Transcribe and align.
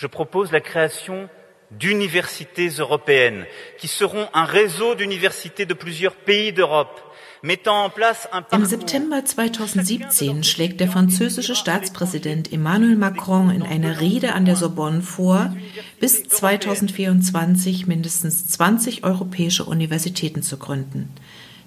Je 0.00 0.06
propose 0.06 0.50
la 0.50 0.62
création 0.62 1.28
d'universités 1.72 2.68
européennes 2.68 3.44
qui 3.76 3.86
seront 3.86 4.28
un 4.32 4.46
réseau 4.46 4.94
d'universités 4.94 5.66
de 5.66 5.74
plusieurs 5.74 6.14
pays 6.14 6.54
d'Europe. 6.54 7.02
Im 7.42 8.64
September 8.64 9.22
2017 9.22 10.42
schlägt 10.42 10.80
der 10.80 10.88
französische 10.88 11.54
Staatspräsident 11.54 12.50
Emmanuel 12.50 12.96
Macron 12.96 13.50
in 13.50 13.62
einer 13.62 14.00
Rede 14.00 14.32
an 14.32 14.46
der 14.46 14.56
Sorbonne 14.56 15.02
vor, 15.02 15.54
bis 16.00 16.22
2024 16.22 17.86
mindestens 17.86 18.48
20 18.48 19.04
europäische 19.04 19.64
Universitäten 19.64 20.42
zu 20.42 20.56
gründen. 20.56 21.14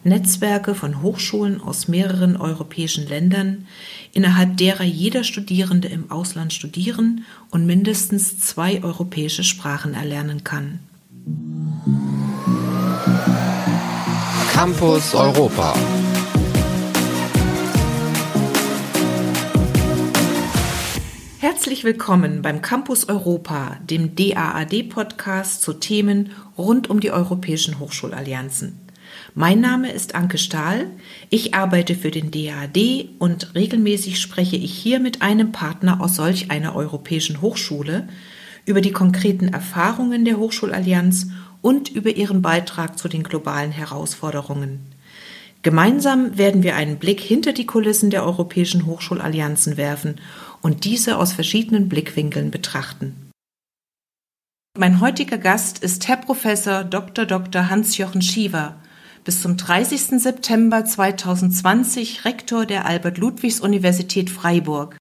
Netzwerke 0.06 0.76
von 0.76 1.02
Hochschulen 1.02 1.62
aus 1.62 1.88
mehreren 1.88 2.36
europäischen 2.36 3.08
Ländern, 3.08 3.68
innerhalb 4.12 4.58
derer 4.58 4.84
jeder 4.84 5.24
Studierende 5.24 5.88
im 5.88 6.12
Ausland 6.12 6.52
studieren 6.52 7.24
und 7.52 7.66
mindestens 7.66 8.40
zwei 8.40 8.84
europäische 8.84 9.44
Sprachen 9.44 9.94
erlernen 9.94 10.44
kann. 10.44 10.80
Campus 14.52 15.16
Europa. 15.16 15.74
Herzlich 21.40 21.84
willkommen 21.84 22.42
beim 22.42 22.62
Campus 22.62 23.08
Europa, 23.10 23.78
dem 23.90 24.16
DAAD-Podcast 24.16 25.62
zu 25.62 25.74
Themen 25.74 26.32
rund 26.58 26.90
um 26.90 27.00
die 27.00 27.12
europäischen 27.12 27.80
Hochschulallianzen. 27.80 28.83
Mein 29.36 29.62
Name 29.62 29.92
ist 29.92 30.14
Anke 30.14 30.38
Stahl. 30.38 30.92
Ich 31.32 31.56
arbeite 31.56 31.96
für 31.96 32.12
den 32.12 32.30
DAAD 32.30 33.10
und 33.18 33.56
regelmäßig 33.56 34.22
spreche 34.22 34.58
ich 34.58 34.72
hier 34.72 35.00
mit 35.00 35.24
einem 35.24 35.52
Partner 35.52 36.02
aus 36.02 36.18
solch 36.18 36.52
einer 36.52 36.76
europäischen 36.76 37.42
Hochschule 37.42 38.08
über 38.68 38.80
die 38.80 38.92
konkreten 38.92 39.48
Erfahrungen 39.48 40.24
der 40.24 40.38
Hochschulallianz 40.38 41.30
und 41.64 41.90
über 41.90 42.12
ihren 42.12 42.44
Beitrag 42.44 43.00
zu 43.00 43.08
den 43.08 43.24
globalen 43.24 43.72
Herausforderungen. 43.72 44.82
Gemeinsam 45.64 46.38
werden 46.38 46.62
wir 46.62 46.76
einen 46.76 46.98
Blick 46.98 47.20
hinter 47.20 47.54
die 47.54 47.66
Kulissen 47.66 48.12
der 48.12 48.24
europäischen 48.26 48.86
Hochschulallianzen 48.86 49.78
werfen 49.78 50.22
und 50.62 50.86
diese 50.86 51.18
aus 51.18 51.34
verschiedenen 51.34 51.90
Blickwinkeln 51.90 52.52
betrachten. 52.52 53.32
Mein 54.78 55.02
heutiger 55.02 55.40
Gast 55.40 55.80
ist 55.80 56.08
Herr 56.08 56.18
Professor 56.18 56.84
Dr. 56.84 57.26
Dr. 57.26 57.70
Hans-Jochen 57.70 58.22
Schiever, 58.22 58.76
bis 59.24 59.42
zum 59.42 59.58
30. 59.58 60.22
September 60.22 60.84
2020 60.84 62.26
Rektor 62.26 62.66
der 62.66 62.86
Albert-Ludwigs-Universität 62.86 64.30
Freiburg. 64.30 64.98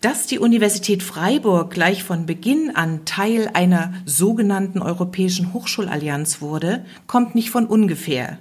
Dass 0.00 0.26
die 0.26 0.38
Universität 0.38 1.02
Freiburg 1.02 1.72
gleich 1.72 2.04
von 2.04 2.24
Beginn 2.24 2.74
an 2.74 3.04
Teil 3.04 3.50
einer 3.52 3.92
sogenannten 4.06 4.80
Europäischen 4.80 5.52
Hochschulallianz 5.52 6.40
wurde, 6.40 6.84
kommt 7.06 7.34
nicht 7.34 7.50
von 7.50 7.66
ungefähr. 7.66 8.38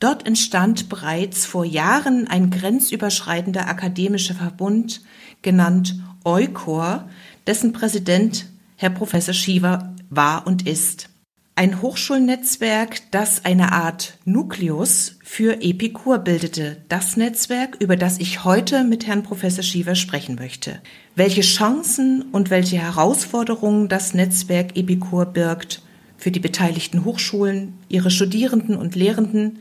Dort 0.00 0.26
entstand 0.26 0.88
bereits 0.88 1.44
vor 1.44 1.64
Jahren 1.64 2.26
ein 2.28 2.50
grenzüberschreitender 2.50 3.68
akademischer 3.68 4.34
Verbund, 4.34 5.02
genannt 5.42 6.00
EUCOR, 6.24 7.08
dessen 7.46 7.72
Präsident 7.72 8.46
Herr 8.76 8.90
Professor 8.90 9.34
Schiever 9.34 9.94
war 10.08 10.46
und 10.46 10.66
ist 10.66 11.10
ein 11.58 11.82
Hochschulnetzwerk, 11.82 13.10
das 13.10 13.44
eine 13.44 13.72
Art 13.72 14.16
Nukleus 14.24 15.16
für 15.24 15.60
Epikur 15.60 16.18
bildete. 16.18 16.76
Das 16.88 17.16
Netzwerk, 17.16 17.78
über 17.80 17.96
das 17.96 18.20
ich 18.20 18.44
heute 18.44 18.84
mit 18.84 19.08
Herrn 19.08 19.24
Professor 19.24 19.64
Schiever 19.64 19.96
sprechen 19.96 20.36
möchte. 20.36 20.80
Welche 21.16 21.40
Chancen 21.40 22.22
und 22.30 22.50
welche 22.50 22.78
Herausforderungen 22.78 23.88
das 23.88 24.14
Netzwerk 24.14 24.76
Epikur 24.76 25.26
birgt 25.26 25.82
für 26.16 26.30
die 26.30 26.38
beteiligten 26.38 27.04
Hochschulen, 27.04 27.74
ihre 27.88 28.12
Studierenden 28.12 28.76
und 28.76 28.94
Lehrenden 28.94 29.58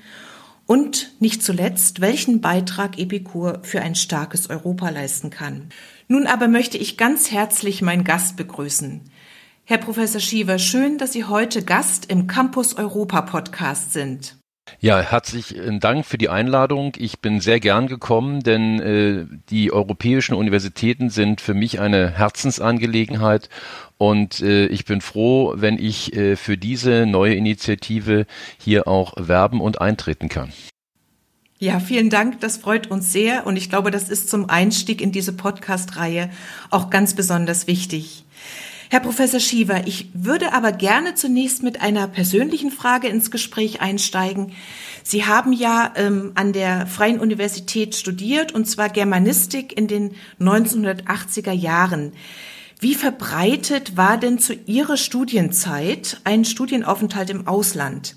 und 0.68 1.14
nicht 1.20 1.42
zuletzt, 1.42 2.00
welchen 2.00 2.42
Beitrag 2.42 3.00
Epikur 3.00 3.62
für 3.64 3.82
ein 3.82 3.96
starkes 3.96 4.52
Europa 4.52 4.92
leisten 4.92 5.32
kann. 5.32 5.70
Nun 6.08 6.28
aber 6.28 6.48
möchte 6.48 6.78
ich 6.78 6.96
ganz 6.96 7.32
herzlich 7.32 7.82
meinen 7.82 8.04
Gast 8.04 8.38
begrüßen. 8.38 9.02
Herr 9.70 9.80
Professor 9.80 10.22
Schiever, 10.22 10.60
schön, 10.60 10.98
dass 10.98 11.12
Sie 11.12 11.26
heute 11.26 11.62
Gast 11.62 12.10
im 12.10 12.28
Campus 12.28 12.78
Europa 12.78 13.22
Podcast 13.24 13.92
sind. 13.92 14.38
Ja, 14.80 15.02
herzlichen 15.02 15.82
Dank 15.82 16.06
für 16.06 16.18
die 16.18 16.30
Einladung. 16.30 16.94
Ich 16.98 17.20
bin 17.20 17.42
sehr 17.42 17.60
gern 17.60 17.88
gekommen, 17.88 18.44
denn 18.44 18.80
äh, 18.80 19.26
die 19.50 19.74
europäischen 19.74 20.36
Universitäten 20.36 21.10
sind 21.10 21.42
für 21.42 21.54
mich 21.54 21.82
eine 21.82 22.12
Herzensangelegenheit 22.12 23.50
und 23.98 24.40
äh, 24.40 24.68
ich 24.68 24.86
bin 24.86 25.02
froh, 25.02 25.54
wenn 25.58 25.78
ich 25.78 26.16
äh, 26.16 26.38
für 26.38 26.58
diese 26.58 27.06
neue 27.06 27.36
Initiative 27.36 28.26
hier 28.58 28.88
auch 28.88 29.16
werben 29.18 29.60
und 29.60 29.82
eintreten 29.82 30.30
kann. 30.30 30.54
Ja, 31.60 31.82
vielen 31.82 32.10
Dank. 32.10 32.40
Das 32.40 32.56
freut 32.56 32.88
uns 32.88 33.12
sehr. 33.12 33.48
Und 33.48 33.58
ich 33.58 33.70
glaube, 33.70 33.90
das 33.90 34.10
ist 34.10 34.30
zum 34.30 34.50
Einstieg 34.50 35.02
in 35.02 35.12
diese 35.12 35.34
Podcast-Reihe 35.34 36.30
auch 36.70 36.90
ganz 36.90 37.16
besonders 37.16 37.66
wichtig. 37.66 38.27
Herr 38.90 39.02
Professor 39.02 39.42
Schiever, 39.42 39.86
ich 39.86 40.08
würde 40.14 40.54
aber 40.54 40.72
gerne 40.72 41.14
zunächst 41.14 41.62
mit 41.62 41.82
einer 41.82 42.08
persönlichen 42.08 42.72
Frage 42.72 43.10
ins 43.10 43.32
Gespräch 43.32 43.82
einsteigen. 43.82 44.54
Sie 45.04 45.26
haben 45.26 45.52
ja 45.52 45.92
ähm, 45.98 46.32
an 46.36 46.54
der 46.54 46.88
Freien 46.88 47.20
Universität 47.20 47.96
studiert, 47.96 48.54
und 48.54 48.66
zwar 48.66 48.88
Germanistik 48.88 49.78
in 49.78 49.88
den 49.88 50.16
1980er 50.40 51.52
Jahren. 51.52 52.14
Wie 52.80 52.96
verbreitet 52.96 53.98
war 53.98 54.18
denn 54.18 54.40
zu 54.40 54.54
Ihrer 54.54 54.96
Studienzeit 54.96 56.22
ein 56.24 56.46
Studienaufenthalt 56.46 57.30
im 57.30 57.46
Ausland? 57.46 58.16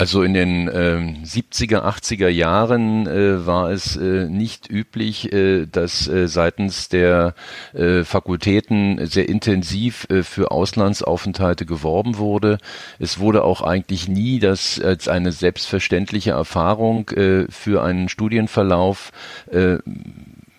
Also 0.00 0.22
in 0.22 0.32
den 0.32 0.66
äh, 0.66 1.14
70er, 1.26 1.82
80er 1.82 2.28
Jahren 2.28 3.06
äh, 3.06 3.44
war 3.44 3.70
es 3.70 3.96
äh, 3.96 4.30
nicht 4.30 4.70
üblich, 4.70 5.30
äh, 5.30 5.66
dass 5.66 6.08
äh, 6.08 6.26
seitens 6.26 6.88
der 6.88 7.34
äh, 7.74 8.02
Fakultäten 8.04 9.06
sehr 9.06 9.28
intensiv 9.28 10.06
äh, 10.08 10.22
für 10.22 10.52
Auslandsaufenthalte 10.52 11.66
geworben 11.66 12.16
wurde. 12.16 12.56
Es 12.98 13.18
wurde 13.18 13.44
auch 13.44 13.60
eigentlich 13.60 14.08
nie 14.08 14.38
das 14.38 14.80
als 14.80 15.06
eine 15.06 15.32
selbstverständliche 15.32 16.30
Erfahrung 16.30 17.10
äh, 17.10 17.44
für 17.50 17.82
einen 17.82 18.08
Studienverlauf 18.08 19.12
äh, 19.52 19.76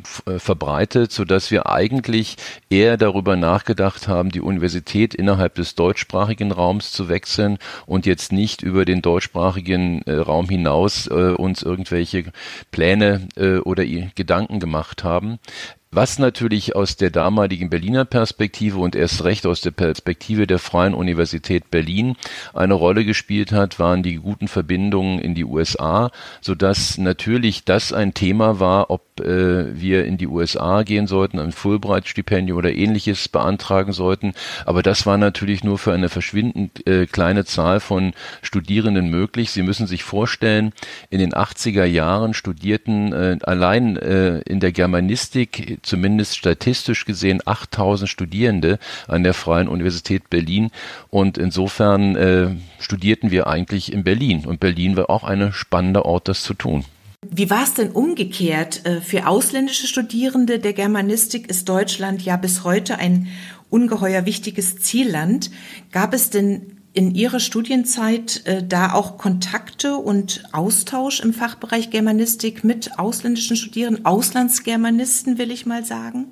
verbreitet, 0.06 1.12
so 1.12 1.26
dass 1.26 1.52
wir 1.52 1.68
eigentlich 1.68 2.38
eher 2.70 2.98
darüber 2.98 3.36
nachgedacht 3.36 4.08
haben, 4.08 4.30
die 4.30 4.42
Universität 4.42 5.14
innerhalb 5.14 5.56
des 5.56 5.76
deutschsprachigen 5.76 6.52
Raums 6.52 6.92
zu 6.92 7.10
wechseln 7.10 7.58
und 7.86 8.06
jetzt 8.06 8.32
nicht 8.32 8.62
über 8.62 8.86
den 8.86 9.02
deutschsprachigen 9.02 10.02
äh, 10.04 10.14
Raum 10.14 10.50
hinaus 10.50 11.08
äh, 11.08 11.34
uns 11.34 11.62
irgendwelche 11.64 12.32
Pläne 12.72 13.28
äh, 13.36 13.58
oder 13.58 13.86
Gedanken 13.86 14.60
gemacht 14.60 15.04
haben. 15.04 15.40
Was 15.94 16.20
natürlich 16.20 16.74
aus 16.74 16.96
der 16.96 17.10
damaligen 17.10 17.70
Berliner 17.70 18.06
Perspektive 18.06 18.80
und 18.80 18.96
erst 18.96 19.26
recht 19.26 19.46
aus 19.46 19.60
der 19.60 19.72
Perspektive 19.72 20.48
der 20.48 20.58
Freien 20.58 20.94
Universität 20.94 21.70
Berlin 21.70 22.16
eine 22.54 22.76
Rolle 22.76 23.04
gespielt 23.04 23.52
hat, 23.52 23.78
waren 23.78 24.02
die 24.02 24.16
guten 24.16 24.48
Verbindungen 24.48 25.20
in 25.20 25.36
die 25.36 25.44
USA, 25.44 26.12
so 26.40 26.56
dass 26.56 26.98
natürlich 26.98 27.66
das 27.66 27.92
ein 27.92 28.14
Thema 28.14 28.62
war, 28.62 28.90
ob 28.90 29.02
äh, 29.22 29.80
wir 29.80 30.06
in 30.06 30.18
die 30.18 30.28
USA 30.28 30.84
gehen 30.84 31.08
sollten, 31.08 31.40
ein 31.40 31.52
Fulbright-Stipendium 31.52 32.58
oder 32.58 32.74
ähnliches 32.74 33.28
beantragen 33.28 33.94
sollten. 33.94 34.34
Aber 34.66 34.84
das 34.84 35.06
war 35.06 35.18
natürlich 35.18 35.64
nur 35.64 35.78
für 35.78 35.94
eine 35.94 36.10
verschwindend 36.10 36.86
äh, 36.88 37.06
kleine 37.06 37.46
Zahl 37.46 37.80
von 37.80 38.14
Studierenden 38.42 39.10
möglich. 39.10 39.52
Sie 39.52 39.64
müssen 39.64 39.88
sich 39.88 40.04
vorstellen, 40.04 40.74
in 41.10 41.20
den 41.20 41.34
80er 41.34 41.86
Jahren 41.86 42.34
studierten 42.34 43.14
äh, 43.14 43.38
allein 43.44 43.98
äh, 43.98 44.40
in 44.42 44.60
der 44.60 44.72
Germanistik 44.72 45.80
zumindest 45.82 46.38
statistisch 46.38 47.06
gesehen 47.06 47.42
8000 47.46 48.10
Studierende 48.10 48.80
an 49.08 49.24
der 49.24 49.34
Freien 49.34 49.68
Universität 49.68 50.30
Berlin 50.30 50.72
und 51.10 51.38
insofern 51.38 52.16
äh, 52.16 52.50
studierten 52.80 53.32
wir 53.32 53.48
eigentlich 53.48 53.92
in 53.92 54.04
Berlin 54.04 54.46
und 54.46 54.60
Berlin 54.60 54.98
war 54.98 55.10
auch 55.10 55.24
ein 55.24 55.54
spannender 55.54 56.06
Ort, 56.06 56.28
das 56.28 56.44
zu 56.44 56.54
tun. 56.54 56.86
Wie 57.30 57.52
war 57.52 57.64
es 57.64 57.76
denn 57.76 57.92
umgekehrt? 57.92 58.86
Äh, 58.86 59.00
für 59.00 59.28
ausländische 59.28 59.86
Studierende 59.88 60.58
der 60.58 60.74
Germanistik 60.74 61.50
ist 61.50 61.70
Deutschland 61.70 62.24
ja 62.24 62.36
bis 62.36 62.64
heute 62.64 62.98
ein 62.98 63.28
ungeheuer 63.70 64.26
wichtiges 64.26 64.78
Zielland. 64.78 65.52
Gab 65.92 66.16
es 66.16 66.32
denn 66.32 66.78
in 66.94 67.14
Ihrer 67.14 67.40
Studienzeit 67.40 68.46
äh, 68.46 68.64
da 68.68 68.94
auch 68.94 69.20
Kontakte 69.20 69.98
und 69.98 70.44
Austausch 70.52 71.20
im 71.20 71.32
Fachbereich 71.32 71.92
Germanistik 71.92 72.64
mit 72.64 72.98
ausländischen 72.98 73.56
Studierenden, 73.56 74.06
Auslandsgermanisten, 74.06 75.38
will 75.38 75.52
ich 75.52 75.68
mal 75.68 75.86
sagen? 75.86 76.26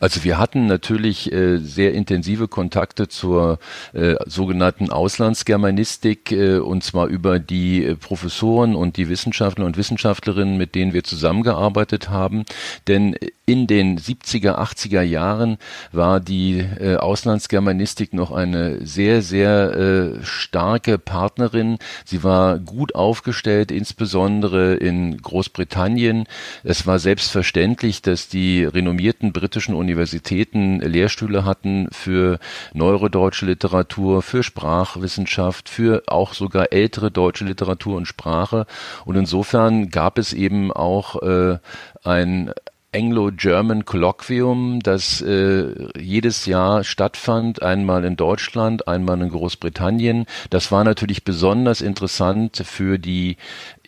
Also 0.00 0.24
wir 0.24 0.38
hatten 0.38 0.66
natürlich 0.66 1.32
äh, 1.32 1.58
sehr 1.58 1.94
intensive 1.94 2.48
Kontakte 2.48 3.08
zur 3.08 3.58
äh, 3.92 4.14
sogenannten 4.26 4.90
Auslandsgermanistik 4.90 6.32
äh, 6.32 6.58
und 6.58 6.84
zwar 6.84 7.06
über 7.06 7.38
die 7.38 7.84
äh, 7.84 7.94
Professoren 7.96 8.74
und 8.74 8.96
die 8.96 9.08
Wissenschaftler 9.08 9.66
und 9.66 9.76
Wissenschaftlerinnen, 9.76 10.56
mit 10.56 10.74
denen 10.74 10.92
wir 10.92 11.04
zusammengearbeitet 11.04 12.10
haben. 12.10 12.44
Denn 12.86 13.16
in 13.48 13.66
den 13.66 13.98
70er, 13.98 14.58
80er 14.58 15.00
Jahren 15.00 15.56
war 15.90 16.20
die 16.20 16.58
äh, 16.58 16.96
Auslandsgermanistik 16.96 18.12
noch 18.12 18.30
eine 18.30 18.84
sehr, 18.84 19.22
sehr 19.22 19.72
äh, 19.72 20.22
starke 20.22 20.98
Partnerin. 20.98 21.78
Sie 22.04 22.22
war 22.22 22.58
gut 22.58 22.94
aufgestellt, 22.94 23.70
insbesondere 23.70 24.74
in 24.74 25.16
Großbritannien. 25.16 26.26
Es 26.62 26.86
war 26.86 26.98
selbstverständlich, 26.98 28.02
dass 28.02 28.28
die 28.28 28.64
renommierten 28.64 29.32
britischen 29.32 29.74
Universitäten 29.74 30.80
Lehrstühle 30.80 31.46
hatten 31.46 31.88
für 31.90 32.40
neurodeutsche 32.74 33.46
Literatur, 33.46 34.20
für 34.20 34.42
Sprachwissenschaft, 34.42 35.70
für 35.70 36.02
auch 36.06 36.34
sogar 36.34 36.74
ältere 36.74 37.10
deutsche 37.10 37.46
Literatur 37.46 37.96
und 37.96 38.04
Sprache. 38.04 38.66
Und 39.06 39.16
insofern 39.16 39.88
gab 39.88 40.18
es 40.18 40.34
eben 40.34 40.70
auch 40.70 41.22
äh, 41.22 41.58
ein 42.04 42.52
Anglo-German 42.94 43.84
Colloquium, 43.84 44.80
das 44.80 45.20
äh, 45.20 45.88
jedes 45.98 46.46
Jahr 46.46 46.84
stattfand, 46.84 47.62
einmal 47.62 48.04
in 48.04 48.16
Deutschland, 48.16 48.88
einmal 48.88 49.20
in 49.20 49.28
Großbritannien. 49.28 50.24
Das 50.48 50.72
war 50.72 50.84
natürlich 50.84 51.22
besonders 51.22 51.82
interessant 51.82 52.62
für 52.64 52.98
die 52.98 53.36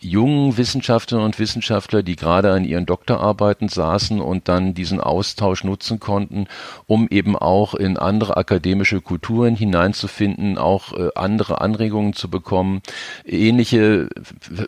jungen 0.01 0.57
Wissenschaftlerinnen 0.57 1.27
und 1.27 1.39
Wissenschaftler, 1.39 2.01
die 2.01 2.15
gerade 2.15 2.51
an 2.51 2.65
ihren 2.65 2.87
Doktorarbeiten 2.87 3.69
saßen 3.69 4.19
und 4.19 4.47
dann 4.47 4.73
diesen 4.73 4.99
Austausch 4.99 5.63
nutzen 5.63 5.99
konnten, 5.99 6.47
um 6.87 7.07
eben 7.09 7.35
auch 7.35 7.75
in 7.75 7.97
andere 7.97 8.35
akademische 8.35 8.99
Kulturen 9.01 9.55
hineinzufinden, 9.55 10.57
auch 10.57 10.93
äh, 10.93 11.09
andere 11.15 11.61
Anregungen 11.61 12.13
zu 12.13 12.29
bekommen. 12.29 12.81
Ähnliche 13.25 14.09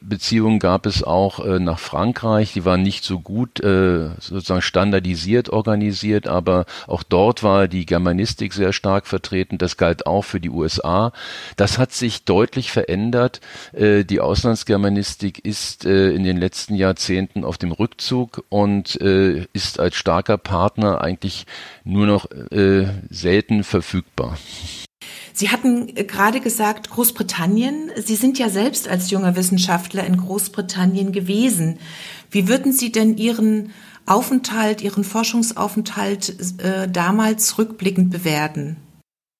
Beziehungen 0.02 0.60
gab 0.60 0.86
es 0.86 1.04
auch 1.04 1.44
äh, 1.44 1.60
nach 1.60 1.80
Frankreich. 1.80 2.54
Die 2.54 2.66
waren 2.66 2.84
nicht 2.84 3.04
so 3.04 3.20
gut 3.20 3.60
äh, 3.60 4.10
sozusagen 4.20 4.62
standardisiert 4.62 5.50
organisiert, 5.50 6.28
aber 6.28 6.66
auch 6.86 7.02
dort 7.02 7.42
war 7.42 7.68
die 7.68 7.88
Germanistik 7.88 8.54
sehr 8.54 8.72
stark 8.72 9.08
vertreten. 9.08 9.58
Das 9.58 9.78
galt 9.78 10.06
auch 10.06 10.24
für 10.24 10.40
die 10.40 10.50
USA. 10.50 11.12
Das 11.58 11.80
hat 11.80 11.92
sich 11.92 12.26
deutlich 12.26 12.72
verändert. 12.72 13.42
Die 13.74 14.20
Auslandsgermanistik 14.20 15.23
Logistik 15.24 15.46
ist 15.46 15.86
äh, 15.86 16.12
in 16.12 16.24
den 16.24 16.38
letzten 16.38 16.76
Jahrzehnten 16.76 17.46
auf 17.46 17.58
dem 17.58 17.72
Rückzug 17.72 18.44
und 18.50 19.00
äh, 19.00 19.46
ist 19.54 19.80
als 19.80 19.96
starker 19.96 20.38
Partner 20.38 21.00
eigentlich 21.00 21.46
nur 21.86 22.06
noch 22.06 22.30
äh, 22.52 22.88
selten 23.10 23.64
verfügbar. 23.64 24.38
Sie 25.32 25.50
hatten 25.50 25.88
äh, 25.96 26.04
gerade 26.04 26.42
gesagt, 26.42 26.90
Großbritannien. 26.90 27.92
Sie 27.96 28.16
sind 28.16 28.38
ja 28.38 28.50
selbst 28.50 28.90
als 28.90 29.12
junger 29.12 29.38
Wissenschaftler 29.38 30.06
in 30.06 30.18
Großbritannien 30.18 31.14
gewesen. 31.14 31.80
Wie 32.30 32.50
würden 32.50 32.74
Sie 32.74 32.92
denn 32.92 33.16
Ihren 33.18 33.72
Aufenthalt, 34.06 34.82
Ihren 34.82 35.06
Forschungsaufenthalt 35.06 36.60
äh, 36.62 36.90
damals 36.90 37.58
rückblickend 37.58 38.12
bewerten? 38.12 38.76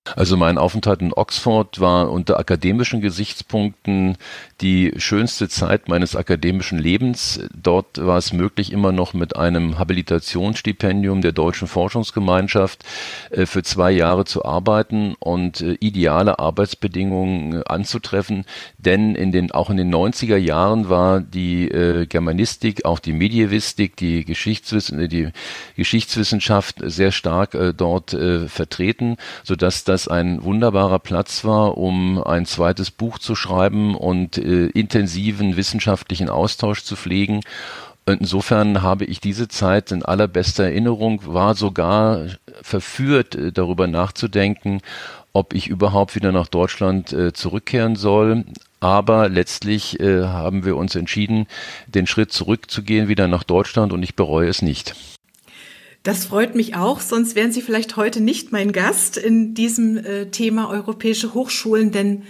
Also 0.04 0.36
mein 0.36 0.58
Aufenthalt 0.58 1.00
in 1.00 1.14
Oxford 1.14 1.80
war 1.80 2.10
unter 2.10 2.38
akademischen 2.38 3.00
Gesichtspunkten 3.00 4.18
die 4.60 4.92
schönste 4.98 5.48
Zeit 5.48 5.88
meines 5.88 6.14
akademischen 6.14 6.78
Lebens. 6.78 7.40
Dort 7.54 8.04
war 8.04 8.18
es 8.18 8.34
möglich, 8.34 8.70
immer 8.70 8.92
noch 8.92 9.14
mit 9.14 9.34
einem 9.36 9.78
Habilitationsstipendium 9.78 11.22
der 11.22 11.32
Deutschen 11.32 11.68
Forschungsgemeinschaft 11.68 12.84
äh, 13.30 13.46
für 13.46 13.62
zwei 13.62 13.92
Jahre 13.92 14.26
zu 14.26 14.44
arbeiten 14.44 15.14
und 15.20 15.62
äh, 15.62 15.78
ideale 15.80 16.38
Arbeitsbedingungen 16.38 17.60
äh, 17.60 17.62
anzutreffen. 17.64 18.44
Denn 18.76 19.14
in 19.14 19.32
den, 19.32 19.52
auch 19.52 19.70
in 19.70 19.78
den 19.78 19.92
90er 19.92 20.36
Jahren 20.36 20.90
war 20.90 21.20
die 21.20 21.70
Germanistik, 22.08 22.84
auch 22.84 22.98
die 22.98 23.12
Medievistik, 23.12 23.96
die, 23.96 24.24
Geschichtswissen, 24.24 25.08
die 25.08 25.30
Geschichtswissenschaft 25.76 26.80
sehr 26.82 27.12
stark 27.12 27.56
dort 27.76 28.10
vertreten, 28.10 29.16
sodass 29.42 29.84
das 29.94 30.08
ein 30.08 30.42
wunderbarer 30.42 30.98
Platz 30.98 31.44
war, 31.44 31.78
um 31.78 32.20
ein 32.20 32.46
zweites 32.46 32.90
Buch 32.90 33.20
zu 33.20 33.36
schreiben 33.36 33.94
und 33.94 34.36
äh, 34.36 34.66
intensiven 34.66 35.56
wissenschaftlichen 35.56 36.28
Austausch 36.28 36.82
zu 36.82 36.96
pflegen. 36.96 37.42
Insofern 38.04 38.82
habe 38.82 39.04
ich 39.04 39.20
diese 39.20 39.46
Zeit 39.46 39.92
in 39.92 40.04
allerbester 40.04 40.64
Erinnerung, 40.64 41.20
war 41.26 41.54
sogar 41.54 42.26
verführt, 42.60 43.36
äh, 43.36 43.52
darüber 43.52 43.86
nachzudenken, 43.86 44.80
ob 45.32 45.54
ich 45.54 45.68
überhaupt 45.68 46.16
wieder 46.16 46.32
nach 46.32 46.48
Deutschland 46.48 47.12
äh, 47.12 47.32
zurückkehren 47.32 47.94
soll. 47.94 48.44
Aber 48.80 49.28
letztlich 49.28 50.00
äh, 50.00 50.24
haben 50.24 50.64
wir 50.64 50.76
uns 50.76 50.96
entschieden, 50.96 51.46
den 51.86 52.08
Schritt 52.08 52.32
zurückzugehen, 52.32 53.06
wieder 53.06 53.28
nach 53.28 53.44
Deutschland 53.44 53.92
und 53.92 54.02
ich 54.02 54.16
bereue 54.16 54.48
es 54.48 54.60
nicht. 54.60 55.13
Das 56.04 56.26
freut 56.26 56.54
mich 56.54 56.76
auch, 56.76 57.00
sonst 57.00 57.34
wären 57.34 57.50
Sie 57.50 57.62
vielleicht 57.62 57.96
heute 57.96 58.20
nicht 58.20 58.52
mein 58.52 58.72
Gast 58.72 59.16
in 59.16 59.54
diesem 59.54 59.96
äh, 59.96 60.26
Thema 60.26 60.68
europäische 60.68 61.32
Hochschulen, 61.32 61.92
denn 61.92 62.24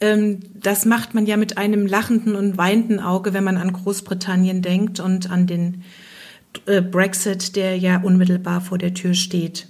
ähm, 0.00 0.40
das 0.54 0.86
macht 0.86 1.14
man 1.14 1.24
ja 1.24 1.36
mit 1.36 1.56
einem 1.56 1.86
lachenden 1.86 2.34
und 2.34 2.58
weinenden 2.58 2.98
Auge, 2.98 3.32
wenn 3.32 3.44
man 3.44 3.58
an 3.58 3.72
Großbritannien 3.72 4.60
denkt 4.60 4.98
und 4.98 5.30
an 5.30 5.46
den 5.46 5.84
äh, 6.66 6.82
Brexit, 6.82 7.54
der 7.54 7.78
ja 7.78 8.00
unmittelbar 8.02 8.60
vor 8.60 8.76
der 8.76 8.92
Tür 8.92 9.14
steht. 9.14 9.68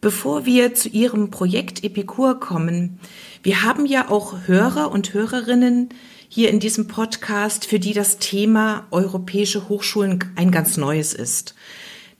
Bevor 0.00 0.46
wir 0.46 0.74
zu 0.74 0.88
Ihrem 0.88 1.30
Projekt 1.30 1.84
Epikur 1.84 2.40
kommen, 2.40 2.98
wir 3.44 3.62
haben 3.62 3.86
ja 3.86 4.10
auch 4.10 4.48
Hörer 4.48 4.90
und 4.90 5.14
Hörerinnen 5.14 5.90
hier 6.32 6.48
in 6.48 6.60
diesem 6.60 6.86
Podcast, 6.86 7.66
für 7.66 7.80
die 7.80 7.92
das 7.92 8.18
Thema 8.18 8.86
europäische 8.92 9.68
Hochschulen 9.68 10.32
ein 10.36 10.52
ganz 10.52 10.76
neues 10.76 11.12
ist. 11.12 11.56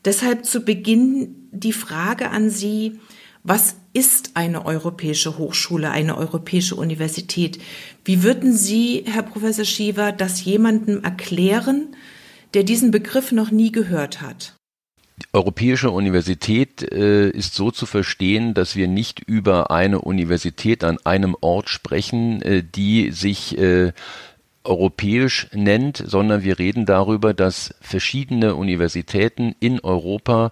Deshalb 0.03 0.45
zu 0.45 0.65
Beginn 0.65 1.47
die 1.51 1.71
Frage 1.71 2.29
an 2.29 2.49
Sie, 2.49 2.99
was 3.43 3.75
ist 3.93 4.31
eine 4.33 4.65
europäische 4.65 5.37
Hochschule, 5.37 5.91
eine 5.91 6.17
europäische 6.17 6.75
Universität? 6.75 7.59
Wie 8.03 8.21
würden 8.21 8.53
Sie, 8.53 9.05
Herr 9.07 9.23
Professor 9.23 9.65
Schiever, 9.65 10.11
das 10.11 10.43
jemandem 10.43 11.03
erklären, 11.03 11.95
der 12.53 12.63
diesen 12.63 12.91
Begriff 12.91 13.31
noch 13.31 13.49
nie 13.49 13.71
gehört 13.71 14.21
hat? 14.21 14.57
Europäische 15.33 15.91
Universität 15.91 16.81
äh, 16.91 17.29
ist 17.29 17.53
so 17.53 17.71
zu 17.71 17.85
verstehen, 17.85 18.53
dass 18.53 18.75
wir 18.75 18.87
nicht 18.87 19.19
über 19.19 19.71
eine 19.71 20.01
Universität 20.01 20.83
an 20.83 20.97
einem 21.03 21.35
Ort 21.41 21.69
sprechen, 21.69 22.41
äh, 22.41 22.63
die 22.63 23.11
sich 23.11 23.57
äh, 23.57 23.93
europäisch 24.63 25.47
nennt, 25.53 26.03
sondern 26.05 26.43
wir 26.43 26.59
reden 26.59 26.85
darüber, 26.85 27.33
dass 27.33 27.73
verschiedene 27.81 28.55
Universitäten 28.55 29.55
in 29.59 29.79
Europa 29.79 30.51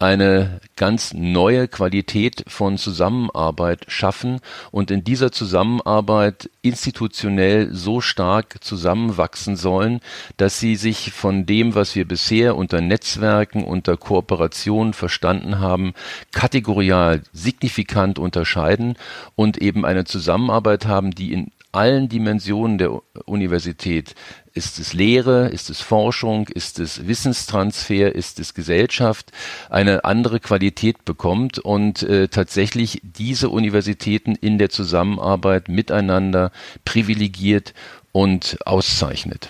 eine 0.00 0.60
ganz 0.76 1.12
neue 1.12 1.68
Qualität 1.68 2.42
von 2.48 2.78
Zusammenarbeit 2.78 3.84
schaffen 3.88 4.40
und 4.70 4.90
in 4.90 5.04
dieser 5.04 5.30
Zusammenarbeit 5.30 6.48
institutionell 6.62 7.68
so 7.74 8.00
stark 8.00 8.64
zusammenwachsen 8.64 9.56
sollen, 9.56 10.00
dass 10.38 10.58
sie 10.58 10.76
sich 10.76 11.12
von 11.12 11.44
dem, 11.44 11.74
was 11.74 11.94
wir 11.94 12.08
bisher 12.08 12.56
unter 12.56 12.80
Netzwerken, 12.80 13.62
unter 13.62 13.98
Kooperation 13.98 14.94
verstanden 14.94 15.58
haben, 15.58 15.92
kategorial 16.32 17.22
signifikant 17.34 18.18
unterscheiden 18.18 18.96
und 19.36 19.58
eben 19.58 19.84
eine 19.84 20.06
Zusammenarbeit 20.06 20.86
haben, 20.86 21.10
die 21.10 21.34
in 21.34 21.52
allen 21.72 22.08
Dimensionen 22.08 22.78
der 22.78 23.00
Universität. 23.26 24.14
Ist 24.52 24.78
es 24.78 24.92
Lehre, 24.92 25.48
ist 25.48 25.70
es 25.70 25.80
Forschung, 25.80 26.48
ist 26.48 26.78
es 26.78 27.06
Wissenstransfer, 27.06 28.14
ist 28.14 28.40
es 28.40 28.54
Gesellschaft, 28.54 29.30
eine 29.68 30.04
andere 30.04 30.40
Qualität 30.40 31.04
bekommt 31.04 31.58
und 31.58 32.02
äh, 32.02 32.28
tatsächlich 32.28 33.00
diese 33.04 33.48
Universitäten 33.48 34.34
in 34.34 34.58
der 34.58 34.70
Zusammenarbeit 34.70 35.68
miteinander 35.68 36.50
privilegiert 36.84 37.74
und 38.12 38.58
auszeichnet. 38.66 39.48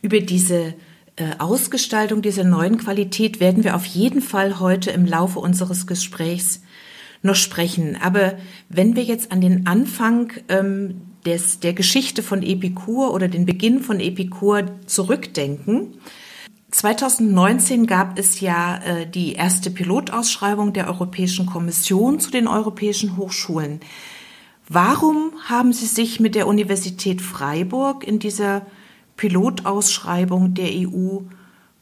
Über 0.00 0.20
diese 0.20 0.74
äh, 1.16 1.36
Ausgestaltung 1.38 2.22
dieser 2.22 2.44
neuen 2.44 2.78
Qualität 2.78 3.38
werden 3.38 3.62
wir 3.62 3.76
auf 3.76 3.84
jeden 3.84 4.22
Fall 4.22 4.58
heute 4.58 4.90
im 4.90 5.06
Laufe 5.06 5.38
unseres 5.38 5.86
Gesprächs 5.86 6.62
noch 7.22 7.36
sprechen. 7.36 7.96
Aber 8.00 8.34
wenn 8.68 8.96
wir 8.96 9.04
jetzt 9.04 9.32
an 9.32 9.40
den 9.40 9.66
Anfang 9.66 10.32
ähm, 10.48 11.02
des, 11.24 11.60
der 11.60 11.72
Geschichte 11.72 12.22
von 12.22 12.42
Epikur 12.42 13.14
oder 13.14 13.28
den 13.28 13.46
Beginn 13.46 13.80
von 13.80 14.00
Epikur 14.00 14.64
zurückdenken, 14.86 15.94
2019 16.72 17.86
gab 17.86 18.18
es 18.18 18.40
ja 18.40 18.78
äh, 18.78 19.06
die 19.06 19.34
erste 19.34 19.70
Pilotausschreibung 19.70 20.72
der 20.72 20.88
Europäischen 20.88 21.46
Kommission 21.46 22.18
zu 22.18 22.30
den 22.30 22.48
europäischen 22.48 23.16
Hochschulen. 23.16 23.80
Warum 24.68 25.32
haben 25.44 25.72
Sie 25.72 25.86
sich 25.86 26.18
mit 26.18 26.34
der 26.34 26.46
Universität 26.46 27.20
Freiburg 27.20 28.06
in 28.06 28.18
dieser 28.18 28.64
Pilotausschreibung 29.16 30.54
der 30.54 30.70
EU 30.70 31.18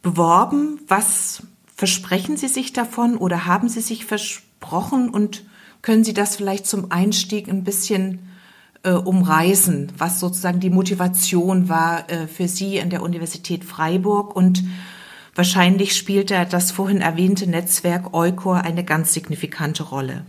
beworben? 0.02 0.80
Was 0.88 1.44
versprechen 1.76 2.36
Sie 2.36 2.48
sich 2.48 2.72
davon 2.72 3.16
oder 3.16 3.46
haben 3.46 3.68
Sie 3.68 3.80
sich 3.80 4.04
versprochen? 4.04 4.49
Gesprochen 4.60 5.08
und 5.08 5.44
können 5.82 6.04
Sie 6.04 6.14
das 6.14 6.36
vielleicht 6.36 6.66
zum 6.66 6.92
Einstieg 6.92 7.48
ein 7.48 7.64
bisschen 7.64 8.30
äh, 8.82 8.92
umreißen, 8.92 9.92
was 9.96 10.20
sozusagen 10.20 10.60
die 10.60 10.70
Motivation 10.70 11.68
war 11.68 12.10
äh, 12.10 12.26
für 12.26 12.48
Sie 12.48 12.80
an 12.80 12.90
der 12.90 13.02
Universität 13.02 13.64
Freiburg 13.64 14.36
und 14.36 14.62
Wahrscheinlich 15.36 15.96
spielt 15.96 16.32
da 16.32 16.44
das 16.44 16.72
vorhin 16.72 17.00
erwähnte 17.00 17.48
Netzwerk 17.48 18.12
Eukor 18.12 18.62
eine 18.62 18.84
ganz 18.84 19.14
signifikante 19.14 19.84
Rolle. 19.84 20.24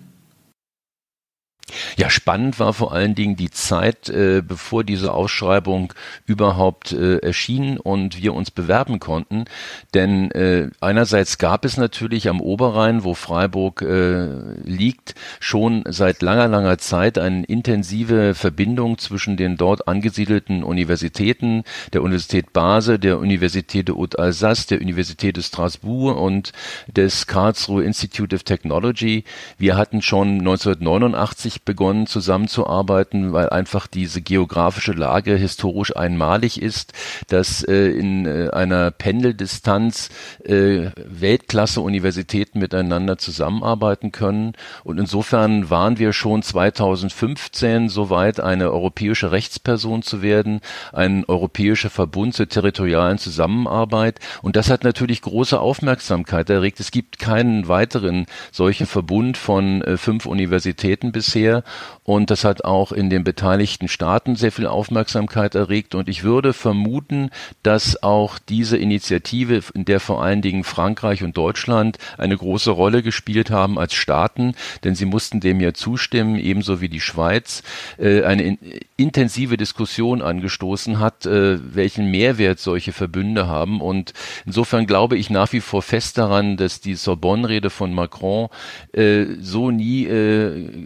Ja, 1.98 2.10
spannend 2.10 2.60
war 2.60 2.74
vor 2.74 2.92
allen 2.92 3.16
Dingen 3.16 3.36
die 3.36 3.50
Zeit, 3.50 4.10
äh, 4.10 4.42
bevor 4.46 4.84
diese 4.84 5.14
Ausschreibung 5.14 5.94
überhaupt 6.26 6.92
äh, 6.92 7.18
erschien 7.18 7.78
und 7.78 8.22
wir 8.22 8.34
uns 8.34 8.52
bewerben 8.52 9.00
konnten. 9.00 9.46
Denn 9.94 10.32
äh, 10.32 10.70
einerseits 10.80 11.38
gab 11.38 11.66
es 11.66 11.78
natürlich 11.78 12.30
am 12.30 12.42
Oberrhein, 12.42 13.04
wo 13.04 13.14
Freiburg 13.14 13.82
äh, 13.82 14.28
liegt, 14.64 15.16
schon 15.40 15.84
seit 15.88 16.22
langer, 16.22 16.48
langer 16.48 16.78
Zeit 16.78 17.18
eine 17.18 17.46
intensive 17.46 18.34
Verbindung 18.36 18.98
zwischen 18.98 19.38
den 19.38 19.58
dort 19.58 19.88
angesiedelten 19.88 20.64
Universitäten, 20.64 21.64
der 21.94 22.04
Universität 22.04 22.54
Basel, 22.54 23.00
der 23.00 23.20
Universität 23.20 23.88
de 23.88 23.96
Haute-Alsace, 23.96 24.68
der 24.68 24.82
Universität 24.82 25.38
de 25.38 25.44
Strasbourg 25.44 26.18
und 26.18 26.52
des 26.88 27.28
Karlsruhe 27.28 27.84
Institute 27.84 28.36
of 28.36 28.44
Technology. 28.44 29.24
Wir 29.58 29.78
hatten 29.78 30.02
schon 30.02 30.40
1989 30.40 31.51
begonnen 31.60 32.08
zusammenzuarbeiten, 32.08 33.34
weil 33.34 33.50
einfach 33.50 33.88
diese 33.88 34.22
geografische 34.22 34.94
Lage 34.94 35.36
historisch 35.36 35.96
einmalig 35.96 36.62
ist, 36.62 36.94
dass 37.28 37.64
äh, 37.64 37.90
in 37.90 38.26
äh, 38.26 38.50
einer 38.52 38.92
Pendeldistanz 38.92 40.10
äh, 40.44 40.92
Weltklasse-Universitäten 40.96 42.60
miteinander 42.60 43.18
zusammenarbeiten 43.18 44.12
können. 44.12 44.54
Und 44.84 45.00
insofern 45.00 45.70
waren 45.70 46.00
wir 46.00 46.14
schon 46.14 46.44
2015 46.44 47.90
soweit, 47.90 48.40
eine 48.40 48.72
europäische 48.72 49.32
Rechtsperson 49.32 50.02
zu 50.04 50.22
werden, 50.22 50.62
ein 50.94 51.26
europäischer 51.26 51.90
Verbund 51.90 52.34
zur 52.36 52.50
territorialen 52.50 53.18
Zusammenarbeit. 53.18 54.20
Und 54.42 54.56
das 54.56 54.70
hat 54.70 54.84
natürlich 54.84 55.22
große 55.22 55.60
Aufmerksamkeit 55.60 56.50
erregt. 56.50 56.80
Es 56.80 56.92
gibt 56.92 57.20
keinen 57.20 57.68
weiteren 57.68 58.26
solchen 58.52 58.88
Verbund 58.88 59.38
von 59.38 59.82
äh, 59.82 59.98
fünf 59.98 60.26
Universitäten 60.26 61.12
bisher 61.12 61.41
bisher. 61.42 61.64
Und 62.04 62.32
das 62.32 62.44
hat 62.44 62.66
auch 62.66 62.92
in 62.92 63.10
den 63.10 63.24
beteiligten 63.24 63.88
Staaten 63.88 64.36
sehr 64.36 64.52
viel 64.52 64.66
Aufmerksamkeit 64.68 65.56
erregt. 65.56 65.94
Und 65.96 66.10
ich 66.10 66.24
würde 66.24 66.52
vermuten, 66.52 67.30
dass 67.64 68.02
auch 68.02 68.40
diese 68.40 68.76
Initiative, 68.76 69.62
in 69.74 69.86
der 69.86 70.00
vor 70.00 70.24
allen 70.24 70.42
Dingen 70.42 70.64
Frankreich 70.64 71.24
und 71.24 71.38
Deutschland 71.38 72.00
eine 72.18 72.36
große 72.36 72.72
Rolle 72.72 73.04
gespielt 73.04 73.52
haben 73.52 73.78
als 73.78 73.94
Staaten, 73.94 74.56
denn 74.84 74.96
sie 74.96 75.06
mussten 75.06 75.40
dem 75.40 75.62
ja 75.62 75.74
zustimmen, 75.74 76.38
ebenso 76.38 76.82
wie 76.82 76.90
die 76.90 77.00
Schweiz, 77.00 77.62
äh, 77.98 78.24
eine 78.24 78.58
intensive 78.98 79.56
Diskussion 79.56 80.22
angestoßen 80.22 81.00
hat, 81.00 81.26
äh, 81.26 81.60
welchen 81.76 82.10
Mehrwert 82.10 82.60
solche 82.60 82.94
Verbünde 82.94 83.48
haben. 83.48 83.80
Und 83.80 84.14
insofern 84.46 84.88
glaube 84.88 85.18
ich 85.18 85.30
nach 85.30 85.54
wie 85.54 85.62
vor 85.62 85.82
fest 85.82 86.18
daran, 86.18 86.58
dass 86.58 86.82
die 86.82 86.96
Sorbonne-Rede 86.96 87.70
von 87.70 87.94
Macron 87.94 88.50
äh, 88.92 89.26
so 89.40 89.72
nie 89.72 90.02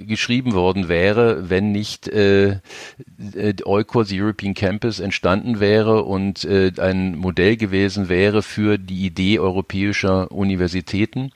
geschrieben 0.05 0.44
worden 0.53 0.89
wäre, 0.89 1.49
wenn 1.49 1.71
nicht 1.71 2.07
äh, 2.07 2.59
äh 3.33 3.53
Eukos 3.65 4.09
European 4.11 4.53
Campus 4.53 4.99
entstanden 4.99 5.59
wäre 5.59 6.03
und 6.03 6.43
äh, 6.45 6.71
ein 6.77 7.15
Modell 7.15 7.57
gewesen 7.57 8.09
wäre 8.09 8.41
für 8.41 8.77
die 8.77 9.05
Idee 9.05 9.39
europäischer 9.39 10.31
Universitäten. 10.31 11.31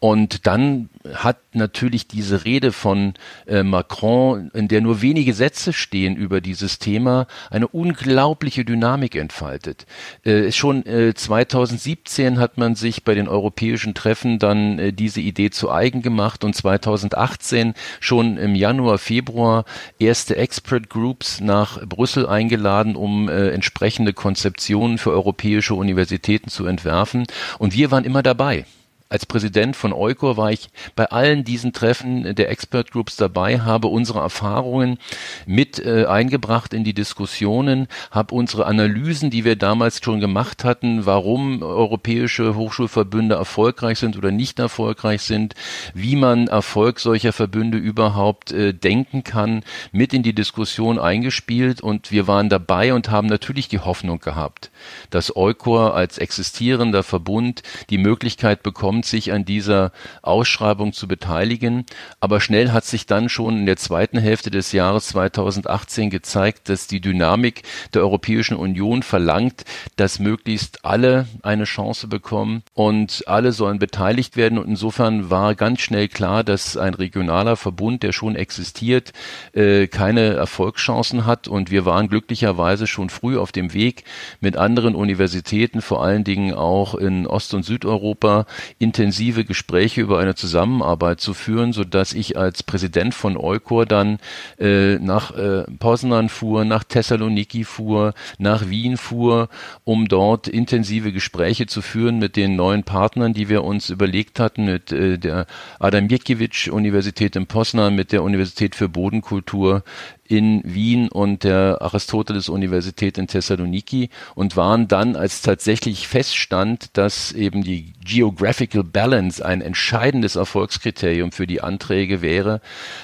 Und 0.00 0.46
dann 0.46 0.90
hat 1.12 1.38
natürlich 1.54 2.06
diese 2.06 2.44
Rede 2.44 2.70
von 2.70 3.14
äh, 3.46 3.64
Macron, 3.64 4.50
in 4.54 4.68
der 4.68 4.80
nur 4.80 5.02
wenige 5.02 5.34
Sätze 5.34 5.72
stehen 5.72 6.14
über 6.14 6.40
dieses 6.40 6.78
Thema, 6.78 7.26
eine 7.50 7.66
unglaubliche 7.66 8.64
Dynamik 8.64 9.16
entfaltet. 9.16 9.86
Äh, 10.22 10.52
schon 10.52 10.86
äh, 10.86 11.14
2017 11.14 12.38
hat 12.38 12.58
man 12.58 12.76
sich 12.76 13.02
bei 13.02 13.14
den 13.14 13.26
europäischen 13.26 13.94
Treffen 13.94 14.38
dann 14.38 14.78
äh, 14.78 14.92
diese 14.92 15.20
Idee 15.20 15.50
zu 15.50 15.68
eigen 15.68 16.00
gemacht 16.00 16.44
und 16.44 16.54
2018 16.54 17.74
schon 17.98 18.36
im 18.48 18.54
Januar, 18.54 18.98
Februar 18.98 19.64
erste 19.98 20.36
Expert 20.36 20.88
Groups 20.88 21.40
nach 21.40 21.84
Brüssel 21.86 22.26
eingeladen, 22.26 22.96
um 22.96 23.28
äh, 23.28 23.50
entsprechende 23.50 24.12
Konzeptionen 24.12 24.98
für 24.98 25.10
europäische 25.10 25.74
Universitäten 25.74 26.48
zu 26.48 26.66
entwerfen. 26.66 27.26
Und 27.58 27.74
wir 27.74 27.90
waren 27.90 28.04
immer 28.04 28.22
dabei 28.22 28.64
als 29.10 29.24
Präsident 29.24 29.74
von 29.74 29.94
Eukor 29.94 30.36
war 30.36 30.52
ich 30.52 30.68
bei 30.94 31.06
allen 31.06 31.42
diesen 31.42 31.72
Treffen 31.72 32.34
der 32.34 32.50
Expert 32.50 32.90
Groups 32.90 33.16
dabei, 33.16 33.60
habe 33.60 33.88
unsere 33.88 34.20
Erfahrungen 34.20 34.98
mit 35.46 35.78
äh, 35.78 36.04
eingebracht 36.04 36.74
in 36.74 36.84
die 36.84 36.92
Diskussionen, 36.92 37.88
habe 38.10 38.34
unsere 38.34 38.66
Analysen, 38.66 39.30
die 39.30 39.46
wir 39.46 39.56
damals 39.56 40.00
schon 40.04 40.20
gemacht 40.20 40.62
hatten, 40.62 41.06
warum 41.06 41.62
europäische 41.62 42.54
Hochschulverbünde 42.54 43.34
erfolgreich 43.34 43.98
sind 43.98 44.18
oder 44.18 44.30
nicht 44.30 44.58
erfolgreich 44.58 45.22
sind, 45.22 45.54
wie 45.94 46.16
man 46.16 46.48
Erfolg 46.48 47.00
solcher 47.00 47.32
Verbünde 47.32 47.78
überhaupt 47.78 48.52
äh, 48.52 48.74
denken 48.74 49.24
kann, 49.24 49.62
mit 49.90 50.12
in 50.12 50.22
die 50.22 50.34
Diskussion 50.34 50.98
eingespielt. 50.98 51.80
Und 51.80 52.10
wir 52.10 52.26
waren 52.26 52.50
dabei 52.50 52.92
und 52.92 53.10
haben 53.10 53.28
natürlich 53.28 53.68
die 53.68 53.78
Hoffnung 53.78 54.20
gehabt, 54.20 54.70
dass 55.08 55.34
Eukor 55.34 55.94
als 55.94 56.18
existierender 56.18 57.02
Verbund 57.02 57.62
die 57.88 57.98
Möglichkeit 57.98 58.62
bekommt, 58.62 58.97
kommt, 58.98 59.06
sich 59.06 59.32
an 59.32 59.44
dieser 59.44 59.92
Ausschreibung 60.22 60.92
zu 60.92 61.06
beteiligen. 61.06 61.84
Aber 62.20 62.40
schnell 62.40 62.72
hat 62.72 62.84
sich 62.84 63.06
dann 63.06 63.28
schon 63.28 63.58
in 63.58 63.66
der 63.66 63.76
zweiten 63.76 64.18
Hälfte 64.18 64.50
des 64.50 64.72
Jahres 64.72 65.08
2018 65.08 66.10
gezeigt, 66.10 66.68
dass 66.68 66.88
die 66.88 67.00
Dynamik 67.00 67.62
der 67.94 68.02
Europäischen 68.02 68.56
Union 68.56 69.02
verlangt, 69.04 69.64
dass 69.96 70.18
möglichst 70.18 70.84
alle 70.84 71.26
eine 71.42 71.64
Chance 71.64 72.08
bekommen 72.08 72.62
und 72.74 73.22
alle 73.28 73.52
sollen 73.52 73.78
beteiligt 73.78 74.36
werden. 74.36 74.58
Und 74.58 74.66
insofern 74.68 75.30
war 75.30 75.54
ganz 75.54 75.80
schnell 75.80 76.08
klar, 76.08 76.42
dass 76.42 76.76
ein 76.76 76.94
regionaler 76.94 77.56
Verbund, 77.56 78.02
der 78.02 78.12
schon 78.12 78.34
existiert, 78.34 79.12
äh, 79.52 79.86
keine 79.86 80.34
Erfolgschancen 80.34 81.24
hat. 81.24 81.46
Und 81.46 81.70
wir 81.70 81.84
waren 81.84 82.08
glücklicherweise 82.08 82.88
schon 82.88 83.10
früh 83.10 83.38
auf 83.38 83.52
dem 83.52 83.74
Weg 83.74 84.02
mit 84.40 84.56
anderen 84.56 84.96
Universitäten, 84.96 85.82
vor 85.82 86.02
allen 86.02 86.24
Dingen 86.24 86.52
auch 86.54 86.96
in 86.96 87.28
Ost- 87.28 87.54
und 87.54 87.64
Südeuropa, 87.64 88.46
in 88.78 88.87
intensive 88.88 89.44
Gespräche 89.44 90.00
über 90.00 90.18
eine 90.18 90.34
Zusammenarbeit 90.34 91.20
zu 91.20 91.34
führen, 91.34 91.74
so 91.74 91.84
dass 91.84 92.14
ich 92.14 92.38
als 92.38 92.62
Präsident 92.62 93.12
von 93.12 93.36
Eukor 93.36 93.84
dann 93.84 94.18
äh, 94.58 94.94
nach 94.98 95.36
äh, 95.36 95.64
Poznan 95.78 96.30
fuhr, 96.30 96.64
nach 96.64 96.84
Thessaloniki 96.84 97.64
fuhr, 97.64 98.14
nach 98.38 98.70
Wien 98.70 98.96
fuhr, 98.96 99.50
um 99.84 100.08
dort 100.08 100.48
intensive 100.48 101.12
Gespräche 101.12 101.66
zu 101.66 101.82
führen 101.82 102.18
mit 102.18 102.36
den 102.36 102.56
neuen 102.56 102.82
Partnern, 102.82 103.34
die 103.34 103.50
wir 103.50 103.62
uns 103.62 103.90
überlegt 103.90 104.40
hatten, 104.40 104.64
mit 104.64 104.90
äh, 104.90 105.18
der 105.18 105.46
Adam 105.78 106.06
Mickiewicz 106.06 106.68
Universität 106.68 107.36
in 107.36 107.46
Poznan, 107.46 107.94
mit 107.94 108.10
der 108.12 108.22
Universität 108.22 108.74
für 108.74 108.88
Bodenkultur 108.88 109.82
in 110.28 110.60
Wien 110.64 111.08
und 111.08 111.42
der 111.42 111.78
Aristoteles-Universität 111.80 113.18
in 113.18 113.26
Thessaloniki 113.26 114.10
und 114.34 114.56
waren 114.56 114.86
dann, 114.86 115.16
als 115.16 115.42
tatsächlich 115.42 116.06
feststand, 116.06 116.96
dass 116.96 117.32
eben 117.32 117.64
die 117.64 117.94
Geographical 118.04 118.84
Balance 118.84 119.44
ein 119.44 119.62
entscheidendes 119.62 120.36
Erfolgskriterium 120.36 121.32
für 121.32 121.46
die 121.46 121.62
Anträge 121.62 122.22
wäre, 122.22 122.60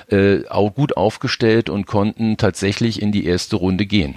äh, 0.09 0.47
auch 0.49 0.75
gut 0.75 0.97
aufgestellt 0.97 1.71
und 1.71 1.87
konnten 1.87 2.37
tatsächlich 2.37 3.01
in 3.01 3.11
die 3.11 3.25
erste 3.25 3.57
Runde 3.57 3.87
gehen. 3.87 4.15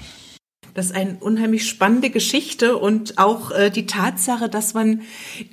Das 0.77 0.87
ist 0.87 0.95
eine 0.95 1.17
unheimlich 1.19 1.67
spannende 1.67 2.11
Geschichte 2.11 2.77
und 2.77 3.17
auch 3.17 3.49
äh, 3.49 3.71
die 3.71 3.87
Tatsache, 3.87 4.47
dass 4.47 4.75
man 4.75 5.01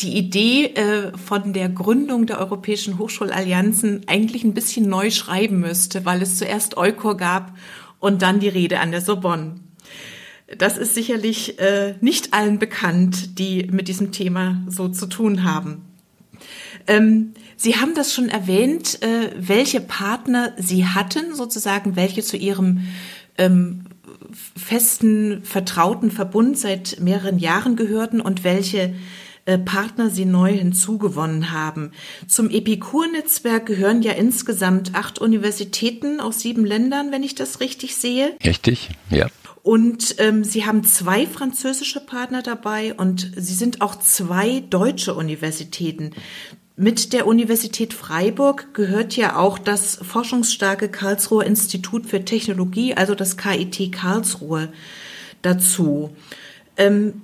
die 0.01 0.19
Idee 0.19 0.67
äh, 0.75 1.17
von 1.17 1.55
der 1.55 1.71
Gründung 1.71 2.27
der 2.27 2.39
Europäischen 2.41 2.99
Hochschulallianzen 2.99 4.03
eigentlich 4.07 4.45
ein 4.45 4.53
bisschen 4.53 4.87
neu 4.87 5.11
schreiben 5.11 5.61
müsste, 5.61 6.05
weil 6.05 6.21
es 6.21 6.37
zuerst 6.37 6.77
Eukor 6.77 7.17
gab 7.17 7.57
und 8.01 8.21
dann 8.21 8.39
die 8.39 8.49
Rede 8.49 8.81
an 8.81 8.91
der 8.91 9.01
Sorbonne. 9.01 9.61
Das 10.59 10.77
ist 10.77 10.95
sicherlich 10.95 11.59
äh, 11.59 11.95
nicht 12.03 12.35
allen 12.35 12.59
bekannt, 12.59 13.39
die 13.39 13.67
mit 13.73 13.89
diesem 13.89 14.13
Thema 14.13 14.63
so 14.69 14.89
zu 14.89 15.07
tun 15.07 15.43
haben. 15.43 15.87
Ähm, 16.87 17.33
Sie 17.57 17.77
haben 17.77 17.95
das 17.95 18.13
schon 18.13 18.29
erwähnt, 18.29 19.03
äh, 19.03 19.31
welche 19.39 19.81
Partner 19.81 20.53
Sie 20.59 20.85
hatten, 20.87 21.35
sozusagen, 21.35 21.97
welche 21.97 22.23
zu 22.23 22.37
Ihrem 22.37 22.81
ähm, 23.39 23.87
festen, 24.57 25.43
vertrauten 25.45 26.11
Verbund 26.11 26.59
seit 26.59 27.01
mehreren 27.01 27.39
Jahren 27.39 27.77
gehörten 27.77 28.21
und 28.21 28.45
welche 28.45 28.95
äh, 29.47 29.59
Partner 29.59 30.09
sie 30.09 30.25
neu 30.25 30.53
hinzugewonnen 30.53 31.53
haben. 31.53 31.93
Zum 32.27 32.49
Epikur-Netzwerk 32.49 33.67
gehören 33.67 34.03
ja 34.03 34.13
insgesamt 34.13 34.95
acht 34.95 35.19
Universitäten 35.19 36.21
aus 36.21 36.41
sieben 36.41 36.65
Ländern, 36.65 37.13
wenn 37.13 37.23
ich 37.23 37.35
das 37.35 37.61
richtig 37.61 37.97
sehe. 37.97 38.37
Richtig, 38.45 38.89
ja. 39.11 39.29
Und 39.63 40.17
ähm, 40.19 40.45
sie 40.45 40.67
haben 40.67 40.85
zwei 40.85 41.27
französische 41.27 42.01
Partner 42.01 42.43
dabei 42.43 42.95
und 42.95 43.33
sie 43.37 43.55
sind 43.55 43.81
auch 43.81 43.99
zwei 43.99 44.61
deutsche 44.61 45.15
Universitäten. 45.15 46.13
Mit 46.77 47.13
der 47.13 47.29
Universität 47.29 47.95
Freiburg 47.95 48.75
gehört 48.75 49.15
ja 49.15 49.37
auch 49.37 49.59
das 49.61 49.95
forschungsstarke 50.03 50.89
Karlsruher 50.89 51.45
Institut 51.45 52.07
für 52.07 52.25
Technologie, 52.25 52.95
also 52.95 53.15
das 53.15 53.37
KIT 53.37 53.93
Karlsruhe, 53.93 54.73
dazu. 55.43 56.11
Ähm, 56.77 57.23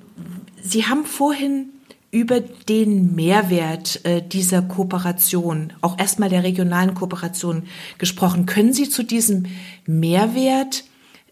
Sie 0.63 0.87
haben 0.87 1.05
vorhin 1.05 1.71
über 2.13 2.41
den 2.41 3.17
Mehrwert 3.17 4.05
äh, 4.05 4.23
dieser 4.23 4.63
Kooperation, 4.63 5.73
auch 5.81 5.99
erstmal 5.99 6.29
der 6.29 6.45
regionalen 6.45 6.95
Kooperation 6.95 7.65
gesprochen. 7.99 8.47
Können 8.47 8.73
Sie 8.73 8.89
zu 8.89 9.03
diesem 9.03 9.47
Mehrwert 9.85 10.85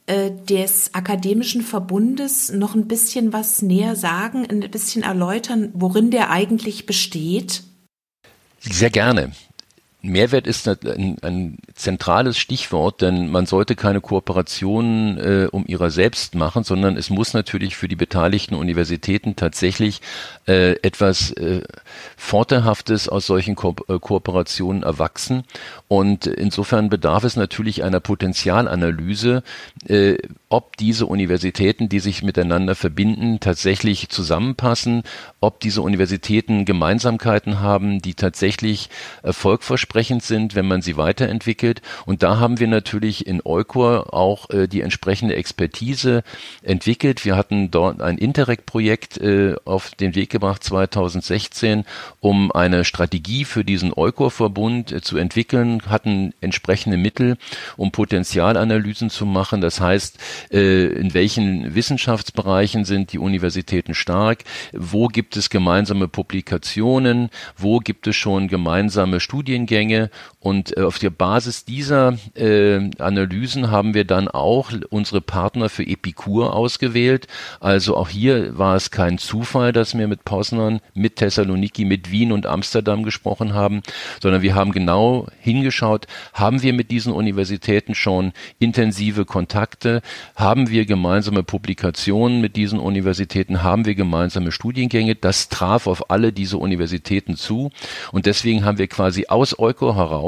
äh, 0.06 0.32
des 0.48 0.92
akademischen 0.94 1.62
Verbundes 1.62 2.50
noch 2.50 2.75
ein 2.75 2.88
bisschen 2.88 3.32
was 3.32 3.62
näher 3.62 3.94
sagen, 3.94 4.44
ein 4.48 4.68
bisschen 4.70 5.04
erläutern, 5.04 5.70
worin 5.75 6.10
der 6.10 6.30
eigentlich 6.30 6.84
besteht? 6.84 7.62
Sehr 8.70 8.90
gerne. 8.90 9.32
Mehrwert 10.00 10.46
ist 10.46 10.68
ein, 10.68 11.16
ein, 11.22 11.58
zentrales 11.75 12.38
Stichwort, 12.38 13.02
denn 13.02 13.28
man 13.30 13.46
sollte 13.46 13.75
keine 13.75 14.00
Kooperationen 14.00 15.18
äh, 15.18 15.48
um 15.50 15.66
ihrer 15.66 15.90
selbst 15.90 16.37
machen, 16.37 16.62
sondern 16.62 16.96
es 16.96 17.10
muss 17.10 17.34
natürlich 17.34 17.76
für 17.76 17.88
die 17.88 17.96
beteiligten 17.96 18.54
Universitäten 18.54 19.34
tatsächlich 19.34 20.00
äh, 20.46 20.76
etwas 20.82 21.32
äh, 21.32 21.62
Vorteilhaftes 22.17 23.09
aus 23.09 23.26
solchen 23.26 23.55
Ko 23.55 23.75
äh, 23.88 23.99
Kooperationen 23.99 24.83
erwachsen. 24.83 25.45
Und 25.88 26.26
insofern 26.26 26.88
bedarf 26.88 27.25
es 27.25 27.37
natürlich 27.37 27.83
einer 27.83 28.00
Potenzialanalyse, 28.00 29.43
äh, 29.87 30.17
ob 30.49 30.76
diese 30.76 31.07
Universitäten, 31.07 31.88
die 31.88 32.00
sich 32.00 32.23
miteinander 32.23 32.75
verbinden, 32.75 33.40
tatsächlich 33.40 34.09
zusammenpassen, 34.09 35.02
ob 35.40 35.61
diese 35.61 35.83
Universitäten 35.83 36.64
Gemeinsamkeiten 36.64 37.61
haben, 37.61 38.00
die 38.00 38.14
tatsächlich 38.14 38.88
erfolgversprechend 39.23 40.23
sind, 40.23 40.55
wenn 40.55 40.67
man 40.67 40.83
sie 40.83 40.97
weiterentwickelt. 40.97 41.83
Und 42.07 42.23
da 42.23 42.38
haben 42.38 42.59
wir 42.61 42.69
natürlich 42.69 43.26
in 43.26 43.43
Eukor 43.45 44.14
auch 44.14 44.50
äh, 44.50 44.69
die 44.69 44.81
entsprechende 44.81 45.37
Expertise 45.37 46.23
entwickelt. 46.62 47.25
Wir 47.25 47.37
hatten 47.37 47.71
dort 47.71 48.00
ein 48.00 48.19
Interreg-Projekt 48.19 49.19
äh, 49.19 49.57
auf 49.64 49.90
den 49.95 50.14
Weg 50.14 50.31
gebracht 50.31 50.64
2016, 50.64 51.85
um 52.21 52.52
eine 52.52 52.85
Strategie 52.85 53.45
für 53.45 53.64
diesen 53.64 53.92
Eukor-Verbund 53.92 54.92
äh, 54.92 55.00
zu 55.00 55.16
entwickeln, 55.16 55.83
hatten 55.88 56.35
entsprechende 56.40 56.97
Mittel, 56.97 57.37
um 57.76 57.90
Potenzialanalysen 57.90 59.11
zu 59.11 59.26
machen. 59.26 59.61
Das 59.61 59.80
heißt, 59.80 60.18
äh, 60.50 60.87
in 60.87 61.14
welchen 61.14 61.75
Wissenschaftsbereichen 61.75 62.85
sind 62.85 63.12
die 63.12 63.18
Universitäten 63.18 63.95
stark, 63.95 64.45
wo 64.73 65.09
gibt 65.09 65.37
es 65.37 65.50
gemeinsame 65.50 66.09
Publikationen, 66.09 67.30
wo 67.57 67.78
gibt 67.78 68.07
es 68.07 68.16
schon 68.16 68.49
gemeinsame 68.49 69.21
Studiengänge 69.21 70.11
und 70.40 70.76
äh, 70.76 70.83
auf 70.83 71.00
der 71.00 71.11
Basis 71.11 71.64
dieser 71.64 72.16
äh, 72.37 72.90
Analysen 72.99 73.73
haben 73.73 73.92
wir 73.95 74.04
dann 74.04 74.28
auch 74.28 74.71
unsere 74.88 75.21
Partner 75.21 75.68
für 75.68 75.83
Epikur 75.85 76.54
ausgewählt. 76.54 77.26
Also 77.59 77.97
auch 77.97 78.09
hier 78.09 78.57
war 78.57 78.76
es 78.76 78.92
kein 78.92 79.18
Zufall, 79.18 79.73
dass 79.73 79.99
wir 79.99 80.07
mit 80.07 80.25
Poznan, 80.25 80.80
mit 80.95 81.16
Thessaloniki, 81.16 81.85
mit 81.85 82.12
Wien 82.12 82.30
und 82.30 82.47
Amsterdam 82.47 83.02
gesprochen 83.02 83.52
haben, 83.52 83.83
sondern 84.23 84.42
wir 84.42 84.54
haben 84.54 84.71
genau 84.71 85.26
hingeschaut, 85.40 86.07
haben 86.33 86.62
wir 86.62 86.73
mit 86.73 86.92
diesen 86.92 87.12
Universitäten 87.12 87.97
schon 87.97 88.33
intensive 88.61 89.25
Kontakte, 89.25 90.02
haben 90.37 90.71
wir 90.71 90.87
gemeinsame 90.87 91.42
Publikationen 91.42 92.40
mit 92.40 92.54
diesen 92.54 92.78
Universitäten, 92.78 93.64
haben 93.64 93.87
wir 93.87 93.97
gemeinsame 93.97 94.52
Studiengänge. 94.52 95.16
Das 95.16 95.49
traf 95.49 95.88
auf 95.88 96.12
alle 96.12 96.33
diese 96.33 96.59
Universitäten 96.59 97.37
zu. 97.37 97.71
Und 98.12 98.26
deswegen 98.26 98.64
haben 98.64 98.78
wir 98.78 98.87
quasi 98.87 99.26
aus 99.28 99.59
Euko 99.59 99.97
heraus, 99.97 100.27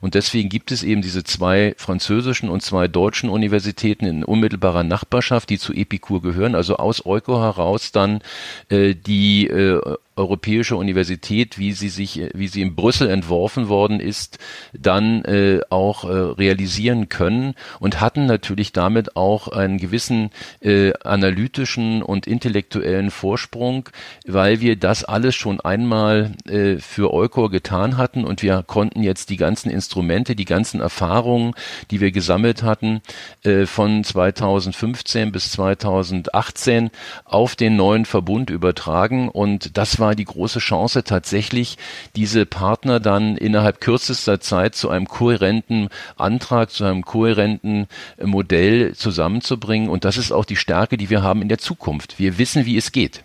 und 0.00 0.14
deswegen 0.14 0.48
gibt 0.48 0.72
es 0.72 0.82
eben 0.82 1.02
diese 1.02 1.24
zwei 1.24 1.74
französischen 1.76 2.48
und 2.48 2.62
zwei 2.62 2.88
deutschen 2.88 3.30
Universitäten 3.30 4.06
in 4.06 4.24
unmittelbarer 4.24 4.84
Nachbarschaft, 4.84 5.50
die 5.50 5.58
zu 5.58 5.72
Epikur 5.72 6.22
gehören, 6.22 6.54
also 6.54 6.76
aus 6.76 7.04
Euko 7.04 7.40
heraus 7.40 7.92
dann 7.92 8.20
äh, 8.68 8.94
die 8.94 9.46
äh, 9.46 9.80
Europäische 10.20 10.76
Universität, 10.76 11.58
wie 11.58 11.72
sie 11.72 11.88
sich, 11.88 12.20
wie 12.34 12.48
sie 12.48 12.60
in 12.60 12.74
Brüssel 12.74 13.08
entworfen 13.08 13.68
worden 13.68 14.00
ist, 14.00 14.38
dann 14.72 15.24
äh, 15.24 15.60
auch 15.70 16.04
äh, 16.04 16.12
realisieren 16.12 17.08
können 17.08 17.54
und 17.78 18.00
hatten 18.02 18.26
natürlich 18.26 18.72
damit 18.72 19.16
auch 19.16 19.48
einen 19.48 19.78
gewissen 19.78 20.30
äh, 20.60 20.92
analytischen 21.04 22.02
und 22.02 22.26
intellektuellen 22.26 23.10
Vorsprung, 23.10 23.88
weil 24.26 24.60
wir 24.60 24.76
das 24.76 25.04
alles 25.04 25.34
schon 25.34 25.60
einmal 25.60 26.32
äh, 26.46 26.76
für 26.76 27.14
Eukor 27.14 27.50
getan 27.50 27.96
hatten 27.96 28.24
und 28.24 28.42
wir 28.42 28.62
konnten 28.62 29.02
jetzt 29.02 29.30
die 29.30 29.38
ganzen 29.38 29.70
Instrumente, 29.70 30.36
die 30.36 30.44
ganzen 30.44 30.80
Erfahrungen, 30.80 31.54
die 31.90 32.00
wir 32.00 32.12
gesammelt 32.12 32.62
hatten, 32.62 33.00
äh, 33.42 33.64
von 33.64 34.04
2015 34.04 35.32
bis 35.32 35.52
2018 35.52 36.90
auf 37.24 37.56
den 37.56 37.76
neuen 37.76 38.04
Verbund 38.04 38.50
übertragen 38.50 39.30
und 39.30 39.78
das 39.78 39.98
war 39.98 40.09
die 40.14 40.24
große 40.24 40.58
Chance, 40.58 41.04
tatsächlich 41.04 41.78
diese 42.16 42.46
Partner 42.46 43.00
dann 43.00 43.36
innerhalb 43.36 43.80
kürzester 43.80 44.40
Zeit 44.40 44.74
zu 44.74 44.90
einem 44.90 45.06
kohärenten 45.06 45.88
Antrag, 46.16 46.70
zu 46.70 46.84
einem 46.84 47.02
kohärenten 47.04 47.86
äh, 48.18 48.26
Modell 48.26 48.94
zusammenzubringen. 48.94 49.88
Und 49.88 50.04
das 50.04 50.16
ist 50.16 50.32
auch 50.32 50.44
die 50.44 50.56
Stärke, 50.56 50.96
die 50.96 51.10
wir 51.10 51.22
haben 51.22 51.42
in 51.42 51.48
der 51.48 51.58
Zukunft. 51.58 52.18
Wir 52.18 52.38
wissen, 52.38 52.66
wie 52.66 52.76
es 52.76 52.92
geht 52.92 53.22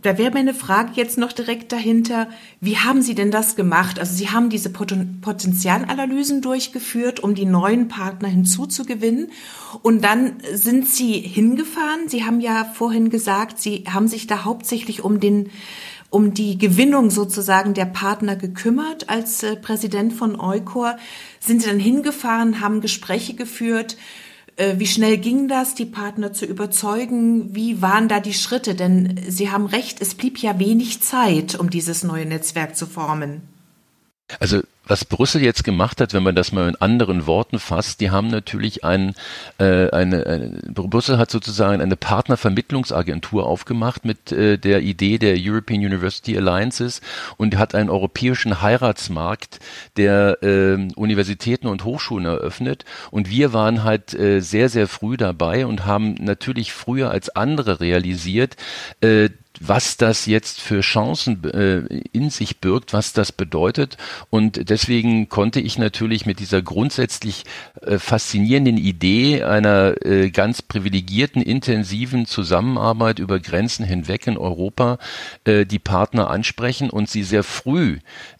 da 0.00 0.16
wäre 0.16 0.30
meine 0.32 0.54
Frage 0.54 0.92
jetzt 0.94 1.18
noch 1.18 1.32
direkt 1.32 1.72
dahinter, 1.72 2.28
wie 2.60 2.76
haben 2.76 3.02
Sie 3.02 3.16
denn 3.16 3.32
das 3.32 3.56
gemacht? 3.56 3.98
Also 3.98 4.14
Sie 4.14 4.30
haben 4.30 4.48
diese 4.48 4.70
Potenzialanalysen 4.70 6.40
durchgeführt, 6.40 7.20
um 7.20 7.34
die 7.34 7.46
neuen 7.46 7.88
Partner 7.88 8.28
hinzuzugewinnen 8.28 9.32
und 9.82 10.04
dann 10.04 10.34
sind 10.52 10.88
Sie 10.88 11.14
hingefahren. 11.14 12.08
Sie 12.08 12.24
haben 12.24 12.40
ja 12.40 12.64
vorhin 12.64 13.10
gesagt, 13.10 13.58
Sie 13.58 13.84
haben 13.92 14.06
sich 14.06 14.28
da 14.28 14.44
hauptsächlich 14.44 15.02
um 15.02 15.18
den 15.18 15.50
um 16.10 16.32
die 16.32 16.56
Gewinnung 16.56 17.10
sozusagen 17.10 17.74
der 17.74 17.84
Partner 17.84 18.34
gekümmert 18.34 19.10
als 19.10 19.42
äh, 19.42 19.56
Präsident 19.56 20.14
von 20.14 20.40
Eukor. 20.40 20.96
Sind 21.38 21.60
Sie 21.60 21.68
dann 21.68 21.78
hingefahren, 21.78 22.62
haben 22.62 22.80
Gespräche 22.80 23.34
geführt? 23.34 23.98
Äh, 24.58 24.78
wie 24.78 24.86
schnell 24.88 25.18
ging 25.18 25.46
das, 25.46 25.76
die 25.76 25.86
Partner 25.86 26.32
zu 26.32 26.44
überzeugen? 26.44 27.54
Wie 27.54 27.80
waren 27.80 28.08
da 28.08 28.18
die 28.18 28.34
Schritte? 28.34 28.74
Denn 28.74 29.18
Sie 29.28 29.50
haben 29.50 29.66
recht, 29.66 30.02
es 30.02 30.16
blieb 30.16 30.38
ja 30.38 30.58
wenig 30.58 31.00
Zeit, 31.00 31.54
um 31.54 31.70
dieses 31.70 32.02
neue 32.02 32.26
Netzwerk 32.26 32.76
zu 32.76 32.86
formen. 32.86 33.42
Also 34.40 34.62
was 34.88 35.04
Brüssel 35.04 35.42
jetzt 35.42 35.64
gemacht 35.64 36.00
hat, 36.00 36.14
wenn 36.14 36.22
man 36.22 36.34
das 36.34 36.52
mal 36.52 36.68
in 36.68 36.76
anderen 36.76 37.26
Worten 37.26 37.58
fasst, 37.58 38.00
die 38.00 38.10
haben 38.10 38.28
natürlich 38.28 38.84
ein, 38.84 39.14
äh, 39.58 39.90
eine, 39.90 40.26
eine, 40.26 40.60
Brüssel 40.72 41.18
hat 41.18 41.30
sozusagen 41.30 41.80
eine 41.80 41.96
Partnervermittlungsagentur 41.96 43.46
aufgemacht 43.46 44.04
mit 44.04 44.32
äh, 44.32 44.58
der 44.58 44.80
Idee 44.82 45.18
der 45.18 45.36
European 45.38 45.80
University 45.80 46.36
Alliances 46.36 47.00
und 47.36 47.56
hat 47.56 47.74
einen 47.74 47.90
europäischen 47.90 48.62
Heiratsmarkt 48.62 49.60
der 49.96 50.42
äh, 50.42 50.88
Universitäten 50.96 51.66
und 51.66 51.84
Hochschulen 51.84 52.26
eröffnet. 52.26 52.84
Und 53.10 53.30
wir 53.30 53.52
waren 53.52 53.84
halt 53.84 54.14
äh, 54.14 54.40
sehr, 54.40 54.68
sehr 54.68 54.88
früh 54.88 55.16
dabei 55.16 55.66
und 55.66 55.86
haben 55.86 56.14
natürlich 56.14 56.72
früher 56.72 57.10
als 57.10 57.28
andere 57.30 57.80
realisiert, 57.80 58.56
äh, 59.00 59.30
was 59.60 59.96
das 59.96 60.26
jetzt 60.26 60.60
für 60.60 60.80
Chancen 60.80 61.42
äh, 61.44 62.02
in 62.12 62.30
sich 62.30 62.60
birgt, 62.60 62.92
was 62.92 63.12
das 63.12 63.32
bedeutet. 63.32 63.96
Und 64.30 64.70
deswegen 64.70 65.28
konnte 65.28 65.60
ich 65.60 65.78
natürlich 65.78 66.26
mit 66.26 66.38
dieser 66.38 66.62
grundsätzlich 66.62 67.44
äh, 67.82 67.98
faszinierenden 67.98 68.76
Idee 68.76 69.42
einer 69.42 69.94
äh, 70.04 70.30
ganz 70.30 70.62
privilegierten, 70.62 71.42
intensiven 71.42 72.26
Zusammenarbeit 72.26 73.18
über 73.18 73.40
Grenzen 73.40 73.84
hinweg 73.84 74.26
in 74.26 74.38
Europa 74.38 74.98
äh, 75.44 75.66
die 75.66 75.78
Partner 75.80 76.30
ansprechen 76.30 76.90
und 76.90 77.08
sie 77.08 77.22
sehr 77.24 77.42
früh 77.42 77.98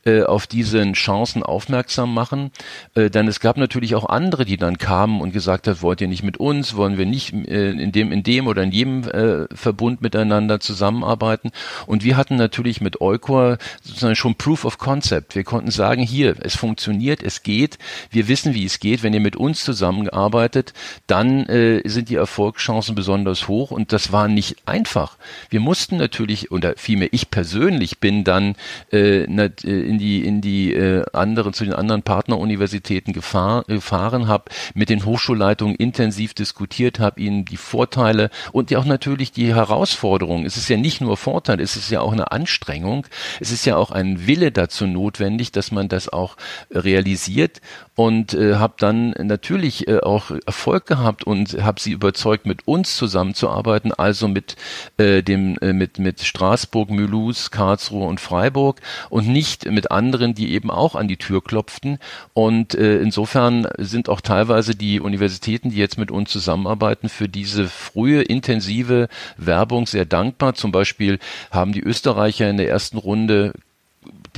äh, 0.09 0.23
auf 0.23 0.47
diesen 0.47 0.94
Chancen 0.94 1.42
aufmerksam 1.42 2.14
machen. 2.14 2.51
Äh, 2.94 3.11
denn 3.11 3.29
es 3.29 3.40
gab 3.40 3.57
natürlich 3.59 3.94
auch 3.94 4.09
andere, 4.09 4.44
die 4.44 4.57
dann 4.57 4.79
kamen 4.79 5.21
und 5.21 5.33
gesagt 5.33 5.66
haben, 5.66 5.83
wollt 5.83 6.01
ihr 6.01 6.09
nicht 6.09 6.23
mit 6.23 6.38
uns, 6.38 6.77
wollen 6.77 6.97
wir 6.97 7.05
nicht 7.05 7.33
äh, 7.33 7.71
in 7.71 7.92
dem, 7.92 8.11
in 8.11 8.23
dem 8.23 8.47
oder 8.47 8.62
in 8.62 8.73
jedem 8.73 9.05
äh, 9.05 9.47
Verbund 9.55 10.01
miteinander 10.01 10.61
zusammenarbeiten. 10.61 11.51
Und 11.87 12.05
wir 12.05 12.16
hatten 12.16 12.37
natürlich 12.37 12.81
mit 12.81 13.01
Eukor 13.01 13.59
sozusagen 13.83 14.16
schon 14.16 14.35
Proof 14.37 14.64
of 14.64 14.79
Concept. 14.79 15.35
Wir 15.35 15.44
konnten 15.44 15.71
sagen, 15.71 16.03
hier, 16.03 16.37
es 16.40 16.57
funktioniert, 16.57 17.23
es 17.23 17.42
geht, 17.42 17.79
wir 18.11 18.29
wissen, 18.29 18.55
wie 18.55 18.64
es 18.64 18.81
geht. 18.81 19.03
Wenn 19.03 19.12
ihr 19.12 19.21
mit 19.21 19.37
uns 19.37 19.62
zusammenarbeitet, 19.62 20.73
dann 21.07 21.47
äh, 21.47 21.83
sind 21.85 22.09
die 22.09 22.16
Erfolgschancen 22.16 22.94
besonders 22.94 23.49
hoch 23.49 23.71
und 23.71 23.92
das 23.92 24.11
war 24.11 24.29
nicht 24.29 24.57
einfach. 24.64 25.18
Wir 25.51 25.61
mussten 25.61 25.99
natürlich, 25.99 26.51
oder 26.51 26.75
vielmehr 26.77 27.09
ich 27.12 27.31
persönlich 27.31 27.99
bin 27.99 28.25
dann 28.25 28.55
äh, 28.90 29.25
in 29.25 29.98
die 29.99 30.25
in 30.25 30.41
die 30.41 30.75
äh, 30.75 31.05
anderen 31.13 31.53
zu 31.53 31.65
den 31.65 31.75
anderen 31.75 32.03
Partneruniversitäten 32.03 33.13
gefahr, 33.13 33.65
gefahren 33.65 34.29
habe, 34.29 34.45
mit 34.75 34.89
den 34.89 35.05
Hochschulleitungen 35.05 35.77
intensiv 35.77 36.35
diskutiert 36.35 36.99
habe, 36.99 37.21
ihnen 37.21 37.45
die 37.45 37.57
Vorteile 37.57 38.31
und 38.53 38.71
ja 38.71 38.79
auch 38.79 38.85
natürlich 38.85 39.33
die 39.33 39.55
Herausforderungen. 39.55 40.45
Es 40.45 40.57
ist 40.57 40.69
ja 40.69 40.77
nicht 40.77 40.89
nicht 40.89 41.03
nur 41.03 41.17
Vorteil, 41.17 41.61
es 41.61 41.77
ist 41.77 41.91
ja 41.91 42.01
auch 42.01 42.13
eine 42.13 42.33
Anstrengung, 42.33 43.07
es 43.41 43.53
ist 43.53 43.67
ja 43.67 43.77
auch 43.77 43.91
ein 43.91 44.27
Wille 44.27 44.51
dazu 44.51 44.87
notwendig, 44.87 45.53
dass 45.53 45.71
man 45.71 45.89
das 45.89 46.09
auch 46.09 46.37
realisiert 46.73 47.61
und 47.95 48.33
äh, 48.33 48.55
habe 48.55 48.75
dann 48.79 49.11
natürlich 49.11 49.87
äh, 49.87 50.01
auch 50.01 50.31
Erfolg 50.47 50.87
gehabt 50.87 51.25
und 51.25 51.63
habe 51.63 51.79
sie 51.79 51.93
überzeugt, 51.93 52.47
mit 52.47 52.67
uns 52.67 52.97
zusammenzuarbeiten, 52.97 53.93
also 53.93 54.29
mit 54.29 54.57
äh, 54.97 55.23
dem 55.23 55.59
äh, 55.61 55.73
mit 55.73 55.99
mit 55.99 56.23
Straßburg, 56.23 56.89
Mulhouse, 56.89 57.51
Karlsruhe 57.51 58.07
und 58.07 58.19
Freiburg 58.19 58.81
und 59.11 59.29
nicht 59.29 59.71
mit 59.71 59.78
anderen, 59.87 60.35
die 60.35 60.53
eben 60.53 60.71
auch 60.71 60.95
an 60.95 61.09
die 61.09 61.17
Tür 61.17 61.43
klopften. 61.43 61.99
Und 62.35 62.75
äh, 62.75 62.99
insofern 62.99 63.69
sind 63.79 64.09
auch 64.09 64.21
teilweise 64.21 64.75
die 64.75 65.01
Universitäten, 65.01 65.71
die 65.71 65.77
jetzt 65.77 65.99
mit 65.99 66.11
uns 66.11 66.31
zusammenarbeiten, 66.31 67.09
für 67.09 67.29
diese 67.29 67.69
frühe 67.69 68.23
intensive 68.23 69.09
Werbung 69.37 69.87
sehr 69.87 70.05
dankbar. 70.05 70.55
Zum 70.55 70.73
Beispiel 70.73 71.19
haben 71.51 71.73
die 71.73 71.83
Österreicher 71.83 72.51
in 72.51 72.57
der 72.57 72.69
ersten 72.69 72.99
Runde 72.99 73.53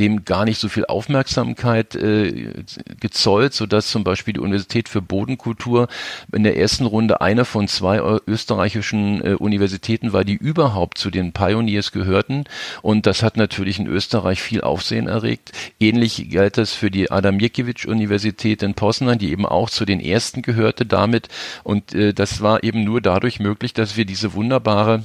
dem 0.01 0.25
gar 0.25 0.47
nicht 0.47 0.59
so 0.59 0.69
viel 0.69 0.87
Aufmerksamkeit 0.87 1.95
äh, 1.95 2.65
gezollt, 2.99 3.53
sodass 3.53 3.89
zum 3.89 4.03
Beispiel 4.03 4.35
die 4.35 4.41
Universität 4.41 4.89
für 4.89 5.03
Bodenkultur 5.03 5.89
in 6.33 6.43
der 6.43 6.57
ersten 6.57 6.87
Runde 6.87 7.21
eine 7.21 7.45
von 7.45 7.69
zwei 7.69 8.01
österreichischen 8.27 9.23
äh, 9.23 9.35
Universitäten 9.35 10.13
war, 10.13 10.25
die 10.25 10.35
überhaupt 10.35 10.97
zu 10.97 11.11
den 11.11 11.33
Pioneers 11.33 11.93
gehörten. 11.93 12.45
Und 12.81 13.07
das 13.07 13.23
hat 13.23 13.37
natürlich 13.37 13.79
in 13.79 13.87
Österreich 13.87 14.41
viel 14.41 14.63
Aufsehen 14.63 15.07
erregt. 15.07 15.53
Ähnlich 15.79 16.31
galt 16.31 16.57
das 16.57 16.73
für 16.73 16.91
die 16.91 17.11
Adam 17.11 17.37
Mickiewicz 17.37 17.85
Universität 17.85 18.63
in 18.63 18.75
Poznan, 18.75 19.19
die 19.19 19.31
eben 19.31 19.45
auch 19.45 19.69
zu 19.69 19.85
den 19.85 20.01
ersten 20.01 20.41
gehörte 20.41 20.87
damit. 20.87 21.29
Und 21.63 21.95
äh, 21.95 22.15
das 22.15 22.41
war 22.41 22.65
eben 22.65 22.85
nur 22.85 23.03
dadurch 23.03 23.39
möglich, 23.39 23.75
dass 23.75 23.99
wir 23.99 24.07
diese 24.07 24.33
wunderbare 24.33 25.03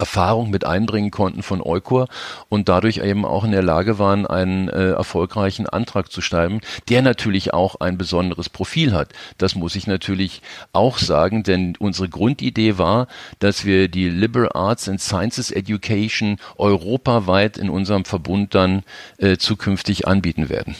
Erfahrung 0.00 0.50
mit 0.50 0.64
einbringen 0.64 1.10
konnten 1.10 1.42
von 1.42 1.62
Eukor 1.62 2.08
und 2.48 2.68
dadurch 2.68 2.98
eben 2.98 3.24
auch 3.24 3.44
in 3.44 3.52
der 3.52 3.62
Lage 3.62 3.98
waren, 3.98 4.26
einen 4.26 4.68
äh, 4.68 4.90
erfolgreichen 4.90 5.68
Antrag 5.68 6.10
zu 6.10 6.20
schreiben, 6.20 6.60
der 6.88 7.02
natürlich 7.02 7.54
auch 7.54 7.76
ein 7.76 7.98
besonderes 7.98 8.48
Profil 8.48 8.92
hat. 8.92 9.12
Das 9.38 9.54
muss 9.54 9.76
ich 9.76 9.86
natürlich 9.86 10.42
auch 10.72 10.98
sagen, 10.98 11.42
denn 11.42 11.76
unsere 11.78 12.08
Grundidee 12.08 12.78
war, 12.78 13.06
dass 13.38 13.64
wir 13.64 13.88
die 13.88 14.08
Liberal 14.08 14.50
Arts 14.54 14.88
and 14.88 15.00
Sciences 15.00 15.50
Education 15.50 16.38
europaweit 16.56 17.58
in 17.58 17.70
unserem 17.70 18.04
Verbund 18.04 18.54
dann 18.54 18.82
äh, 19.18 19.36
zukünftig 19.36 20.08
anbieten 20.08 20.48
werden. 20.48 20.74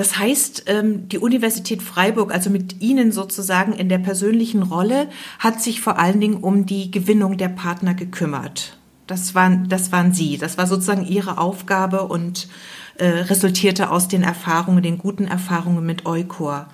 Das 0.00 0.16
heißt, 0.16 0.62
ähm, 0.68 1.10
die 1.10 1.18
Universität 1.18 1.82
Freiburg, 1.82 2.32
also 2.32 2.48
mit 2.48 2.80
Ihnen 2.80 3.12
sozusagen 3.12 3.74
in 3.74 3.90
der 3.90 3.98
persönlichen 3.98 4.62
Rolle, 4.62 5.10
hat 5.38 5.60
sich 5.60 5.82
vor 5.82 5.98
allen 5.98 6.22
Dingen 6.22 6.38
um 6.38 6.64
die 6.64 6.90
Gewinnung 6.90 7.36
der 7.36 7.50
Partner 7.50 7.92
gekümmert. 7.92 8.78
Das 9.06 9.34
waren, 9.34 9.68
das 9.68 9.92
waren 9.92 10.14
Sie. 10.14 10.38
Das 10.38 10.56
war 10.56 10.66
sozusagen 10.66 11.04
Ihre 11.04 11.36
Aufgabe 11.36 12.08
und 12.08 12.48
äh, 12.96 13.08
resultierte 13.08 13.90
aus 13.90 14.08
den 14.08 14.22
Erfahrungen, 14.22 14.82
den 14.82 14.96
guten 14.96 15.26
Erfahrungen 15.26 15.84
mit 15.84 16.06
Eukor. 16.06 16.68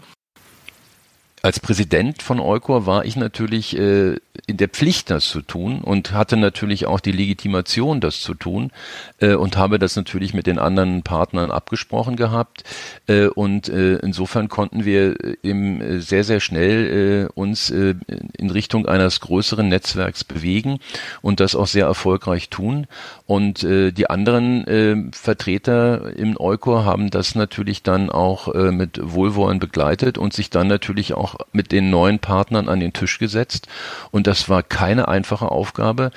Als 1.47 1.61
Präsident 1.61 2.25
von 2.25 2.41
Eukor 2.41 2.87
war 2.87 3.05
ich 3.05 3.15
natürlich 3.15 3.79
äh, 3.79 4.17
in 4.49 4.57
der 4.57 4.67
Pflicht, 4.67 5.11
das 5.11 5.29
zu 5.29 5.43
tun 5.43 5.81
und 5.81 6.11
hatte 6.11 6.37
natürlich 6.37 6.87
auch 6.87 6.99
die 6.99 7.13
Legitimation, 7.13 8.01
das 8.01 8.21
zu 8.21 8.35
tun 8.35 8.73
äh, 9.21 9.35
und 9.35 9.57
habe 9.57 9.79
das 9.79 9.95
natürlich 9.95 10.35
mit 10.35 10.49
den 10.49 10.59
anderen 10.59 11.05
Partnern 11.05 11.53
abgesprochen 11.53 12.17
gehabt. 12.17 12.65
Äh, 13.07 13.27
und 13.27 13.69
äh, 13.69 13.99
insofern 13.99 14.49
konnten 14.49 14.85
wir 14.85 15.15
eben 15.45 15.81
äh, 15.81 16.01
sehr, 16.01 16.25
sehr 16.25 16.41
schnell 16.41 17.29
äh, 17.29 17.33
uns 17.39 17.71
äh, 17.71 17.95
in 18.37 18.51
Richtung 18.51 18.87
eines 18.87 19.21
größeren 19.21 19.69
Netzwerks 19.69 20.25
bewegen 20.25 20.81
und 21.23 21.39
das 21.39 21.55
auch 21.55 21.69
sehr 21.69 21.87
erfolgreich 21.87 22.51
tun. 22.51 22.89
Und 23.25 23.63
äh, 23.63 23.93
die 23.93 24.11
anderen 24.11 24.67
äh, 24.67 24.97
Vertreter 25.13 26.17
im 26.17 26.37
Eukor 26.41 26.85
haben 26.85 27.11
das 27.11 27.37
natürlich 27.37 27.85
dann 27.85 28.11
auch 28.11 28.53
äh, 28.53 28.73
mit 28.73 28.99
Wohlwollen 29.01 29.61
begleitet 29.61 30.19
und 30.19 30.33
sich 30.33 30.51
dann 30.51 30.67
natürlich 30.67 31.15
auch 31.15 31.36
mit 31.53 31.73
den 31.73 31.91
neuen 31.91 32.19
Partnern 32.19 32.69
an 32.69 32.81
den 32.81 32.93
Tisch 32.93 33.19
gesetzt. 33.19 33.69
Und 34.11 34.27
das 34.27 34.49
war 34.49 34.63
keine 34.63 35.09
einfache 35.09 35.51
Aufgabe 35.51 36.11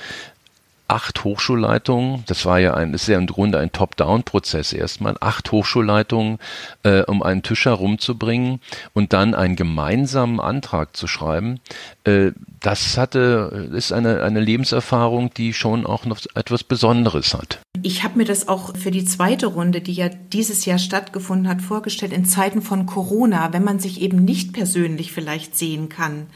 acht 0.90 1.22
Hochschulleitungen, 1.22 2.24
das 2.26 2.44
war 2.44 2.58
ja 2.58 2.74
ein, 2.74 2.92
ist 2.94 3.06
ja 3.06 3.16
im 3.16 3.26
Grunde 3.26 3.58
ein 3.58 3.70
Top-Down-Prozess 3.70 4.72
erstmal, 4.72 5.16
acht 5.20 5.52
Hochschulleitungen 5.52 6.38
äh, 6.82 7.02
um 7.02 7.22
einen 7.22 7.42
Tisch 7.42 7.64
herumzubringen 7.64 8.60
und 8.92 9.12
dann 9.12 9.34
einen 9.34 9.54
gemeinsamen 9.54 10.40
Antrag 10.40 10.96
zu 10.96 11.06
schreiben, 11.06 11.60
äh, 12.04 12.32
das 12.60 12.98
hatte, 12.98 13.70
ist 13.72 13.92
eine, 13.92 14.22
eine 14.22 14.40
Lebenserfahrung, 14.40 15.32
die 15.32 15.54
schon 15.54 15.86
auch 15.86 16.04
noch 16.04 16.18
etwas 16.34 16.62
Besonderes 16.62 17.32
hat. 17.32 17.60
Ich 17.82 18.04
habe 18.04 18.18
mir 18.18 18.26
das 18.26 18.48
auch 18.48 18.76
für 18.76 18.90
die 18.90 19.06
zweite 19.06 19.46
Runde, 19.46 19.80
die 19.80 19.94
ja 19.94 20.08
dieses 20.08 20.66
Jahr 20.66 20.78
stattgefunden 20.78 21.48
hat, 21.48 21.62
vorgestellt, 21.62 22.12
in 22.12 22.26
Zeiten 22.26 22.60
von 22.60 22.84
Corona, 22.84 23.54
wenn 23.54 23.64
man 23.64 23.78
sich 23.78 24.02
eben 24.02 24.24
nicht 24.24 24.52
persönlich 24.52 25.12
vielleicht 25.12 25.56
sehen 25.56 25.88
kann. 25.88 26.26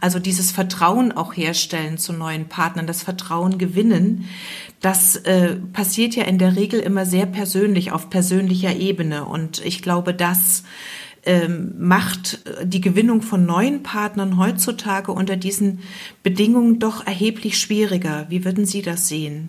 Also 0.00 0.18
dieses 0.18 0.52
Vertrauen 0.52 1.12
auch 1.12 1.36
herstellen 1.36 1.98
zu 1.98 2.14
neuen 2.14 2.48
Partnern, 2.48 2.86
das 2.86 3.02
Vertrauen 3.02 3.58
gewinnen, 3.58 4.03
das 4.80 5.16
äh, 5.16 5.56
passiert 5.72 6.14
ja 6.14 6.24
in 6.24 6.38
der 6.38 6.56
Regel 6.56 6.80
immer 6.80 7.06
sehr 7.06 7.26
persönlich, 7.26 7.92
auf 7.92 8.10
persönlicher 8.10 8.76
Ebene. 8.76 9.24
Und 9.24 9.64
ich 9.64 9.82
glaube, 9.82 10.14
das 10.14 10.64
ähm, 11.24 11.74
macht 11.78 12.40
die 12.62 12.80
Gewinnung 12.80 13.22
von 13.22 13.46
neuen 13.46 13.82
Partnern 13.82 14.38
heutzutage 14.38 15.12
unter 15.12 15.36
diesen 15.36 15.80
Bedingungen 16.22 16.78
doch 16.78 17.06
erheblich 17.06 17.58
schwieriger. 17.58 18.26
Wie 18.28 18.44
würden 18.44 18.66
Sie 18.66 18.82
das 18.82 19.08
sehen? 19.08 19.48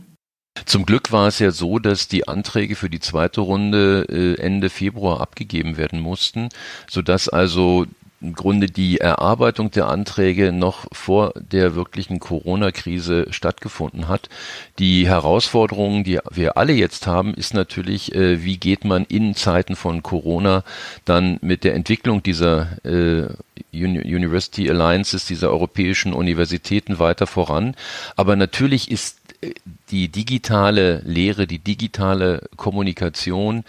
Zum 0.63 0.86
Glück 0.86 1.12
war 1.12 1.28
es 1.28 1.39
ja 1.39 1.52
so, 1.52 1.80
dass 1.80 2.08
die 2.08 2.30
Anträge 2.30 2.78
für 2.78 2.89
die 2.89 3.02
zweite 3.02 3.41
Runde 3.41 4.06
äh, 4.10 4.41
Ende 4.41 4.70
Februar 4.70 5.20
abgegeben 5.20 5.76
werden 5.76 6.00
mussten, 6.00 6.48
sodass 6.89 7.28
also 7.28 7.86
im 8.26 8.34
Grunde 8.34 8.68
die 8.68 8.98
Erarbeitung 8.98 9.70
der 9.70 9.88
Anträge 9.88 10.52
noch 10.52 10.88
vor 10.92 11.34
der 11.36 11.76
wirklichen 11.76 12.20
Corona-Krise 12.20 13.28
stattgefunden 13.30 14.08
hat. 14.08 14.30
Die 14.80 15.08
Herausforderung, 15.08 16.04
die 16.04 16.20
wir 16.32 16.58
alle 16.58 16.74
jetzt 16.74 17.06
haben, 17.06 17.36
ist 17.36 17.54
natürlich, 17.54 18.16
äh, 18.16 18.44
wie 18.44 18.58
geht 18.58 18.84
man 18.84 19.06
in 19.06 19.36
Zeiten 19.36 19.76
von 19.76 20.02
Corona 20.02 20.64
dann 21.06 21.38
mit 21.42 21.64
der 21.64 21.76
Entwicklung 21.76 22.24
dieser 22.24 22.84
äh, 22.84 23.28
University 23.72 24.70
Alliances, 24.70 25.26
dieser 25.26 25.52
europäischen 25.52 26.14
Universitäten 26.14 26.98
weiter 26.98 27.28
voran. 27.28 27.76
Aber 28.16 28.36
natürlich 28.36 28.90
ist 28.90 29.20
äh, 29.42 29.54
die 29.92 30.08
digitale 30.08 31.02
Lehre, 31.06 31.46
die 31.46 31.60
digitale 31.60 32.42
Kommunikation 32.56 33.64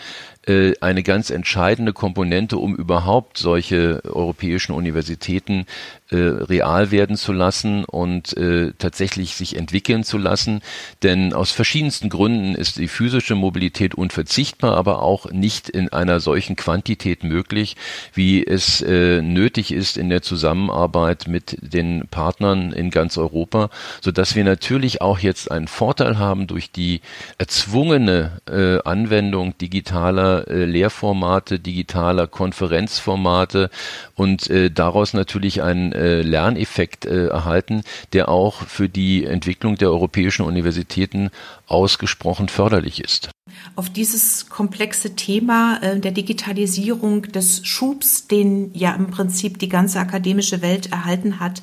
eine 0.81 1.03
ganz 1.03 1.31
entscheidende 1.31 1.93
Komponente, 1.93 2.59
um 2.59 2.77
überhaupt 2.77 3.37
solche 3.37 4.01
europäischen 4.05 4.73
Universitäten 4.73 5.67
äh, 6.11 6.19
real 6.19 6.93
werden 6.93 7.17
zu 7.17 7.33
lassen 7.33 7.85
und 7.85 8.37
äh, 8.37 8.73
tatsächlich 8.79 9.35
sich 9.35 9.57
entwickeln 9.57 10.05
zu 10.05 10.19
lassen. 10.19 10.61
Denn 11.03 11.33
aus 11.33 11.51
verschiedensten 11.51 12.11
Gründen 12.11 12.55
ist 12.55 12.79
die 12.79 12.87
physische 12.87 13.35
Mobilität 13.35 13.97
unverzichtbar, 13.97 14.77
aber 14.77 15.03
auch 15.03 15.33
nicht 15.33 15.69
in 15.69 15.89
einer 15.89 16.21
solchen 16.21 16.55
Quantität 16.55 17.25
möglich, 17.25 17.75
wie 18.15 18.47
es 18.47 18.83
äh, 18.83 19.21
nötig 19.21 19.73
ist 19.73 19.97
in 19.97 20.09
der 20.09 20.23
Zusammenarbeit 20.23 21.27
mit 21.27 21.59
den 21.61 22.07
Partnern 22.09 22.73
in 22.73 22.91
ganz 22.91 23.19
Europa, 23.19 23.71
so 24.01 24.13
dass 24.13 24.37
wir 24.37 24.45
natürlich 24.45 25.01
auch 25.01 25.19
jetzt 25.19 25.51
einen 25.51 25.67
Vorteil 25.67 26.19
haben 26.19 26.47
durch 26.47 26.71
die 26.71 27.01
erzwungene 27.39 28.41
äh, 28.49 28.79
Anwendung 28.89 29.59
digitaler 29.59 30.36
äh, 30.45 30.65
Lehrformate, 30.65 31.59
digitaler 31.59 32.27
Konferenzformate 32.27 33.71
und 34.15 34.49
äh, 34.51 34.71
daraus 34.71 35.15
natürlich 35.15 35.63
einen 35.63 35.93
äh, 35.93 36.23
Lerneffekt 36.23 37.07
äh, 37.07 37.29
erhalten, 37.29 37.83
der 38.13 38.29
auch 38.29 38.63
für 38.63 38.89
die 38.89 39.25
Entwicklung 39.25 39.77
der 39.77 39.91
europäischen 39.91 40.45
Universitäten 40.45 41.31
ausgesprochen 41.67 42.49
förderlich 42.49 43.03
ist. 43.03 43.31
Auf 43.75 43.91
dieses 43.91 44.49
komplexe 44.49 45.17
Thema 45.17 45.79
äh, 45.83 45.99
der 45.99 46.13
Digitalisierung 46.13 47.23
des 47.23 47.67
Schubs, 47.67 48.27
den 48.29 48.73
ja 48.75 48.95
im 48.95 49.09
Prinzip 49.09 49.59
die 49.59 49.69
ganze 49.69 49.99
akademische 49.99 50.63
Welt 50.63 50.93
erhalten 50.93 51.41
hat, 51.41 51.63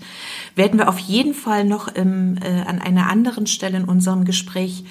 werden 0.56 0.80
wir 0.80 0.90
auf 0.90 1.00
jeden 1.00 1.34
Fall 1.34 1.64
noch 1.64 1.88
im, 1.88 2.38
äh, 2.38 2.62
an 2.62 2.80
einer 2.80 3.10
anderen 3.10 3.48
Stelle 3.48 3.78
in 3.78 3.86
unserem 3.86 4.26
Gespräch 4.26 4.84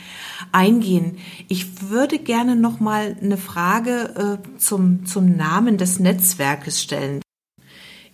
eingehen. 0.51 1.19
Ich 1.49 1.91
würde 1.91 2.19
gerne 2.19 2.57
noch 2.57 2.81
mal 2.81 3.17
eine 3.21 3.37
Frage 3.37 4.39
äh, 4.43 4.59
zum, 4.59 5.05
zum 5.07 5.37
Namen 5.37 5.77
des 5.77 5.99
Netzwerkes 5.99 6.83
stellen. 6.83 7.21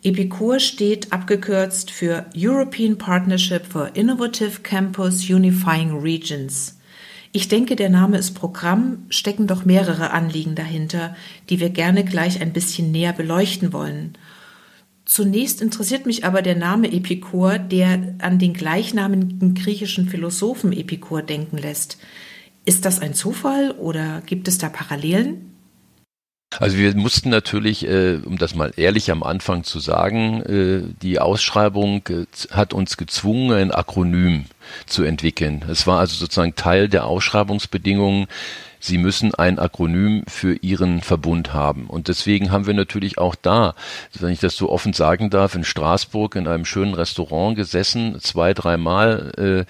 EPICUR 0.03 0.61
steht 0.61 1.13
abgekürzt 1.13 1.91
für 1.91 2.27
European 2.37 2.99
Partnership 2.99 3.67
for 3.67 3.91
Innovative 3.95 4.61
Campus 4.63 5.29
Unifying 5.29 5.99
Regions. 5.99 6.78
Ich 7.33 7.49
denke, 7.49 7.77
der 7.77 7.91
Name 7.91 8.17
ist 8.17 8.33
Programm, 8.33 9.07
stecken 9.11 9.47
doch 9.47 9.65
mehrere 9.65 10.11
Anliegen 10.11 10.55
dahinter, 10.55 11.15
die 11.51 11.61
wir 11.61 11.71
gerne 11.71 12.05
gleich 12.05 12.41
ein 12.41 12.53
bisschen 12.53 12.91
näher 12.91 13.13
beleuchten 13.13 13.73
wollen. 13.73 14.17
Zunächst 15.05 15.63
interessiert 15.63 16.07
mich 16.07 16.25
aber 16.25 16.43
der 16.43 16.57
Name 16.57 16.93
Epikur, 16.93 17.59
der 17.59 18.15
an 18.19 18.39
den 18.39 18.53
gleichnamigen 18.53 19.55
griechischen 19.55 20.09
Philosophen 20.09 20.73
Epikur 20.73 21.23
denken 21.23 21.59
lässt. 21.59 21.99
Ist 22.65 22.85
das 22.85 23.01
ein 23.01 23.15
Zufall 23.15 23.73
oder 23.73 24.23
gibt 24.27 24.49
es 24.49 24.59
da 24.59 24.69
Parallelen? 24.69 25.58
Also 26.57 26.79
wir 26.79 26.97
mussten 26.97 27.29
natürlich, 27.29 27.87
äh, 27.87 28.21
um 28.25 28.39
das 28.39 28.55
mal 28.55 28.73
ehrlich 28.77 29.11
am 29.11 29.23
Anfang 29.23 29.65
zu 29.65 29.81
sagen, 29.81 30.43
äh, 30.43 30.95
die 31.03 31.19
Ausschreibung 31.19 32.03
äh, 32.09 32.25
hat 32.51 32.73
uns 32.73 32.97
gezwungen, 32.97 33.53
ein 33.53 33.71
Akronym 33.71 34.47
zu 34.87 35.03
entwickeln. 35.03 35.65
Es 35.69 35.87
war 35.87 36.01
also 36.01 36.17
sozusagen 36.17 36.55
Teil 36.55 36.89
der 36.89 37.05
Ausschreibungsbedingungen, 37.05 38.29
Sie 38.81 38.99
müssen 38.99 39.35
ein 39.35 39.59
Akronym 39.59 40.23
für 40.29 40.55
Ihren 40.55 41.01
Verbund 41.01 41.53
haben. 41.53 41.87
Und 41.89 42.09
deswegen 42.09 42.53
haben 42.53 42.67
wir 42.67 42.75
natürlich 42.75 43.19
auch 43.19 43.35
da, 43.35 43.75
wenn 44.19 44.31
ich 44.31 44.41
das 44.41 44.57
so 44.57 44.71
offen 44.71 44.93
sagen 44.93 45.31
darf, 45.31 45.55
in 45.55 45.65
Straßburg 45.65 46.37
in 46.37 46.47
einem 46.47 46.65
schönen 46.65 46.95
Restaurant 46.95 47.57
gesessen, 47.57 48.21
zwei, 48.21 48.55
dreimal 48.55 49.67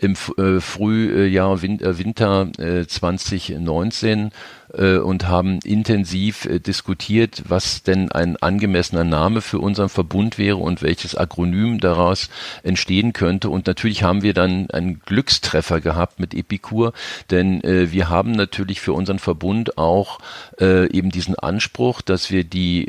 äh, 0.00 0.04
im 0.04 0.12
äh, 0.38 0.60
Frühjahr, 0.60 1.62
Winter, 1.62 1.98
Winter 1.98 2.48
äh, 2.58 2.86
2019 2.86 4.30
äh, 4.74 4.96
und 4.96 5.28
haben 5.28 5.58
intensiv 5.64 6.46
äh, 6.46 6.58
diskutiert, 6.58 7.42
was 7.48 7.82
denn 7.82 8.10
ein 8.10 8.36
angemessener 8.36 9.04
Name 9.04 9.40
für 9.40 9.58
unseren 9.58 9.88
Verbund 9.88 10.38
wäre 10.38 10.56
und 10.56 10.82
welches 10.82 11.14
Akronym 11.14 11.80
daraus 11.80 12.30
entstehen 12.62 13.12
könnte. 13.12 13.50
Und 13.50 13.66
natürlich 13.66 14.02
haben 14.02 14.22
wir 14.22 14.34
dann 14.34 14.70
einen 14.70 15.00
Glückstreffer 15.00 15.80
gehabt 15.80 16.20
mit 16.20 16.34
Epikur, 16.34 16.92
denn 17.30 17.62
äh, 17.64 17.92
wir 17.92 18.08
haben 18.08 18.32
natürlich 18.32 18.80
für 18.80 18.92
unseren 18.92 19.18
Verbund 19.18 19.78
auch 19.78 20.18
eben 20.58 21.10
diesen 21.10 21.34
Anspruch, 21.34 22.02
dass 22.02 22.30
wir 22.30 22.44
die 22.44 22.88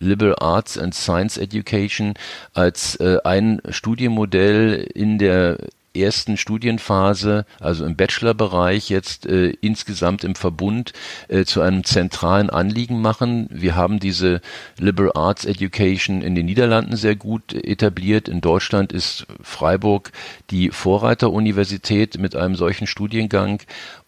Liberal 0.00 0.36
Arts 0.38 0.76
and 0.76 0.94
Science 0.94 1.36
Education 1.36 2.14
als 2.52 2.98
ein 3.00 3.60
Studienmodell 3.68 4.88
in 4.94 5.18
der 5.18 5.58
ersten 5.94 6.36
Studienphase, 6.36 7.44
also 7.58 7.84
im 7.84 7.96
Bachelorbereich 7.96 8.90
jetzt 8.90 9.26
äh, 9.26 9.50
insgesamt 9.60 10.24
im 10.24 10.34
Verbund 10.34 10.92
äh, 11.28 11.44
zu 11.44 11.60
einem 11.60 11.84
zentralen 11.84 12.50
Anliegen 12.50 13.00
machen. 13.00 13.48
Wir 13.50 13.76
haben 13.76 13.98
diese 13.98 14.40
Liberal 14.78 15.12
Arts 15.14 15.44
Education 15.44 16.22
in 16.22 16.34
den 16.34 16.46
Niederlanden 16.46 16.96
sehr 16.96 17.16
gut 17.16 17.52
etabliert. 17.52 18.28
In 18.28 18.40
Deutschland 18.40 18.92
ist 18.92 19.26
Freiburg 19.42 20.12
die 20.50 20.70
Vorreiteruniversität 20.70 22.18
mit 22.18 22.36
einem 22.36 22.54
solchen 22.54 22.86
Studiengang. 22.86 23.60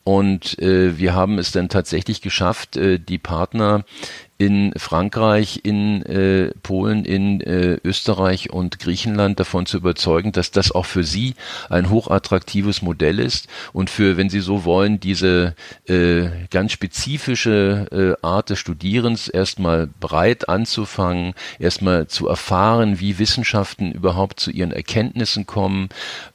Und 0.04 0.58
äh, 0.58 0.98
wir 0.98 1.14
haben 1.14 1.38
es 1.38 1.52
dann 1.52 1.68
tatsächlich 1.68 2.22
geschafft, 2.22 2.76
äh, 2.76 2.98
die 2.98 3.18
Partner 3.18 3.84
in 4.42 4.72
Frankreich, 4.76 5.60
in 5.62 6.02
äh, 6.02 6.50
Polen, 6.64 7.04
in 7.04 7.40
äh, 7.42 7.78
Österreich 7.84 8.50
und 8.50 8.80
Griechenland 8.80 9.38
davon 9.38 9.66
zu 9.66 9.76
überzeugen, 9.76 10.32
dass 10.32 10.50
das 10.50 10.72
auch 10.72 10.86
für 10.86 11.04
sie 11.04 11.36
ein 11.70 11.90
hochattraktives 11.90 12.82
Modell 12.82 13.20
ist 13.20 13.46
und 13.72 13.88
für, 13.88 14.16
wenn 14.16 14.30
sie 14.30 14.40
so 14.40 14.64
wollen, 14.64 14.98
diese 14.98 15.54
äh, 15.86 16.24
ganz 16.50 16.72
spezifische 16.72 18.16
äh, 18.20 18.26
Art 18.26 18.50
des 18.50 18.58
Studierens 18.58 19.28
erstmal 19.28 19.86
breit 19.86 20.48
anzufangen, 20.48 21.34
erstmal 21.60 22.08
zu 22.08 22.26
erfahren, 22.26 22.98
wie 22.98 23.20
Wissenschaften 23.20 23.92
überhaupt 23.92 24.40
zu 24.40 24.50
ihren 24.50 24.72
Erkenntnissen 24.72 25.46
kommen, 25.46 25.88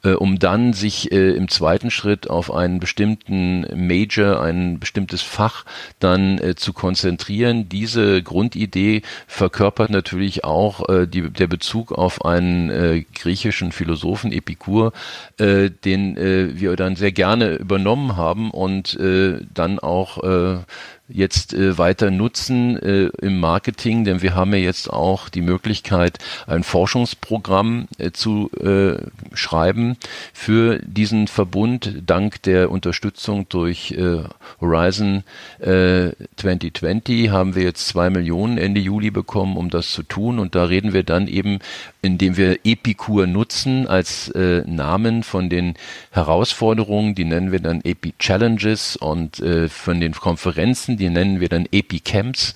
äh, 0.05 0.11
um 0.11 0.39
dann 0.39 0.71
sich 0.71 1.11
äh, 1.11 1.31
im 1.31 1.49
zweiten 1.49 1.91
Schritt 1.91 2.29
auf 2.29 2.53
einen 2.53 2.79
bestimmten 2.79 3.65
Major, 3.75 4.41
ein 4.41 4.79
bestimmtes 4.79 5.21
Fach 5.21 5.65
dann 5.99 6.39
zu 6.55 6.71
konzentrieren, 6.71 7.67
diese 7.67 7.96
diese 7.97 8.21
Grundidee 8.21 9.01
verkörpert 9.25 9.89
natürlich 9.89 10.43
auch 10.43 10.87
äh, 10.87 11.07
die, 11.07 11.29
der 11.31 11.47
Bezug 11.47 11.91
auf 11.91 12.23
einen 12.23 12.69
äh, 12.69 13.05
griechischen 13.15 13.71
Philosophen 13.71 14.31
Epikur, 14.31 14.93
äh, 15.39 15.69
den 15.69 16.15
äh, 16.15 16.59
wir 16.59 16.75
dann 16.75 16.95
sehr 16.95 17.11
gerne 17.11 17.55
übernommen 17.55 18.15
haben 18.15 18.51
und 18.51 18.99
äh, 18.99 19.39
dann 19.53 19.79
auch 19.79 20.23
äh, 20.23 20.59
jetzt 21.07 21.53
äh, 21.53 21.77
weiter 21.77 22.11
nutzen 22.11 22.77
äh, 22.77 23.09
im 23.21 23.39
Marketing, 23.39 24.03
denn 24.03 24.21
wir 24.21 24.35
haben 24.35 24.51
ja 24.53 24.59
jetzt 24.59 24.91
auch 24.91 25.29
die 25.29 25.41
Möglichkeit, 25.41 26.19
ein 26.47 26.63
Forschungsprogramm 26.63 27.87
äh, 27.97 28.11
zu 28.11 28.51
äh, 28.59 28.97
schreiben 29.33 29.97
für 30.33 30.79
diesen 30.79 31.27
Verbund. 31.27 32.03
Dank 32.05 32.41
der 32.43 32.71
Unterstützung 32.71 33.47
durch 33.49 33.91
äh, 33.91 34.23
Horizon 34.59 35.23
äh, 35.59 36.11
2020 36.35 37.29
haben 37.29 37.55
wir 37.55 37.63
jetzt 37.63 37.87
zwei 37.87 38.09
Millionen 38.09 38.57
Ende 38.57 38.81
Juli 38.81 39.11
bekommen, 39.11 39.55
um 39.55 39.69
das 39.69 39.91
zu 39.91 40.03
tun. 40.03 40.39
Und 40.39 40.55
da 40.55 40.65
reden 40.65 40.93
wir 40.93 41.03
dann 41.03 41.27
eben, 41.27 41.59
indem 42.01 42.37
wir 42.37 42.59
Epikur 42.63 43.27
nutzen 43.27 43.87
als 43.87 44.29
äh, 44.29 44.63
Namen 44.65 45.23
von 45.23 45.49
den 45.49 45.75
Herausforderungen, 46.11 47.15
die 47.15 47.25
nennen 47.25 47.51
wir 47.51 47.59
dann 47.59 47.81
Epi 47.83 48.13
Challenges 48.19 48.95
und 48.95 49.39
äh, 49.39 49.69
von 49.69 49.99
den 49.99 50.13
Konferenzen, 50.13 50.96
die 50.97 51.09
nennen 51.09 51.39
wir 51.39 51.49
dann 51.49 51.67
Epicamps. 51.71 52.55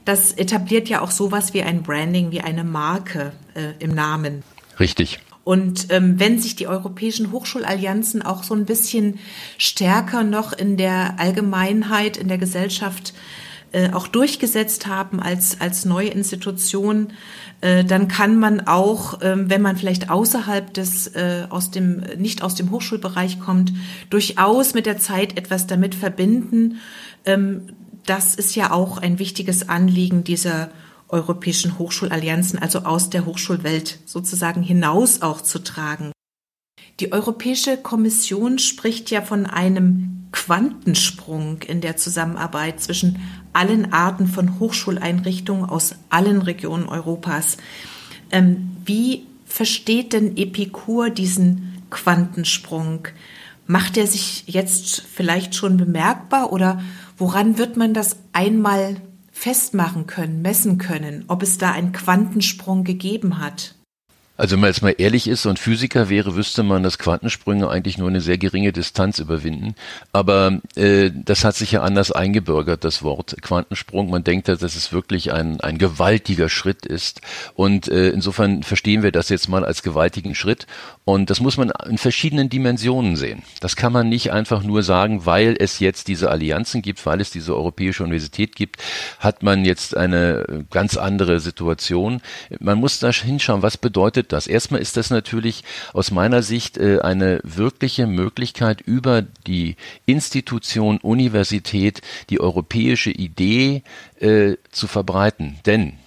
das 0.05 0.33
etabliert 0.33 0.89
ja 0.89 1.01
auch 1.01 1.11
sowas 1.11 1.55
wie 1.55 1.63
ein 1.63 1.83
Branding, 1.83 2.31
wie 2.33 2.43
eine 2.43 2.65
Marke 2.65 3.33
äh, 3.55 3.73
im 3.83 3.95
Namen. 3.95 4.43
Richtig. 4.79 5.21
Und 5.47 5.87
ähm, 5.91 6.19
wenn 6.19 6.41
sich 6.41 6.57
die 6.57 6.67
europäischen 6.67 7.31
Hochschulallianzen 7.31 8.21
auch 8.23 8.43
so 8.43 8.53
ein 8.53 8.65
bisschen 8.65 9.21
stärker 9.59 10.25
noch 10.25 10.53
in 10.53 10.77
der 10.77 11.21
Allgemeinheit, 11.21 12.17
in 12.17 12.27
der 12.27 12.39
Gesellschaft 12.39 13.15
äh, 13.73 13.93
auch 13.93 14.09
durchgesetzt 14.09 14.87
haben 14.87 15.21
als, 15.21 15.61
als 15.61 15.85
neue 15.85 16.09
Institution, 16.09 17.13
dann 17.85 18.09
kann 18.09 18.39
man 18.39 18.67
auch, 18.67 19.21
ähm, 19.23 19.49
wenn 19.51 19.63
man 19.63 19.77
vielleicht 19.77 20.11
außerhalb 20.11 20.73
des, 20.75 21.09
äh, 21.09 21.47
aus 21.49 21.71
dem, 21.71 22.01
nicht 22.19 22.43
aus 22.43 22.55
dem 22.55 22.71
Hochschulbereich 22.71 23.41
kommt, 23.41 23.73
durchaus 24.11 24.75
mit 24.75 24.87
der 24.87 24.99
Zeit 24.99 25.37
etwas 25.37 25.67
damit 25.67 25.95
verbinden. 25.95 26.79
Ähm, 27.25 27.69
das 28.05 28.35
ist 28.35 28.55
ja 28.55 28.71
auch 28.71 28.99
ein 28.99 29.19
wichtiges 29.19 29.69
Anliegen 29.69 30.23
dieser 30.23 30.71
europäischen 31.09 31.79
Hochschulallianzen, 31.79 32.59
also 32.59 32.81
aus 32.81 33.11
der 33.11 33.27
Hochschulwelt 33.27 33.99
sozusagen 34.07 34.63
hinaus 34.63 35.23
auch 35.23 35.41
zu 35.41 35.59
tragen. 35.61 36.13
Die 37.01 37.13
Europäische 37.13 37.77
Kommission 37.77 38.59
spricht 38.59 39.11
ja 39.11 39.23
von 39.23 39.47
einem 39.47 40.29
Quantensprung 40.33 41.63
in 41.63 41.81
der 41.81 41.97
Zusammenarbeit 41.97 42.81
zwischen 42.81 43.19
allen 43.57 43.93
Arten 43.93 44.27
von 44.27 44.61
Hochschuleinrichtungen 44.61 45.69
aus 45.69 45.95
allen 46.11 46.43
Regionen 46.43 46.89
Europas. 46.89 47.57
Ähm, 48.31 48.77
wie 48.85 49.27
versteht 49.47 50.13
denn 50.13 50.37
Epikur 50.37 51.11
diesen 51.11 51.83
Quantensprung? 51.91 53.09
Macht 53.67 53.97
er 53.97 54.07
sich 54.07 54.45
jetzt 54.47 55.01
vielleicht 55.01 55.55
schon 55.55 55.77
bemerkbar 55.77 56.53
oder 56.53 56.81
woran 57.17 57.59
wird 57.59 57.77
man 57.77 57.95
das 57.95 58.19
einmal 58.33 58.97
festmachen 59.33 60.07
können, 60.07 60.43
messen 60.43 60.79
können, 60.79 61.25
ob 61.29 61.43
es 61.43 61.59
da 61.59 61.73
einen 61.73 61.93
Quantensprung 61.93 62.85
gegeben 62.85 63.39
hat? 63.39 63.76
Also 64.37 64.53
wenn 64.53 64.61
man 64.61 64.71
jetzt 64.71 64.83
mal 64.83 64.95
ehrlich 64.99 65.29
ist 65.29 65.47
und 65.47 65.59
Physiker 65.59 66.09
wäre, 66.09 66.37
wüsste 66.37 66.63
man, 66.63 66.83
dass 66.83 66.99
Quantensprünge 66.99 67.69
eigentlich 67.69 67.99
nur 67.99 68.09
eine 68.09 68.21
sehr 68.21 68.39
geringe 68.39 68.73
Distanz 68.73 69.19
überwinden. 69.19 69.75
Aber 70.13 70.61
äh, 70.75 71.11
das 71.15 71.45
hat 71.45 71.57
sich 71.57 71.73
ja 71.73 71.83
anders 71.83 72.13
eingebürgert, 72.13 72.85
das 72.85 73.03
Wort 73.03 73.37
Quantensprung. 73.41 74.11
Man 74.11 74.25
denkt, 74.25 74.49
dass 74.49 74.63
es 74.63 74.93
wirklich 74.93 75.33
ein, 75.33 75.61
ein 75.61 75.79
gewaltiger 75.79 76.49
Schritt 76.49 76.85
ist. 76.85 77.23
Und 77.55 77.89
äh, 77.89 78.11
insofern 78.11 78.63
verstehen 78.63 79.03
wir 79.03 79.13
das 79.13 79.31
jetzt 79.31 79.49
mal 79.49 79.65
als 79.65 79.83
gewaltigen 79.83 80.35
Schritt. 80.35 80.67
Und 81.05 81.31
das 81.31 81.41
muss 81.41 81.57
man 81.57 81.73
in 81.89 81.99
verschiedenen 81.99 82.49
Dimensionen 82.49 83.17
sehen. 83.17 83.43
Das 83.61 83.77
kann 83.77 83.93
man 83.93 84.09
nicht 84.09 84.33
einfach 84.33 84.63
nur 84.63 84.83
sagen, 84.83 85.25
weil 85.25 85.57
es 85.59 85.79
jetzt 85.79 86.09
diese 86.09 86.31
Allianzen 86.31 86.83
gibt, 86.83 87.05
weil 87.07 87.21
es 87.21 87.31
diese 87.31 87.55
Europäische 87.55 88.05
Universität 88.05 88.57
gibt, 88.57 88.83
hat 89.19 89.43
man 89.43 89.65
jetzt 89.65 89.97
eine 89.97 90.67
ganz 90.71 90.97
andere 90.97 91.41
Situation. 91.41 92.21
Man 92.59 92.79
muss 92.79 92.99
da 92.99 93.11
hinschauen, 93.11 93.63
was 93.63 93.77
bedeutet 93.77 94.26
bedeutet 94.27 94.33
das? 94.33 94.47
Erstmal 94.47 94.81
ist 94.81 94.97
das 94.97 95.11
natürlich 95.11 95.65
aus 95.93 96.11
meiner 96.11 96.43
Sicht 96.43 96.79
äh, 96.79 97.01
eine 97.01 97.41
wirkliche 97.43 98.07
Möglichkeit, 98.07 98.81
über 98.81 99.23
die 99.47 99.77
Institution 100.07 100.99
Universität 100.99 102.03
die 102.31 102.41
europäische 102.41 103.11
Idee 103.11 103.83
äh, 104.21 104.57
zu 104.71 104.87
verbreiten. 104.87 105.59
Denn 105.65 105.99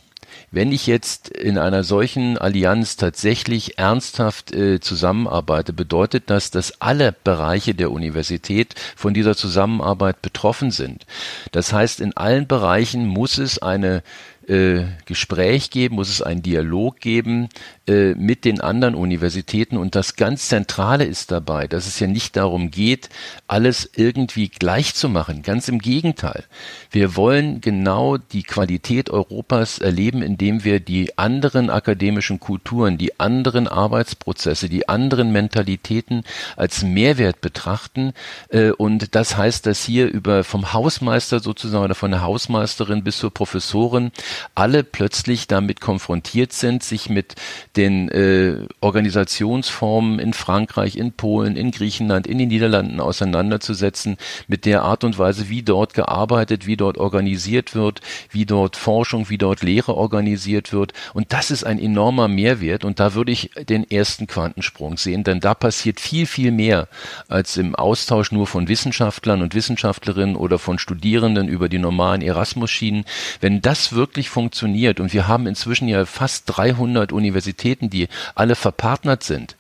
wenn 0.52 0.72
ich 0.72 0.88
jetzt 0.88 1.30
in 1.30 1.58
einer 1.58 1.84
solchen 1.84 2.38
Allianz 2.38 2.96
tatsächlich 2.96 3.78
ernsthaft 3.78 4.54
äh, 4.54 4.80
zusammenarbeite, 4.80 5.74
bedeutet 5.74 6.30
das, 6.30 6.52
dass 6.52 6.82
alle 6.82 7.14
Bereiche 7.24 7.76
der 7.76 7.92
Universität 7.92 8.76
von 8.96 9.14
dieser 9.14 9.36
Zusammenarbeit 9.36 10.22
betroffen 10.22 10.72
sind. 10.72 11.06
Das 11.52 11.72
heißt, 11.72 12.00
in 12.00 12.18
allen 12.18 12.48
Bereichen 12.48 13.08
muss 13.08 13.38
es 13.38 13.60
eine 13.60 14.02
äh, 14.50 14.86
Gespräch 15.06 15.70
geben, 15.70 15.96
muss 15.96 16.10
es 16.10 16.22
einen 16.22 16.42
Dialog 16.42 17.00
geben 17.00 17.50
äh, 17.90 18.14
mit 18.14 18.46
den 18.46 18.62
anderen 18.62 18.94
Universitäten. 18.94 19.76
Und 19.76 19.96
das 19.96 20.16
ganz 20.16 20.48
Zentrale 20.48 21.06
ist 21.06 21.32
dabei, 21.32 21.68
dass 21.68 21.88
es 21.88 22.00
ja 22.00 22.06
nicht 22.06 22.36
darum 22.36 22.70
geht, 22.70 23.10
alles 23.48 23.90
irgendwie 23.96 24.48
gleich 24.48 24.94
zu 24.94 25.10
machen. 25.10 25.42
Ganz 25.42 25.68
im 25.70 25.80
Gegenteil. 25.80 26.44
Wir 26.92 27.16
wollen 27.16 27.62
genau 27.62 28.18
die 28.18 28.44
Qualität 28.44 29.10
Europas 29.10 29.80
erleben, 29.80 30.22
indem 30.22 30.64
wir 30.64 30.80
die 30.80 31.18
anderen 31.18 31.72
akademischen 31.72 32.40
Kulturen, 32.40 33.00
die 33.00 33.20
anderen 33.20 33.68
Arbeitsprozesse, 33.68 34.70
die 34.70 34.88
anderen 34.88 35.32
Mentalitäten 35.32 36.26
als 36.58 36.84
Mehrwert 36.84 37.42
betrachten. 37.42 38.14
Äh, 38.50 38.70
und 38.70 39.16
das 39.16 39.36
heißt, 39.36 39.66
dass 39.66 39.84
hier 39.84 40.08
über 40.08 40.44
vom 40.44 40.74
Hausmeister 40.74 41.40
sozusagen 41.40 41.86
oder 41.86 41.96
von 41.96 42.12
der 42.12 42.22
Hausmeisterin 42.22 43.04
bis 43.04 43.18
zur 43.18 43.34
Professorin 43.34 44.12
alle 44.54 44.84
plötzlich 44.84 45.48
damit 45.48 45.82
konfrontiert 45.82 46.54
sind, 46.54 46.84
sich 46.84 47.10
mit 47.10 47.34
den 47.80 48.10
äh, 48.10 48.68
Organisationsformen 48.82 50.20
in 50.20 50.34
Frankreich, 50.34 50.98
in 50.98 51.14
Polen, 51.14 51.56
in 51.56 51.72
Griechenland, 51.72 52.28
in 52.28 52.38
den 52.38 52.50
Niederlanden 52.50 53.00
auseinanderzusetzen, 53.00 54.18
mit 54.50 54.66
der 54.66 54.84
Art 54.84 55.06
und 55.06 55.18
Weise, 55.18 55.48
wie 55.48 55.64
dort 55.64 55.94
gearbeitet, 55.94 56.68
wie 56.68 56.76
dort 56.76 56.98
organisiert 56.98 57.76
wird, 57.76 58.02
wie 58.32 58.46
dort 58.46 58.76
Forschung, 58.76 59.30
wie 59.30 59.38
dort 59.38 59.62
Lehre 59.62 59.96
organisiert 59.96 60.74
wird. 60.74 60.92
Und 61.14 61.32
das 61.32 61.52
ist 61.52 61.64
ein 61.64 61.80
enormer 61.80 62.28
Mehrwert. 62.28 62.84
Und 62.84 63.00
da 63.00 63.14
würde 63.14 63.32
ich 63.32 63.52
den 63.70 63.90
ersten 63.90 64.28
Quantensprung 64.28 64.98
sehen, 64.98 65.24
denn 65.24 65.40
da 65.40 65.54
passiert 65.54 66.02
viel, 66.02 66.26
viel 66.26 66.52
mehr 66.52 66.90
als 67.30 67.56
im 67.56 67.76
Austausch 67.76 68.34
nur 68.34 68.46
von 68.46 68.68
Wissenschaftlern 68.68 69.42
und 69.42 69.56
Wissenschaftlerinnen 69.56 70.36
oder 70.36 70.60
von 70.60 70.80
Studierenden 70.80 71.48
über 71.48 71.70
die 71.70 71.80
normalen 71.80 72.22
Erasmus-Schienen. 72.22 73.06
Wenn 73.40 73.62
das 73.62 73.94
wirklich 73.94 74.30
funktioniert 74.30 75.00
und 75.00 75.14
wir 75.14 75.30
haben 75.30 75.48
inzwischen 75.48 75.88
ja 75.88 76.06
fast 76.06 76.44
300 76.48 77.14
Universitäten, 77.14 77.59
die 77.90 78.08
alle 78.36 78.56
verpartnert 78.56 79.24
sind, 79.24 79.56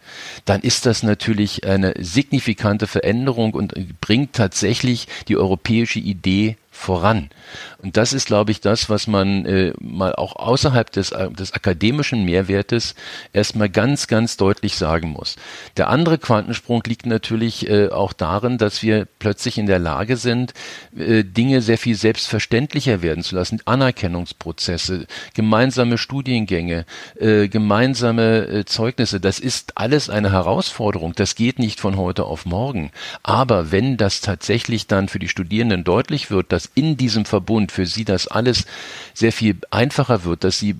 dann 0.45 0.61
ist 0.61 0.85
das 0.85 1.03
natürlich 1.03 1.65
eine 1.65 1.93
signifikante 1.99 2.87
Veränderung 2.87 3.53
und 3.53 3.99
bringt 4.01 4.33
tatsächlich 4.33 5.07
die 5.27 5.37
europäische 5.37 5.99
Idee 5.99 6.57
voran. 6.71 7.29
Und 7.81 7.95
das 7.95 8.11
ist, 8.11 8.27
glaube 8.27 8.51
ich, 8.51 8.59
das, 8.59 8.89
was 8.89 9.07
man 9.07 9.45
äh, 9.45 9.73
mal 9.79 10.13
auch 10.13 10.35
außerhalb 10.35 10.91
des, 10.91 11.13
äh, 11.13 11.31
des 11.31 11.53
akademischen 11.53 12.25
Mehrwertes 12.25 12.93
erstmal 13.31 13.69
ganz, 13.69 14.07
ganz 14.07 14.35
deutlich 14.35 14.75
sagen 14.75 15.09
muss. 15.09 15.37
Der 15.77 15.87
andere 15.87 16.17
Quantensprung 16.17 16.83
liegt 16.85 17.05
natürlich 17.05 17.69
äh, 17.69 17.87
auch 17.87 18.11
darin, 18.11 18.57
dass 18.57 18.83
wir 18.83 19.07
plötzlich 19.19 19.57
in 19.57 19.65
der 19.65 19.79
Lage 19.79 20.17
sind, 20.17 20.53
äh, 20.97 21.23
Dinge 21.23 21.61
sehr 21.61 21.77
viel 21.77 21.95
selbstverständlicher 21.95 23.01
werden 23.01 23.23
zu 23.23 23.35
lassen. 23.35 23.61
Anerkennungsprozesse, 23.63 25.07
gemeinsame 25.33 25.97
Studiengänge, 25.97 26.85
äh, 27.17 27.47
gemeinsame 27.47 28.47
äh, 28.47 28.65
Zeugnisse, 28.65 29.21
das 29.21 29.39
ist 29.39 29.77
alles 29.77 30.09
eine 30.09 30.33
Herausforderung. 30.33 31.13
Das 31.15 31.35
geht 31.35 31.59
nicht 31.59 31.79
von 31.79 31.95
heute 31.95 32.25
auf 32.25 32.45
morgen. 32.45 32.91
Aber 33.23 33.71
wenn 33.71 33.95
das 33.95 34.19
tatsächlich 34.19 34.87
dann 34.87 35.07
für 35.07 35.19
die 35.19 35.29
Studierenden 35.29 35.85
deutlich 35.85 36.29
wird, 36.29 36.51
dass 36.51 36.69
in 36.75 36.97
diesem 36.97 37.23
Verbund 37.23 37.68
für 37.69 37.85
sie 37.85 38.05
das 38.05 38.27
alles 38.27 38.65
sehr 39.13 39.31
viel 39.31 39.57
einfacher 39.71 40.23
wird, 40.23 40.43
dass 40.43 40.59
sie 40.59 40.73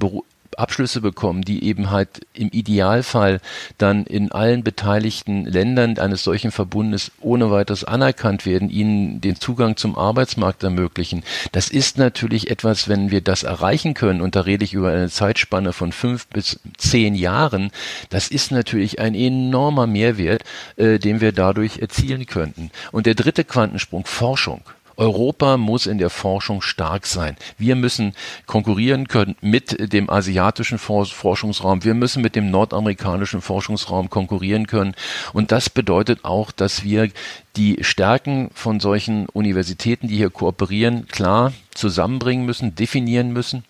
Abschlüsse 0.59 1.01
bekommen, 1.01 1.43
die 1.43 1.63
eben 1.63 1.89
halt 1.89 2.09
im 2.33 2.49
Idealfall 2.49 3.39
dann 3.77 4.05
in 4.05 4.31
allen 4.31 4.63
beteiligten 4.63 5.45
Ländern 5.45 5.97
eines 5.97 6.23
solchen 6.23 6.51
Verbundes 6.51 7.11
ohne 7.21 7.49
weiteres 7.51 7.83
anerkannt 7.83 8.45
werden, 8.45 8.69
ihnen 8.69 9.21
den 9.21 9.37
Zugang 9.37 9.77
zum 9.77 9.97
Arbeitsmarkt 9.97 10.63
ermöglichen. 10.63 11.23
Das 11.51 11.69
ist 11.69 11.97
natürlich 11.97 12.49
etwas, 12.51 12.87
wenn 12.87 13.11
wir 13.11 13.21
das 13.21 13.43
erreichen 13.43 13.93
können, 13.93 14.21
und 14.21 14.35
da 14.35 14.41
rede 14.41 14.65
ich 14.65 14.73
über 14.73 14.91
eine 14.91 15.09
Zeitspanne 15.09 15.73
von 15.73 15.91
fünf 15.91 16.27
bis 16.27 16.59
zehn 16.77 17.15
Jahren, 17.15 17.71
das 18.09 18.27
ist 18.27 18.51
natürlich 18.51 18.99
ein 18.99 19.15
enormer 19.15 19.87
Mehrwert, 19.87 20.43
äh, 20.75 20.99
den 20.99 21.21
wir 21.21 21.31
dadurch 21.31 21.79
erzielen 21.79 22.25
könnten. 22.25 22.71
Und 22.91 23.05
der 23.05 23.15
dritte 23.15 23.43
Quantensprung, 23.43 24.05
Forschung. 24.05 24.61
Europa 24.99 25.55
muss 25.57 25.87
in 25.87 25.97
der 25.97 26.09
Forschung 26.09 26.61
stark 26.61 27.07
sein. 27.07 27.37
Wir 27.57 27.75
müssen 27.75 28.13
konkurrieren 28.45 29.07
können 29.07 29.35
mit 29.39 29.93
dem 29.93 30.09
asiatischen 30.09 30.77
Forschungsraum. 30.77 31.85
Wir 31.85 31.93
müssen 31.93 32.21
mit 32.21 32.35
dem 32.35 32.51
nordamerikanischen 32.51 33.41
Forschungsraum 33.41 34.09
konkurrieren 34.09 34.67
können. 34.67 34.95
Und 35.31 35.53
das 35.53 35.69
bedeutet 35.69 36.25
auch, 36.25 36.51
dass 36.51 36.83
wir 36.83 37.09
die 37.55 37.77
Stärken 37.81 38.49
von 38.53 38.81
solchen 38.81 39.27
Universitäten, 39.27 40.09
die 40.09 40.17
hier 40.17 40.29
kooperieren, 40.29 41.07
klar 41.07 41.53
zusammenbringen 41.73 42.45
müssen, 42.45 42.75
definieren 42.75 43.31
müssen 43.31 43.63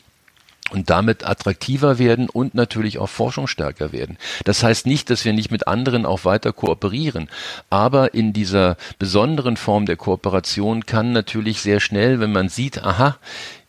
und 0.71 0.89
damit 0.89 1.25
attraktiver 1.25 1.99
werden 1.99 2.29
und 2.29 2.55
natürlich 2.55 2.99
auch 2.99 3.10
forschungsstärker 3.10 3.91
werden. 3.91 4.17
Das 4.45 4.63
heißt 4.63 4.86
nicht, 4.86 5.10
dass 5.10 5.25
wir 5.25 5.34
nicht 5.34 5.51
mit 5.51 5.67
anderen 5.67 6.05
auch 6.05 6.25
weiter 6.25 6.53
kooperieren, 6.53 7.29
aber 7.69 8.13
in 8.13 8.34
dieser 8.34 8.77
besonderen 8.97 9.58
Form 9.58 9.86
der 9.86 9.95
Kooperation 9.95 10.86
kann 10.86 11.12
natürlich 11.12 11.62
sehr 11.62 11.79
schnell, 11.79 12.19
wenn 12.19 12.32
man 12.32 12.49
sieht, 12.49 12.84
aha, 12.84 13.17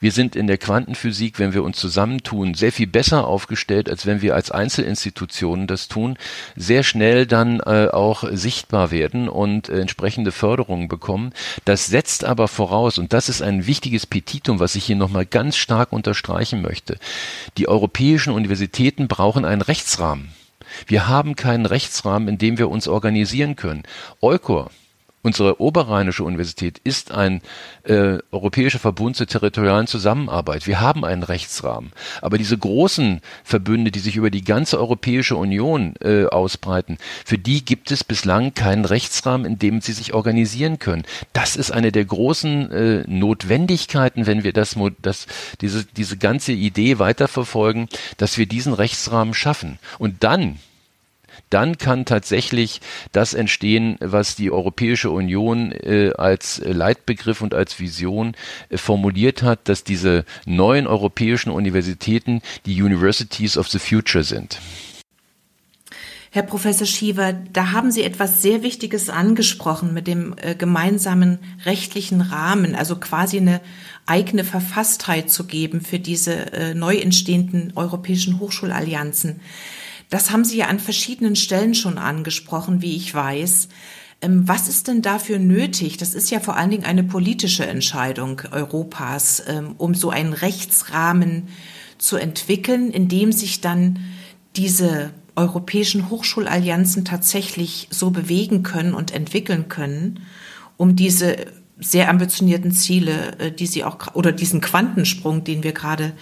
wir 0.01 0.13
sind 0.13 0.35
in 0.35 0.47
der 0.47 0.57
Quantenphysik, 0.57 1.39
wenn 1.39 1.53
wir 1.53 1.63
uns 1.63 1.79
zusammentun, 1.79 2.55
sehr 2.55 2.73
viel 2.73 2.87
besser 2.87 3.27
aufgestellt, 3.27 3.89
als 3.91 4.07
wenn 4.07 4.23
wir 4.23 4.35
als 4.35 4.51
Einzelinstitutionen 4.51 5.67
das 5.67 5.89
tun, 5.89 6.17
sehr 6.57 6.83
schnell 6.83 7.27
dann 7.27 7.61
äh, 7.61 7.89
auch 7.93 8.25
sichtbar 8.33 8.91
werden 8.91 9.29
und 9.29 9.69
äh, 9.69 9.81
entsprechende 9.81 10.33
Förderungen 10.33 10.89
bekommen. 10.89 11.33
Das 11.67 11.87
setzt 11.87 12.25
aber 12.25 12.49
voraus, 12.49 12.99
und 12.99 13.13
das 13.13 13.29
ist 13.29 13.43
ein 13.43 13.67
wichtiges 13.67 14.07
Petitum, 14.07 14.59
was 14.59 14.75
ich 14.75 14.85
hier 14.85 14.97
nochmal 14.97 15.27
ganz 15.27 15.57
stark 15.57 15.93
unterstreichen 15.93 16.63
möchte. 16.63 16.97
Die 17.59 17.69
europäischen 17.69 18.33
Universitäten 18.33 19.07
brauchen 19.07 19.45
einen 19.45 19.63
Rechtsrahmen. 19.63 20.31
Wir 20.87 21.09
haben 21.09 21.37
keinen 21.37 21.67
Rechtsrahmen, 21.67 22.29
in 22.29 22.39
dem 22.39 22.57
wir 22.57 22.71
uns 22.71 22.89
organisieren 22.89 23.57
können. 23.57 23.83
Eukor, 24.23 24.71
Unsere 25.23 25.61
Oberrheinische 25.61 26.25
Universität 26.25 26.81
ist 26.83 27.13
ein 27.13 27.43
äh, 27.83 28.19
europäischer 28.31 28.79
Verbund 28.79 29.17
zur 29.17 29.27
territorialen 29.27 29.87
Zusammenarbeit. 29.87 30.67
Wir 30.67 30.81
haben 30.81 31.05
einen 31.05 31.23
Rechtsrahmen. 31.23 31.93
Aber 32.23 32.39
diese 32.39 32.57
großen 32.57 33.21
Verbünde, 33.45 33.91
die 33.91 33.99
sich 33.99 34.17
über 34.17 34.31
die 34.31 34.45
ganze 34.45 34.79
Europäische 34.79 35.37
Union 35.37 35.95
äh, 36.01 36.25
ausbreiten, 36.25 36.97
für 37.27 37.37
die 37.37 37.63
gibt 37.63 37.91
es 37.91 38.03
bislang 38.03 38.55
keinen 38.55 38.87
Rechtsrahmen, 38.87 39.45
in 39.45 39.59
dem 39.59 39.83
sie 39.83 39.93
sich 39.93 40.15
organisieren 40.15 40.79
können. 40.79 41.05
Das 41.35 41.55
ist 41.55 41.71
eine 41.71 41.93
der 41.93 42.07
großen 42.07 42.71
äh, 42.71 43.05
Notwendigkeiten, 43.07 44.27
wenn 44.27 44.43
wir 44.43 44.55
das, 44.55 44.77
das, 45.03 45.27
diese, 45.61 45.85
diese 45.85 46.17
ganze 46.17 46.53
Idee 46.53 46.99
weiterverfolgen, 46.99 47.91
dass 48.17 48.39
wir 48.39 48.47
diesen 48.47 48.73
Rechtsrahmen 48.73 49.35
schaffen. 49.35 49.79
Und 49.99 50.25
dann 50.25 50.59
dann 51.51 51.79
kann 51.79 52.05
tatsächlich 52.05 52.81
das 53.13 53.35
entstehen, 53.35 53.97
was 54.01 54.37
die 54.37 54.51
Europäische 54.51 55.11
Union 55.11 55.73
äh, 55.73 56.13
als 56.17 56.63
Leitbegriff 56.65 57.43
und 57.43 57.55
als 57.55 57.79
Vision 57.79 58.35
äh, 58.69 58.77
formuliert 58.77 59.43
hat, 59.43 59.69
dass 59.69 59.85
diese 59.85 60.25
neuen 60.47 60.87
europäischen 60.87 61.51
Universitäten 61.51 62.41
die 62.67 62.81
Universities 62.81 63.59
of 63.59 63.69
the 63.69 63.79
Future 63.79 64.25
sind. 64.25 64.61
Herr 66.33 66.45
Professor 66.45 66.87
Schiever, 66.87 67.33
da 67.33 67.73
haben 67.73 67.91
Sie 67.91 68.05
etwas 68.05 68.41
sehr 68.41 68.63
Wichtiges 68.63 69.11
angesprochen 69.11 69.93
mit 69.93 70.07
dem 70.07 70.37
äh, 70.41 70.55
gemeinsamen 70.55 71.41
rechtlichen 71.65 72.21
Rahmen, 72.21 72.77
also 72.77 72.95
quasi 72.95 73.39
eine 73.39 73.61
eigene 74.07 74.45
Verfasstheit 74.45 75.29
zu 75.29 75.45
geben 75.45 75.81
für 75.81 75.99
diese 75.99 76.53
äh, 76.53 76.75
neu 76.75 76.99
entstehenden 76.99 77.73
europäischen 77.75 78.39
Hochschulallianzen. 78.39 79.41
Das 80.11 80.33
haben 80.33 80.45
Sie 80.45 80.59
ja 80.59 80.67
an 80.67 80.81
verschiedenen 80.81 81.37
Stellen 81.37 81.75
schon 81.75 81.97
angesprochen, 81.97 82.83
wie 82.83 82.97
ich 82.97 83.15
weiß. 83.15 83.69
Ähm, 84.23 84.47
was 84.47 84.69
ist 84.69 84.89
denn 84.89 85.03
dafür 85.03 85.39
nötig? 85.39 85.97
Das 85.97 86.15
ist 86.15 86.31
ja 86.31 86.41
vor 86.41 86.57
allen 86.57 86.71
Dingen 86.71 86.85
eine 86.85 87.05
politische 87.05 87.65
Entscheidung 87.65 88.43
Europas, 88.51 89.43
ähm, 89.47 89.75
um 89.79 89.95
so 89.95 90.11
einen 90.11 90.33
Rechtsrahmen 90.33 91.49
zu 91.99 92.17
entwickeln, 92.17 92.91
in 92.91 93.09
dem 93.09 93.31
sich 93.33 93.61
dann 93.61 94.01
diese 94.57 95.13
europäischen 95.37 96.11
Hochschulallianzen 96.11 97.05
tatsächlich 97.05 97.87
so 97.91 98.11
bewegen 98.11 98.63
können 98.65 98.95
und 98.95 99.13
entwickeln 99.13 99.69
können, 99.69 100.21
um 100.77 100.97
diese 100.97 101.37
sehr 101.79 102.11
ambitionierten 102.11 102.73
Ziele, 102.73 103.39
äh, 103.39 103.53
die 103.53 103.67
Sie 103.67 103.85
auch 103.85 104.15
oder 104.15 104.33
diesen 104.33 104.61
Quantensprung, 104.61 105.45
den 105.45 105.63
wir 105.63 105.73
gerade 105.73 106.13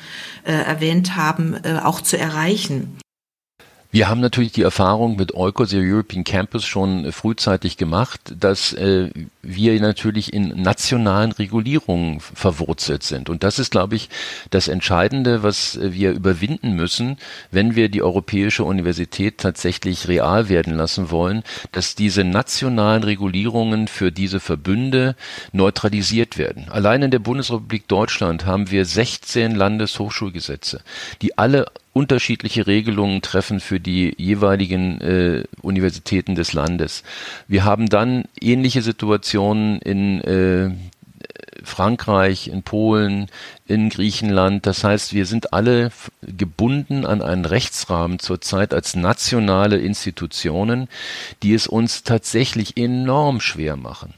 äh, 0.44 0.52
erwähnt 0.52 1.16
haben, 1.16 1.54
äh, 1.64 1.80
auch 1.82 2.02
zu 2.02 2.18
erreichen. 2.18 2.98
Wir 3.90 4.08
haben 4.08 4.20
natürlich 4.20 4.52
die 4.52 4.62
Erfahrung 4.62 5.16
mit 5.16 5.34
Eukos, 5.34 5.70
der 5.70 5.80
European 5.80 6.22
Campus, 6.22 6.66
schon 6.66 7.10
frühzeitig 7.10 7.78
gemacht, 7.78 8.20
dass 8.38 8.74
äh, 8.74 9.10
wir 9.40 9.80
natürlich 9.80 10.34
in 10.34 10.60
nationalen 10.60 11.32
Regulierungen 11.32 12.20
verwurzelt 12.20 13.02
sind. 13.02 13.30
Und 13.30 13.42
das 13.42 13.58
ist, 13.58 13.70
glaube 13.70 13.96
ich, 13.96 14.10
das 14.50 14.68
Entscheidende, 14.68 15.42
was 15.42 15.78
wir 15.80 16.10
überwinden 16.12 16.74
müssen, 16.74 17.16
wenn 17.50 17.76
wir 17.76 17.88
die 17.88 18.02
Europäische 18.02 18.64
Universität 18.64 19.38
tatsächlich 19.38 20.06
real 20.06 20.50
werden 20.50 20.74
lassen 20.74 21.10
wollen, 21.10 21.42
dass 21.72 21.94
diese 21.94 22.24
nationalen 22.24 23.04
Regulierungen 23.04 23.88
für 23.88 24.12
diese 24.12 24.38
Verbünde 24.38 25.16
neutralisiert 25.52 26.36
werden. 26.36 26.66
Allein 26.68 27.00
in 27.00 27.10
der 27.10 27.20
Bundesrepublik 27.20 27.88
Deutschland 27.88 28.44
haben 28.44 28.70
wir 28.70 28.84
16 28.84 29.54
Landeshochschulgesetze, 29.54 30.82
die 31.22 31.38
alle 31.38 31.68
unterschiedliche 31.98 32.68
Regelungen 32.68 33.22
treffen 33.22 33.58
für 33.58 33.80
die 33.80 34.14
jeweiligen 34.16 35.00
äh, 35.00 35.44
Universitäten 35.62 36.36
des 36.36 36.52
Landes. 36.52 37.02
Wir 37.48 37.64
haben 37.64 37.88
dann 37.88 38.26
ähnliche 38.40 38.82
Situationen 38.82 39.80
in 39.80 40.20
äh, 40.20 40.70
Frankreich, 41.64 42.46
in 42.46 42.62
Polen, 42.62 43.26
in 43.66 43.88
Griechenland. 43.88 44.64
Das 44.64 44.84
heißt, 44.84 45.12
wir 45.12 45.26
sind 45.26 45.52
alle 45.52 45.90
gebunden 46.22 47.04
an 47.04 47.20
einen 47.20 47.44
Rechtsrahmen 47.44 48.20
zurzeit 48.20 48.72
als 48.72 48.94
nationale 48.94 49.78
Institutionen, 49.78 50.86
die 51.42 51.52
es 51.52 51.66
uns 51.66 52.04
tatsächlich 52.04 52.76
enorm 52.76 53.40
schwer 53.40 53.76
machen, 53.76 54.14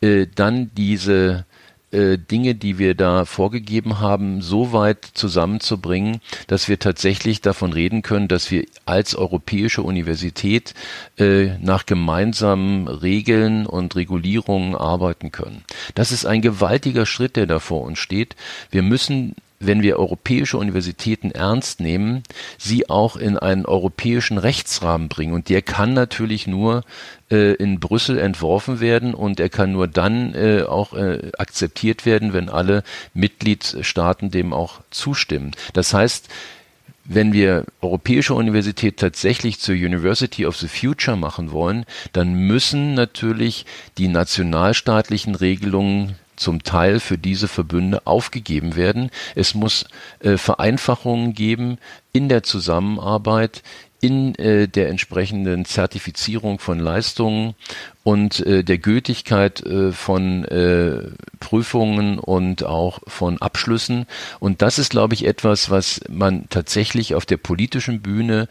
äh, 0.00 0.26
dann 0.34 0.72
diese 0.76 1.44
äh, 1.92 2.18
Dinge, 2.18 2.54
die 2.54 2.78
wir 2.78 2.94
da 2.94 3.24
vorgegeben 3.24 4.00
haben, 4.00 4.40
so 4.40 4.72
weit 4.72 5.04
zusammenzubringen, 5.14 6.20
dass 6.46 6.68
wir 6.68 6.78
tatsächlich 6.78 7.40
davon 7.40 7.72
reden 7.72 8.02
können, 8.02 8.28
dass 8.28 8.50
wir 8.50 8.64
als 8.86 9.14
europäische 9.14 9.82
Universität 9.82 10.74
äh, 11.18 11.58
nach 11.58 11.86
gemeinsamen 11.86 12.88
Regeln 12.88 13.66
und 13.66 13.94
Regulierungen 13.96 14.74
arbeiten 14.74 15.32
können. 15.32 15.64
Das 15.94 16.12
ist 16.12 16.24
ein 16.24 16.42
gewaltiger 16.42 17.06
Schritt, 17.06 17.36
der 17.36 17.46
da 17.46 17.58
vor 17.58 17.82
uns 17.82 17.98
steht. 17.98 18.36
Wir 18.70 18.82
müssen 18.82 19.34
wenn 19.64 19.82
wir 19.82 19.98
europäische 19.98 20.58
Universitäten 20.58 21.30
ernst 21.30 21.80
nehmen, 21.80 22.24
sie 22.58 22.90
auch 22.90 23.16
in 23.16 23.38
einen 23.38 23.64
europäischen 23.64 24.38
Rechtsrahmen 24.38 25.08
bringen. 25.08 25.34
Und 25.34 25.48
der 25.48 25.62
kann 25.62 25.94
natürlich 25.94 26.46
nur 26.46 26.82
äh, 27.30 27.54
in 27.54 27.78
Brüssel 27.78 28.18
entworfen 28.18 28.80
werden 28.80 29.14
und 29.14 29.38
er 29.38 29.48
kann 29.48 29.72
nur 29.72 29.86
dann 29.86 30.34
äh, 30.34 30.62
auch 30.62 30.94
äh, 30.94 31.30
akzeptiert 31.38 32.04
werden, 32.04 32.32
wenn 32.32 32.48
alle 32.48 32.82
Mitgliedstaaten 33.14 34.30
dem 34.30 34.52
auch 34.52 34.80
zustimmen. 34.90 35.52
Das 35.72 35.94
heißt, 35.94 36.28
wenn 37.04 37.32
wir 37.32 37.64
europäische 37.80 38.34
Universität 38.34 38.96
tatsächlich 38.96 39.58
zur 39.58 39.74
University 39.74 40.46
of 40.46 40.56
the 40.56 40.68
Future 40.68 41.16
machen 41.16 41.50
wollen, 41.50 41.84
dann 42.12 42.34
müssen 42.34 42.94
natürlich 42.94 43.66
die 43.98 44.08
nationalstaatlichen 44.08 45.34
Regelungen 45.34 46.16
zum 46.42 46.62
Teil 46.62 47.00
für 47.00 47.16
diese 47.16 47.48
Verbünde 47.48 48.06
aufgegeben 48.06 48.76
werden. 48.76 49.10
Es 49.34 49.54
muss 49.54 49.86
äh, 50.20 50.36
Vereinfachungen 50.36 51.32
geben 51.34 51.78
in 52.12 52.28
der 52.28 52.42
Zusammenarbeit, 52.42 53.62
in 54.02 54.34
äh, 54.34 54.66
der 54.66 54.88
entsprechenden 54.88 55.64
Zertifizierung 55.64 56.58
von 56.58 56.80
Leistungen 56.80 57.54
und 58.02 58.40
äh, 58.40 58.64
der 58.64 58.78
Gültigkeit 58.78 59.64
äh, 59.64 59.92
von 59.92 60.44
äh, 60.46 61.10
Prüfungen 61.38 62.18
und 62.18 62.64
auch 62.64 62.98
von 63.06 63.40
Abschlüssen. 63.40 64.06
Und 64.40 64.60
das 64.60 64.80
ist, 64.80 64.90
glaube 64.90 65.14
ich, 65.14 65.24
etwas, 65.24 65.70
was 65.70 66.00
man 66.08 66.48
tatsächlich 66.50 67.14
auf 67.14 67.26
der 67.26 67.36
politischen 67.36 68.00
Bühne 68.00 68.48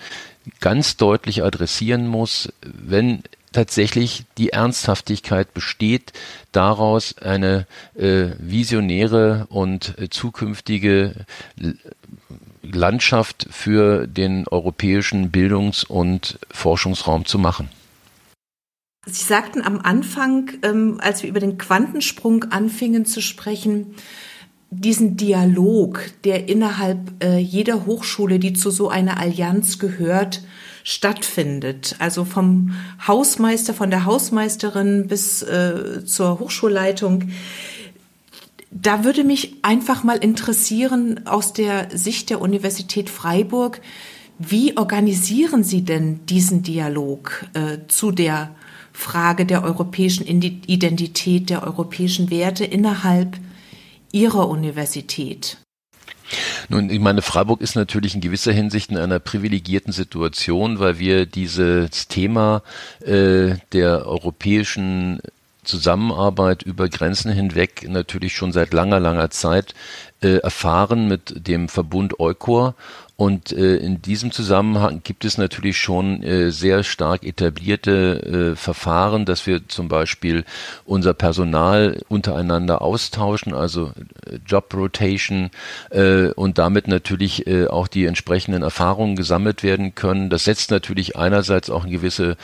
ganz 0.61 0.95
deutlich 0.95 1.43
adressieren 1.43 2.07
muss, 2.07 2.53
wenn 2.63 3.21
tatsächlich 3.51 4.25
die 4.37 4.49
Ernsthaftigkeit 4.49 5.53
besteht, 5.53 6.13
daraus 6.51 7.17
eine 7.17 7.67
äh, 7.95 8.29
visionäre 8.39 9.47
und 9.49 9.97
äh, 9.97 10.09
zukünftige 10.09 11.25
Landschaft 12.63 13.47
für 13.49 14.07
den 14.07 14.47
europäischen 14.47 15.31
Bildungs- 15.31 15.83
und 15.83 16.39
Forschungsraum 16.51 17.25
zu 17.25 17.39
machen. 17.39 17.69
Sie 19.05 19.25
sagten 19.25 19.63
am 19.63 19.79
Anfang, 19.79 20.51
ähm, 20.61 20.99
als 21.01 21.23
wir 21.23 21.29
über 21.29 21.39
den 21.39 21.57
Quantensprung 21.57 22.45
anfingen 22.45 23.05
zu 23.05 23.21
sprechen, 23.21 23.95
diesen 24.69 25.17
Dialog, 25.17 26.01
der 26.23 26.47
innerhalb 26.47 27.21
äh, 27.23 27.37
jeder 27.37 27.85
Hochschule, 27.85 28.39
die 28.39 28.53
zu 28.53 28.69
so 28.69 28.89
einer 28.89 29.19
Allianz 29.19 29.79
gehört, 29.79 30.43
stattfindet. 30.83 31.95
Also 31.99 32.25
vom 32.25 32.73
Hausmeister, 33.05 33.73
von 33.73 33.89
der 33.89 34.05
Hausmeisterin 34.05 35.07
bis 35.07 35.41
äh, 35.41 36.05
zur 36.05 36.39
Hochschulleitung. 36.39 37.29
Da 38.71 39.03
würde 39.03 39.23
mich 39.23 39.55
einfach 39.63 40.03
mal 40.03 40.17
interessieren 40.17 41.27
aus 41.27 41.53
der 41.53 41.89
Sicht 41.95 42.29
der 42.29 42.41
Universität 42.41 43.09
Freiburg, 43.09 43.81
wie 44.39 44.77
organisieren 44.77 45.63
Sie 45.63 45.83
denn 45.83 46.25
diesen 46.25 46.63
Dialog 46.63 47.45
äh, 47.53 47.79
zu 47.87 48.11
der 48.11 48.55
Frage 48.91 49.45
der 49.45 49.63
europäischen 49.63 50.25
Identität, 50.25 51.49
der 51.49 51.63
europäischen 51.63 52.31
Werte 52.31 52.65
innerhalb 52.65 53.37
Ihrer 54.11 54.49
Universität? 54.49 55.57
Nun, 56.69 56.89
ich 56.89 56.99
meine, 56.99 57.21
Freiburg 57.21 57.61
ist 57.61 57.75
natürlich 57.75 58.15
in 58.15 58.21
gewisser 58.21 58.51
Hinsicht 58.51 58.91
in 58.91 58.97
einer 58.97 59.19
privilegierten 59.19 59.93
Situation, 59.93 60.79
weil 60.79 60.99
wir 60.99 61.25
dieses 61.25 62.07
Thema 62.07 62.63
äh, 63.01 63.55
der 63.73 64.05
europäischen 64.07 65.21
Zusammenarbeit 65.63 66.63
über 66.63 66.89
Grenzen 66.89 67.31
hinweg 67.31 67.87
natürlich 67.87 68.35
schon 68.35 68.51
seit 68.51 68.73
langer, 68.73 68.99
langer 68.99 69.29
Zeit 69.29 69.75
äh, 70.21 70.37
erfahren 70.37 71.07
mit 71.07 71.47
dem 71.47 71.69
Verbund 71.69 72.19
Eukor 72.19 72.75
und 73.21 73.51
äh, 73.51 73.75
in 73.75 74.01
diesem 74.01 74.31
Zusammenhang 74.31 75.01
gibt 75.03 75.25
es 75.25 75.37
natürlich 75.37 75.77
schon 75.77 76.23
äh, 76.23 76.49
sehr 76.49 76.83
stark 76.83 77.23
etablierte 77.23 78.53
äh, 78.53 78.55
Verfahren, 78.55 79.25
dass 79.25 79.45
wir 79.45 79.67
zum 79.67 79.89
Beispiel 79.89 80.43
unser 80.85 81.13
Personal 81.13 82.01
untereinander 82.09 82.81
austauschen, 82.81 83.53
also 83.53 83.91
äh, 84.25 84.39
Job 84.47 84.73
Rotation 84.73 85.51
äh, 85.91 86.29
und 86.29 86.57
damit 86.57 86.87
natürlich 86.87 87.45
äh, 87.45 87.67
auch 87.67 87.87
die 87.87 88.05
entsprechenden 88.05 88.63
Erfahrungen 88.63 89.15
gesammelt 89.15 89.61
werden 89.61 89.93
können. 89.93 90.31
Das 90.31 90.45
setzt 90.45 90.71
natürlich 90.71 91.15
einerseits 91.15 91.69
auch 91.69 91.83
eine 91.83 91.91
gewisse 91.91 92.37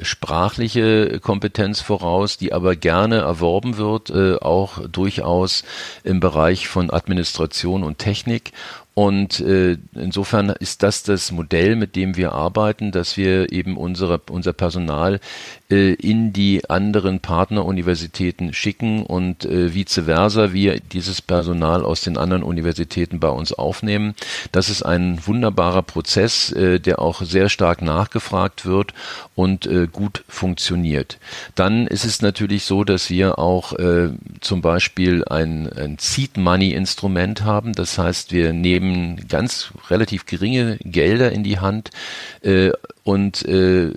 sprachliche 0.00 1.20
Kompetenz 1.20 1.82
voraus, 1.82 2.38
die 2.38 2.54
aber 2.54 2.76
gerne 2.76 3.16
erworben 3.16 3.76
wird, 3.76 4.10
auch 4.42 4.78
durchaus 4.88 5.64
im 6.04 6.20
Bereich 6.20 6.68
von 6.68 6.90
Administration 6.90 7.82
und 7.84 7.98
Technik. 7.98 8.52
Und 8.98 9.38
äh, 9.38 9.78
insofern 9.94 10.48
ist 10.48 10.82
das 10.82 11.04
das 11.04 11.30
Modell, 11.30 11.76
mit 11.76 11.94
dem 11.94 12.16
wir 12.16 12.32
arbeiten, 12.32 12.90
dass 12.90 13.16
wir 13.16 13.52
eben 13.52 13.76
unsere, 13.76 14.20
unser 14.28 14.52
Personal 14.52 15.20
äh, 15.70 15.92
in 15.94 16.32
die 16.32 16.68
anderen 16.68 17.20
Partneruniversitäten 17.20 18.52
schicken 18.52 19.06
und 19.06 19.44
äh, 19.44 19.72
vice 19.72 20.02
versa 20.06 20.52
wir 20.52 20.80
dieses 20.80 21.22
Personal 21.22 21.84
aus 21.84 22.00
den 22.00 22.16
anderen 22.16 22.42
Universitäten 22.42 23.20
bei 23.20 23.28
uns 23.28 23.52
aufnehmen. 23.52 24.16
Das 24.50 24.68
ist 24.68 24.82
ein 24.82 25.24
wunderbarer 25.24 25.82
Prozess, 25.82 26.50
äh, 26.50 26.80
der 26.80 26.98
auch 26.98 27.22
sehr 27.22 27.50
stark 27.50 27.82
nachgefragt 27.82 28.66
wird 28.66 28.94
und 29.36 29.66
äh, 29.66 29.86
gut 29.86 30.24
funktioniert. 30.26 31.18
Dann 31.54 31.86
ist 31.86 32.04
es 32.04 32.20
natürlich 32.20 32.64
so, 32.64 32.82
dass 32.82 33.10
wir 33.10 33.38
auch 33.38 33.74
äh, 33.74 34.08
zum 34.40 34.60
Beispiel 34.60 35.24
ein, 35.24 35.72
ein 35.72 35.98
Seed 36.00 36.36
Money 36.36 36.72
Instrument 36.72 37.44
haben. 37.44 37.74
Das 37.74 37.96
heißt, 37.96 38.32
wir 38.32 38.52
nehmen 38.52 38.87
nehmen 38.88 39.28
ganz 39.28 39.72
relativ 39.90 40.26
geringe 40.26 40.78
Gelder 40.78 41.32
in 41.32 41.44
die 41.44 41.58
Hand 41.58 41.90
äh, 42.42 42.70
und 43.08 43.42
äh, 43.46 43.90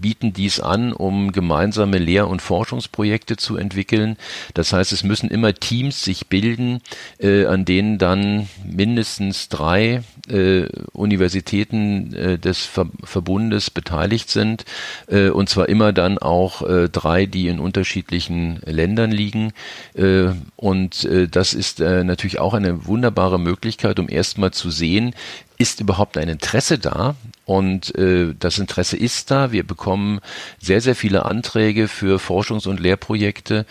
bieten 0.00 0.32
dies 0.32 0.60
an, 0.60 0.92
um 0.92 1.32
gemeinsame 1.32 1.98
Lehr- 1.98 2.28
und 2.28 2.40
Forschungsprojekte 2.40 3.36
zu 3.36 3.56
entwickeln. 3.56 4.16
Das 4.54 4.72
heißt, 4.72 4.92
es 4.92 5.02
müssen 5.02 5.28
immer 5.30 5.52
Teams 5.52 6.04
sich 6.04 6.28
bilden, 6.28 6.80
äh, 7.18 7.46
an 7.46 7.64
denen 7.64 7.98
dann 7.98 8.48
mindestens 8.64 9.48
drei 9.48 10.04
äh, 10.28 10.66
Universitäten 10.92 12.14
äh, 12.14 12.38
des 12.38 12.64
Ver 12.64 12.86
Verbundes 13.02 13.70
beteiligt 13.70 14.30
sind, 14.30 14.64
äh, 15.08 15.30
und 15.30 15.48
zwar 15.48 15.68
immer 15.68 15.92
dann 15.92 16.18
auch 16.18 16.62
äh, 16.62 16.88
drei, 16.88 17.26
die 17.26 17.48
in 17.48 17.58
unterschiedlichen 17.58 18.60
Ländern 18.64 19.10
liegen. 19.10 19.52
Äh, 19.94 20.28
und 20.54 21.08
das 21.32 21.54
ist 21.54 21.80
natürlich 21.80 22.38
auch 22.38 22.54
eine 22.54 22.86
wunderbare 22.86 23.40
Möglichkeit, 23.40 23.98
um 23.98 24.08
erstmal 24.08 24.52
zu 24.52 24.70
sehen, 24.70 25.14
ist 25.58 25.80
überhaupt 25.80 26.16
ein 26.16 26.28
Interesse 26.28 26.78
da 26.78 27.16
und 27.52 27.94
äh, 27.96 28.34
das 28.38 28.58
Interesse 28.58 28.96
ist 28.96 29.30
da. 29.30 29.52
Wir 29.52 29.62
bekommen 29.62 30.20
sehr, 30.58 30.80
sehr 30.80 30.94
viele 30.94 31.26
Anträge 31.26 31.86
für 31.86 32.18
Forschungs- 32.18 32.66
und 32.66 32.80
Lehrprojekte 32.80 33.66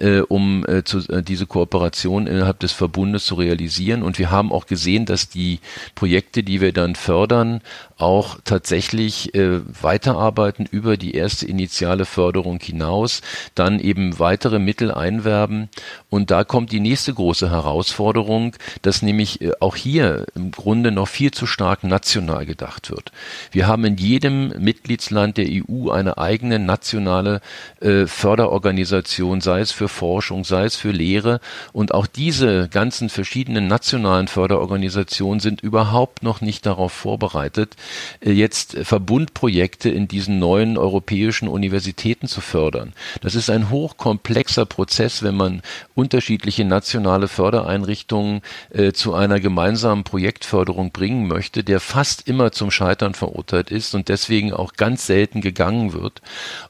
äh, 0.00 0.20
um 0.20 0.64
äh, 0.66 0.82
zu, 0.82 0.98
äh, 1.08 1.22
diese 1.22 1.46
Kooperation 1.46 2.26
innerhalb 2.26 2.58
des 2.60 2.72
Verbundes 2.72 3.24
zu 3.26 3.34
realisieren. 3.34 4.02
Und 4.02 4.18
wir 4.18 4.30
haben 4.30 4.52
auch 4.52 4.66
gesehen, 4.66 5.04
dass 5.04 5.28
die 5.28 5.60
Projekte, 5.94 6.42
die 6.42 6.60
wir 6.60 6.72
dann 6.72 6.94
fördern, 6.94 7.60
auch 8.00 8.38
tatsächlich 8.44 9.34
äh, 9.34 9.60
weiterarbeiten 9.82 10.66
über 10.70 10.96
die 10.96 11.14
erste 11.14 11.46
initiale 11.46 12.06
Förderung 12.06 12.58
hinaus, 12.60 13.20
dann 13.54 13.78
eben 13.78 14.18
weitere 14.18 14.58
Mittel 14.58 14.90
einwerben. 14.90 15.68
Und 16.08 16.30
da 16.30 16.44
kommt 16.44 16.72
die 16.72 16.80
nächste 16.80 17.12
große 17.12 17.50
Herausforderung, 17.50 18.56
dass 18.80 19.02
nämlich 19.02 19.42
äh, 19.42 19.52
auch 19.60 19.76
hier 19.76 20.24
im 20.34 20.50
Grunde 20.50 20.92
noch 20.92 21.08
viel 21.08 21.30
zu 21.30 21.46
stark 21.46 21.84
national 21.84 22.46
gedacht 22.46 22.90
wird. 22.90 23.12
Wir 23.52 23.66
haben 23.66 23.84
in 23.84 23.96
jedem 23.96 24.48
Mitgliedsland 24.58 25.36
der 25.36 25.46
EU 25.48 25.90
eine 25.90 26.16
eigene 26.16 26.58
nationale 26.58 27.42
äh, 27.80 28.06
Förderorganisation, 28.06 29.42
sei 29.42 29.60
es 29.60 29.72
für 29.72 29.89
Forschung, 29.90 30.44
sei 30.44 30.64
es 30.64 30.76
für 30.76 30.90
Lehre. 30.90 31.40
Und 31.72 31.92
auch 31.92 32.06
diese 32.06 32.68
ganzen 32.68 33.10
verschiedenen 33.10 33.66
nationalen 33.68 34.28
Förderorganisationen 34.28 35.40
sind 35.40 35.60
überhaupt 35.60 36.22
noch 36.22 36.40
nicht 36.40 36.64
darauf 36.64 36.92
vorbereitet, 36.92 37.76
äh, 38.20 38.32
jetzt 38.32 38.76
Verbundprojekte 38.82 39.90
in 39.90 40.08
diesen 40.08 40.38
neuen 40.38 40.78
europäischen 40.78 41.48
Universitäten 41.48 42.26
zu 42.28 42.40
fördern. 42.40 42.92
Das 43.20 43.34
ist 43.34 43.50
ein 43.50 43.70
hochkomplexer 43.70 44.66
Prozess, 44.66 45.22
wenn 45.22 45.36
man 45.36 45.62
unterschiedliche 45.94 46.64
nationale 46.64 47.28
Fördereinrichtungen 47.28 48.40
äh, 48.70 48.92
zu 48.92 49.14
einer 49.14 49.40
gemeinsamen 49.40 50.04
Projektförderung 50.04 50.92
bringen 50.92 51.28
möchte, 51.28 51.64
der 51.64 51.80
fast 51.80 52.26
immer 52.28 52.52
zum 52.52 52.70
Scheitern 52.70 53.14
verurteilt 53.14 53.70
ist 53.70 53.94
und 53.94 54.08
deswegen 54.08 54.52
auch 54.52 54.74
ganz 54.74 55.06
selten 55.06 55.40
gegangen 55.40 55.92
wird. 55.92 56.22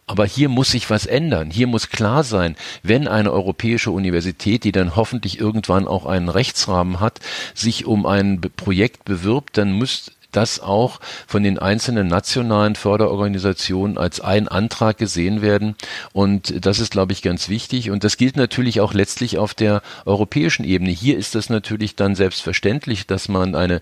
Aber 0.07 0.27
hier 0.27 0.49
muss 0.49 0.73
sich 0.73 0.91
was 0.91 1.07
ändern. 1.07 1.51
Hier 1.51 1.67
muss 1.67 1.91
klar 1.91 2.25
sein, 2.25 2.57
wenn 2.83 3.07
eine 3.11 3.33
europäische 3.33 3.91
Universität, 3.91 4.65
die 4.65 4.73
dann 4.73 4.97
hoffentlich 4.97 5.39
irgendwann 5.39 5.87
auch 5.87 6.07
einen 6.07 6.29
Rechtsrahmen 6.29 7.01
hat, 7.01 7.21
sich 7.55 7.87
um 7.87 8.07
ein 8.07 8.41
Projekt 8.57 9.05
bewirbt, 9.05 9.59
dann 9.59 9.73
muss 9.73 10.13
das 10.33 10.61
auch 10.61 11.01
von 11.27 11.43
den 11.43 11.59
einzelnen 11.59 12.07
nationalen 12.07 12.77
Förderorganisationen 12.77 13.99
als 13.99 14.21
ein 14.21 14.49
Antrag 14.49 14.99
gesehen 14.99 15.43
werden. 15.43 15.75
Und 16.13 16.65
das 16.65 16.79
ist, 16.79 16.93
glaube 16.93 17.13
ich, 17.13 17.23
ganz 17.23 17.49
wichtig. 17.49 17.91
Und 17.91 18.05
das 18.05 18.17
gilt 18.17 18.37
natürlich 18.37 18.81
auch 18.81 18.95
letztlich 18.95 19.39
auf 19.39 19.55
der 19.55 19.83
europäischen 20.07 20.65
Ebene. 20.65 20.91
Hier 20.91 21.19
ist 21.19 21.35
das 21.35 21.51
natürlich 21.51 21.97
dann 21.97 22.15
selbstverständlich, 22.15 23.07
dass 23.07 23.29
man 23.29 23.55
eine 23.55 23.81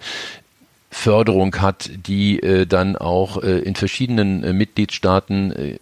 Förderung 0.90 1.54
hat, 1.56 1.90
die 2.06 2.40
äh, 2.42 2.66
dann 2.66 2.96
auch 2.96 3.42
äh, 3.42 3.58
in 3.58 3.74
verschiedenen 3.74 4.42
äh, 4.42 4.52
Mitgliedstaaten 4.54 5.52
äh, 5.52 5.78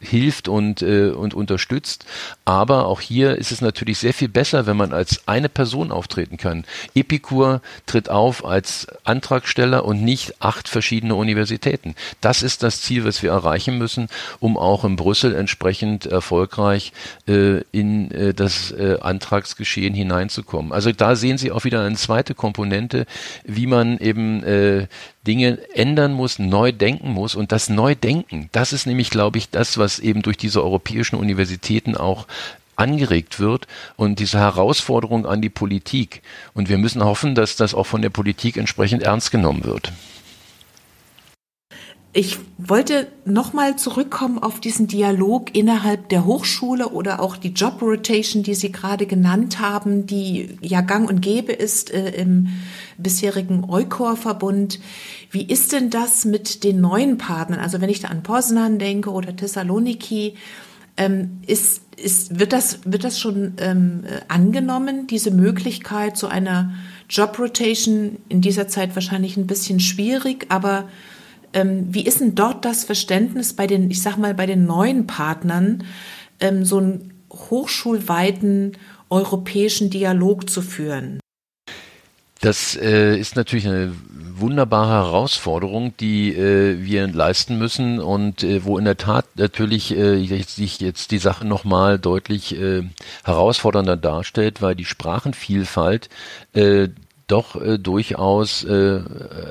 hilft 0.00 0.48
und, 0.48 0.82
äh, 0.82 1.10
und 1.10 1.34
unterstützt. 1.34 2.04
Aber 2.44 2.86
auch 2.86 3.00
hier 3.00 3.36
ist 3.36 3.52
es 3.52 3.60
natürlich 3.60 3.98
sehr 3.98 4.14
viel 4.14 4.28
besser, 4.28 4.66
wenn 4.66 4.76
man 4.76 4.92
als 4.92 5.26
eine 5.26 5.48
Person 5.48 5.90
auftreten 5.90 6.36
kann. 6.36 6.64
Epicur 6.94 7.60
tritt 7.86 8.08
auf 8.08 8.44
als 8.44 8.86
Antragsteller 9.04 9.84
und 9.84 10.02
nicht 10.02 10.40
acht 10.40 10.68
verschiedene 10.68 11.14
Universitäten. 11.14 11.94
Das 12.20 12.42
ist 12.42 12.62
das 12.62 12.82
Ziel, 12.82 13.04
was 13.04 13.22
wir 13.22 13.30
erreichen 13.30 13.78
müssen, 13.78 14.08
um 14.40 14.56
auch 14.56 14.84
in 14.84 14.96
Brüssel 14.96 15.34
entsprechend 15.34 16.06
erfolgreich 16.06 16.92
äh, 17.26 17.62
in 17.72 18.10
äh, 18.10 18.34
das 18.34 18.70
äh, 18.70 18.98
Antragsgeschehen 19.00 19.94
hineinzukommen. 19.94 20.72
Also 20.72 20.92
da 20.92 21.16
sehen 21.16 21.38
Sie 21.38 21.50
auch 21.50 21.64
wieder 21.64 21.84
eine 21.84 21.96
zweite 21.96 22.34
Komponente, 22.34 23.06
wie 23.44 23.66
man 23.66 23.98
eben 23.98 24.42
äh, 24.44 24.86
Dinge 25.28 25.58
ändern 25.74 26.14
muss, 26.14 26.38
neu 26.38 26.72
denken 26.72 27.10
muss. 27.10 27.34
Und 27.34 27.52
das 27.52 27.68
Neudenken, 27.68 28.48
das 28.52 28.72
ist 28.72 28.86
nämlich, 28.86 29.10
glaube 29.10 29.36
ich, 29.36 29.50
das, 29.50 29.76
was 29.76 29.98
eben 29.98 30.22
durch 30.22 30.38
diese 30.38 30.64
europäischen 30.64 31.16
Universitäten 31.16 31.96
auch 31.96 32.26
angeregt 32.76 33.38
wird 33.38 33.66
und 33.96 34.20
diese 34.20 34.38
Herausforderung 34.38 35.26
an 35.26 35.42
die 35.42 35.50
Politik. 35.50 36.22
Und 36.54 36.68
wir 36.68 36.78
müssen 36.78 37.04
hoffen, 37.04 37.34
dass 37.34 37.56
das 37.56 37.74
auch 37.74 37.86
von 37.86 38.00
der 38.00 38.10
Politik 38.10 38.56
entsprechend 38.56 39.02
ernst 39.02 39.30
genommen 39.30 39.64
wird. 39.64 39.92
Ich 42.14 42.38
wollte 42.56 43.06
nochmal 43.26 43.76
zurückkommen 43.76 44.38
auf 44.38 44.60
diesen 44.60 44.86
Dialog 44.86 45.54
innerhalb 45.54 46.08
der 46.08 46.24
Hochschule 46.24 46.88
oder 46.88 47.20
auch 47.20 47.36
die 47.36 47.52
Job 47.52 47.82
Rotation, 47.82 48.42
die 48.42 48.54
Sie 48.54 48.72
gerade 48.72 49.04
genannt 49.04 49.60
haben, 49.60 50.06
die 50.06 50.56
ja 50.62 50.80
gang 50.80 51.08
und 51.08 51.20
gäbe 51.20 51.52
ist 51.52 51.92
äh, 51.92 52.10
im 52.12 52.48
bisherigen 52.96 53.64
Eukor-Verbund. 53.68 54.80
Wie 55.30 55.42
ist 55.42 55.72
denn 55.72 55.90
das 55.90 56.24
mit 56.24 56.64
den 56.64 56.80
neuen 56.80 57.18
Partnern? 57.18 57.60
Also 57.60 57.82
wenn 57.82 57.90
ich 57.90 58.00
da 58.00 58.08
an 58.08 58.22
Poznan 58.22 58.78
denke 58.78 59.10
oder 59.10 59.36
Thessaloniki, 59.36 60.34
ähm, 60.96 61.42
ist, 61.46 61.82
ist, 61.96 62.38
wird, 62.38 62.54
das, 62.54 62.80
wird 62.84 63.04
das 63.04 63.20
schon 63.20 63.52
ähm, 63.58 64.04
angenommen, 64.28 65.06
diese 65.06 65.30
Möglichkeit 65.30 66.16
zu 66.16 66.26
einer 66.26 66.72
Job 67.10 67.38
Rotation 67.38 68.16
in 68.30 68.40
dieser 68.40 68.66
Zeit 68.66 68.94
wahrscheinlich 68.94 69.36
ein 69.36 69.46
bisschen 69.46 69.78
schwierig, 69.78 70.46
aber 70.48 70.88
wie 71.52 72.04
ist 72.04 72.20
denn 72.20 72.34
dort 72.34 72.64
das 72.64 72.84
Verständnis 72.84 73.54
bei 73.54 73.66
den, 73.66 73.90
ich 73.90 74.02
sag 74.02 74.16
mal, 74.16 74.34
bei 74.34 74.46
den 74.46 74.66
neuen 74.66 75.06
Partnern, 75.06 75.84
ähm, 76.40 76.64
so 76.64 76.78
einen 76.78 77.12
hochschulweiten 77.32 78.76
europäischen 79.10 79.90
Dialog 79.90 80.48
zu 80.50 80.62
führen? 80.62 81.20
Das 82.40 82.76
äh, 82.76 83.18
ist 83.18 83.34
natürlich 83.34 83.66
eine 83.66 83.92
wunderbare 84.36 85.06
Herausforderung, 85.06 85.96
die 85.98 86.32
äh, 86.32 86.80
wir 86.80 87.08
leisten 87.08 87.58
müssen 87.58 87.98
und 87.98 88.44
äh, 88.44 88.64
wo 88.64 88.78
in 88.78 88.84
der 88.84 88.96
Tat 88.96 89.26
natürlich 89.34 89.90
äh, 89.96 90.24
sich 90.42 90.78
jetzt 90.78 91.10
die 91.10 91.18
Sache 91.18 91.44
nochmal 91.44 91.98
deutlich 91.98 92.56
äh, 92.56 92.84
herausfordernder 93.24 93.96
darstellt, 93.96 94.62
weil 94.62 94.76
die 94.76 94.84
Sprachenvielfalt 94.84 96.08
äh, 96.52 96.88
doch 97.28 97.60
äh, 97.60 97.78
durchaus 97.78 98.64
äh, 98.64 99.00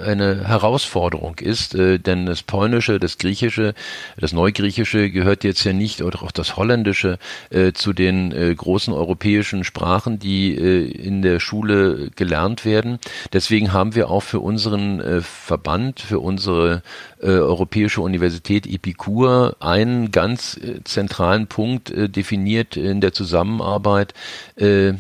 eine 0.06 0.48
Herausforderung 0.48 1.38
ist, 1.40 1.76
äh, 1.76 2.00
denn 2.00 2.26
das 2.26 2.44
Polnische, 2.44 3.00
das 3.00 3.18
Griechische, 3.18 3.74
das 4.18 4.34
Neugriechische 4.34 5.10
gehört 5.12 5.44
jetzt 5.44 5.64
ja 5.64 5.74
nicht 5.74 6.02
oder 6.02 6.24
auch 6.24 6.32
das 6.32 6.58
Holländische 6.58 7.20
äh, 7.50 7.72
zu 7.74 7.94
den 7.94 8.32
äh, 8.32 8.54
großen 8.54 8.94
europäischen 8.94 9.64
Sprachen, 9.64 10.20
die 10.20 10.56
äh, 10.56 10.90
in 10.90 11.22
der 11.22 11.40
Schule 11.40 12.10
gelernt 12.16 12.66
werden. 12.66 13.00
Deswegen 13.32 13.74
haben 13.74 13.96
wir 13.96 14.10
auch 14.10 14.24
für 14.24 14.40
unseren 14.40 15.00
äh, 15.00 15.22
Verband, 15.22 16.00
für 16.00 16.20
unsere 16.20 16.82
äh, 17.22 17.28
Europäische 17.28 18.02
Universität 18.02 18.66
Epikur 18.66 19.56
einen 19.60 20.12
ganz 20.12 20.58
äh, 20.58 20.84
zentralen 20.84 21.48
Punkt 21.48 21.92
äh, 21.92 22.10
definiert 22.10 22.76
in 22.76 23.02
der 23.02 23.14
Zusammenarbeit. 23.14 24.14
Äh, 24.56 24.94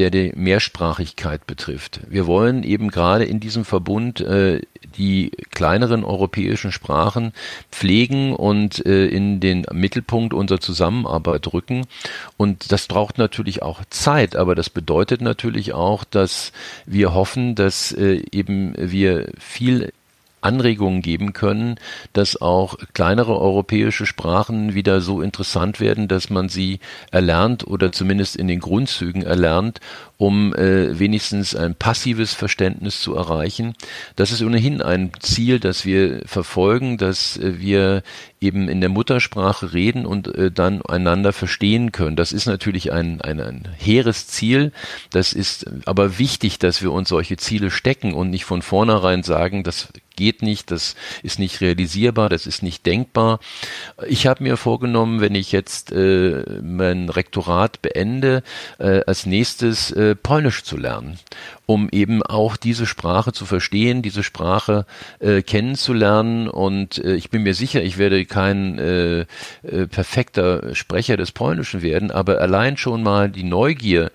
der 0.00 0.10
die 0.10 0.32
Mehrsprachigkeit 0.34 1.46
betrifft. 1.46 2.00
Wir 2.08 2.26
wollen 2.26 2.62
eben 2.62 2.88
gerade 2.88 3.24
in 3.26 3.38
diesem 3.38 3.66
Verbund 3.66 4.22
äh, 4.22 4.62
die 4.96 5.30
kleineren 5.50 6.04
europäischen 6.04 6.72
Sprachen 6.72 7.34
pflegen 7.70 8.34
und 8.34 8.86
äh, 8.86 9.04
in 9.08 9.40
den 9.40 9.66
Mittelpunkt 9.70 10.32
unserer 10.32 10.58
Zusammenarbeit 10.58 11.52
rücken. 11.52 11.86
Und 12.38 12.72
das 12.72 12.86
braucht 12.86 13.18
natürlich 13.18 13.60
auch 13.60 13.82
Zeit, 13.90 14.36
aber 14.36 14.54
das 14.54 14.70
bedeutet 14.70 15.20
natürlich 15.20 15.74
auch, 15.74 16.04
dass 16.04 16.52
wir 16.86 17.12
hoffen, 17.12 17.54
dass 17.54 17.92
äh, 17.92 18.22
eben 18.32 18.72
wir 18.78 19.30
viel 19.38 19.92
Anregungen 20.40 21.02
geben 21.02 21.32
können, 21.32 21.76
dass 22.12 22.40
auch 22.40 22.76
kleinere 22.94 23.38
europäische 23.38 24.06
Sprachen 24.06 24.74
wieder 24.74 25.00
so 25.00 25.22
interessant 25.22 25.80
werden, 25.80 26.08
dass 26.08 26.30
man 26.30 26.48
sie 26.48 26.80
erlernt 27.10 27.66
oder 27.66 27.92
zumindest 27.92 28.36
in 28.36 28.48
den 28.48 28.60
Grundzügen 28.60 29.22
erlernt 29.22 29.80
um 30.20 30.54
äh, 30.54 30.98
wenigstens 30.98 31.56
ein 31.56 31.74
passives 31.74 32.34
Verständnis 32.34 33.00
zu 33.00 33.14
erreichen. 33.14 33.72
Das 34.16 34.32
ist 34.32 34.42
ohnehin 34.42 34.82
ein 34.82 35.12
Ziel, 35.18 35.58
das 35.58 35.86
wir 35.86 36.20
verfolgen, 36.26 36.98
dass 36.98 37.38
äh, 37.38 37.58
wir 37.58 38.02
eben 38.38 38.68
in 38.68 38.82
der 38.82 38.90
Muttersprache 38.90 39.72
reden 39.72 40.04
und 40.04 40.28
äh, 40.34 40.50
dann 40.50 40.82
einander 40.82 41.32
verstehen 41.32 41.90
können. 41.90 42.16
Das 42.16 42.32
ist 42.32 42.44
natürlich 42.44 42.92
ein, 42.92 43.22
ein, 43.22 43.40
ein 43.40 43.68
hehres 43.78 44.26
Ziel. 44.26 44.72
Das 45.10 45.32
ist 45.32 45.64
aber 45.86 46.18
wichtig, 46.18 46.58
dass 46.58 46.82
wir 46.82 46.92
uns 46.92 47.08
solche 47.08 47.38
Ziele 47.38 47.70
stecken 47.70 48.12
und 48.12 48.28
nicht 48.28 48.44
von 48.44 48.60
vornherein 48.60 49.22
sagen, 49.22 49.64
das 49.64 49.88
geht 50.20 50.42
nicht, 50.42 50.70
das 50.70 50.96
ist 51.22 51.38
nicht 51.38 51.62
realisierbar, 51.62 52.28
das 52.28 52.46
ist 52.46 52.62
nicht 52.62 52.84
denkbar. 52.84 53.40
Ich 54.06 54.26
habe 54.26 54.42
mir 54.42 54.58
vorgenommen, 54.58 55.22
wenn 55.22 55.34
ich 55.34 55.50
jetzt 55.50 55.92
äh, 55.92 56.60
mein 56.62 57.08
Rektorat 57.08 57.80
beende, 57.80 58.42
äh, 58.78 59.00
als 59.06 59.24
nächstes 59.24 59.90
äh, 59.92 60.14
Polnisch 60.14 60.62
zu 60.62 60.76
lernen 60.76 61.18
um 61.70 61.88
eben 61.92 62.24
auch 62.24 62.56
diese 62.56 62.84
Sprache 62.84 63.32
zu 63.32 63.46
verstehen, 63.46 64.02
diese 64.02 64.24
Sprache 64.24 64.86
äh, 65.20 65.40
kennenzulernen. 65.42 66.48
Und 66.48 66.98
äh, 66.98 67.14
ich 67.14 67.30
bin 67.30 67.44
mir 67.44 67.54
sicher, 67.54 67.80
ich 67.80 67.96
werde 67.96 68.26
kein 68.26 68.76
äh, 68.80 69.20
äh, 69.20 69.86
perfekter 69.88 70.74
Sprecher 70.74 71.16
des 71.16 71.30
Polnischen 71.30 71.80
werden, 71.80 72.10
aber 72.10 72.40
allein 72.40 72.76
schon 72.76 73.04
mal 73.04 73.30
die 73.30 73.44
Neugier, 73.44 74.10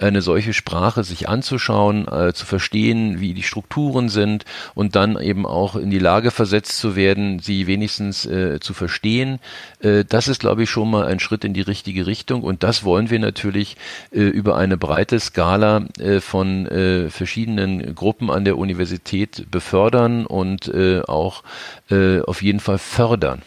eine 0.00 0.22
solche 0.22 0.52
Sprache 0.54 1.02
sich 1.02 1.28
anzuschauen, 1.28 2.06
äh, 2.08 2.32
zu 2.32 2.46
verstehen, 2.46 3.20
wie 3.20 3.34
die 3.34 3.42
Strukturen 3.42 4.08
sind 4.08 4.44
und 4.74 4.94
dann 4.94 5.20
eben 5.20 5.44
auch 5.44 5.76
in 5.76 5.90
die 5.90 5.98
Lage 5.98 6.30
versetzt 6.30 6.78
zu 6.78 6.94
werden, 6.94 7.40
sie 7.40 7.66
wenigstens 7.66 8.24
äh, 8.24 8.60
zu 8.60 8.74
verstehen. 8.74 9.40
Äh, 9.80 10.04
das 10.08 10.28
ist, 10.28 10.40
glaube 10.40 10.62
ich, 10.62 10.70
schon 10.70 10.90
mal 10.90 11.06
ein 11.06 11.20
Schritt 11.20 11.44
in 11.44 11.52
die 11.52 11.62
richtige 11.62 12.06
Richtung 12.06 12.42
und 12.42 12.62
das 12.62 12.84
wollen 12.84 13.10
wir 13.10 13.18
natürlich 13.18 13.76
äh, 14.12 14.20
über 14.20 14.56
eine 14.56 14.76
breite 14.76 15.18
Skala 15.18 15.86
äh, 15.98 16.20
von 16.20 16.66
äh, 17.06 17.10
verschiedenen 17.10 17.94
Gruppen 17.94 18.30
an 18.30 18.44
der 18.44 18.58
Universität 18.58 19.46
befördern 19.50 20.26
und 20.26 20.70
auch 21.08 21.42
auf 21.90 22.42
jeden 22.42 22.60
Fall 22.60 22.78
fördern. 22.78 23.42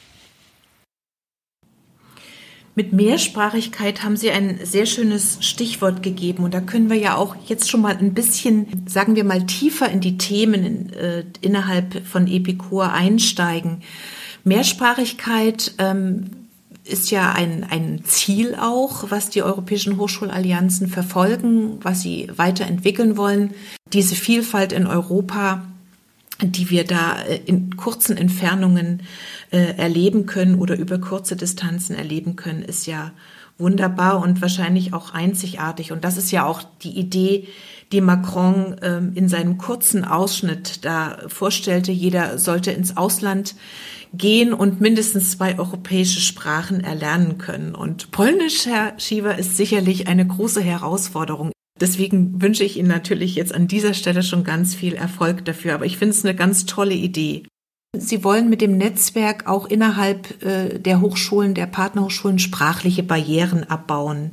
Mit 2.73 2.93
Mehrsprachigkeit 2.93 4.01
haben 4.01 4.15
Sie 4.15 4.31
ein 4.31 4.59
sehr 4.63 4.85
schönes 4.85 5.39
Stichwort 5.41 6.01
gegeben 6.01 6.45
und 6.45 6.53
da 6.53 6.61
können 6.61 6.89
wir 6.89 6.97
ja 6.97 7.15
auch 7.15 7.35
jetzt 7.45 7.69
schon 7.69 7.81
mal 7.81 7.97
ein 7.97 8.13
bisschen, 8.13 8.85
sagen 8.87 9.17
wir 9.17 9.25
mal, 9.25 9.45
tiefer 9.45 9.89
in 9.89 9.99
die 9.99 10.17
Themen 10.17 10.91
äh, 10.93 11.25
innerhalb 11.41 12.07
von 12.07 12.27
Epicur 12.27 12.93
einsteigen. 12.93 13.81
Mehrsprachigkeit 14.45 15.73
ähm, 15.79 16.40
ist 16.83 17.11
ja 17.11 17.31
ein, 17.31 17.63
ein 17.69 18.03
Ziel 18.05 18.55
auch, 18.55 19.11
was 19.11 19.29
die 19.29 19.43
europäischen 19.43 19.97
Hochschulallianzen 19.97 20.87
verfolgen, 20.87 21.77
was 21.81 22.01
sie 22.01 22.29
weiterentwickeln 22.35 23.17
wollen. 23.17 23.53
Diese 23.93 24.15
Vielfalt 24.15 24.71
in 24.73 24.87
Europa, 24.87 25.63
die 26.41 26.69
wir 26.69 26.85
da 26.85 27.21
äh, 27.21 27.39
in 27.45 27.77
kurzen 27.77 28.17
Entfernungen 28.17 29.03
äh, 29.51 29.77
erleben 29.77 30.25
können 30.25 30.55
oder 30.55 30.75
über 30.75 30.99
kurze 30.99 31.35
Distanzen 31.35 31.95
erleben 31.95 32.35
können, 32.35 32.63
ist 32.63 32.87
ja 32.87 33.11
wunderbar 33.57 34.19
und 34.19 34.41
wahrscheinlich 34.41 34.93
auch 34.93 35.13
einzigartig. 35.13 35.91
Und 35.91 36.03
das 36.03 36.17
ist 36.17 36.31
ja 36.31 36.45
auch 36.45 36.63
die 36.81 36.97
Idee, 36.97 37.47
die 37.91 38.01
Macron 38.01 38.77
ähm, 38.81 39.11
in 39.15 39.29
seinem 39.29 39.57
kurzen 39.57 40.03
Ausschnitt 40.03 40.83
da 40.85 41.19
vorstellte. 41.27 41.91
Jeder 41.91 42.37
sollte 42.37 42.71
ins 42.71 42.97
Ausland 42.97 43.55
gehen 44.13 44.53
und 44.53 44.81
mindestens 44.81 45.31
zwei 45.31 45.57
europäische 45.57 46.19
Sprachen 46.19 46.81
erlernen 46.83 47.37
können. 47.37 47.75
Und 47.75 48.11
Polnisch, 48.11 48.65
Herr 48.65 48.99
Schieber, 48.99 49.37
ist 49.37 49.57
sicherlich 49.57 50.07
eine 50.07 50.25
große 50.25 50.61
Herausforderung. 50.61 51.51
Deswegen 51.79 52.41
wünsche 52.41 52.63
ich 52.63 52.77
Ihnen 52.77 52.89
natürlich 52.89 53.35
jetzt 53.35 53.53
an 53.55 53.67
dieser 53.67 53.93
Stelle 53.93 54.21
schon 54.21 54.43
ganz 54.43 54.75
viel 54.75 54.93
Erfolg 54.93 55.45
dafür. 55.45 55.73
Aber 55.73 55.85
ich 55.85 55.97
finde 55.97 56.15
es 56.15 56.25
eine 56.25 56.35
ganz 56.35 56.65
tolle 56.65 56.93
Idee. 56.93 57.43
Sie 57.97 58.23
wollen 58.23 58.49
mit 58.49 58.61
dem 58.61 58.77
Netzwerk 58.77 59.47
auch 59.47 59.65
innerhalb 59.65 60.43
äh, 60.43 60.79
der 60.79 61.01
Hochschulen, 61.01 61.53
der 61.55 61.65
Partnerhochschulen 61.65 62.39
sprachliche 62.39 63.03
Barrieren 63.03 63.65
abbauen. 63.65 64.31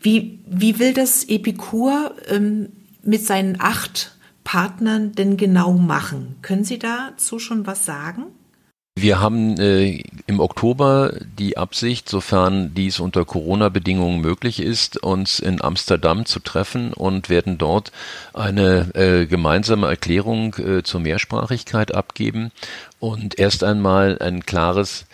Wie, 0.00 0.40
wie 0.46 0.78
will 0.78 0.94
das 0.94 1.24
Epikur 1.24 2.14
ähm, 2.28 2.68
mit 3.02 3.24
seinen 3.24 3.60
acht 3.60 4.16
Partnern 4.44 5.12
denn 5.12 5.36
genau 5.36 5.72
machen? 5.72 6.36
Können 6.40 6.64
Sie 6.64 6.78
dazu 6.78 7.38
schon 7.38 7.66
was 7.66 7.84
sagen? 7.84 8.26
Wir 8.98 9.20
haben 9.20 9.60
äh, 9.60 10.02
im 10.26 10.40
Oktober 10.40 11.12
die 11.38 11.58
Absicht, 11.58 12.08
sofern 12.08 12.72
dies 12.72 12.98
unter 12.98 13.26
Corona-Bedingungen 13.26 14.22
möglich 14.22 14.58
ist, 14.58 14.96
uns 15.02 15.38
in 15.38 15.60
Amsterdam 15.60 16.24
zu 16.24 16.40
treffen 16.40 16.94
und 16.94 17.28
werden 17.28 17.58
dort 17.58 17.92
eine 18.32 18.94
äh, 18.94 19.26
gemeinsame 19.26 19.86
Erklärung 19.86 20.54
äh, 20.54 20.82
zur 20.82 21.00
Mehrsprachigkeit 21.00 21.94
abgeben 21.94 22.52
und 22.98 23.38
erst 23.38 23.64
einmal 23.64 24.18
ein 24.18 24.46
klares 24.46 25.04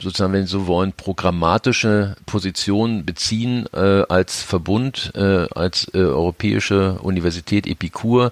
sozusagen, 0.00 0.32
wenn 0.32 0.46
Sie 0.46 0.52
so 0.52 0.66
wollen, 0.66 0.92
programmatische 0.92 2.16
Position 2.26 3.04
beziehen 3.04 3.66
äh, 3.72 4.04
als 4.08 4.42
Verbund, 4.42 5.12
äh, 5.14 5.46
als 5.54 5.90
äh, 5.92 5.98
Europäische 5.98 6.98
Universität 7.02 7.66
Epikur, 7.66 8.30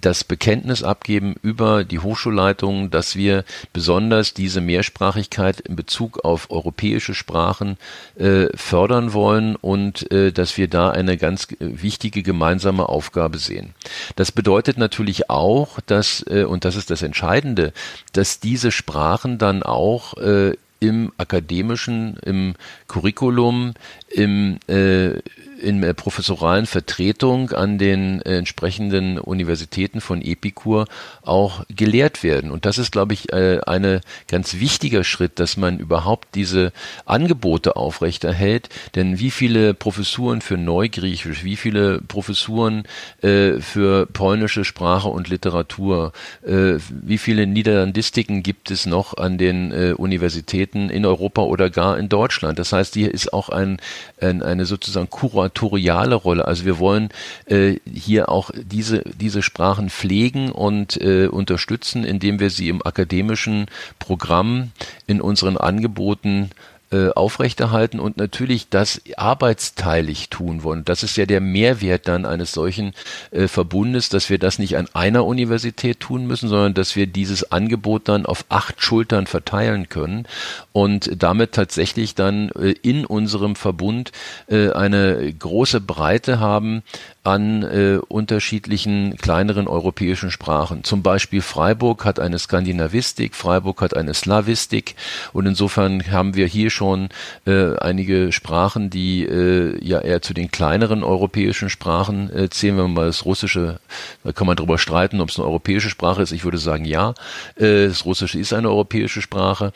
das 0.00 0.24
Bekenntnis 0.24 0.82
abgeben 0.82 1.36
über 1.42 1.84
die 1.84 2.00
Hochschulleitungen, 2.00 2.90
dass 2.90 3.16
wir 3.16 3.44
besonders 3.72 4.34
diese 4.34 4.60
Mehrsprachigkeit 4.60 5.60
in 5.60 5.76
Bezug 5.76 6.24
auf 6.24 6.50
europäische 6.50 7.14
Sprachen 7.14 7.76
äh, 8.16 8.46
fördern 8.56 9.12
wollen 9.12 9.56
und 9.56 10.10
äh, 10.10 10.32
dass 10.32 10.56
wir 10.56 10.68
da 10.68 10.90
eine 10.90 11.16
ganz 11.16 11.48
wichtige 11.60 12.22
gemeinsame 12.22 12.88
Aufgabe 12.88 13.38
sehen. 13.38 13.74
Das 14.16 14.32
bedeutet 14.32 14.78
natürlich 14.78 15.30
auch, 15.30 15.80
dass, 15.86 16.24
äh, 16.28 16.44
und 16.44 16.64
das 16.64 16.76
ist 16.76 16.90
das 16.90 17.02
Entscheidende, 17.02 17.72
dass 18.12 18.40
diese 18.40 18.72
Sprachen 18.72 19.38
dann 19.38 19.62
auch 19.62 20.16
äh, 20.16 20.56
im 20.80 21.12
akademischen, 21.16 22.16
im 22.24 22.54
Curriculum, 22.88 23.74
im 24.08 24.58
äh, 24.68 25.20
in 25.60 25.80
der 25.80 25.94
professoralen 25.94 26.66
Vertretung 26.66 27.50
an 27.52 27.78
den 27.78 28.20
äh, 28.22 28.36
entsprechenden 28.36 29.18
Universitäten 29.18 30.00
von 30.00 30.22
Epikur 30.22 30.86
auch 31.22 31.64
gelehrt 31.68 32.22
werden. 32.22 32.50
Und 32.50 32.66
das 32.66 32.78
ist, 32.78 32.92
glaube 32.92 33.14
ich, 33.14 33.32
äh, 33.32 33.60
ein 33.66 34.00
ganz 34.28 34.54
wichtiger 34.54 35.04
Schritt, 35.04 35.38
dass 35.38 35.56
man 35.56 35.78
überhaupt 35.78 36.34
diese 36.34 36.72
Angebote 37.04 37.76
aufrechterhält. 37.76 38.68
Denn 38.94 39.18
wie 39.18 39.30
viele 39.30 39.74
Professuren 39.74 40.40
für 40.40 40.56
Neugriechisch, 40.56 41.44
wie 41.44 41.56
viele 41.56 42.00
Professuren 42.00 42.84
äh, 43.22 43.60
für 43.60 44.06
polnische 44.06 44.64
Sprache 44.64 45.08
und 45.08 45.28
Literatur, 45.28 46.12
äh, 46.46 46.74
wie 46.90 47.18
viele 47.18 47.46
Niederlandistiken 47.46 48.42
gibt 48.42 48.70
es 48.70 48.86
noch 48.86 49.16
an 49.16 49.38
den 49.38 49.72
äh, 49.72 49.94
Universitäten 49.96 50.90
in 50.90 51.06
Europa 51.06 51.42
oder 51.42 51.70
gar 51.70 51.98
in 51.98 52.08
Deutschland? 52.08 52.58
Das 52.58 52.72
heißt, 52.72 52.94
hier 52.94 53.12
ist 53.12 53.32
auch 53.32 53.48
ein, 53.48 53.78
ein 54.20 54.42
eine 54.42 54.66
sozusagen 54.66 55.10
Kurator 55.10 55.45
kuratoriale 55.46 56.14
Rolle. 56.14 56.46
Also 56.46 56.64
wir 56.64 56.78
wollen 56.78 57.10
äh, 57.46 57.76
hier 57.92 58.28
auch 58.28 58.50
diese, 58.54 59.02
diese 59.18 59.42
Sprachen 59.42 59.90
pflegen 59.90 60.50
und 60.50 61.00
äh, 61.00 61.28
unterstützen, 61.28 62.04
indem 62.04 62.40
wir 62.40 62.50
sie 62.50 62.68
im 62.68 62.84
akademischen 62.84 63.66
Programm 63.98 64.72
in 65.06 65.20
unseren 65.20 65.56
Angeboten 65.56 66.50
äh, 66.92 67.08
aufrechterhalten 67.10 67.98
und 67.98 68.16
natürlich 68.16 68.68
das 68.68 69.00
arbeitsteilig 69.16 70.30
tun 70.30 70.62
wollen. 70.62 70.84
Das 70.84 71.02
ist 71.02 71.16
ja 71.16 71.26
der 71.26 71.40
Mehrwert 71.40 72.06
dann 72.06 72.24
eines 72.24 72.52
solchen 72.52 72.92
äh, 73.32 73.48
Verbundes, 73.48 74.08
dass 74.08 74.30
wir 74.30 74.38
das 74.38 74.58
nicht 74.58 74.76
an 74.76 74.88
einer 74.92 75.24
Universität 75.24 75.98
tun 75.98 76.26
müssen, 76.26 76.48
sondern 76.48 76.74
dass 76.74 76.94
wir 76.94 77.06
dieses 77.06 77.50
Angebot 77.50 78.08
dann 78.08 78.24
auf 78.24 78.44
acht 78.50 78.82
Schultern 78.82 79.26
verteilen 79.26 79.88
können 79.88 80.26
und 80.72 81.10
damit 81.22 81.52
tatsächlich 81.52 82.14
dann 82.14 82.50
äh, 82.50 82.74
in 82.82 83.04
unserem 83.04 83.56
Verbund 83.56 84.12
äh, 84.46 84.70
eine 84.70 85.32
große 85.32 85.80
Breite 85.80 86.38
haben 86.38 86.82
an 87.26 87.64
äh, 87.64 87.98
unterschiedlichen 88.06 89.16
kleineren 89.16 89.66
europäischen 89.66 90.30
Sprachen. 90.30 90.84
Zum 90.84 91.02
Beispiel 91.02 91.42
Freiburg 91.42 92.04
hat 92.04 92.20
eine 92.20 92.38
Skandinavistik, 92.38 93.34
Freiburg 93.34 93.82
hat 93.82 93.96
eine 93.96 94.14
Slavistik 94.14 94.94
und 95.32 95.46
insofern 95.46 96.08
haben 96.12 96.36
wir 96.36 96.46
hier 96.46 96.70
schon 96.76 97.08
äh, 97.46 97.76
einige 97.78 98.30
Sprachen, 98.30 98.90
die 98.90 99.24
äh, 99.24 99.84
ja 99.84 100.00
eher 100.00 100.22
zu 100.22 100.34
den 100.34 100.50
kleineren 100.50 101.02
europäischen 101.02 101.70
Sprachen 101.70 102.30
äh, 102.30 102.48
zählen. 102.50 102.76
Wenn 102.76 102.84
man 102.84 102.94
mal 102.94 103.06
das 103.06 103.24
Russische, 103.24 103.80
da 104.22 104.32
kann 104.32 104.46
man 104.46 104.56
darüber 104.56 104.78
streiten, 104.78 105.20
ob 105.20 105.30
es 105.30 105.38
eine 105.38 105.46
europäische 105.46 105.90
Sprache 105.90 106.22
ist. 106.22 106.32
Ich 106.32 106.44
würde 106.44 106.58
sagen, 106.58 106.84
ja. 106.84 107.14
Äh, 107.56 107.88
das 107.88 108.04
Russische 108.04 108.38
ist 108.38 108.52
eine 108.52 108.68
europäische 108.68 109.22
Sprache. 109.22 109.72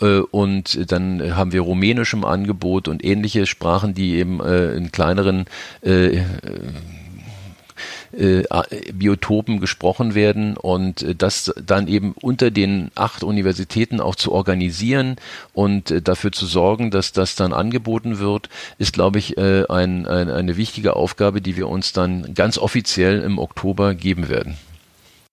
Äh, 0.00 0.20
und 0.20 0.90
dann 0.90 1.36
haben 1.36 1.52
wir 1.52 1.60
Rumänisch 1.60 2.14
im 2.14 2.24
Angebot 2.24 2.88
und 2.88 3.04
ähnliche 3.04 3.46
Sprachen, 3.46 3.94
die 3.94 4.14
eben 4.14 4.40
äh, 4.40 4.74
in 4.74 4.92
kleineren 4.92 5.46
äh, 5.82 6.22
äh, 8.18 8.44
Biotopen 8.92 9.60
gesprochen 9.60 10.14
werden 10.14 10.56
und 10.56 11.02
äh, 11.02 11.14
das 11.14 11.52
dann 11.64 11.88
eben 11.88 12.14
unter 12.20 12.50
den 12.50 12.90
acht 12.94 13.22
Universitäten 13.22 14.00
auch 14.00 14.14
zu 14.14 14.32
organisieren 14.32 15.16
und 15.52 15.90
äh, 15.90 16.02
dafür 16.02 16.32
zu 16.32 16.46
sorgen, 16.46 16.90
dass 16.90 17.12
das 17.12 17.34
dann 17.34 17.52
angeboten 17.52 18.18
wird, 18.18 18.48
ist, 18.78 18.92
glaube 18.92 19.18
ich, 19.18 19.36
äh, 19.36 19.64
ein, 19.68 20.06
ein, 20.06 20.30
eine 20.30 20.56
wichtige 20.56 20.96
Aufgabe, 20.96 21.40
die 21.40 21.56
wir 21.56 21.68
uns 21.68 21.92
dann 21.92 22.34
ganz 22.34 22.58
offiziell 22.58 23.22
im 23.22 23.38
Oktober 23.38 23.94
geben 23.94 24.28
werden. 24.28 24.56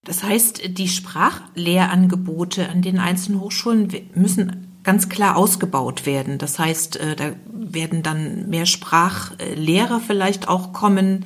Das 0.04 0.24
heißt, 0.24 0.78
die 0.78 0.88
Sprachlehrangebote 0.88 2.70
an 2.70 2.82
den 2.82 2.98
einzelnen 2.98 3.40
Hochschulen 3.40 3.88
müssen 4.16 4.68
ganz 4.84 5.10
klar 5.10 5.38
ausgebaut 5.38 6.06
werden. 6.06 6.38
Das 6.38 6.58
heißt, 6.58 6.98
äh, 6.98 7.16
da 7.16 7.34
werden 7.54 8.02
dann 8.02 8.50
mehr 8.50 8.66
Sprachlehrer 8.66 10.00
vielleicht 10.00 10.48
auch 10.48 10.74
kommen, 10.74 11.26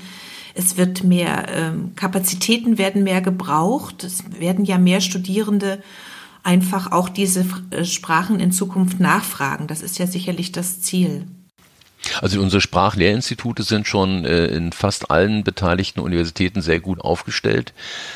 es 0.56 0.78
wird 0.78 1.03
mehr, 1.03 1.47
ähm, 1.49 1.91
Kapazitäten 1.95 2.78
werden 2.78 3.03
mehr 3.03 3.22
gebraucht. 3.22 4.03
Es 4.03 4.24
werden 4.39 4.66
ja 4.66 4.78
mehr 4.78 5.01
Studierende 5.01 5.84
einfach 6.43 6.91
auch 6.91 7.10
diese 7.10 7.45
äh, 7.72 7.84
Sprachen 7.84 8.39
in 8.39 8.51
Zukunft 8.51 8.99
nachfragen. 8.99 9.68
Das 9.68 9.82
ist 9.82 9.99
ja 9.99 10.08
sicherlich 10.08 10.53
das 10.53 10.82
Ziel. 10.82 11.28
Also 12.22 12.41
unsere 12.41 12.62
Sprachlehrinstitute 12.62 13.64
sind 13.64 13.88
schon 13.88 14.26
äh, 14.26 14.47
in 14.47 14.72
fast 14.72 15.12
allen 15.12 15.43
beteiligten 15.43 15.99
Universitäten 15.99 16.62
sehr 16.62 16.80
gut 16.80 17.01
aufgestellt. 17.01 17.74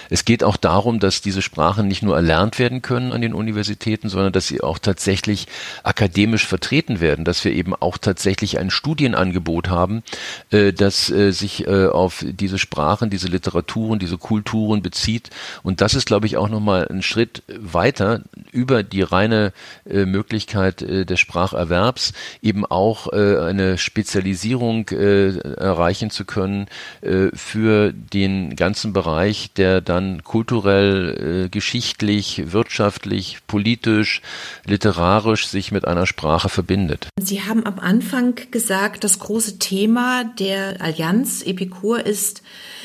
Es 0.10 0.26
geht 0.26 0.44
auch 0.44 0.58
darum, 0.58 1.00
dass 1.00 1.22
diese 1.22 1.42
Sprachen 1.42 1.88
nicht 1.88 2.04
nur 2.04 2.16
erlernt 2.16 2.60
werden 2.60 2.82
können 2.82 3.12
an 3.12 3.22
den 3.22 3.34
Universitäten, 3.34 4.10
sondern 4.10 4.34
dass 4.34 4.48
sie 4.48 4.62
auch 4.62 4.80
tatsächlich 4.80 5.48
akademisch 5.84 6.46
vertreten 6.46 7.00
werden, 7.00 7.26
dass 7.26 7.44
wir 7.44 7.52
eben 7.52 7.76
auch 7.76 7.98
tatsächlich 7.98 8.60
ein 8.60 8.70
Studienangebot 8.70 9.70
haben, 9.70 10.04
äh, 10.52 10.74
das 10.74 11.10
äh, 11.10 11.32
sich 11.32 11.68
äh, 11.68 11.88
auf 11.88 12.26
diese 12.28 12.58
Sprachen, 12.58 13.10
diese 13.10 13.28
Literaturen, 13.28 14.00
diese 14.00 14.18
Kulturen 14.18 14.82
bezieht. 14.82 15.30
Und 15.64 15.82
das 15.82 15.94
ist, 15.94 16.06
glaube 16.06 16.28
ich, 16.28 16.38
auch 16.38 16.50
nochmal 16.50 16.88
ein 16.88 17.02
Schritt 17.02 17.44
weiter 17.48 18.22
über 18.52 18.84
die 18.84 19.02
reine 19.02 19.54
äh, 19.90 20.06
Möglichkeit 20.06 20.82
äh, 20.82 21.06
des 21.06 21.20
Spracherwerbs, 21.20 22.14
eben 22.42 22.66
auch 22.66 23.08
eine 23.10 23.78
Spezialisierung 23.80 24.90
äh, 24.90 25.38
erreichen 25.38 26.10
zu 26.10 26.26
können 26.26 26.68
äh, 27.02 27.28
für 27.34 27.94
den 27.94 28.56
ganzen 28.56 28.94
Bereich, 28.94 29.52
der 29.54 29.82
dann 29.82 30.24
kulturell, 30.24 31.46
äh, 31.46 31.50
geschichtlich, 31.50 32.52
wirtschaftlich, 32.52 33.40
politisch, 33.48 34.22
literarisch 34.66 35.48
sich 35.48 35.72
mit 35.72 35.86
einer 35.88 36.06
Sprache 36.06 36.50
verbindet. 36.50 37.10
Sie 37.20 37.42
haben 37.42 37.66
am 37.66 37.80
Anfang 37.80 38.36
gesagt, 38.52 39.04
das 39.04 39.20
große 39.20 39.60
Thema 39.60 40.24
der 40.24 40.82
Allianz 40.82 41.42
Epikur 41.44 42.06
ist 42.06 42.42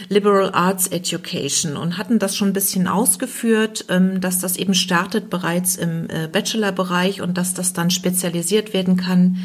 Liberal 0.09 0.53
Arts 0.53 0.88
Education 0.88 1.76
und 1.76 1.99
hatten 1.99 2.18
das 2.18 2.36
schon 2.36 2.49
ein 2.49 2.55
bisschen 2.55 2.88
ausgeführt, 2.88 3.86
ähm, 3.88 4.20
dass 4.20 4.38
das 4.38 4.57
eben 4.57 4.74
startet 4.74 5.30
bereits 5.30 5.76
im 5.76 6.09
Bachelorbereich 6.32 7.20
und 7.20 7.38
dass 7.38 7.55
das 7.55 7.72
dann 7.72 7.90
spezialisiert 7.90 8.72
werden 8.72 8.97
kann 8.97 9.36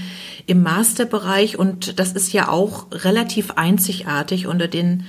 im 0.49 0.63
Masterbereich. 0.63 1.57
Und 1.57 1.99
das 1.99 2.13
ist 2.13 2.33
ja 2.33 2.49
auch 2.49 2.87
relativ 2.91 3.51
einzigartig 3.51 4.47
unter 4.47 4.67
den 4.67 5.05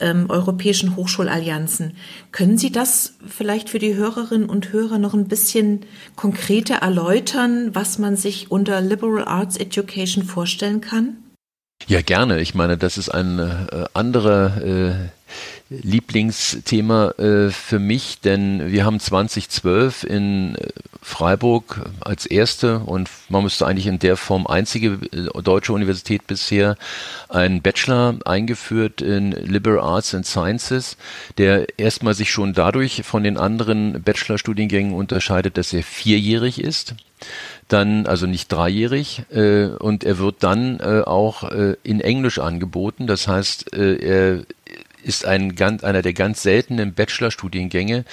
ähm, 0.00 0.26
europäischen 0.28 0.96
Hochschulallianzen. 0.96 1.96
Können 2.32 2.58
Sie 2.58 2.72
das 2.72 3.14
vielleicht 3.26 3.70
für 3.70 3.78
die 3.78 3.94
Hörerinnen 3.94 4.48
und 4.48 4.72
Hörer 4.72 4.98
noch 4.98 5.14
ein 5.14 5.28
bisschen 5.28 5.86
konkreter 6.16 6.76
erläutern, 6.76 7.74
was 7.74 7.98
man 7.98 8.16
sich 8.16 8.50
unter 8.50 8.80
Liberal 8.80 9.24
Arts 9.24 9.56
Education 9.56 10.24
vorstellen 10.24 10.80
kann? 10.80 11.16
Ja, 11.86 12.02
gerne. 12.02 12.40
Ich 12.40 12.54
meine, 12.54 12.76
das 12.76 12.98
ist 12.98 13.08
ein 13.08 13.38
äh, 13.38 13.84
anderer 13.94 14.62
äh, 14.64 14.94
Lieblingsthema 15.82 17.10
äh, 17.18 17.50
für 17.50 17.78
mich, 17.78 18.20
denn 18.20 18.72
wir 18.72 18.84
haben 18.84 19.00
2012 19.00 20.04
in 20.04 20.54
äh, 20.54 20.68
Freiburg 21.02 21.90
als 22.00 22.26
erste 22.26 22.80
und 22.80 23.10
man 23.28 23.42
müsste 23.42 23.66
eigentlich 23.66 23.86
in 23.86 23.98
der 23.98 24.16
Form 24.16 24.46
einzige 24.46 24.98
äh, 25.12 25.42
deutsche 25.42 25.72
Universität 25.72 26.26
bisher 26.26 26.76
einen 27.28 27.62
Bachelor 27.62 28.16
eingeführt 28.24 29.00
in 29.00 29.32
Liberal 29.32 29.80
Arts 29.80 30.14
and 30.14 30.26
Sciences, 30.26 30.96
der 31.38 31.78
erstmal 31.78 32.14
sich 32.14 32.30
schon 32.30 32.52
dadurch 32.52 33.02
von 33.04 33.22
den 33.22 33.36
anderen 33.36 34.02
Bachelorstudiengängen 34.02 34.94
unterscheidet, 34.94 35.58
dass 35.58 35.72
er 35.72 35.82
vierjährig 35.82 36.60
ist 36.60 36.94
dann 37.68 38.06
also 38.06 38.26
nicht 38.26 38.52
dreijährig 38.52 39.22
äh, 39.30 39.66
und 39.66 40.04
er 40.04 40.18
wird 40.18 40.42
dann 40.42 40.80
äh, 40.80 41.02
auch 41.04 41.50
äh, 41.50 41.76
in 41.82 42.00
Englisch 42.00 42.38
angeboten. 42.38 43.06
Das 43.06 43.26
heißt, 43.26 43.74
äh, 43.74 43.96
er 43.96 44.44
ist 45.04 45.24
ein 45.24 45.54
einer 45.58 46.02
der 46.02 46.12
ganz 46.12 46.42
seltenen 46.42 46.94
Bachelorstudiengänge, 46.94 48.04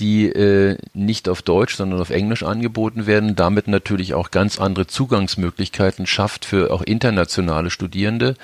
die 0.00 0.26
äh, 0.26 0.76
nicht 0.94 1.28
auf 1.28 1.42
Deutsch, 1.42 1.76
sondern 1.76 2.00
auf 2.00 2.10
Englisch 2.10 2.42
angeboten 2.42 3.06
werden, 3.06 3.36
damit 3.36 3.68
natürlich 3.68 4.14
auch 4.14 4.30
ganz 4.30 4.58
andere 4.58 4.86
Zugangsmöglichkeiten 4.86 6.06
schafft 6.06 6.44
für 6.44 6.72
auch 6.72 6.82
internationale 6.82 7.70
Studierende. 7.70 8.36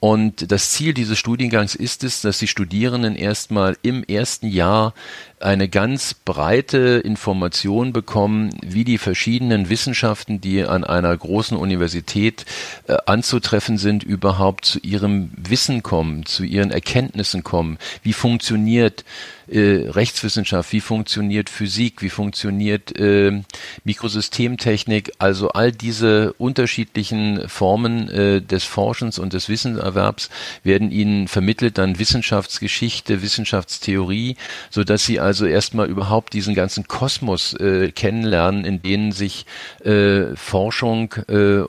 Und 0.00 0.52
das 0.52 0.70
Ziel 0.70 0.92
dieses 0.92 1.18
Studiengangs 1.18 1.74
ist 1.74 2.04
es, 2.04 2.20
dass 2.20 2.38
die 2.38 2.46
Studierenden 2.46 3.16
erstmal 3.16 3.78
im 3.80 4.04
ersten 4.04 4.48
Jahr 4.48 4.92
eine 5.40 5.68
ganz 5.68 6.14
breite 6.14 7.02
Information 7.04 7.92
bekommen, 7.92 8.50
wie 8.62 8.84
die 8.84 8.98
verschiedenen 8.98 9.68
Wissenschaften, 9.68 10.40
die 10.40 10.64
an 10.64 10.84
einer 10.84 11.16
großen 11.16 11.56
Universität 11.56 12.44
äh, 12.86 12.96
anzutreffen 13.06 13.78
sind, 13.78 14.02
überhaupt 14.02 14.64
zu 14.64 14.78
ihrem 14.80 15.30
Wissen 15.36 15.82
kommen, 15.82 16.24
zu 16.26 16.44
ihren 16.44 16.70
Erkenntnissen 16.70 17.42
kommen. 17.42 17.78
Wie 18.02 18.12
funktioniert 18.12 19.04
äh, 19.48 19.88
Rechtswissenschaft, 19.90 20.72
wie 20.72 20.80
funktioniert 20.80 21.50
Physik, 21.50 22.00
wie 22.00 22.08
funktioniert 22.08 22.98
äh, 22.98 23.42
Mikrosystemtechnik, 23.84 25.12
also 25.18 25.50
all 25.50 25.70
diese 25.70 26.32
unterschiedlichen 26.34 27.48
Formen 27.48 28.08
äh, 28.08 28.40
des 28.40 28.64
Forschens 28.64 29.18
und 29.18 29.32
des 29.34 29.48
Wissenserwerbs 29.48 30.30
werden 30.62 30.90
ihnen 30.90 31.28
vermittelt, 31.28 31.76
dann 31.76 31.98
Wissenschaftsgeschichte, 31.98 33.22
Wissenschaftstheorie, 33.22 34.36
so 34.70 34.82
sie 35.04 35.20
also 35.20 35.33
erstmal 35.42 35.88
überhaupt 35.88 36.32
diesen 36.32 36.54
ganzen 36.54 36.88
Kosmos 36.88 37.54
äh, 37.54 37.90
kennenlernen, 37.90 38.64
in 38.64 38.82
denen 38.82 39.12
sich 39.12 39.46
äh, 39.84 40.34
Forschung 40.36 41.14
äh, 41.28 41.62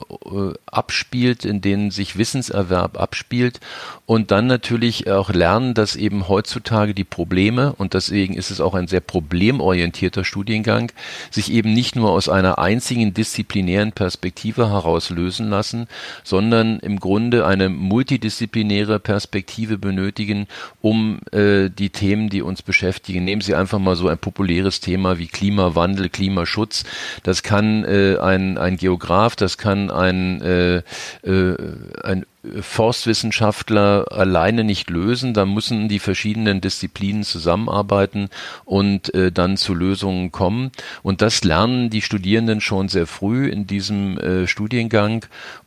abspielt, 0.66 1.44
in 1.44 1.60
denen 1.60 1.90
sich 1.90 2.18
Wissenserwerb 2.18 2.98
abspielt 3.00 3.60
und 4.06 4.30
dann 4.30 4.46
natürlich 4.46 5.10
auch 5.10 5.30
lernen, 5.30 5.74
dass 5.74 5.96
eben 5.96 6.28
heutzutage 6.28 6.94
die 6.94 7.04
Probleme, 7.04 7.74
und 7.76 7.94
deswegen 7.94 8.34
ist 8.34 8.50
es 8.50 8.60
auch 8.60 8.74
ein 8.74 8.86
sehr 8.86 9.00
problemorientierter 9.00 10.24
Studiengang, 10.24 10.92
sich 11.30 11.50
eben 11.52 11.74
nicht 11.74 11.96
nur 11.96 12.10
aus 12.10 12.28
einer 12.28 12.58
einzigen 12.58 13.14
disziplinären 13.14 13.92
Perspektive 13.92 14.70
heraus 14.70 15.10
lösen 15.10 15.50
lassen, 15.50 15.88
sondern 16.22 16.78
im 16.78 17.00
Grunde 17.00 17.46
eine 17.46 17.68
multidisziplinäre 17.68 19.00
Perspektive 19.00 19.76
benötigen, 19.76 20.46
um 20.80 21.18
äh, 21.32 21.68
die 21.68 21.90
Themen, 21.90 22.28
die 22.28 22.42
uns 22.42 22.62
beschäftigen. 22.62 23.24
Nehmen 23.24 23.42
Sie 23.46 23.54
einfach 23.54 23.78
mal 23.78 23.96
so 23.96 24.08
ein 24.08 24.18
populäres 24.18 24.80
Thema 24.80 25.18
wie 25.18 25.26
Klimawandel, 25.26 26.08
Klimaschutz. 26.08 26.84
Das 27.22 27.42
kann 27.42 27.84
äh, 27.84 28.18
ein, 28.18 28.58
ein 28.58 28.76
Geograf, 28.76 29.36
das 29.36 29.56
kann 29.58 29.90
ein, 29.90 30.40
äh, 30.42 30.76
äh, 31.22 31.56
ein 32.04 32.26
Forstwissenschaftler 32.60 34.06
alleine 34.10 34.64
nicht 34.64 34.90
lösen. 34.90 35.34
Da 35.34 35.46
müssen 35.46 35.88
die 35.88 35.98
verschiedenen 35.98 36.60
Disziplinen 36.60 37.24
zusammenarbeiten 37.24 38.28
und 38.64 39.12
äh, 39.14 39.32
dann 39.32 39.56
zu 39.56 39.74
Lösungen 39.74 40.32
kommen. 40.32 40.70
Und 41.02 41.22
das 41.22 41.44
lernen 41.44 41.90
die 41.90 42.02
Studierenden 42.02 42.60
schon 42.60 42.88
sehr 42.88 43.06
früh 43.06 43.48
in 43.48 43.66
diesem 43.66 44.18
äh, 44.18 44.46
Studiengang 44.46 45.26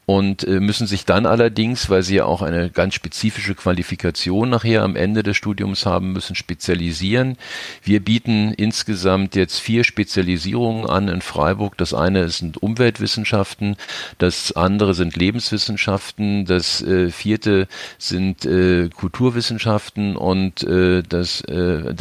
und 0.10 0.44
äh, 0.44 0.60
müssen 0.60 0.88
sich 0.88 1.06
dann 1.06 1.28
allerdings, 1.28 1.88
weil 1.92 2.02
sie 2.02 2.16
ja 2.16 2.26
auch 2.26 2.42
eine 2.42 2.72
ganz 2.72 2.96
spezifische 2.96 3.54
Qualifikation 3.54 4.50
nachher 4.50 4.82
am 4.82 4.96
Ende 4.96 5.22
des 5.22 5.38
Studiums 5.38 5.86
haben 5.86 6.14
müssen, 6.14 6.36
spezialisieren. 6.36 7.38
Wir 7.84 8.00
bieten 8.04 8.52
insgesamt 8.52 9.36
jetzt 9.36 9.60
vier 9.60 9.84
Spezialisierungen 9.84 10.90
an 10.90 11.10
in 11.10 11.22
Freiburg. 11.22 11.78
Das 11.78 11.94
eine 11.94 12.28
sind 12.30 12.58
Umweltwissenschaften, 12.58 13.76
das 14.18 14.52
andere 14.52 14.96
sind 14.96 15.16
Lebenswissenschaften, 15.16 16.46
das 16.46 16.82
äh, 16.82 17.12
vierte 17.12 17.68
sind 18.00 18.46
äh, 18.46 18.90
Kulturwissenschaften 18.90 20.16
und 20.16 20.64
äh, 20.64 21.04
das, 21.08 21.42
äh, 21.42 21.94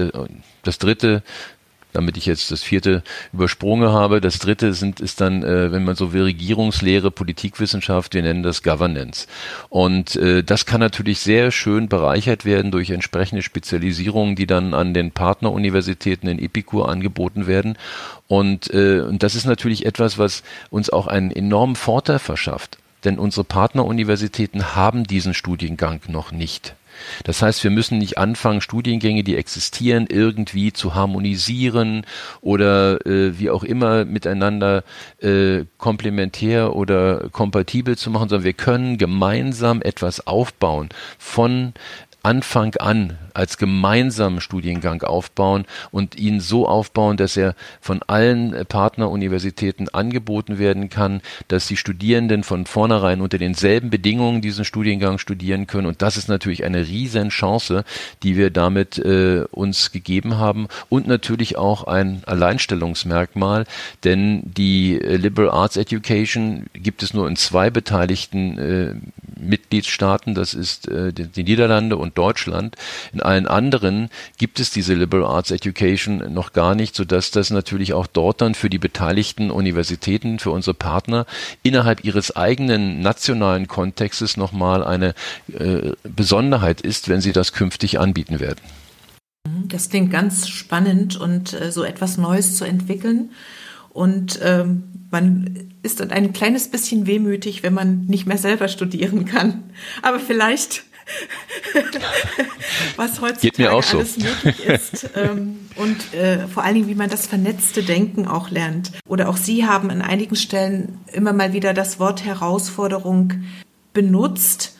das 0.63 0.79
dritte 0.79 1.23
damit 1.93 2.17
ich 2.17 2.27
jetzt 2.27 2.51
das 2.51 2.63
vierte 2.63 3.03
übersprungen 3.33 3.89
habe. 3.89 4.21
Das 4.21 4.39
dritte 4.39 4.75
sind, 4.75 5.01
ist 5.01 5.21
dann, 5.21 5.43
äh, 5.43 5.73
wenn 5.73 5.85
man 5.85 5.97
so 5.97 6.13
will, 6.13 6.23
Regierungslehre, 6.23 7.11
Politikwissenschaft, 7.11 8.15
wir 8.15 8.23
nennen 8.23 8.43
das 8.43 8.63
Governance. 8.63 9.27
Und 9.69 10.17
äh, 10.17 10.43
das 10.43 10.67
kann 10.67 10.81
natürlich 10.81 11.21
sehr 11.21 11.51
schön 11.51 11.89
bereichert 11.89 12.45
werden 12.45 12.71
durch 12.71 12.91
entsprechende 12.91 13.43
Spezialisierungen, 13.43 14.37
die 14.37 14.47
dann 14.47 14.75
an 14.75 14.95
den 14.95 15.13
Partneruniversitäten 15.13 16.29
in 16.29 16.39
Epikur 16.39 16.89
angeboten 16.89 17.47
werden. 17.47 17.79
Und, 18.27 18.73
äh, 18.73 19.01
und 19.01 19.23
das 19.23 19.35
ist 19.35 19.47
natürlich 19.47 19.87
etwas, 19.87 20.19
was 20.19 20.43
uns 20.71 20.91
auch 20.91 21.07
einen 21.07 21.31
enormen 21.31 21.77
Vorteil 21.77 22.19
verschafft. 22.19 22.79
Denn 23.05 23.19
unsere 23.19 23.45
Partneruniversitäten 23.45 24.75
haben 24.75 25.05
diesen 25.05 25.33
Studiengang 25.33 26.01
noch 26.09 26.33
nicht. 26.33 26.75
Das 27.25 27.43
heißt, 27.43 27.63
wir 27.65 27.71
müssen 27.71 27.99
nicht 27.99 28.19
anfangen, 28.19 28.61
Studiengänge, 28.61 29.25
die 29.25 29.37
existieren, 29.37 30.07
irgendwie 30.09 30.73
zu 30.73 30.95
harmonisieren 30.95 32.05
oder 32.41 33.05
äh, 33.07 33.39
wie 33.39 33.51
auch 33.51 33.65
immer 33.65 34.05
miteinander 34.05 34.85
äh, 35.21 35.65
komplementär 35.77 36.75
oder 36.75 37.29
kompatibel 37.31 37.97
zu 37.97 38.11
machen, 38.11 38.29
sondern 38.29 38.45
wir 38.45 38.53
können 38.53 38.99
gemeinsam 38.99 39.83
etwas 39.83 40.27
aufbauen 40.27 40.89
von 41.19 41.75
Anfang 42.29 42.75
an 42.77 43.17
als 43.33 43.57
gemeinsamen 43.57 44.43
Studiengang 44.43 45.03
aufbauen 45.03 45.65
und 45.91 46.19
ihn 46.19 46.41
so 46.41 46.69
aufbauen, 46.69 47.17
dass 47.17 47.39
er 47.39 47.55
von 47.81 48.03
allen 48.07 48.67
Partneruniversitäten 48.67 49.89
angeboten 49.89 50.59
werden 50.59 50.91
kann, 50.91 51.23
dass 51.47 51.69
die 51.69 51.79
Studierenden 51.79 52.43
von 52.43 52.67
vornherein 52.67 53.23
unter 53.23 53.39
denselben 53.39 53.89
Bedingungen 53.89 54.43
diesen 54.43 54.67
Studiengang 54.67 55.17
studieren 55.17 55.67
können. 55.67 55.87
Und 55.87 56.03
das 56.03 56.19
ist 56.19 56.29
natürlich 56.29 56.65
eine 56.65 56.87
riesen 56.87 57.31
Chance, 57.31 57.85
die 58.23 58.37
wir 58.37 58.51
damit 58.51 58.99
äh, 58.99 59.45
uns 59.51 59.91
gegeben 59.91 60.37
haben 60.37 60.69
und 60.91 61.07
natürlich 61.07 61.57
auch 61.57 61.85
ein 61.85 62.23
Alleinstellungsmerkmal, 62.27 63.65
denn 64.05 64.43
die 64.45 65.01
äh, 65.01 65.17
Liberal 65.17 65.51
Arts 65.51 65.79
Education 65.79 66.67
gibt 66.75 67.03
es 67.03 67.15
nur 67.15 67.27
in 67.27 67.37
zwei 67.37 67.71
beteiligten 67.71 68.59
äh, 68.59 68.95
Mitgliedstaaten, 69.41 70.35
das 70.35 70.53
ist 70.53 70.89
äh, 70.89 71.13
die 71.13 71.45
Niederlande 71.45 71.97
und 71.97 72.18
Deutschland. 72.19 72.75
In 73.13 73.23
allen 73.23 73.47
anderen 73.47 74.11
gibt 74.39 74.59
es 74.59 74.71
diese 74.71 74.95
Liberal 74.95 75.25
Arts 75.25 75.53
Education 75.53 76.33
noch 76.35 76.53
gar 76.53 76.75
nicht, 76.75 76.97
sodass 76.97 77.31
das 77.31 77.51
natürlich 77.51 77.93
auch 77.93 78.09
dort 78.09 78.41
dann 78.41 78.57
für 78.57 78.69
die 78.69 78.79
beteiligten 78.79 79.53
Universitäten, 79.53 80.41
für 80.41 80.51
unsere 80.51 80.75
Partner 80.75 81.27
innerhalb 81.63 82.05
ihres 82.05 82.35
eigenen 82.35 83.01
nationalen 83.01 83.69
Kontextes 83.69 84.37
nochmal 84.37 84.83
eine 84.83 85.15
äh, 85.53 85.93
Besonderheit 86.03 86.81
ist, 86.81 87.09
wenn 87.09 87.21
sie 87.21 87.33
das 87.33 87.53
künftig 87.53 88.01
anbieten 88.01 88.41
werden. 88.41 88.61
Das 89.69 89.89
klingt 89.89 90.11
ganz 90.11 90.49
spannend 90.49 91.17
und 91.17 91.53
äh, 91.53 91.71
so 91.71 91.85
etwas 91.85 92.19
Neues 92.19 92.57
zu 92.57 92.65
entwickeln. 92.65 93.31
Und 93.91 94.39
ähm, 94.43 94.85
man 95.11 95.73
ist 95.83 96.01
ein 96.01 96.33
kleines 96.33 96.71
bisschen 96.71 97.07
wehmütig, 97.07 97.63
wenn 97.63 97.75
man 97.75 98.05
nicht 98.07 98.27
mehr 98.27 98.39
selber 98.39 98.69
studieren 98.69 99.25
kann. 99.25 99.65
Aber 100.03 100.21
vielleicht 100.21 100.85
was 102.97 103.21
heutzutage 103.21 103.71
alles 103.71 104.15
so. 104.15 104.21
möglich 104.21 104.67
ist 104.67 105.11
ähm, 105.17 105.59
und 105.77 106.15
äh, 106.15 106.47
vor 106.49 106.65
allen 106.65 106.75
Dingen, 106.75 106.89
wie 106.89 106.95
man 106.95 107.11
das 107.11 107.27
vernetzte 107.27 107.83
Denken 107.83 108.27
auch 108.27 108.51
lernt. 108.51 108.93
Oder 109.07 109.29
auch 109.29 109.37
Sie 109.37 109.67
haben 109.67 109.91
an 109.91 110.03
einigen 110.03 110.37
Stellen 110.37 110.99
immer 111.13 111.33
mal 111.33 111.53
wieder 111.53 111.75
das 111.75 111.99
Wort 111.99 112.25
Herausforderung 112.25 113.45
benutzt 113.93 114.77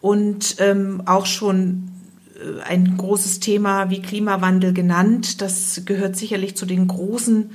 und 0.00 0.56
ähm, 0.58 1.02
auch 1.06 1.26
schon 1.26 1.90
äh, 2.36 2.62
ein 2.62 2.96
großes 2.96 3.40
Thema 3.40 3.90
wie 3.90 4.02
Klimawandel 4.02 4.72
genannt. 4.72 5.40
Das 5.40 5.82
gehört 5.84 6.16
sicherlich 6.16 6.56
zu 6.56 6.66
den 6.66 6.88
großen 6.88 7.50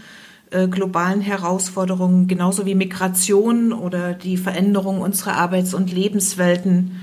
äh, 0.52 0.68
globalen 0.68 1.22
Herausforderungen, 1.22 2.28
genauso 2.28 2.66
wie 2.66 2.76
Migration 2.76 3.74
oder 3.74 4.14
die 4.14 4.38
Veränderung 4.38 5.02
unserer 5.02 5.36
Arbeits- 5.36 5.74
und 5.74 5.92
Lebenswelten 5.92 7.00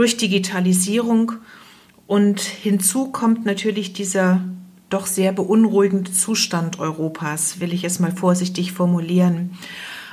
durch 0.00 0.16
Digitalisierung. 0.16 1.32
Und 2.06 2.40
hinzu 2.40 3.12
kommt 3.12 3.44
natürlich 3.44 3.92
dieser 3.92 4.40
doch 4.88 5.04
sehr 5.04 5.30
beunruhigende 5.30 6.10
Zustand 6.10 6.78
Europas, 6.78 7.60
will 7.60 7.74
ich 7.74 7.84
es 7.84 8.00
mal 8.00 8.10
vorsichtig 8.10 8.72
formulieren. 8.72 9.58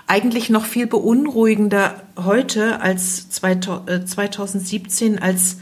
Eigentlich 0.06 0.50
noch 0.50 0.66
viel 0.66 0.88
beunruhigender 0.88 2.04
heute 2.18 2.82
als 2.82 3.30
2017, 3.30 5.18
äh, 5.18 5.22
als 5.22 5.60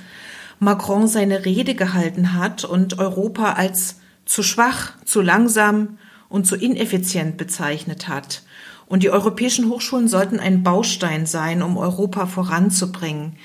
Macron 0.58 1.08
seine 1.08 1.46
Rede 1.46 1.76
gehalten 1.76 2.34
hat 2.34 2.66
und 2.66 2.98
Europa 2.98 3.54
als 3.54 4.00
zu 4.26 4.42
schwach, 4.42 4.94
zu 5.06 5.22
langsam 5.22 6.00
und 6.30 6.48
zu 6.48 6.56
ineffizient 6.56 7.38
bezeichnet 7.38 8.08
hat. 8.08 8.42
Und 8.88 9.04
die 9.04 9.12
europäischen 9.12 9.70
Hochschulen 9.70 10.08
sollten 10.08 10.40
ein 10.40 10.64
Baustein 10.64 11.28
sein, 11.28 11.62
um 11.62 11.78
Europa 11.78 12.26
voranzubringen. 12.26 13.38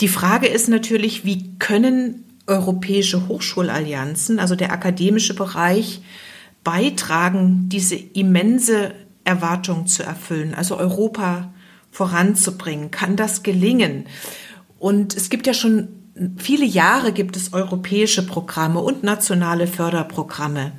Die 0.00 0.08
Frage 0.08 0.46
ist 0.46 0.68
natürlich, 0.68 1.24
wie 1.24 1.58
können 1.58 2.24
europäische 2.46 3.28
Hochschulallianzen, 3.28 4.38
also 4.38 4.54
der 4.54 4.72
akademische 4.72 5.34
Bereich, 5.34 6.02
beitragen, 6.64 7.68
diese 7.68 7.96
immense 7.96 8.94
Erwartung 9.24 9.86
zu 9.86 10.02
erfüllen, 10.02 10.54
also 10.54 10.76
Europa 10.76 11.52
voranzubringen? 11.90 12.90
Kann 12.90 13.16
das 13.16 13.42
gelingen? 13.42 14.06
Und 14.78 15.16
es 15.16 15.30
gibt 15.30 15.46
ja 15.46 15.54
schon 15.54 15.88
viele 16.36 16.64
Jahre 16.64 17.12
gibt 17.12 17.36
es 17.36 17.52
europäische 17.52 18.26
Programme 18.26 18.80
und 18.80 19.02
nationale 19.02 19.66
Förderprogramme, 19.66 20.72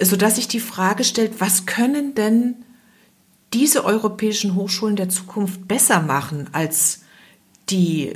sodass 0.00 0.36
sich 0.36 0.48
die 0.48 0.60
Frage 0.60 1.04
stellt, 1.04 1.40
was 1.40 1.66
können 1.66 2.14
denn 2.14 2.56
diese 3.54 3.84
europäischen 3.84 4.54
Hochschulen 4.54 4.96
der 4.96 5.08
Zukunft 5.08 5.66
besser 5.66 6.02
machen 6.02 6.48
als 6.52 7.02
die 7.70 8.12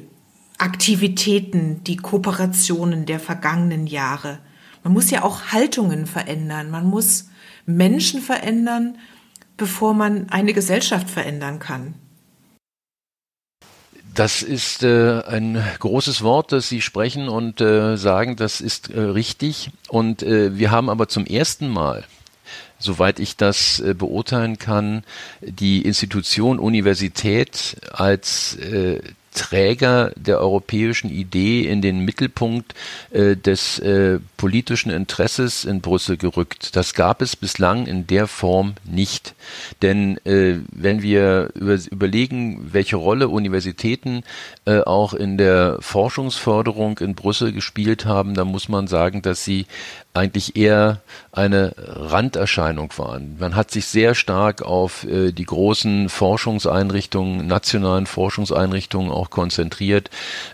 Aktivitäten, 0.62 1.82
die 1.82 1.96
Kooperationen 1.96 3.04
der 3.04 3.18
vergangenen 3.18 3.88
Jahre. 3.88 4.38
Man 4.84 4.92
muss 4.92 5.10
ja 5.10 5.24
auch 5.24 5.46
Haltungen 5.50 6.06
verändern, 6.06 6.70
man 6.70 6.86
muss 6.86 7.30
Menschen 7.66 8.22
verändern, 8.22 8.96
bevor 9.56 9.92
man 9.92 10.28
eine 10.30 10.52
Gesellschaft 10.52 11.10
verändern 11.10 11.58
kann. 11.58 11.94
Das 14.14 14.42
ist 14.42 14.84
äh, 14.84 15.22
ein 15.22 15.60
großes 15.80 16.22
Wort, 16.22 16.52
das 16.52 16.68
Sie 16.68 16.80
sprechen 16.80 17.28
und 17.28 17.60
äh, 17.60 17.96
sagen, 17.96 18.36
das 18.36 18.60
ist 18.60 18.88
äh, 18.90 19.00
richtig. 19.00 19.70
Und 19.88 20.22
äh, 20.22 20.56
wir 20.56 20.70
haben 20.70 20.88
aber 20.88 21.08
zum 21.08 21.26
ersten 21.26 21.68
Mal 21.68 22.04
soweit 22.78 23.20
ich 23.20 23.36
das 23.36 23.80
äh, 23.80 23.94
beurteilen 23.94 24.58
kann, 24.58 25.04
die 25.40 25.82
Institution 25.82 26.58
Universität 26.58 27.76
als 27.92 28.56
äh, 28.56 29.00
Träger 29.34 30.12
der 30.16 30.38
europäischen 30.40 31.10
Idee 31.10 31.66
in 31.66 31.80
den 31.80 32.00
Mittelpunkt 32.00 32.74
äh, 33.10 33.36
des 33.36 33.78
äh, 33.78 34.18
politischen 34.36 34.90
Interesses 34.90 35.64
in 35.64 35.80
Brüssel 35.80 36.16
gerückt. 36.16 36.76
Das 36.76 36.94
gab 36.94 37.22
es 37.22 37.34
bislang 37.36 37.86
in 37.86 38.06
der 38.06 38.26
Form 38.26 38.74
nicht. 38.84 39.34
Denn 39.80 40.18
äh, 40.26 40.58
wenn 40.70 41.02
wir 41.02 41.50
über, 41.54 41.78
überlegen, 41.90 42.72
welche 42.72 42.96
Rolle 42.96 43.28
Universitäten 43.28 44.22
äh, 44.66 44.80
auch 44.80 45.14
in 45.14 45.38
der 45.38 45.78
Forschungsförderung 45.80 46.98
in 46.98 47.14
Brüssel 47.14 47.52
gespielt 47.52 48.04
haben, 48.04 48.34
dann 48.34 48.48
muss 48.48 48.68
man 48.68 48.86
sagen, 48.86 49.22
dass 49.22 49.44
sie 49.44 49.66
eigentlich 50.14 50.56
eher 50.56 51.00
eine 51.32 51.74
Randerscheinung 51.76 52.92
waren. 52.96 53.36
Man 53.38 53.56
hat 53.56 53.70
sich 53.70 53.86
sehr 53.86 54.14
stark 54.14 54.62
auf 54.62 55.04
äh, 55.04 55.32
die 55.32 55.44
großen 55.44 56.08
Forschungseinrichtungen, 56.08 57.46
nationalen 57.46 58.06
Forschungseinrichtungen 58.06 59.10
auch 59.10 59.30
konzentriert. 59.30 60.10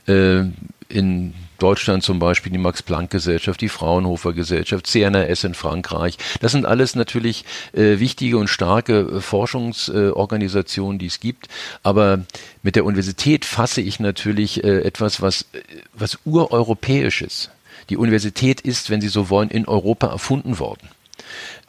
Äh, 0.06 0.44
in 0.88 1.34
Deutschland 1.59 2.04
zum 2.04 2.18
Beispiel 2.18 2.52
die 2.52 2.59
Max-Planck-Gesellschaft, 2.59 3.61
die 3.61 3.68
Fraunhofer 3.68 4.32
Gesellschaft, 4.32 4.86
CNRS 4.86 5.44
in 5.44 5.54
Frankreich. 5.54 6.16
Das 6.40 6.52
sind 6.52 6.64
alles 6.64 6.94
natürlich 6.94 7.44
äh, 7.72 7.98
wichtige 7.98 8.38
und 8.38 8.48
starke 8.48 9.00
äh, 9.00 9.20
Forschungsorganisationen, 9.20 10.98
die 10.98 11.06
es 11.06 11.20
gibt. 11.20 11.48
Aber 11.82 12.24
mit 12.62 12.76
der 12.76 12.84
Universität 12.84 13.44
fasse 13.44 13.80
ich 13.80 13.98
natürlich 13.98 14.62
äh, 14.62 14.82
etwas, 14.82 15.20
was, 15.20 15.42
äh, 15.52 15.62
was 15.94 16.18
ureuropäisches. 16.24 17.50
Die 17.91 17.97
Universität 17.97 18.61
ist, 18.61 18.91
wenn 18.91 19.01
Sie 19.01 19.09
so 19.09 19.30
wollen, 19.30 19.51
in 19.51 19.66
Europa 19.66 20.09
erfunden 20.09 20.59
worden. 20.59 20.89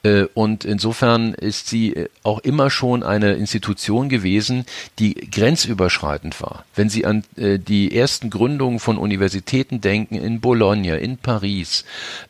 Äh, 0.04 0.26
und 0.34 0.64
insofern 0.64 1.34
ist 1.34 1.68
sie 1.68 1.94
äh, 1.94 2.10
auch 2.24 2.40
immer 2.40 2.70
schon 2.70 3.04
eine 3.04 3.34
Institution 3.34 4.08
gewesen, 4.10 4.66
die 4.98 5.14
grenzüberschreitend 5.14 6.42
war. 6.42 6.66
Wenn 6.76 6.90
Sie 6.90 7.06
an 7.06 7.24
äh, 7.36 7.60
die 7.60 7.96
ersten 7.96 8.30
Gründungen 8.30 8.80
von 8.80 8.98
Universitäten 8.98 9.82
denken, 9.82 10.16
in 10.16 10.40
Bologna, 10.40 10.96
in 10.96 11.18
Paris 11.18 11.86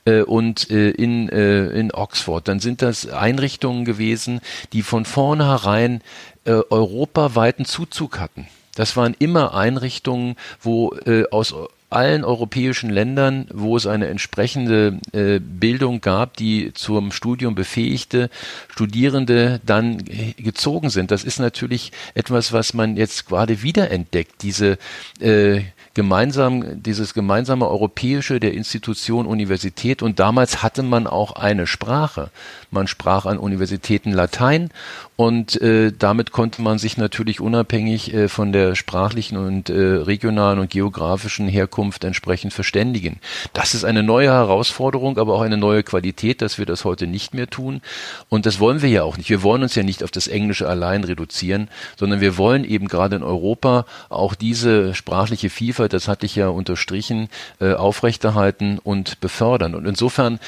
und 0.06 0.64
in, 0.64 1.30
in 1.30 1.92
Oxford, 1.94 2.48
dann 2.48 2.60
sind 2.60 2.82
das 2.82 3.08
Einrichtungen 3.08 3.86
gewesen, 3.86 4.42
die 4.74 4.82
von 4.82 5.06
vornherein 5.06 6.02
europaweiten 6.46 7.66
Zuzug 7.66 8.20
hatten. 8.20 8.48
Das 8.76 8.96
waren 8.96 9.16
immer 9.20 9.54
Einrichtungen, 9.54 10.36
wo 10.62 10.96
aus 11.32 11.54
allen 11.90 12.24
europäischen 12.24 12.90
Ländern, 12.90 13.48
wo 13.52 13.76
es 13.76 13.88
eine 13.88 14.08
entsprechende 14.08 15.00
äh, 15.12 15.40
Bildung 15.40 16.02
gab, 16.02 16.38
die 16.38 16.72
zum 16.74 17.12
Studium 17.12 17.56
befähigte 17.56 18.30
Studierende 18.68 19.60
dann 19.66 20.04
gezogen 20.38 20.90
sind. 20.90 21.12
Das 21.12 21.24
ist 21.24 21.40
natürlich 21.40 21.92
etwas, 22.14 22.54
was 22.54 22.74
man 22.74 22.96
jetzt 22.96 23.28
gerade 23.28 23.64
wiederentdeckt, 23.64 24.44
diese 24.44 24.78
äh, 25.20 25.62
gemeinsam, 25.96 26.82
dieses 26.82 27.14
gemeinsame 27.14 27.68
europäische 27.68 28.40
der 28.40 28.54
Institution 28.54 29.26
Universität 29.26 30.02
und 30.04 30.20
damals 30.20 30.62
hatte 30.62 30.84
man 30.84 31.08
auch 31.08 31.34
eine 31.34 31.66
Sprache. 31.66 32.30
Man 32.72 32.88
sprach 32.88 33.26
an 33.26 33.38
Universitäten 33.38 34.12
Latein 34.12 34.70
und 35.16 35.62
äh, 35.62 35.92
damit 35.92 36.32
konnte 36.32 36.62
man 36.62 36.78
sich 36.78 36.98
natürlich 36.98 37.42
unabhängig 37.42 38.14
äh, 38.14 38.30
von 38.30 38.54
der 38.54 38.76
sprachlichen 38.76 39.38
und 39.38 39.70
äh, 39.70 39.74
regionalen 39.74 40.60
und 40.60 40.70
geografischen 40.70 41.48
Herkunft 41.48 42.04
entsprechend 42.04 42.54
verständigen. 42.54 43.20
Das 43.54 43.74
ist 43.74 43.84
eine 43.84 44.04
neue 44.04 44.30
Herausforderung, 44.30 45.18
aber 45.18 45.34
auch 45.34 45.42
eine 45.42 45.58
neue 45.58 45.84
Qualität, 45.84 46.42
dass 46.42 46.58
wir 46.58 46.66
das 46.66 46.86
heute 46.86 47.08
nicht 47.08 47.34
mehr 47.34 47.50
tun. 47.50 47.82
Und 48.30 48.46
das 48.46 48.60
wollen 48.60 48.82
wir 48.82 48.90
ja 48.90 49.04
auch 49.04 49.18
nicht. 49.18 49.30
Wir 49.30 49.44
wollen 49.44 49.64
uns 49.64 49.76
ja 49.76 49.84
nicht 49.84 50.04
auf 50.04 50.12
das 50.12 50.28
Englische 50.28 50.70
allein 50.70 51.04
reduzieren, 51.04 51.70
sondern 51.98 52.22
wir 52.22 52.38
wollen 52.38 52.64
eben 52.64 52.88
gerade 52.88 53.16
in 53.16 53.24
Europa 53.24 53.86
auch 54.10 54.36
diese 54.36 54.96
sprachliche 54.96 55.50
Vielfalt, 55.50 55.92
das 55.94 56.08
hatte 56.08 56.28
ich 56.28 56.36
ja 56.36 56.48
unterstrichen, 56.48 57.30
äh, 57.60 57.74
aufrechterhalten 57.74 58.80
und 58.82 59.20
befördern. 59.20 59.76
Und 59.76 59.86
insofern 59.86 60.40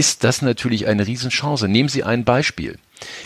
ist 0.00 0.24
das 0.24 0.40
natürlich 0.40 0.86
eine 0.86 1.06
Riesenchance. 1.06 1.68
Nehmen 1.68 1.90
Sie 1.90 2.04
ein 2.04 2.24
Beispiel. 2.24 2.78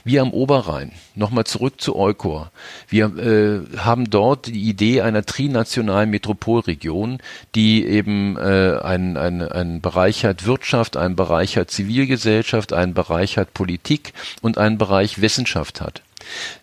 Wir 0.03 0.23
am 0.23 0.33
Oberrhein, 0.33 0.91
nochmal 1.15 1.45
zurück 1.45 1.81
zu 1.81 1.95
Eukor. 1.95 2.51
Wir 2.89 3.07
äh, 3.17 3.77
haben 3.79 4.11
dort 4.11 4.47
die 4.47 4.69
Idee 4.69 5.01
einer 5.01 5.25
trinationalen 5.25 6.11
Metropolregion, 6.11 7.19
die 7.55 7.87
eben 7.87 8.37
äh, 8.37 8.79
einen 8.83 9.17
ein 9.17 9.81
Bereich 9.83 10.25
hat 10.25 10.47
Wirtschaft, 10.47 10.97
einen 10.97 11.15
Bereich 11.15 11.57
hat 11.57 11.71
Zivilgesellschaft, 11.71 12.73
einen 12.73 12.93
Bereich 12.93 13.39
hat 13.39 13.55
Politik 13.55 14.13
und 14.43 14.59
einen 14.59 14.77
Bereich 14.77 15.21
Wissenschaft 15.21 15.81
hat. 15.81 16.03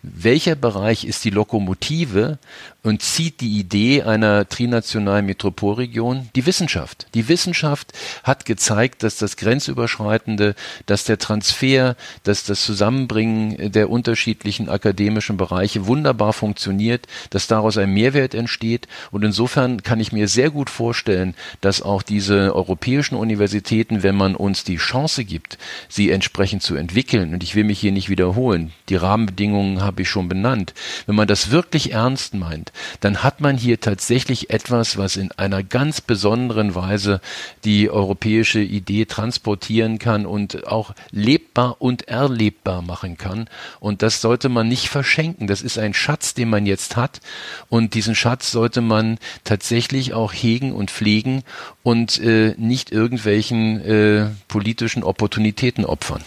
Welcher 0.02 0.56
Bereich 0.56 1.04
ist 1.04 1.24
die 1.24 1.30
Lokomotive 1.30 2.38
und 2.82 3.00
zieht 3.02 3.40
die 3.40 3.58
Idee 3.58 4.02
einer 4.02 4.48
trinationalen 4.48 5.26
Metropolregion? 5.26 6.28
Die 6.34 6.46
Wissenschaft. 6.46 7.06
Die 7.14 7.28
Wissenschaft 7.28 7.92
hat 8.24 8.44
gezeigt, 8.44 9.02
dass 9.04 9.16
das 9.16 9.36
Grenzüberschreitende, 9.36 10.56
dass 10.86 11.04
der 11.04 11.18
Transfer, 11.18 11.96
dass 12.24 12.44
das 12.44 12.64
Zusammenbringen 12.64 13.70
der 13.70 13.88
unterschiedlichen 13.88 14.68
akademischen 14.68 15.36
Bereiche 15.36 15.86
wunderbar 15.86 16.32
funktioniert, 16.32 17.06
dass 17.30 17.46
daraus 17.46 17.78
ein 17.78 17.92
Mehrwert 17.92 18.34
entsteht. 18.34 18.88
Und 19.12 19.24
insofern 19.24 19.82
kann 19.82 20.00
ich 20.00 20.12
mir 20.12 20.26
sehr 20.26 20.50
gut 20.50 20.68
vorstellen, 20.68 21.34
dass 21.60 21.82
auch 21.82 22.02
diese 22.02 22.54
europäischen 22.54 23.14
Universitäten, 23.14 24.02
wenn 24.02 24.16
man 24.16 24.34
uns 24.34 24.64
die 24.64 24.76
Chance 24.76 25.24
gibt, 25.24 25.56
sie 25.88 26.10
entsprechend 26.10 26.62
zu 26.62 26.74
entwickeln, 26.74 27.32
und 27.32 27.44
ich 27.44 27.54
will 27.54 27.64
mich 27.64 27.78
hier 27.78 27.92
nicht 27.92 28.08
wiederholen, 28.08 28.72
die 28.88 28.96
Rahmenbedingungen 28.96 29.82
habe 29.82 30.02
ich 30.02 30.08
schon 30.08 30.28
benannt, 30.28 30.74
wenn 31.06 31.14
man 31.14 31.28
das 31.28 31.50
wirklich 31.50 31.92
ernst 31.92 32.34
meint, 32.34 32.71
dann 33.00 33.22
hat 33.22 33.40
man 33.40 33.56
hier 33.56 33.80
tatsächlich 33.80 34.50
etwas, 34.50 34.96
was 34.96 35.16
in 35.16 35.32
einer 35.32 35.62
ganz 35.62 36.00
besonderen 36.00 36.74
Weise 36.74 37.20
die 37.64 37.90
europäische 37.90 38.60
Idee 38.60 39.04
transportieren 39.04 39.98
kann 39.98 40.26
und 40.26 40.66
auch 40.66 40.94
lebbar 41.10 41.76
und 41.80 42.08
erlebbar 42.08 42.82
machen 42.82 43.18
kann. 43.18 43.48
Und 43.80 44.02
das 44.02 44.20
sollte 44.20 44.48
man 44.48 44.68
nicht 44.68 44.88
verschenken. 44.88 45.46
Das 45.46 45.62
ist 45.62 45.78
ein 45.78 45.94
Schatz, 45.94 46.34
den 46.34 46.50
man 46.50 46.66
jetzt 46.66 46.96
hat. 46.96 47.20
Und 47.68 47.94
diesen 47.94 48.14
Schatz 48.14 48.50
sollte 48.50 48.80
man 48.80 49.18
tatsächlich 49.44 50.14
auch 50.14 50.32
hegen 50.32 50.72
und 50.72 50.90
pflegen 50.90 51.42
und 51.82 52.18
äh, 52.20 52.54
nicht 52.56 52.92
irgendwelchen 52.92 53.80
äh, 53.80 54.26
politischen 54.48 55.02
Opportunitäten 55.02 55.84
opfern. 55.84 56.22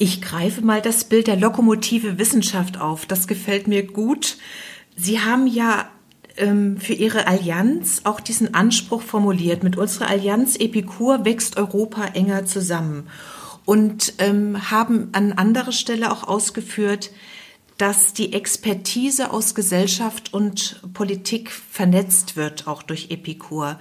Ich 0.00 0.22
greife 0.22 0.62
mal 0.62 0.80
das 0.80 1.04
Bild 1.04 1.26
der 1.26 1.36
Lokomotive 1.36 2.18
Wissenschaft 2.18 2.80
auf. 2.80 3.04
Das 3.04 3.26
gefällt 3.26 3.66
mir 3.66 3.84
gut. 3.84 4.36
Sie 4.96 5.18
haben 5.18 5.48
ja 5.48 5.88
ähm, 6.36 6.78
für 6.78 6.92
Ihre 6.92 7.26
Allianz 7.26 8.02
auch 8.04 8.20
diesen 8.20 8.54
Anspruch 8.54 9.02
formuliert. 9.02 9.64
Mit 9.64 9.76
unserer 9.76 10.08
Allianz 10.08 10.54
Epikur 10.54 11.24
wächst 11.24 11.56
Europa 11.56 12.04
enger 12.14 12.46
zusammen. 12.46 13.08
Und 13.64 14.14
ähm, 14.18 14.70
haben 14.70 15.08
an 15.12 15.32
anderer 15.32 15.72
Stelle 15.72 16.12
auch 16.12 16.22
ausgeführt, 16.22 17.10
dass 17.76 18.12
die 18.12 18.32
Expertise 18.32 19.32
aus 19.32 19.54
Gesellschaft 19.54 20.32
und 20.32 20.80
Politik 20.94 21.50
vernetzt 21.50 22.36
wird, 22.36 22.66
auch 22.66 22.82
durch 22.82 23.10
Epikur. 23.10 23.78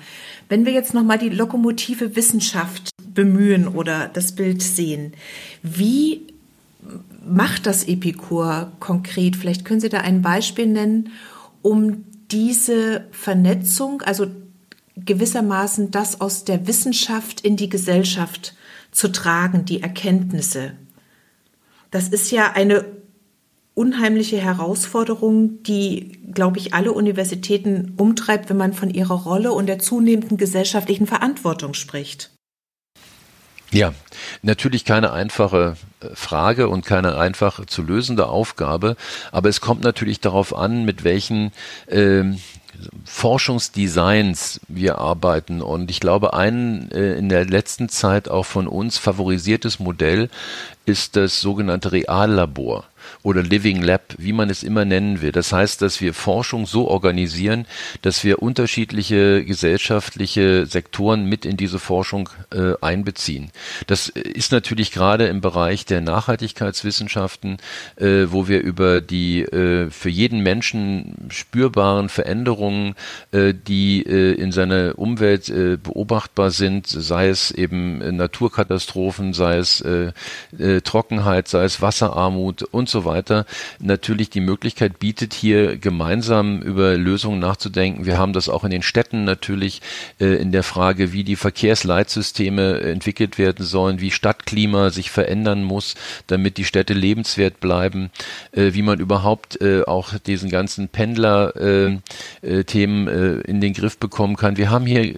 Wenn 0.50 0.66
wir 0.66 0.74
jetzt 0.74 0.94
nochmal 0.94 1.20
die 1.20 1.30
Lokomotive 1.30 2.16
Wissenschaft 2.16 2.90
bemühen 3.18 3.68
oder 3.68 4.12
das 4.14 4.34
Bild 4.34 4.62
sehen, 4.62 5.14
wie 5.64 6.28
macht 7.28 7.66
das 7.66 7.84
Epikur 7.88 8.72
konkret? 8.80 9.36
Vielleicht 9.36 9.66
können 9.66 9.80
Sie 9.80 9.90
da 9.90 10.02
ein 10.02 10.22
Beispiel 10.22 10.68
nennen, 10.68 11.10
um 11.64 12.06
diese 12.30 13.08
Vernetzung, 13.10 14.04
also 14.04 14.28
gewissermaßen 14.96 15.90
das 15.90 16.22
aus 16.22 16.46
der 16.46 16.68
Wissenschaft 16.68 17.42
in 17.42 17.58
die 17.58 17.70
Gesellschaft 17.70 18.54
zu 18.92 19.12
tragen, 19.12 19.66
die 19.66 19.82
Erkenntnisse. 19.82 20.74
Das 21.90 22.10
ist 22.10 22.30
ja 22.30 22.52
eine 22.52 22.86
unheimliche 23.74 24.38
Herausforderung, 24.38 25.64
die, 25.64 26.20
glaube 26.34 26.60
ich, 26.60 26.76
alle 26.76 26.92
Universitäten 26.92 27.94
umtreibt, 27.98 28.52
wenn 28.52 28.58
man 28.58 28.74
von 28.74 28.92
ihrer 28.92 29.24
Rolle 29.24 29.54
und 29.54 29.66
der 29.66 29.80
zunehmenden 29.80 30.38
gesellschaftlichen 30.38 31.08
Verantwortung 31.08 31.74
spricht. 31.74 32.37
Ja, 33.72 33.94
natürlich 34.42 34.86
keine 34.86 35.12
einfache 35.12 35.76
äh, 36.00 36.08
Frage 36.14 36.70
und 36.70 36.86
keine 36.86 37.18
einfach 37.18 37.66
zu 37.66 37.84
lösende 37.84 38.28
Aufgabe, 38.28 38.96
aber 39.32 39.50
es 39.50 39.60
kommt 39.60 39.84
natürlich 39.84 40.22
darauf 40.22 40.56
an, 40.56 40.86
mit 40.86 41.04
welchen 41.04 41.52
ähm, 41.90 42.40
Forschungsdesigns 43.06 44.62
wir 44.68 45.00
arbeiten. 45.00 45.62
Und 45.62 45.90
ich 45.90 46.00
glaube, 46.00 46.34
ein 46.34 46.92
äh, 46.92 47.16
in 47.16 47.28
der 47.28 47.46
letzten 47.46 47.90
Zeit 47.90 48.30
auch 48.30 48.46
von 48.46 48.68
uns 48.68 48.98
favorisiertes 48.98 49.80
Modell 49.80 50.30
ist 50.86 51.16
das 51.16 51.42
sogenannte 51.42 51.92
Reallabor 51.92 52.86
oder 53.28 53.44
Living 53.44 53.82
Lab, 53.82 54.16
wie 54.18 54.32
man 54.32 54.50
es 54.50 54.64
immer 54.64 54.86
nennen 54.86 55.22
will. 55.22 55.34
Das 55.34 55.52
heißt, 55.52 55.82
dass 55.82 56.00
wir 56.00 56.14
Forschung 56.14 56.66
so 56.66 56.88
organisieren, 56.88 57.66
dass 58.02 58.24
wir 58.24 58.42
unterschiedliche 58.42 59.44
gesellschaftliche 59.44 60.66
Sektoren 60.66 61.26
mit 61.26 61.46
in 61.46 61.58
diese 61.58 61.78
Forschung 61.78 62.30
äh, 62.54 62.76
einbeziehen. 62.80 63.52
Das 63.86 64.08
ist 64.08 64.54
natürlich 64.54 64.94
gerade 64.94 65.28
im 65.28 65.42
Bereich 65.42 65.86
der 65.86 66.00
Nachhaltigkeitswissenschaften, 66.00 67.58
äh, 67.98 68.28
wo 68.30 68.48
wir 68.48 68.62
über 68.62 69.02
die 69.02 69.42
äh, 69.42 69.90
für 69.90 70.10
jeden 70.10 70.40
Menschen 70.40 71.28
spürbaren 71.28 72.08
Veränderungen, 72.08 72.96
äh, 73.34 73.54
die 73.54 74.04
äh, 74.04 74.36
in 74.36 74.54
seiner 74.54 74.98
Umwelt 74.98 75.50
äh, 75.50 75.76
beobachtbar 75.76 76.52
sind, 76.52 76.88
sei 76.88 77.28
es 77.28 77.52
eben 77.52 77.98
Naturkatastrophen, 78.16 79.34
sei 79.34 79.58
es 79.58 79.84
Trockenheit, 80.84 81.50
sei 81.50 81.66
es 81.66 81.82
Wasserarmut 81.82 82.64
und 82.64 82.88
so 82.88 83.04
weiter, 83.04 83.17
natürlich 83.80 84.30
die 84.30 84.42
Möglichkeit 84.42 85.00
bietet, 85.00 85.34
hier 85.34 85.78
gemeinsam 85.78 86.62
über 86.62 86.98
Lösungen 86.98 87.40
nachzudenken. 87.40 88.06
Wir 88.06 88.18
haben 88.18 88.34
das 88.34 88.50
auch 88.50 88.64
in 88.64 88.72
den 88.72 88.84
Städten 88.84 89.24
natürlich 89.24 89.82
äh, 90.20 90.36
in 90.36 90.52
der 90.52 90.64
Frage, 90.64 91.14
wie 91.14 91.24
die 91.24 91.36
Verkehrsleitsysteme 91.36 92.82
entwickelt 92.82 93.38
werden 93.38 93.66
sollen, 93.66 94.02
wie 94.02 94.12
Stadtklima 94.12 94.90
sich 94.90 95.12
verändern 95.12 95.64
muss, 95.64 95.96
damit 96.28 96.58
die 96.58 96.66
Städte 96.66 96.94
lebenswert 96.94 97.60
bleiben, 97.60 98.10
äh, 98.52 98.74
wie 98.74 98.82
man 98.82 99.00
überhaupt 99.00 99.62
äh, 99.62 99.84
auch 99.84 100.18
diesen 100.20 100.50
ganzen 100.50 100.90
Pendler-Themen 100.90 103.08
äh, 103.08 103.12
äh, 103.12 103.42
in 103.42 103.62
den 103.62 103.74
Griff 103.74 103.98
bekommen 103.98 104.36
kann. 104.36 104.58
Wir 104.58 104.70
haben 104.70 104.86
hier 104.86 105.16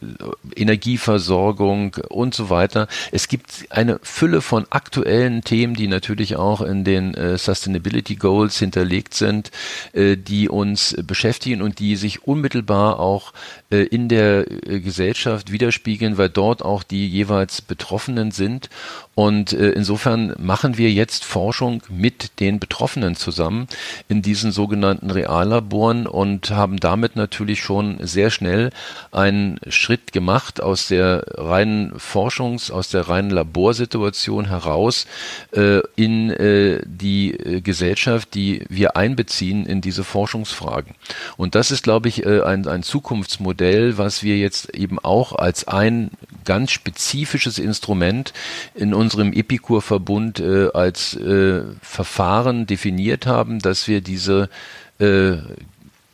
Energieversorgung 0.56 1.96
und 2.10 2.34
so 2.34 2.50
weiter. 2.50 2.88
Es 3.12 3.28
gibt 3.28 3.68
eine 3.70 4.00
Fülle 4.04 4.42
von 4.42 4.66
aktuellen 4.70 5.44
Themen, 5.44 5.74
die 5.74 5.88
natürlich 5.88 6.36
auch 6.36 6.62
in 6.62 6.84
den 6.84 7.14
äh, 7.14 7.38
Sustainability 7.80 8.16
Goals 8.16 8.60
hinterlegt 8.60 9.14
sind, 9.14 9.52
äh, 9.94 10.18
die 10.18 10.50
uns 10.50 10.96
beschäftigen 11.04 11.62
und 11.62 11.80
die 11.80 11.96
sich 11.96 12.24
unmittelbar 12.28 13.00
auch 13.00 13.34
äh, 13.72 13.84
in 13.84 14.10
der 14.10 14.50
äh, 14.50 14.80
Gesellschaft 14.80 15.52
widerspiegeln, 15.52 16.18
weil 16.18 16.30
dort 16.30 16.64
auch 16.64 16.84
die 16.84 17.08
jeweils 17.08 17.62
Betroffenen 17.62 18.32
sind. 18.32 18.70
Und 19.16 19.52
insofern 19.52 20.34
machen 20.40 20.78
wir 20.78 20.94
jetzt 20.94 21.26
Forschung 21.26 21.84
mit 21.90 22.40
den 22.40 22.58
Betroffenen 22.58 23.18
zusammen 23.18 23.68
in 24.08 24.22
diesen 24.22 24.54
sogenannten 24.54 25.12
Reallaboren 25.12 26.08
und 26.08 26.52
haben 26.52 26.78
damit 26.78 27.18
natürlich 27.18 27.62
schon 27.62 27.98
sehr 28.00 28.30
schnell 28.30 28.70
einen 29.12 29.60
Schritt 29.68 30.14
gemacht 30.14 30.62
aus 30.62 30.88
der 30.88 31.26
reinen 31.36 31.98
Forschungs-, 31.98 32.72
aus 32.72 32.88
der 32.88 33.10
reinen 33.10 33.32
Laborsituation 33.32 34.46
heraus 34.48 35.06
äh, 35.52 35.82
in 35.98 36.30
äh, 36.30 36.82
die 36.86 37.62
Gesellschaft, 37.70 38.34
die 38.34 38.66
wir 38.68 38.98
einbeziehen 38.98 39.68
in 39.68 39.80
diese 39.80 40.04
Forschungsfragen. 40.04 40.96
Und 41.38 41.54
das 41.54 41.70
ist, 41.70 41.84
glaube 41.84 42.10
ich, 42.10 42.26
äh, 42.26 42.42
ein, 42.42 42.68
ein 42.68 42.82
Zukunftsmodell, 42.82 44.00
was 44.00 44.24
wir 44.24 44.40
jetzt 44.40 44.74
eben 44.74 44.98
auch 44.98 45.34
als 45.34 45.68
ein 45.68 46.10
ganz 46.46 46.72
spezifisches 46.72 47.60
Instrument 47.60 48.34
in 48.74 48.96
unserem 48.96 49.34
Epikur-Verbund 49.34 50.40
äh, 50.40 50.70
als 50.74 51.16
äh, 51.16 51.62
Verfahren 51.80 52.66
definiert 52.66 53.28
haben, 53.28 53.60
dass 53.60 53.88
wir 53.88 54.02
diese 54.02 54.50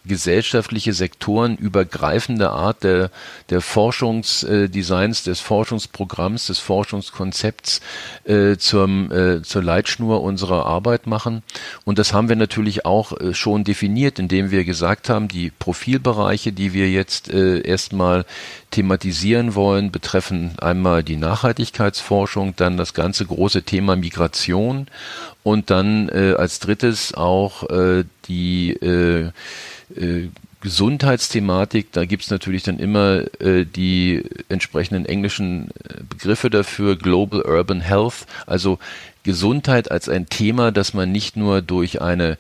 gesellschaftliche 0.08 0.94
Sektoren 0.94 1.58
übergreifende 1.58 2.52
Art 2.52 2.84
der, 2.84 3.12
der 3.50 3.62
Forschungsdesigns, 3.62 5.24
des 5.24 5.40
Forschungsprogramms, 5.40 6.48
des 6.48 6.60
Forschungskonzepts 6.60 7.82
äh, 8.26 8.58
zum, 8.58 9.12
äh, 9.12 9.42
zur 9.42 9.64
Leitschnur 9.64 10.22
unserer 10.22 10.66
Arbeit 10.66 11.08
machen. 11.08 11.44
Und 11.84 12.00
das 12.00 12.14
haben 12.14 12.30
wir 12.30 12.36
natürlich 12.36 12.86
auch 12.86 13.20
äh, 13.20 13.34
schon 13.34 13.64
definiert, 13.64 14.20
indem 14.20 14.52
wir 14.52 14.66
gesagt 14.66 15.10
haben, 15.10 15.28
die 15.28 15.52
Profilbereiche, 15.52 16.52
die 16.52 16.74
wir 16.74 16.90
jetzt 16.90 17.30
äh, 17.30 17.62
erstmal 17.62 18.26
thematisieren 18.72 19.56
wollen, 19.56 19.92
betreffen 19.92 20.52
einmal 20.60 21.02
die 21.02 21.16
Nachhaltigkeitsforschung, 21.16 22.56
dann 22.56 22.76
das 22.76 22.94
ganze 22.94 23.26
große 23.26 23.64
Thema 23.64 23.96
Migration 23.96 24.88
und 25.44 25.70
dann 25.70 26.10
äh, 26.10 26.34
als 26.38 26.60
drittes 26.60 27.14
auch 27.14 27.70
äh, 27.70 28.04
die 28.28 28.72
äh, 28.72 29.32
äh, 29.96 30.30
Gesundheitsthematik, 30.62 31.92
da 31.92 32.06
gibt's 32.06 32.32
natürlich 32.32 32.64
dann 32.64 32.80
immer 32.80 33.24
äh, 33.40 33.66
die 33.66 34.24
entsprechenden 34.50 35.06
englischen 35.06 35.70
äh, 35.84 36.02
Begriffe 36.10 36.50
dafür, 36.50 36.96
Global 36.96 37.42
Urban 37.42 37.82
Health, 37.82 38.26
also 38.48 38.80
Gesundheit 39.22 39.92
als 39.92 40.10
ein 40.10 40.28
Thema, 40.28 40.72
das 40.72 40.94
man 40.94 41.12
nicht 41.12 41.38
nur 41.38 41.62
durch 41.62 42.02
eine 42.02 42.38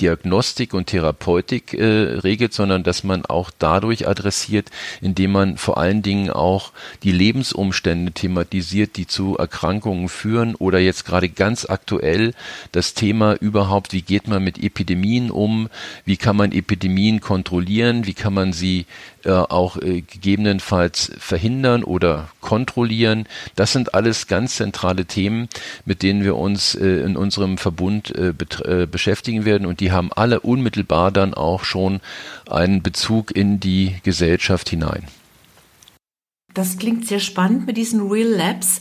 Diagnostik 0.00 0.74
und 0.74 0.86
Therapeutik 0.86 1.74
äh, 1.74 1.84
regelt, 1.84 2.52
sondern 2.52 2.82
dass 2.82 3.04
man 3.04 3.24
auch 3.24 3.50
dadurch 3.58 4.08
adressiert, 4.08 4.70
indem 5.00 5.32
man 5.32 5.56
vor 5.58 5.78
allen 5.78 6.02
Dingen 6.02 6.30
auch 6.30 6.72
die 7.02 7.12
Lebensumstände 7.12 8.12
thematisiert, 8.12 8.96
die 8.96 9.06
zu 9.06 9.36
Erkrankungen 9.36 10.08
führen 10.08 10.54
oder 10.54 10.78
jetzt 10.78 11.04
gerade 11.04 11.28
ganz 11.28 11.68
aktuell 11.68 12.34
das 12.72 12.94
Thema 12.94 13.34
überhaupt, 13.34 13.92
wie 13.92 14.02
geht 14.02 14.28
man 14.28 14.42
mit 14.42 14.62
Epidemien 14.62 15.30
um, 15.30 15.68
wie 16.04 16.16
kann 16.16 16.36
man 16.36 16.52
Epidemien 16.52 17.20
kontrollieren, 17.20 18.06
wie 18.06 18.14
kann 18.14 18.34
man 18.34 18.52
sie 18.52 18.86
äh, 19.24 19.30
auch 19.30 19.76
äh, 19.76 20.02
gegebenenfalls 20.02 21.12
verhindern 21.18 21.84
oder 21.84 22.28
kontrollieren. 22.40 23.26
Das 23.56 23.72
sind 23.72 23.94
alles 23.94 24.26
ganz 24.26 24.56
zentrale 24.56 25.06
Themen, 25.06 25.48
mit 25.84 26.02
denen 26.02 26.22
wir 26.22 26.36
uns 26.36 26.74
äh, 26.74 27.00
in 27.00 27.16
unserem 27.16 27.58
Verbund 27.58 28.14
äh, 28.14 28.32
äh, 28.64 28.86
beschäftigen 28.86 29.44
werden 29.44 29.66
und 29.66 29.80
die 29.80 29.92
haben 29.92 30.12
alle 30.12 30.40
unmittelbar 30.40 31.10
dann 31.10 31.34
auch 31.34 31.64
schon 31.64 32.00
einen 32.48 32.82
Bezug 32.82 33.34
in 33.34 33.60
die 33.60 33.96
Gesellschaft 34.02 34.68
hinein. 34.68 35.04
Das 36.54 36.78
klingt 36.78 37.06
sehr 37.06 37.20
spannend 37.20 37.66
mit 37.66 37.76
diesen 37.76 38.08
Real 38.10 38.28
Labs. 38.28 38.80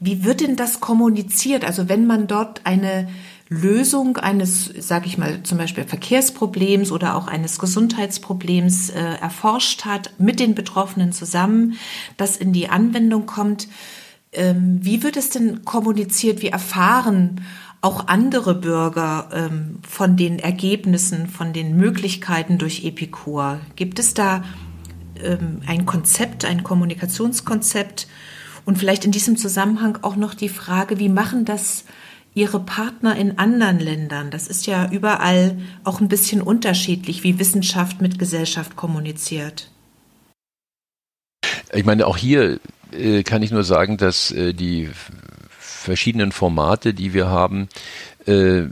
Wie 0.00 0.24
wird 0.24 0.40
denn 0.40 0.56
das 0.56 0.80
kommuniziert? 0.80 1.64
Also 1.64 1.88
wenn 1.88 2.06
man 2.06 2.26
dort 2.26 2.60
eine 2.64 3.08
Lösung 3.48 4.18
eines, 4.18 4.66
sage 4.66 5.06
ich 5.06 5.16
mal, 5.16 5.42
zum 5.42 5.56
Beispiel 5.56 5.84
Verkehrsproblems 5.84 6.92
oder 6.92 7.14
auch 7.14 7.28
eines 7.28 7.58
Gesundheitsproblems 7.58 8.90
äh, 8.90 9.00
erforscht 9.00 9.86
hat, 9.86 10.10
mit 10.18 10.38
den 10.38 10.54
Betroffenen 10.54 11.12
zusammen, 11.12 11.78
das 12.18 12.36
in 12.36 12.52
die 12.52 12.68
Anwendung 12.68 13.24
kommt. 13.24 13.68
Ähm, 14.32 14.80
wie 14.82 15.02
wird 15.02 15.16
es 15.16 15.30
denn 15.30 15.64
kommuniziert? 15.64 16.42
Wie 16.42 16.48
erfahren 16.48 17.40
auch 17.80 18.08
andere 18.08 18.54
Bürger 18.54 19.28
ähm, 19.32 19.78
von 19.88 20.16
den 20.16 20.38
Ergebnissen, 20.38 21.26
von 21.26 21.54
den 21.54 21.76
Möglichkeiten 21.76 22.58
durch 22.58 22.84
Epikur? 22.84 23.60
Gibt 23.76 23.98
es 23.98 24.12
da 24.12 24.44
ähm, 25.22 25.62
ein 25.66 25.86
Konzept, 25.86 26.44
ein 26.44 26.64
Kommunikationskonzept? 26.64 28.08
Und 28.66 28.76
vielleicht 28.76 29.06
in 29.06 29.12
diesem 29.12 29.38
Zusammenhang 29.38 29.98
auch 30.02 30.16
noch 30.16 30.34
die 30.34 30.50
Frage, 30.50 30.98
wie 30.98 31.08
machen 31.08 31.46
das 31.46 31.84
ihre 32.34 32.60
Partner 32.60 33.16
in 33.16 33.38
anderen 33.38 33.78
Ländern? 33.78 34.30
Das 34.30 34.46
ist 34.46 34.66
ja 34.66 34.90
überall 34.90 35.58
auch 35.84 36.00
ein 36.00 36.08
bisschen 36.08 36.40
unterschiedlich, 36.40 37.22
wie 37.22 37.38
Wissenschaft 37.38 38.00
mit 38.00 38.18
Gesellschaft 38.18 38.76
kommuniziert. 38.76 39.70
Ich 41.72 41.84
meine, 41.84 42.06
auch 42.06 42.16
hier 42.16 42.60
äh, 42.92 43.22
kann 43.22 43.42
ich 43.42 43.50
nur 43.50 43.64
sagen, 43.64 43.96
dass 43.96 44.30
äh, 44.30 44.54
die 44.54 44.88
verschiedenen 45.58 46.32
Formate, 46.32 46.94
die 46.94 47.14
wir 47.14 47.28
haben, 47.28 47.68
äh, 48.26 48.64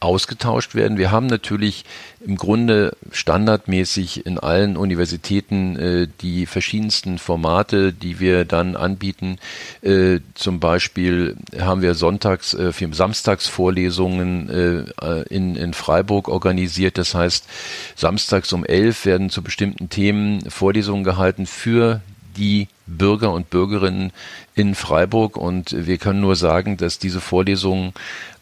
ausgetauscht 0.00 0.74
werden. 0.74 0.98
Wir 0.98 1.10
haben 1.10 1.26
natürlich 1.26 1.84
im 2.24 2.36
Grunde 2.36 2.96
standardmäßig 3.12 4.26
in 4.26 4.38
allen 4.38 4.76
Universitäten 4.76 5.76
äh, 5.76 6.08
die 6.20 6.46
verschiedensten 6.46 7.18
Formate, 7.18 7.92
die 7.92 8.20
wir 8.20 8.44
dann 8.44 8.76
anbieten. 8.76 9.38
Äh, 9.82 10.20
zum 10.34 10.60
Beispiel 10.60 11.36
haben 11.58 11.82
wir 11.82 11.94
sonntags, 11.94 12.54
äh, 12.54 12.72
Samstagsvorlesungen 12.90 14.48
äh, 14.48 15.22
in, 15.22 15.56
in 15.56 15.72
Freiburg 15.74 16.28
organisiert. 16.28 16.98
Das 16.98 17.14
heißt, 17.14 17.46
samstags 17.94 18.52
um 18.52 18.64
elf 18.64 19.06
werden 19.06 19.30
zu 19.30 19.42
bestimmten 19.42 19.88
Themen 19.88 20.50
Vorlesungen 20.50 21.04
gehalten 21.04 21.46
für 21.46 22.00
die 22.36 22.68
Bürger 22.86 23.32
und 23.32 23.50
Bürgerinnen 23.50 24.12
in 24.54 24.74
Freiburg 24.74 25.36
und 25.36 25.74
wir 25.86 25.98
können 25.98 26.20
nur 26.20 26.36
sagen, 26.36 26.76
dass 26.76 26.98
diese 26.98 27.20
Vorlesungen 27.20 27.92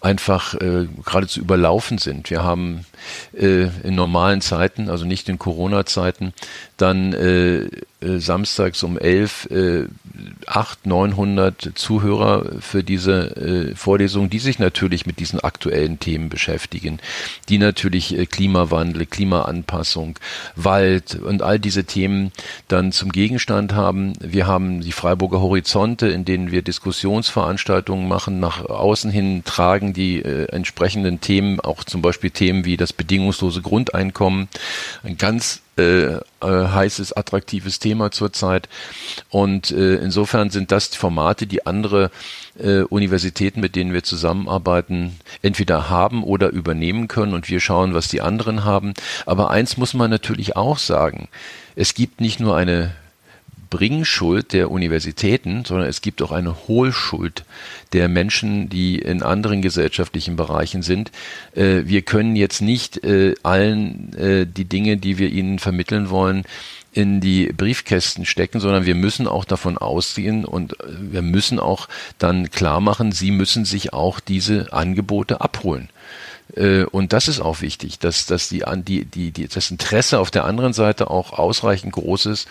einfach 0.01 0.55
äh, 0.55 0.87
geradezu 1.05 1.41
überlaufen 1.41 1.97
sind. 1.99 2.29
Wir 2.29 2.45
haben 2.45 2.85
äh, 3.33 3.69
in 3.83 3.95
normalen 3.95 4.43
Zeiten, 4.43 4.91
also 4.91 5.07
nicht 5.07 5.29
in 5.31 5.39
Corona-Zeiten, 5.39 6.35
dann 6.77 7.15
äh, 7.15 7.65
äh, 8.05 8.19
samstags 8.19 8.83
um 8.83 8.99
elf 8.99 9.47
äh, 9.47 9.87
800, 10.47 10.85
900 10.85 11.73
Zuhörer 11.75 12.61
für 12.61 12.83
diese 12.83 13.37
äh, 13.37 13.75
Vorlesung, 13.75 14.31
die 14.31 14.39
sich 14.39 14.59
natürlich 14.59 15.07
mit 15.07 15.19
diesen 15.19 15.41
aktuellen 15.41 15.99
Themen 15.99 16.29
beschäftigen, 16.29 16.99
die 17.49 17.59
natürlich 17.59 18.17
äh, 18.17 18.27
Klimawandel, 18.27 19.07
Klimaanpassung, 19.07 20.19
Wald 20.57 21.17
und 21.17 21.43
all 21.43 21.59
diese 21.59 21.85
Themen 21.85 22.33
dann 22.69 22.93
zum 22.93 23.13
Gegenstand 23.13 23.75
haben. 23.75 24.13
Wir 24.21 24.47
haben 24.47 24.81
die 24.81 24.93
Freiburger 24.93 25.41
Horizonte, 25.41 26.09
in 26.09 26.25
denen 26.25 26.51
wir 26.51 26.63
Diskussionsveranstaltungen 26.63 28.07
machen, 28.07 28.41
nach 28.41 28.65
außen 28.65 29.11
hin 29.11 29.43
tragen 29.45 29.93
die 29.93 30.21
äh, 30.23 30.47
entsprechenden 30.47 31.21
Themen, 31.21 31.61
auch 31.61 31.85
zum 31.85 32.03
Beispiel 32.03 32.31
Themen 32.31 32.65
wie 32.65 32.77
das 32.77 32.93
bedingungslose 32.93 33.63
Grundeinkommen, 33.63 34.49
ein 35.03 35.17
ganz 35.17 35.64
äh, 35.77 36.15
äh, 36.15 36.21
heißes, 36.41 37.13
attraktives 37.13 37.79
Thema 37.79 38.11
zurzeit. 38.11 38.69
Und 39.31 39.71
äh, 39.71 39.97
insofern 39.97 40.51
sind 40.51 40.71
das 40.73 40.95
Formate, 40.95 41.47
die 41.47 41.67
andere 41.67 42.11
äh, 42.59 42.81
Universitäten, 42.83 43.61
mit 43.61 43.77
denen 43.77 43.93
wir 43.93 44.03
zusammenarbeiten, 44.03 45.19
entweder 45.43 45.91
haben 45.91 46.23
oder 46.23 46.51
übernehmen 46.51 47.09
können. 47.09 47.35
Und 47.35 47.49
wir 47.49 47.61
schauen, 47.61 47.95
was 47.95 48.09
die 48.09 48.21
anderen 48.21 48.65
haben. 48.65 48.95
Aber 49.27 49.51
eins 49.51 49.77
muss 49.77 49.95
man 49.95 50.11
natürlich 50.11 50.57
auch 50.57 50.79
sagen. 50.79 51.29
Es 51.77 51.95
gibt 51.95 52.21
nicht 52.21 52.41
nur 52.41 52.57
eine 52.57 52.95
Bringschuld 53.75 54.53
der 54.53 54.71
Universitäten, 54.71 55.65
sondern 55.65 55.89
es 55.89 56.01
gibt 56.01 56.23
auch 56.23 56.31
eine 56.31 56.69
Hohlschuld 56.69 57.45
der 57.93 58.07
Menschen, 58.09 58.69
die 58.69 59.01
in 59.01 59.21
anderen 59.21 59.63
gesellschaftlichen 59.63 60.37
Bereichen 60.37 60.83
sind. 60.83 61.11
Äh, 61.57 61.83
wir 61.85 62.03
können 62.03 62.37
jetzt 62.37 62.63
nicht 62.63 63.03
äh, 63.03 63.35
allen 63.43 64.13
äh, 64.17 64.47
die 64.47 64.67
Dinge, 64.67 64.97
die 64.97 65.19
wir 65.19 65.29
ihnen 65.29 65.59
vermitteln 65.59 66.09
wollen, 66.09 66.45
in 66.93 67.21
die 67.21 67.47
Briefkästen 67.47 68.25
stecken, 68.27 68.61
sondern 68.61 68.87
wir 68.87 68.95
müssen 68.95 69.27
auch 69.27 69.45
davon 69.45 69.77
ausgehen 69.77 70.45
und 70.45 70.77
wir 70.87 71.23
müssen 71.23 71.59
auch 71.59 71.89
dann 72.21 72.53
klar 72.53 72.81
machen, 72.81 73.11
sie 73.11 73.33
müssen 73.33 73.65
sich 73.65 73.93
auch 73.93 74.21
diese 74.21 74.73
Angebote 74.73 75.41
abholen. 75.41 75.89
Äh, 76.57 76.85
und 76.85 77.13
das 77.13 77.29
ist 77.29 77.41
auch 77.41 77.61
wichtig, 77.61 77.99
dass, 77.99 78.27
dass 78.27 78.49
die, 78.49 78.65
die, 78.77 79.05
die, 79.05 79.31
die, 79.33 79.49
das 79.49 79.71
Interesse 79.71 80.19
auf 80.19 80.31
der 80.31 80.45
anderen 80.45 80.73
Seite 80.73 81.11
auch 81.11 81.33
ausreichend 81.33 81.93
groß 81.93 82.27
ist, 82.27 82.49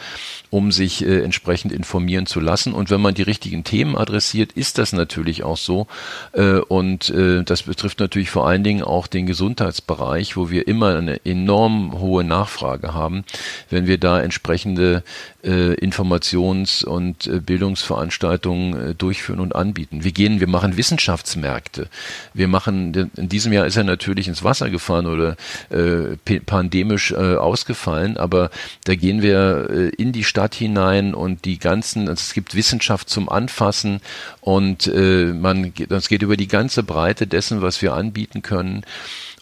um 0.50 0.72
sich 0.72 1.06
äh, 1.06 1.24
entsprechend 1.24 1.72
informieren 1.72 2.26
zu 2.26 2.40
lassen. 2.40 2.74
Und 2.74 2.90
wenn 2.90 3.02
man 3.02 3.14
die 3.14 3.22
richtigen 3.22 3.64
Themen 3.64 3.96
adressiert, 3.96 4.52
ist 4.54 4.78
das 4.78 4.94
natürlich 4.94 5.44
auch 5.44 5.58
so. 5.58 5.88
Äh, 6.34 6.58
und 6.60 7.10
äh, 7.10 7.44
das 7.44 7.64
betrifft 7.64 8.00
natürlich 8.00 8.30
vor 8.30 8.48
allen 8.48 8.64
Dingen 8.64 8.84
auch 8.84 9.08
den 9.08 9.26
Gesundheitsbereich, 9.26 10.36
wo 10.36 10.50
wir 10.50 10.68
immer 10.68 10.96
eine 10.96 11.26
enorm 11.26 12.00
hohe 12.00 12.24
Nachfrage 12.24 12.94
haben. 12.94 13.24
Wenn 13.70 13.88
wir 13.88 13.98
da 13.98 14.20
entsprechende 14.22 15.04
äh, 15.44 15.74
Informations- 15.74 16.86
und 16.86 17.28
äh, 17.28 17.40
Bildungsveranstaltungen 17.40 18.92
äh, 18.92 18.96
durchführen 18.96 19.40
und 19.40 19.56
anbieten. 19.56 20.04
Wir 20.04 20.12
gehen, 20.12 20.40
wir 20.40 20.48
machen 20.48 20.78
Wissenschaftsmärkte. 20.78 21.90
Wir 22.34 22.48
machen, 22.48 23.12
in 23.16 23.30
diesem 23.30 23.52
Jahr 23.52 23.66
ist 23.66 23.76
er 23.84 23.86
natürlich 23.86 24.28
ins 24.28 24.44
Wasser 24.44 24.70
gefahren 24.70 25.06
oder 25.06 25.36
äh, 25.70 26.40
pandemisch 26.40 27.12
äh, 27.12 27.36
ausgefallen, 27.36 28.18
aber 28.18 28.50
da 28.86 28.96
gehen 28.96 29.22
wir 29.22 29.70
äh, 29.70 29.90
in 29.90 30.12
die 30.12 30.24
Stadt 30.24 30.56
hinein 30.56 31.14
und 31.14 31.46
die 31.46 31.60
ganzen, 31.60 32.10
also 32.10 32.22
es 32.22 32.34
gibt 32.34 32.56
Wissenschaft 32.56 33.10
zum 33.10 33.30
Anfassen 33.30 34.02
und 34.42 34.88
äh, 34.88 35.34
man, 35.34 35.74
das 35.90 36.08
geht 36.08 36.22
über 36.22 36.38
die 36.38 36.48
ganze 36.48 36.84
Breite 36.84 37.28
dessen, 37.28 37.62
was 37.62 37.82
wir 37.82 37.94
anbieten 37.94 38.42
können. 38.42 38.84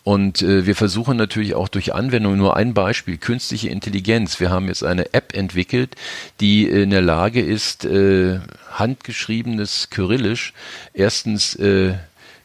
Und 0.04 0.42
äh, 0.42 0.66
wir 0.66 0.76
versuchen 0.76 1.16
natürlich 1.16 1.54
auch 1.54 1.68
durch 1.68 1.94
Anwendung, 1.94 2.36
nur 2.36 2.56
ein 2.56 2.74
Beispiel, 2.74 3.18
künstliche 3.18 3.70
Intelligenz. 3.70 4.40
Wir 4.40 4.50
haben 4.50 4.68
jetzt 4.68 4.84
eine 4.84 5.14
App 5.14 5.36
entwickelt, 5.36 5.96
die 6.40 6.68
in 6.68 6.90
der 6.90 7.04
Lage 7.04 7.40
ist, 7.40 7.86
äh, 7.86 8.40
handgeschriebenes 8.72 9.90
Kyrillisch 9.92 10.54
erstens 10.94 11.56
äh, 11.56 11.94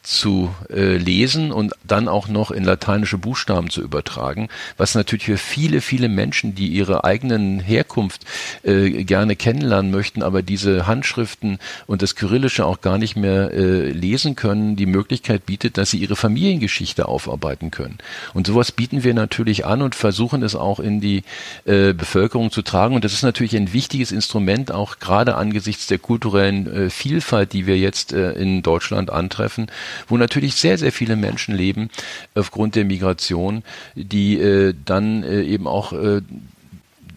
zu 0.06 0.54
äh, 0.70 0.96
lesen 0.96 1.50
und 1.50 1.74
dann 1.84 2.06
auch 2.06 2.28
noch 2.28 2.52
in 2.52 2.62
lateinische 2.62 3.18
Buchstaben 3.18 3.70
zu 3.70 3.82
übertragen, 3.82 4.48
was 4.76 4.94
natürlich 4.94 5.24
für 5.24 5.36
viele, 5.36 5.80
viele 5.80 6.08
Menschen, 6.08 6.54
die 6.54 6.68
ihre 6.68 7.02
eigenen 7.02 7.58
Herkunft 7.58 8.24
äh, 8.62 9.02
gerne 9.02 9.34
kennenlernen 9.34 9.90
möchten, 9.90 10.22
aber 10.22 10.42
diese 10.42 10.86
Handschriften 10.86 11.58
und 11.88 12.02
das 12.02 12.14
Kyrillische 12.14 12.64
auch 12.64 12.80
gar 12.80 12.98
nicht 12.98 13.16
mehr 13.16 13.50
äh, 13.52 13.90
lesen 13.90 14.36
können, 14.36 14.76
die 14.76 14.86
Möglichkeit 14.86 15.44
bietet, 15.44 15.76
dass 15.76 15.90
sie 15.90 15.98
ihre 15.98 16.14
Familiengeschichte 16.14 17.08
aufarbeiten 17.08 17.72
können. 17.72 17.98
Und 18.32 18.46
sowas 18.46 18.70
bieten 18.70 19.02
wir 19.02 19.12
natürlich 19.12 19.66
an 19.66 19.82
und 19.82 19.96
versuchen 19.96 20.44
es 20.44 20.54
auch 20.54 20.78
in 20.78 21.00
die 21.00 21.24
äh, 21.64 21.92
Bevölkerung 21.92 22.52
zu 22.52 22.62
tragen. 22.62 22.94
Und 22.94 23.04
das 23.04 23.12
ist 23.12 23.22
natürlich 23.22 23.56
ein 23.56 23.72
wichtiges 23.72 24.12
Instrument, 24.12 24.70
auch 24.70 25.00
gerade 25.00 25.34
angesichts 25.34 25.88
der 25.88 25.98
kulturellen 25.98 26.72
äh, 26.72 26.90
Vielfalt, 26.90 27.52
die 27.52 27.66
wir 27.66 27.76
jetzt 27.76 28.12
äh, 28.12 28.32
in 28.32 28.62
Deutschland 28.62 29.10
antreffen, 29.10 29.66
wo 30.08 30.16
natürlich 30.16 30.54
sehr, 30.54 30.78
sehr 30.78 30.92
viele 30.92 31.16
Menschen 31.16 31.54
leben 31.54 31.90
aufgrund 32.34 32.74
der 32.74 32.84
Migration, 32.84 33.62
die 33.94 34.38
äh, 34.38 34.74
dann 34.84 35.22
äh, 35.22 35.42
eben 35.42 35.66
auch 35.66 35.92
äh, 35.92 36.22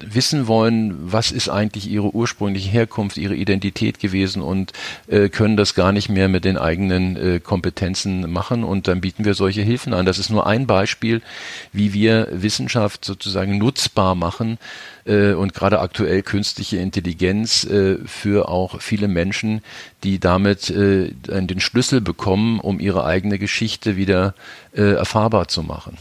wissen 0.06 0.48
wollen, 0.48 0.96
was 1.12 1.32
ist 1.32 1.50
eigentlich 1.50 1.90
ihre 1.90 2.14
ursprüngliche 2.14 2.70
Herkunft, 2.70 3.18
ihre 3.18 3.36
Identität 3.36 4.00
gewesen 4.00 4.42
und 4.42 4.74
äh, 5.08 5.30
können 5.30 5.58
das 5.58 5.76
gar 5.76 5.92
nicht 5.92 6.10
mehr 6.10 6.30
mit 6.30 6.46
den 6.46 6.58
eigenen 6.58 7.16
äh, 7.16 7.40
Kompetenzen 7.40 8.32
machen 8.32 8.64
und 8.64 8.88
dann 8.88 9.02
bieten 9.02 9.26
wir 9.26 9.34
solche 9.34 9.62
Hilfen 9.62 9.94
an. 9.94 10.06
Das 10.06 10.20
ist 10.20 10.30
nur 10.30 10.48
ein 10.48 10.68
Beispiel, 10.68 11.22
wie 11.74 11.94
wir 11.94 12.28
Wissenschaft 12.32 13.06
sozusagen 13.06 13.58
nutzbar 13.58 14.16
machen 14.16 14.58
äh, 15.06 15.34
und 15.34 15.54
gerade 15.54 15.80
aktuell 15.80 16.22
künstliche 16.22 16.78
Intelligenz 16.78 17.64
äh, 17.64 17.98
für 18.06 18.50
auch 18.50 18.82
viele 18.82 19.08
Menschen, 19.08 19.62
die 20.04 20.20
damit 20.20 20.70
äh, 20.70 21.12
den 21.12 21.60
Schlüssel 21.60 22.02
bekommen, 22.02 22.60
um 22.60 22.80
ihre 22.80 23.06
eigene 23.06 23.40
Geschichte 23.40 23.98
wieder 23.98 24.34
äh, 24.74 24.94
erfahrbar 24.94 25.48
zu 25.48 25.64
machen. 25.64 25.98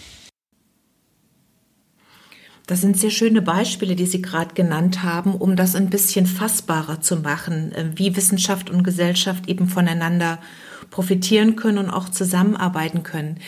Das 2.69 2.83
sind 2.83 2.99
sehr 2.99 3.11
schöne 3.11 3.41
Beispiele, 3.41 3.97
die 3.97 4.05
Sie 4.05 4.21
gerade 4.21 4.53
genannt 4.55 5.03
haben, 5.03 5.35
um 5.35 5.57
das 5.57 5.75
ein 5.75 5.89
bisschen 5.89 6.27
fassbarer 6.27 7.01
zu 7.01 7.17
machen, 7.17 7.73
äh, 7.73 7.87
wie 7.95 8.15
Wissenschaft 8.15 8.69
und 8.69 8.85
Gesellschaft 8.85 9.49
eben 9.49 9.69
voneinander 9.69 10.39
profitieren 10.91 11.57
können 11.57 11.79
und 11.79 11.91
auch 11.91 12.11
zusammenarbeiten 12.11 13.03
können. 13.03 13.39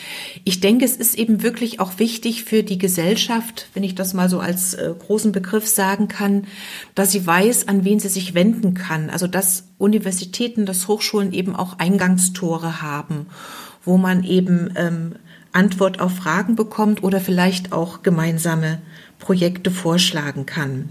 Ich 0.43 0.59
denke, 0.59 0.85
es 0.85 0.95
ist 0.95 1.15
eben 1.15 1.43
wirklich 1.43 1.79
auch 1.79 1.99
wichtig 1.99 2.45
für 2.45 2.63
die 2.63 2.79
Gesellschaft, 2.79 3.67
wenn 3.75 3.83
ich 3.83 3.93
das 3.93 4.15
mal 4.15 4.27
so 4.27 4.39
als 4.39 4.73
äh, 4.73 4.91
großen 4.97 5.31
Begriff 5.31 5.67
sagen 5.67 6.07
kann, 6.07 6.47
dass 6.95 7.11
sie 7.11 7.25
weiß, 7.25 7.67
an 7.67 7.85
wen 7.85 7.99
sie 7.99 8.09
sich 8.09 8.33
wenden 8.33 8.73
kann. 8.73 9.11
Also 9.11 9.27
dass 9.27 9.65
Universitäten, 9.77 10.65
dass 10.65 10.87
Hochschulen 10.87 11.31
eben 11.31 11.55
auch 11.55 11.77
Eingangstore 11.77 12.81
haben, 12.81 13.27
wo 13.85 13.97
man 13.97 14.23
eben 14.23 14.73
ähm, 14.75 15.15
Antwort 15.51 15.99
auf 15.99 16.15
Fragen 16.15 16.55
bekommt 16.55 17.03
oder 17.03 17.19
vielleicht 17.19 17.71
auch 17.71 18.01
gemeinsame 18.01 18.81
Projekte 19.21 19.71
vorschlagen 19.71 20.45
kann. 20.45 20.89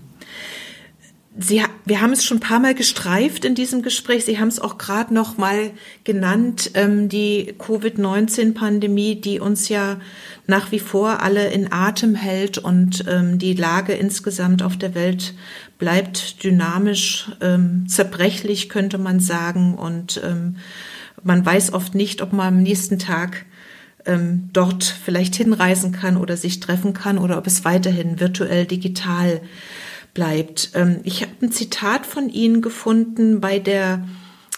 Sie, 1.38 1.62
wir 1.84 2.00
haben 2.00 2.12
es 2.12 2.24
schon 2.24 2.38
ein 2.38 2.40
paar 2.40 2.58
Mal 2.58 2.74
gestreift 2.74 3.44
in 3.44 3.54
diesem 3.54 3.82
Gespräch. 3.82 4.24
Sie 4.24 4.40
haben 4.40 4.48
es 4.48 4.58
auch 4.58 4.78
gerade 4.78 5.14
noch 5.14 5.38
mal 5.38 5.70
genannt, 6.02 6.72
ähm, 6.74 7.08
die 7.08 7.54
Covid-19-Pandemie, 7.56 9.20
die 9.20 9.38
uns 9.38 9.68
ja 9.68 10.00
nach 10.46 10.72
wie 10.72 10.80
vor 10.80 11.22
alle 11.22 11.48
in 11.50 11.72
Atem 11.72 12.16
hält 12.16 12.58
und 12.58 13.04
ähm, 13.08 13.38
die 13.38 13.54
Lage 13.54 13.92
insgesamt 13.92 14.62
auf 14.62 14.76
der 14.76 14.94
Welt 14.94 15.34
bleibt 15.78 16.42
dynamisch, 16.42 17.30
ähm, 17.40 17.86
zerbrechlich 17.88 18.68
könnte 18.68 18.98
man 18.98 19.20
sagen 19.20 19.74
und 19.74 20.20
ähm, 20.24 20.56
man 21.22 21.46
weiß 21.46 21.72
oft 21.72 21.94
nicht, 21.94 22.22
ob 22.22 22.32
man 22.32 22.48
am 22.48 22.62
nächsten 22.62 22.98
Tag 22.98 23.46
ähm, 24.06 24.50
dort 24.52 24.84
vielleicht 24.84 25.34
hinreisen 25.34 25.92
kann 25.92 26.16
oder 26.16 26.36
sich 26.36 26.60
treffen 26.60 26.92
kann 26.94 27.18
oder 27.18 27.38
ob 27.38 27.46
es 27.46 27.64
weiterhin 27.64 28.20
virtuell 28.20 28.66
digital 28.66 29.40
bleibt. 30.14 30.70
Ähm, 30.74 31.00
ich 31.04 31.22
habe 31.22 31.32
ein 31.42 31.52
Zitat 31.52 32.06
von 32.06 32.28
Ihnen 32.28 32.62
gefunden 32.62 33.40
bei 33.40 33.58
der 33.58 34.06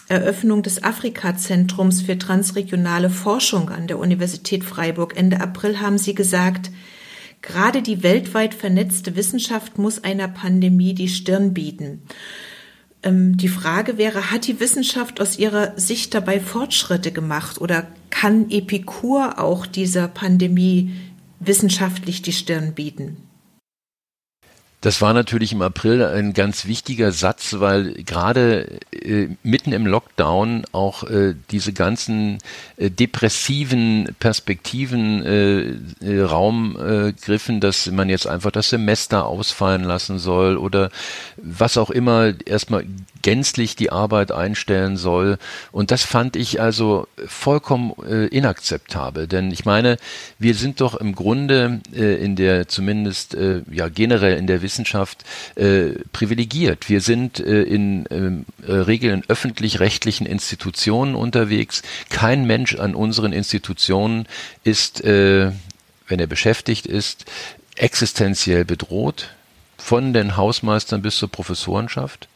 Eröffnung 0.09 0.63
des 0.63 0.83
Afrika-Zentrums 0.83 2.01
für 2.01 2.17
transregionale 2.17 3.09
Forschung 3.09 3.69
an 3.69 3.87
der 3.87 3.99
Universität 3.99 4.63
Freiburg. 4.63 5.15
Ende 5.15 5.39
April 5.39 5.79
haben 5.79 5.97
Sie 5.97 6.13
gesagt, 6.13 6.71
gerade 7.41 7.81
die 7.81 8.03
weltweit 8.03 8.53
vernetzte 8.53 9.15
Wissenschaft 9.15 9.77
muss 9.77 10.03
einer 10.03 10.27
Pandemie 10.27 10.93
die 10.93 11.07
Stirn 11.07 11.53
bieten. 11.53 12.03
Ähm, 13.03 13.37
die 13.37 13.49
Frage 13.49 13.97
wäre, 13.97 14.31
hat 14.31 14.47
die 14.47 14.59
Wissenschaft 14.59 15.21
aus 15.21 15.37
Ihrer 15.37 15.77
Sicht 15.77 16.13
dabei 16.13 16.39
Fortschritte 16.39 17.11
gemacht 17.11 17.59
oder 17.61 17.87
kann 18.09 18.49
Epikur 18.49 19.39
auch 19.39 19.65
dieser 19.65 20.07
Pandemie 20.07 20.95
wissenschaftlich 21.39 22.21
die 22.21 22.33
Stirn 22.33 22.73
bieten? 22.73 23.17
Das 24.83 25.01
war 25.01 25.13
natürlich 25.13 25.53
im 25.53 25.61
April 25.61 26.03
ein 26.03 26.33
ganz 26.33 26.65
wichtiger 26.65 27.13
Satz, 27.13 27.55
weil 27.59 27.93
gerade 28.03 28.81
äh, 28.91 29.29
mitten 29.41 29.71
im 29.71 29.87
Lockdown 29.87 30.65
auch 30.73 31.05
äh, 31.05 31.35
diese 31.51 31.71
ganzen 31.71 32.39
äh, 32.75 32.89
depressiven 32.89 34.13
Perspektiven 34.19 35.23
äh, 35.23 36.05
äh, 36.05 36.21
Raum 36.23 36.75
äh, 36.77 37.13
griffen, 37.13 37.61
dass 37.61 37.89
man 37.91 38.09
jetzt 38.09 38.27
einfach 38.27 38.51
das 38.51 38.71
Semester 38.71 39.25
ausfallen 39.25 39.85
lassen 39.85 40.19
soll 40.19 40.57
oder 40.57 40.91
was 41.37 41.77
auch 41.77 41.89
immer 41.89 42.33
erstmal 42.45 42.83
gänzlich 43.23 43.75
die 43.75 43.91
Arbeit 43.91 44.31
einstellen 44.31 44.97
soll. 44.97 45.39
Und 45.71 45.89
das 45.89 46.03
fand 46.03 46.35
ich 46.35 46.61
also 46.61 47.07
vollkommen 47.25 47.93
äh, 48.07 48.27
inakzeptabel. 48.27 49.25
Denn 49.27 49.49
ich 49.51 49.65
meine, 49.65 49.97
wir 50.37 50.53
sind 50.53 50.81
doch 50.81 50.93
im 50.93 51.15
Grunde 51.15 51.81
äh, 51.95 52.23
in 52.23 52.35
der, 52.35 52.67
zumindest 52.67 53.33
äh, 53.33 53.63
ja 53.71 53.89
generell 53.89 54.37
in 54.37 54.45
der 54.45 54.61
Wissenschaft 54.61 55.23
äh, 55.55 55.91
privilegiert. 56.11 56.89
Wir 56.89 57.01
sind 57.01 57.39
äh, 57.39 57.63
in 57.63 58.05
ähm, 58.11 58.45
äh, 58.67 58.71
Regeln 58.71 59.23
öffentlich-rechtlichen 59.27 60.27
Institutionen 60.27 61.15
unterwegs. 61.15 61.81
Kein 62.09 62.45
Mensch 62.45 62.75
an 62.75 62.93
unseren 62.93 63.33
Institutionen 63.33 64.27
ist, 64.63 65.03
wenn 65.03 65.53
er 66.09 66.27
beschäftigt 66.27 66.85
ist, 66.85 67.25
existenziell 67.75 68.65
bedroht 68.65 69.29
von 69.77 70.13
den 70.13 70.37
Hausmeistern 70.37 71.01
bis 71.01 71.17
zur 71.17 71.29
Professorenschaft. 71.29 72.27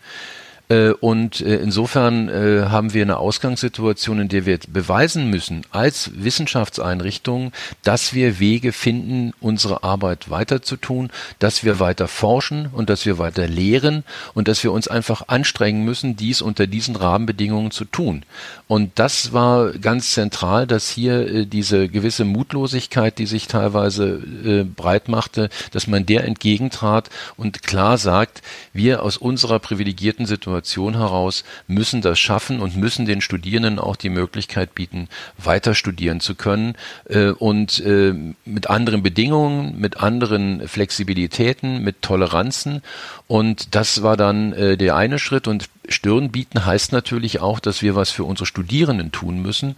Äh, 0.69 0.91
und 0.91 1.39
äh, 1.41 1.57
insofern 1.57 2.27
äh, 2.27 2.65
haben 2.69 2.94
wir 2.94 3.02
eine 3.02 3.18
Ausgangssituation, 3.18 4.19
in 4.19 4.27
der 4.27 4.45
wir 4.45 4.60
beweisen 4.68 5.30
müssen, 5.30 5.61
als 5.72 6.11
Wissenschaftseinrichtung, 6.15 7.53
dass 7.84 8.14
wir 8.14 8.39
Wege 8.39 8.73
finden, 8.73 9.34
unsere 9.39 9.84
Arbeit 9.84 10.30
weiter 10.30 10.61
zu 10.61 10.76
tun, 10.76 11.10
dass 11.39 11.64
wir 11.64 11.80
weiter 11.80 12.07
forschen 12.07 12.68
und 12.68 12.89
dass 12.89 13.06
wir 13.06 13.18
weiter 13.18 13.48
lehren 13.48 14.03
und 14.34 14.48
dass 14.48 14.64
wir 14.64 14.73
uns 14.73 14.88
einfach 14.88 15.27
anstrengen 15.27 15.85
müssen, 15.85 16.18
dies 16.18 16.41
unter 16.41 16.68
diesen 16.68 16.95
Rahmenbedingungen 16.95 17.72
zu 17.72 17.85
tun. 17.85 18.23
Und 18.68 18.91
das 18.95 19.31
war 19.31 19.72
ganz 19.72 20.11
zentral, 20.11 20.68
dass 20.68 20.89
hier 20.89 21.45
diese 21.45 21.88
gewisse 21.88 22.26
Mutlosigkeit, 22.26 23.18
die 23.18 23.26
sich 23.26 23.48
teilweise 23.48 24.65
breit 24.76 25.07
machte, 25.07 25.49
dass 25.72 25.88
man 25.88 26.06
der 26.06 26.26
entgegentrat 26.26 27.10
und 27.38 27.64
klar 27.64 27.98
sagt, 27.98 28.41
wir 28.73 29.03
aus 29.03 29.15
unserer 29.18 29.60
privilegierten 29.60 30.26
Situation 30.26 30.56
Situation 30.57 30.97
heraus 30.97 31.43
müssen 31.67 32.01
das 32.01 32.19
schaffen 32.19 32.59
und 32.59 32.75
müssen 32.75 33.05
den 33.05 33.21
Studierenden 33.21 33.79
auch 33.79 33.95
die 33.95 34.09
Möglichkeit 34.09 34.73
bieten, 34.73 35.07
weiter 35.38 35.75
studieren 35.75 36.19
zu 36.19 36.35
können 36.35 36.75
äh, 37.09 37.29
und 37.29 37.79
äh, 37.79 38.13
mit 38.45 38.69
anderen 38.69 39.03
Bedingungen, 39.03 39.79
mit 39.79 39.97
anderen 39.97 40.67
Flexibilitäten, 40.67 41.84
mit 41.84 42.01
Toleranzen. 42.01 42.81
Und 43.27 43.75
das 43.75 44.01
war 44.01 44.17
dann 44.17 44.53
äh, 44.53 44.77
der 44.77 44.95
eine 44.95 45.19
Schritt 45.19 45.47
und 45.47 45.69
Stirn 45.89 46.31
bieten 46.31 46.65
heißt 46.65 46.91
natürlich 46.91 47.39
auch, 47.39 47.59
dass 47.59 47.81
wir 47.81 47.95
was 47.95 48.11
für 48.11 48.23
unsere 48.23 48.45
Studierenden 48.45 49.11
tun 49.11 49.41
müssen, 49.41 49.76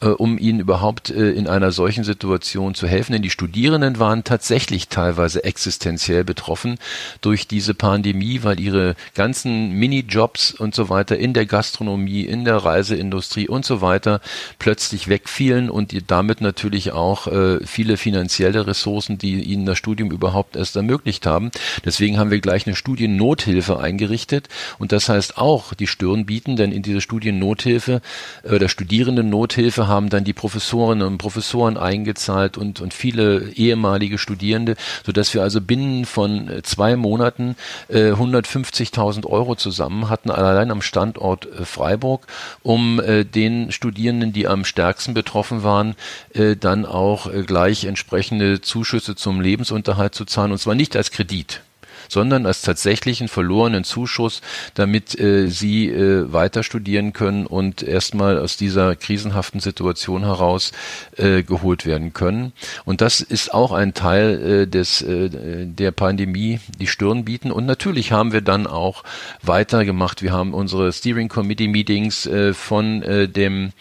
äh, 0.00 0.08
um 0.08 0.38
ihnen 0.38 0.60
überhaupt 0.60 1.10
äh, 1.10 1.30
in 1.30 1.46
einer 1.46 1.72
solchen 1.72 2.04
Situation 2.04 2.74
zu 2.74 2.86
helfen. 2.86 3.12
Denn 3.12 3.22
die 3.22 3.30
Studierenden 3.30 3.98
waren 3.98 4.24
tatsächlich 4.24 4.88
teilweise 4.88 5.44
existenziell 5.44 6.24
betroffen 6.24 6.78
durch 7.20 7.46
diese 7.46 7.74
Pandemie, 7.74 8.40
weil 8.42 8.60
ihre 8.60 8.96
ganzen 9.14 9.72
Minijobs 9.72 10.52
und 10.52 10.74
so 10.74 10.88
weiter 10.88 11.16
in 11.16 11.32
der 11.32 11.46
Gastronomie, 11.46 12.22
in 12.22 12.44
der 12.44 12.56
Reiseindustrie 12.56 13.48
und 13.48 13.64
so 13.64 13.80
weiter 13.80 14.20
plötzlich 14.58 15.08
wegfielen 15.08 15.70
und 15.70 15.94
damit 16.10 16.40
natürlich 16.40 16.92
auch 16.92 17.26
äh, 17.26 17.64
viele 17.64 17.96
finanzielle 17.96 18.66
Ressourcen, 18.66 19.18
die 19.18 19.42
ihnen 19.42 19.66
das 19.66 19.78
Studium 19.78 20.10
überhaupt 20.10 20.56
erst 20.56 20.76
ermöglicht 20.76 21.26
haben. 21.26 21.50
Deswegen 21.84 22.18
haben 22.18 22.30
wir 22.30 22.40
gleich 22.40 22.66
eine 22.66 22.76
Studiennothilfe 22.76 23.78
eingerichtet 23.78 24.48
und 24.78 24.92
das 24.92 25.08
heißt 25.08 25.38
auch, 25.38 25.51
auch 25.52 25.74
die 25.74 25.86
Stirn 25.86 26.24
bieten, 26.24 26.56
denn 26.56 26.72
in 26.72 26.82
dieser 26.82 27.00
Studiennothilfe 27.00 28.00
äh, 28.42 28.54
oder 28.54 28.68
Studierendennothilfe 28.68 29.86
haben 29.86 30.08
dann 30.08 30.24
die 30.24 30.32
Professorinnen 30.32 31.06
und 31.06 31.18
Professoren 31.18 31.76
eingezahlt 31.76 32.56
und, 32.56 32.80
und 32.80 32.94
viele 32.94 33.50
ehemalige 33.52 34.18
Studierende, 34.18 34.76
sodass 35.04 35.34
wir 35.34 35.42
also 35.42 35.60
binnen 35.60 36.06
von 36.06 36.48
äh, 36.48 36.62
zwei 36.62 36.96
Monaten 36.96 37.56
äh, 37.88 38.12
150.000 38.12 39.26
Euro 39.26 39.54
zusammen 39.54 40.08
hatten, 40.08 40.30
allein 40.30 40.70
am 40.70 40.82
Standort 40.82 41.46
äh, 41.46 41.64
Freiburg, 41.64 42.26
um 42.62 42.98
äh, 43.00 43.24
den 43.24 43.72
Studierenden, 43.72 44.32
die 44.32 44.48
am 44.48 44.64
stärksten 44.64 45.14
betroffen 45.14 45.62
waren, 45.62 45.94
äh, 46.32 46.56
dann 46.56 46.86
auch 46.86 47.26
äh, 47.26 47.42
gleich 47.42 47.84
entsprechende 47.84 48.60
Zuschüsse 48.62 49.14
zum 49.14 49.40
Lebensunterhalt 49.40 50.14
zu 50.14 50.24
zahlen, 50.24 50.52
und 50.52 50.58
zwar 50.58 50.74
nicht 50.74 50.96
als 50.96 51.10
Kredit 51.10 51.62
sondern 52.08 52.46
als 52.46 52.62
tatsächlichen 52.62 53.28
verlorenen 53.28 53.84
Zuschuss, 53.84 54.40
damit 54.74 55.18
äh, 55.18 55.48
sie 55.48 55.88
äh, 55.88 56.32
weiter 56.32 56.62
studieren 56.62 57.12
können 57.12 57.46
und 57.46 57.82
erstmal 57.82 58.38
aus 58.38 58.56
dieser 58.56 58.96
krisenhaften 58.96 59.60
Situation 59.60 60.24
heraus 60.24 60.72
äh, 61.16 61.42
geholt 61.42 61.86
werden 61.86 62.12
können. 62.12 62.52
Und 62.84 63.00
das 63.00 63.20
ist 63.20 63.52
auch 63.52 63.72
ein 63.72 63.94
Teil 63.94 64.62
äh, 64.62 64.66
des, 64.66 65.02
äh, 65.02 65.28
der 65.66 65.92
Pandemie, 65.92 66.60
die 66.78 66.86
Stirn 66.86 67.24
bieten. 67.24 67.50
Und 67.50 67.66
natürlich 67.66 68.12
haben 68.12 68.32
wir 68.32 68.40
dann 68.42 68.66
auch 68.66 69.04
weitergemacht. 69.42 70.22
Wir 70.22 70.32
haben 70.32 70.54
unsere 70.54 70.92
Steering 70.92 71.28
Committee 71.28 71.68
Meetings 71.68 72.26
äh, 72.26 72.54
von 72.54 73.02
äh, 73.02 73.28
dem 73.28 73.72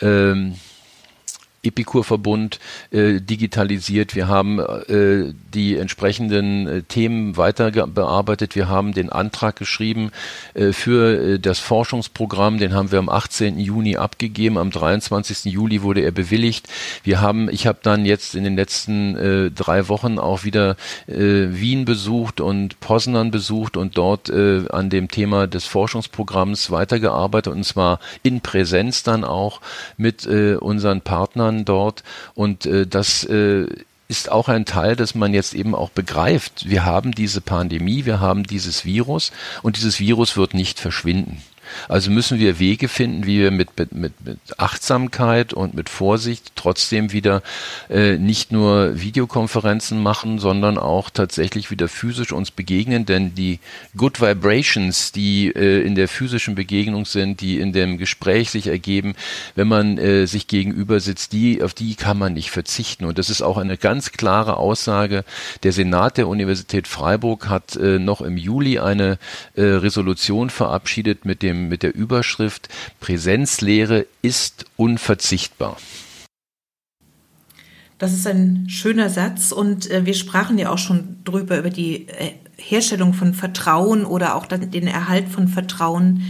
ähm, 0.00 0.54
Epikur-Verbund 1.64 2.58
äh, 2.90 3.20
digitalisiert. 3.20 4.14
Wir 4.14 4.28
haben 4.28 4.58
äh, 4.58 5.32
die 5.52 5.76
entsprechenden 5.76 6.66
äh, 6.66 6.82
Themen 6.82 7.36
weiter 7.36 7.70
bearbeitet. 7.70 8.54
Wir 8.54 8.68
haben 8.68 8.92
den 8.92 9.10
Antrag 9.10 9.56
geschrieben 9.56 10.10
äh, 10.54 10.72
für 10.72 11.34
äh, 11.34 11.38
das 11.38 11.58
Forschungsprogramm. 11.58 12.58
Den 12.58 12.74
haben 12.74 12.92
wir 12.92 12.98
am 12.98 13.08
18. 13.08 13.58
Juni 13.58 13.96
abgegeben. 13.96 14.58
Am 14.58 14.70
23. 14.70 15.52
Juli 15.52 15.82
wurde 15.82 16.00
er 16.00 16.12
bewilligt. 16.12 16.68
Wir 17.02 17.20
haben, 17.20 17.48
ich 17.48 17.66
habe 17.66 17.78
dann 17.82 18.04
jetzt 18.04 18.34
in 18.34 18.44
den 18.44 18.56
letzten 18.56 19.16
äh, 19.16 19.50
drei 19.50 19.88
Wochen 19.88 20.18
auch 20.18 20.44
wieder 20.44 20.76
äh, 21.06 21.14
Wien 21.50 21.84
besucht 21.84 22.40
und 22.40 22.80
Poznan 22.80 23.30
besucht 23.30 23.76
und 23.76 23.96
dort 23.96 24.28
äh, 24.28 24.64
an 24.70 24.90
dem 24.90 25.08
Thema 25.08 25.46
des 25.46 25.64
Forschungsprogramms 25.64 26.70
weitergearbeitet 26.70 27.52
und 27.52 27.64
zwar 27.64 28.00
in 28.22 28.40
Präsenz 28.40 29.02
dann 29.02 29.24
auch 29.24 29.60
mit 29.96 30.26
äh, 30.26 30.56
unseren 30.56 31.00
Partnern 31.00 31.53
Partnern 31.54 31.64
dort 31.64 32.02
und 32.34 32.66
äh, 32.66 32.86
das 32.86 33.24
äh, 33.24 33.66
ist 34.08 34.30
auch 34.30 34.48
ein 34.48 34.66
Teil, 34.66 34.96
dass 34.96 35.14
man 35.14 35.32
jetzt 35.32 35.54
eben 35.54 35.74
auch 35.74 35.90
begreift, 35.90 36.68
wir 36.68 36.84
haben 36.84 37.12
diese 37.12 37.40
Pandemie, 37.40 38.04
wir 38.04 38.20
haben 38.20 38.44
dieses 38.44 38.84
Virus 38.84 39.32
und 39.62 39.76
dieses 39.76 39.98
Virus 39.98 40.36
wird 40.36 40.54
nicht 40.54 40.78
verschwinden. 40.78 41.42
Also 41.88 42.10
müssen 42.10 42.38
wir 42.38 42.58
Wege 42.58 42.88
finden, 42.88 43.26
wie 43.26 43.40
wir 43.40 43.50
mit, 43.50 43.70
mit, 43.92 43.92
mit, 43.92 44.12
Achtsamkeit 44.56 45.52
und 45.52 45.74
mit 45.74 45.88
Vorsicht 45.88 46.52
trotzdem 46.54 47.12
wieder 47.12 47.42
äh, 47.90 48.16
nicht 48.18 48.52
nur 48.52 49.00
Videokonferenzen 49.00 50.02
machen, 50.02 50.38
sondern 50.38 50.78
auch 50.78 51.10
tatsächlich 51.10 51.70
wieder 51.70 51.88
physisch 51.88 52.32
uns 52.32 52.50
begegnen. 52.50 53.06
Denn 53.06 53.34
die 53.34 53.60
Good 53.96 54.20
Vibrations, 54.20 55.12
die 55.12 55.48
äh, 55.48 55.84
in 55.84 55.94
der 55.94 56.08
physischen 56.08 56.54
Begegnung 56.54 57.04
sind, 57.06 57.40
die 57.40 57.58
in 57.58 57.72
dem 57.72 57.98
Gespräch 57.98 58.50
sich 58.50 58.66
ergeben, 58.66 59.14
wenn 59.54 59.68
man 59.68 59.98
äh, 59.98 60.26
sich 60.26 60.46
gegenüber 60.46 61.00
sitzt, 61.00 61.32
die, 61.32 61.62
auf 61.62 61.74
die 61.74 61.94
kann 61.94 62.18
man 62.18 62.34
nicht 62.34 62.50
verzichten. 62.50 63.04
Und 63.04 63.18
das 63.18 63.30
ist 63.30 63.42
auch 63.42 63.56
eine 63.56 63.76
ganz 63.76 64.12
klare 64.12 64.56
Aussage. 64.56 65.24
Der 65.62 65.72
Senat 65.72 66.18
der 66.18 66.28
Universität 66.28 66.88
Freiburg 66.88 67.48
hat 67.48 67.76
äh, 67.76 67.98
noch 67.98 68.20
im 68.20 68.36
Juli 68.36 68.78
eine 68.78 69.18
äh, 69.54 69.62
Resolution 69.62 70.50
verabschiedet 70.50 71.24
mit 71.24 71.42
dem 71.42 71.53
mit 71.54 71.82
der 71.82 71.94
Überschrift 71.94 72.68
Präsenzlehre 73.00 74.06
ist 74.22 74.66
unverzichtbar. 74.76 75.76
Das 77.98 78.12
ist 78.12 78.26
ein 78.26 78.66
schöner 78.68 79.08
Satz 79.08 79.52
und 79.52 79.90
äh, 79.90 80.04
wir 80.04 80.14
sprachen 80.14 80.58
ja 80.58 80.70
auch 80.70 80.78
schon 80.78 81.16
drüber 81.24 81.58
über 81.58 81.70
die 81.70 82.08
äh, 82.08 82.32
Herstellung 82.56 83.14
von 83.14 83.34
Vertrauen 83.34 84.04
oder 84.04 84.34
auch 84.34 84.46
den 84.46 84.86
Erhalt 84.86 85.28
von 85.28 85.48
Vertrauen 85.48 86.22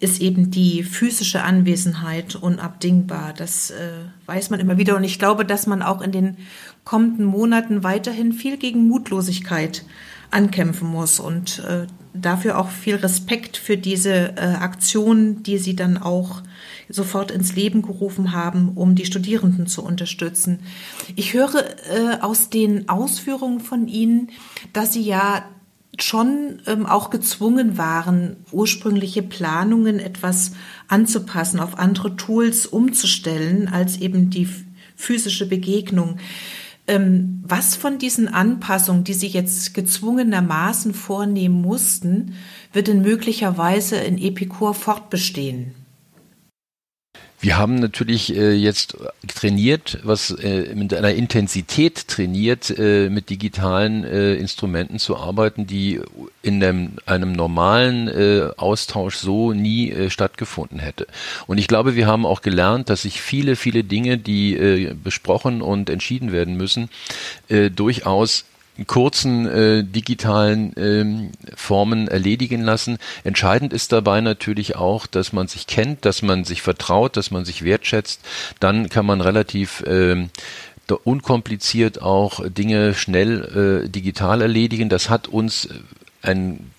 ist 0.00 0.20
eben 0.20 0.50
die 0.50 0.82
physische 0.82 1.42
Anwesenheit 1.42 2.34
unabdingbar. 2.34 3.34
Das 3.36 3.70
äh, 3.70 3.90
weiß 4.26 4.50
man 4.50 4.58
immer 4.58 4.78
wieder 4.78 4.96
und 4.96 5.04
ich 5.04 5.18
glaube, 5.18 5.44
dass 5.44 5.66
man 5.66 5.82
auch 5.82 6.00
in 6.00 6.10
den 6.10 6.38
kommenden 6.84 7.26
Monaten 7.26 7.84
weiterhin 7.84 8.32
viel 8.32 8.56
gegen 8.56 8.88
Mutlosigkeit 8.88 9.84
ankämpfen 10.30 10.88
muss 10.88 11.20
und 11.20 11.58
äh, 11.68 11.86
dafür 12.12 12.58
auch 12.58 12.70
viel 12.70 12.96
Respekt 12.96 13.56
für 13.56 13.76
diese 13.76 14.36
äh, 14.36 14.56
Aktion, 14.58 15.42
die 15.42 15.58
Sie 15.58 15.76
dann 15.76 15.98
auch 15.98 16.42
sofort 16.88 17.30
ins 17.30 17.54
Leben 17.54 17.82
gerufen 17.82 18.32
haben, 18.32 18.72
um 18.74 18.94
die 18.94 19.06
Studierenden 19.06 19.66
zu 19.66 19.84
unterstützen. 19.84 20.60
Ich 21.16 21.34
höre 21.34 21.64
äh, 21.90 22.20
aus 22.20 22.50
den 22.50 22.88
Ausführungen 22.88 23.60
von 23.60 23.86
Ihnen, 23.88 24.30
dass 24.72 24.92
Sie 24.92 25.02
ja 25.02 25.44
schon 25.98 26.62
ähm, 26.66 26.86
auch 26.86 27.10
gezwungen 27.10 27.76
waren, 27.78 28.36
ursprüngliche 28.52 29.22
Planungen 29.22 29.98
etwas 29.98 30.52
anzupassen, 30.88 31.60
auf 31.60 31.78
andere 31.78 32.16
Tools 32.16 32.66
umzustellen 32.66 33.68
als 33.68 33.98
eben 33.98 34.30
die 34.30 34.48
physische 34.96 35.46
Begegnung. 35.46 36.18
Ähm, 36.90 37.40
was 37.46 37.76
von 37.76 37.98
diesen 37.98 38.26
Anpassungen, 38.26 39.04
die 39.04 39.14
Sie 39.14 39.28
jetzt 39.28 39.74
gezwungenermaßen 39.74 40.92
vornehmen 40.92 41.62
mussten, 41.62 42.34
wird 42.72 42.88
denn 42.88 43.00
möglicherweise 43.00 43.94
in 43.94 44.18
Epikur 44.18 44.74
fortbestehen? 44.74 45.79
Wir 47.42 47.56
haben 47.56 47.76
natürlich 47.76 48.36
äh, 48.36 48.52
jetzt 48.52 48.98
trainiert, 49.26 49.98
was 50.02 50.30
äh, 50.30 50.74
mit 50.74 50.92
einer 50.92 51.14
Intensität 51.14 52.06
trainiert, 52.06 52.68
äh, 52.78 53.08
mit 53.08 53.30
digitalen 53.30 54.04
äh, 54.04 54.34
Instrumenten 54.34 54.98
zu 54.98 55.16
arbeiten, 55.16 55.66
die 55.66 56.02
in 56.42 56.60
dem, 56.60 56.92
einem 57.06 57.32
normalen 57.32 58.08
äh, 58.08 58.50
Austausch 58.58 59.16
so 59.16 59.54
nie 59.54 59.90
äh, 59.90 60.10
stattgefunden 60.10 60.80
hätte. 60.80 61.06
Und 61.46 61.56
ich 61.56 61.66
glaube, 61.66 61.94
wir 61.96 62.06
haben 62.06 62.26
auch 62.26 62.42
gelernt, 62.42 62.90
dass 62.90 63.02
sich 63.02 63.22
viele, 63.22 63.56
viele 63.56 63.84
Dinge, 63.84 64.18
die 64.18 64.54
äh, 64.54 64.92
besprochen 64.92 65.62
und 65.62 65.88
entschieden 65.88 66.32
werden 66.32 66.58
müssen, 66.58 66.90
äh, 67.48 67.70
durchaus 67.70 68.44
kurzen 68.86 69.46
äh, 69.46 69.84
digitalen 69.84 70.72
ähm, 70.76 71.30
Formen 71.54 72.08
erledigen 72.08 72.62
lassen. 72.62 72.98
Entscheidend 73.24 73.72
ist 73.72 73.92
dabei 73.92 74.20
natürlich 74.20 74.76
auch, 74.76 75.06
dass 75.06 75.32
man 75.32 75.48
sich 75.48 75.66
kennt, 75.66 76.04
dass 76.04 76.22
man 76.22 76.44
sich 76.44 76.62
vertraut, 76.62 77.16
dass 77.16 77.30
man 77.30 77.44
sich 77.44 77.64
wertschätzt. 77.64 78.20
Dann 78.58 78.88
kann 78.88 79.06
man 79.06 79.20
relativ 79.20 79.84
ähm, 79.86 80.30
unkompliziert 81.04 82.02
auch 82.02 82.40
Dinge 82.48 82.94
schnell 82.94 83.84
äh, 83.84 83.88
digital 83.88 84.42
erledigen. 84.42 84.88
Das 84.88 85.08
hat 85.08 85.28
uns 85.28 85.68
ein 86.22 86.70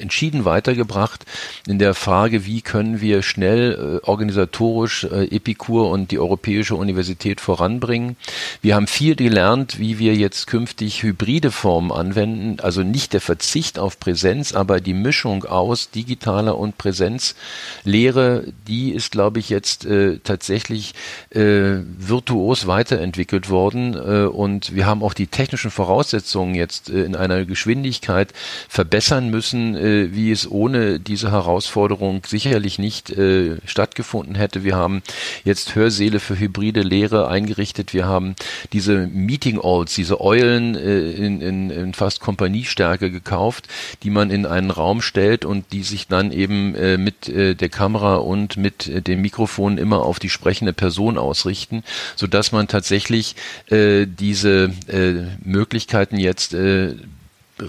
entschieden 0.00 0.44
weitergebracht 0.44 1.24
in 1.66 1.78
der 1.78 1.94
Frage, 1.94 2.46
wie 2.46 2.62
können 2.62 3.00
wir 3.00 3.22
schnell 3.22 4.00
äh, 4.02 4.06
organisatorisch 4.06 5.04
äh, 5.04 5.24
Epikur 5.34 5.90
und 5.90 6.10
die 6.10 6.18
Europäische 6.18 6.74
Universität 6.74 7.40
voranbringen. 7.40 8.16
Wir 8.60 8.74
haben 8.74 8.86
viel 8.86 9.16
gelernt, 9.16 9.78
wie 9.78 9.98
wir 9.98 10.14
jetzt 10.14 10.46
künftig 10.46 11.02
hybride 11.02 11.50
Formen 11.50 11.92
anwenden, 11.92 12.60
also 12.60 12.82
nicht 12.82 13.12
der 13.12 13.20
Verzicht 13.20 13.78
auf 13.78 13.98
Präsenz, 13.98 14.52
aber 14.52 14.80
die 14.80 14.94
Mischung 14.94 15.44
aus 15.44 15.90
digitaler 15.90 16.58
und 16.58 16.78
Präsenzlehre, 16.78 18.44
die 18.66 18.92
ist, 18.92 19.12
glaube 19.12 19.38
ich, 19.38 19.48
jetzt 19.48 19.84
äh, 19.84 20.18
tatsächlich 20.22 20.94
äh, 21.30 21.80
virtuos 21.98 22.66
weiterentwickelt 22.66 23.50
worden 23.50 23.94
äh, 23.94 24.26
und 24.26 24.74
wir 24.74 24.86
haben 24.86 25.02
auch 25.02 25.14
die 25.14 25.26
technischen 25.26 25.70
Voraussetzungen 25.70 26.54
jetzt 26.54 26.90
äh, 26.90 27.04
in 27.04 27.16
einer 27.16 27.44
Geschwindigkeit 27.44 28.32
verbessern 28.68 29.30
müssen, 29.30 29.76
äh, 29.82 30.14
wie 30.14 30.30
es 30.30 30.50
ohne 30.50 31.00
diese 31.00 31.32
Herausforderung 31.32 32.22
sicherlich 32.26 32.78
nicht 32.78 33.10
äh, 33.10 33.56
stattgefunden 33.66 34.34
hätte. 34.34 34.64
Wir 34.64 34.76
haben 34.76 35.02
jetzt 35.44 35.74
Hörsäle 35.74 36.20
für 36.20 36.38
hybride 36.38 36.82
Lehre 36.82 37.28
eingerichtet. 37.28 37.92
Wir 37.92 38.06
haben 38.06 38.34
diese 38.72 39.06
Meeting 39.06 39.60
Alls, 39.62 39.94
diese 39.94 40.20
Eulen 40.20 40.76
äh, 40.76 41.10
in, 41.10 41.40
in, 41.40 41.70
in 41.70 41.94
fast 41.94 42.20
Kompaniestärke 42.20 43.10
gekauft, 43.10 43.68
die 44.02 44.10
man 44.10 44.30
in 44.30 44.46
einen 44.46 44.70
Raum 44.70 45.02
stellt 45.02 45.44
und 45.44 45.72
die 45.72 45.82
sich 45.82 46.08
dann 46.08 46.32
eben 46.32 46.74
äh, 46.74 46.96
mit 46.96 47.28
äh, 47.28 47.54
der 47.54 47.68
Kamera 47.68 48.16
und 48.16 48.56
mit 48.56 48.88
äh, 48.88 49.02
dem 49.02 49.20
Mikrofon 49.20 49.78
immer 49.78 50.02
auf 50.02 50.18
die 50.18 50.30
sprechende 50.30 50.72
Person 50.72 51.18
ausrichten, 51.18 51.82
so 52.16 52.26
dass 52.26 52.52
man 52.52 52.68
tatsächlich 52.68 53.36
äh, 53.70 54.06
diese 54.06 54.72
äh, 54.88 55.26
Möglichkeiten 55.44 56.18
jetzt 56.18 56.54
äh, 56.54 56.94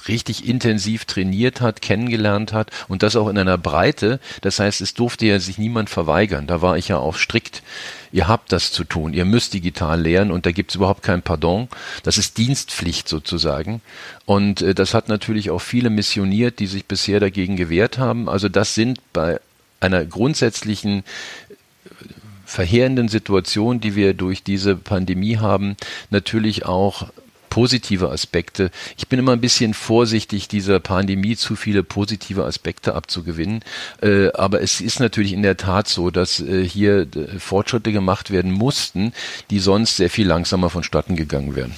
richtig 0.08 0.48
intensiv 0.48 1.06
trainiert 1.06 1.62
hat, 1.62 1.82
kennengelernt 1.82 2.54
hat 2.54 2.72
und 2.88 3.04
das 3.04 3.16
auch 3.16 3.28
in 3.28 3.38
einer 3.38 3.58
Breite. 3.58 4.20
Das 4.42 4.60
heißt, 4.60 4.82
es 4.82 4.94
durfte 4.94 5.26
ja 5.26 5.40
sich 5.40 5.58
niemand 5.58 5.90
verweigern. 5.90 6.48
Da 6.48 6.62
war 6.62 6.78
ich 6.78 6.88
ja 6.90 6.98
auch 6.98 7.16
strikt 7.16 7.64
ihr 8.14 8.28
habt 8.28 8.52
das 8.52 8.72
zu 8.72 8.86
tun, 8.86 9.14
ihr 9.14 9.26
müsst 9.26 9.54
digital 9.54 10.00
lernen 10.00 10.32
und 10.32 10.46
da 10.46 10.52
gibt 10.52 10.72
es 10.72 10.76
überhaupt 10.76 11.02
kein 11.02 11.24
Pardon. 11.24 11.68
Das 12.04 12.18
ist 12.18 12.38
Dienstpflicht 12.38 13.10
sozusagen. 13.10 13.82
Und 14.26 14.62
äh, 14.62 14.74
das 14.74 14.94
hat 14.94 15.10
natürlich 15.10 15.50
auch 15.50 15.60
viele 15.60 15.90
missioniert, 15.90 16.60
die 16.60 16.68
sich 16.68 16.86
bisher 16.86 17.20
dagegen 17.20 17.58
gewehrt 17.58 17.98
haben. 17.98 18.30
Also 18.30 18.48
das 18.48 18.76
sind 18.76 19.00
bei 19.12 19.42
einer 19.80 20.06
grundsätzlichen 20.06 21.00
äh, 21.00 21.04
verheerenden 22.46 23.10
Situation, 23.10 23.82
die 23.82 23.96
wir 23.96 24.14
durch 24.14 24.44
diese 24.44 24.76
Pandemie 24.76 25.38
haben, 25.38 25.76
natürlich 26.12 26.66
auch 26.66 27.08
positive 27.54 28.10
Aspekte. 28.10 28.72
Ich 28.98 29.08
bin 29.08 29.20
immer 29.20 29.34
ein 29.34 29.40
bisschen 29.40 29.76
vorsichtig, 29.76 30.48
dieser 30.48 30.80
Pandemie 30.80 31.36
zu 31.36 31.56
viele 31.56 31.84
positive 31.84 32.46
Aspekte 32.46 32.96
abzugewinnen. 32.96 33.60
Äh, 34.02 34.32
aber 34.34 34.62
es 34.62 34.82
ist 34.82 35.00
natürlich 35.00 35.34
in 35.34 35.44
der 35.44 35.56
Tat 35.56 35.88
so, 35.88 36.10
dass 36.10 36.40
äh, 36.40 36.68
hier 36.68 37.02
äh, 37.02 37.38
Fortschritte 37.38 37.92
gemacht 37.92 38.32
werden 38.32 38.52
mussten, 38.52 39.14
die 39.52 39.60
sonst 39.60 39.98
sehr 39.98 40.10
viel 40.10 40.26
langsamer 40.26 40.72
vonstatten 40.72 41.16
gegangen 41.16 41.56
wären. 41.56 41.76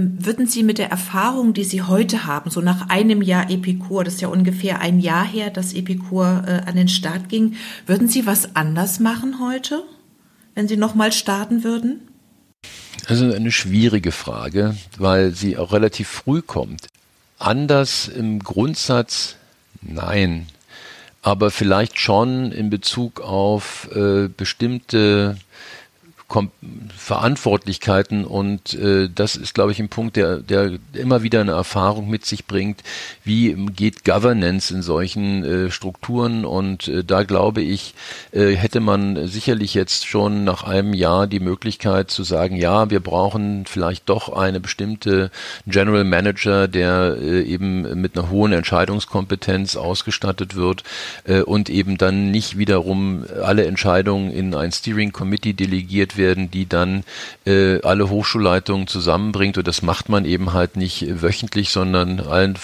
Würden 0.00 0.46
Sie 0.46 0.62
mit 0.62 0.78
der 0.78 0.88
Erfahrung, 0.88 1.52
die 1.52 1.64
Sie 1.64 1.82
heute 1.82 2.24
haben, 2.24 2.48
so 2.48 2.62
nach 2.62 2.88
einem 2.88 3.20
Jahr 3.20 3.50
Epikur, 3.50 4.04
das 4.04 4.14
ist 4.14 4.22
ja 4.22 4.28
ungefähr 4.28 4.80
ein 4.80 5.00
Jahr 5.00 5.26
her, 5.26 5.50
dass 5.50 5.74
Epikur 5.74 6.44
äh, 6.46 6.66
an 6.66 6.76
den 6.76 6.88
Start 6.88 7.28
ging, 7.28 7.56
würden 7.84 8.08
Sie 8.08 8.24
was 8.24 8.56
anders 8.56 9.00
machen 9.00 9.38
heute, 9.38 9.82
wenn 10.54 10.66
Sie 10.66 10.78
nochmal 10.78 11.12
starten 11.12 11.62
würden? 11.62 12.09
Also 13.10 13.32
eine 13.32 13.50
schwierige 13.50 14.12
Frage, 14.12 14.76
weil 14.96 15.32
sie 15.32 15.58
auch 15.58 15.72
relativ 15.72 16.08
früh 16.08 16.42
kommt. 16.42 16.86
Anders 17.38 18.06
im 18.06 18.38
Grundsatz, 18.38 19.34
nein. 19.82 20.46
Aber 21.20 21.50
vielleicht 21.50 21.98
schon 21.98 22.52
in 22.52 22.70
Bezug 22.70 23.20
auf 23.20 23.88
äh, 23.92 24.28
bestimmte 24.28 25.38
Kom 26.30 26.52
Verantwortlichkeiten 26.96 28.24
und 28.24 28.74
äh, 28.74 29.08
das 29.12 29.34
ist, 29.34 29.52
glaube 29.52 29.72
ich, 29.72 29.80
ein 29.80 29.88
Punkt, 29.88 30.14
der, 30.14 30.36
der 30.36 30.78
immer 30.92 31.24
wieder 31.24 31.40
eine 31.40 31.50
Erfahrung 31.50 32.08
mit 32.08 32.24
sich 32.24 32.46
bringt. 32.46 32.84
Wie 33.24 33.52
geht 33.74 34.04
Governance 34.04 34.72
in 34.72 34.82
solchen 34.82 35.42
äh, 35.44 35.70
Strukturen? 35.72 36.44
Und 36.44 36.86
äh, 36.86 37.02
da 37.02 37.24
glaube 37.24 37.62
ich, 37.62 37.94
äh, 38.30 38.52
hätte 38.52 38.78
man 38.78 39.26
sicherlich 39.26 39.74
jetzt 39.74 40.06
schon 40.06 40.44
nach 40.44 40.62
einem 40.62 40.94
Jahr 40.94 41.26
die 41.26 41.40
Möglichkeit 41.40 42.12
zu 42.12 42.22
sagen, 42.22 42.54
ja, 42.54 42.90
wir 42.90 43.00
brauchen 43.00 43.66
vielleicht 43.66 44.08
doch 44.08 44.28
eine 44.28 44.60
bestimmte 44.60 45.32
General 45.66 46.04
Manager, 46.04 46.68
der 46.68 47.16
äh, 47.20 47.42
eben 47.42 48.00
mit 48.00 48.16
einer 48.16 48.30
hohen 48.30 48.52
Entscheidungskompetenz 48.52 49.74
ausgestattet 49.74 50.54
wird 50.54 50.84
äh, 51.24 51.40
und 51.40 51.70
eben 51.70 51.98
dann 51.98 52.30
nicht 52.30 52.56
wiederum 52.56 53.24
alle 53.42 53.66
Entscheidungen 53.66 54.30
in 54.30 54.54
ein 54.54 54.70
Steering 54.70 55.10
Committee 55.10 55.54
delegiert 55.54 56.16
werden, 56.16 56.19
die 56.20 56.68
dann 56.68 57.04
äh, 57.46 57.80
alle 57.82 58.10
Hochschulleitungen 58.10 58.86
zusammenbringt. 58.86 59.58
Und 59.58 59.66
das 59.66 59.82
macht 59.82 60.08
man 60.08 60.24
eben 60.24 60.52
halt 60.52 60.76
nicht 60.76 61.22
wöchentlich, 61.22 61.70
sondern 61.70 62.20
allen, 62.20 62.56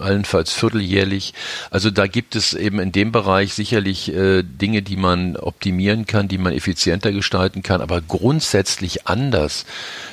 allenfalls 0.00 0.52
vierteljährlich. 0.52 1.34
Also 1.70 1.90
da 1.90 2.06
gibt 2.06 2.36
es 2.36 2.54
eben 2.54 2.78
in 2.78 2.92
dem 2.92 3.12
Bereich 3.12 3.54
sicherlich 3.54 4.12
äh, 4.12 4.42
Dinge, 4.42 4.82
die 4.82 4.96
man 4.96 5.36
optimieren 5.36 6.06
kann, 6.06 6.28
die 6.28 6.38
man 6.38 6.52
effizienter 6.52 7.12
gestalten 7.12 7.62
kann. 7.62 7.80
Aber 7.80 8.00
grundsätzlich 8.00 9.06
anders 9.06 9.66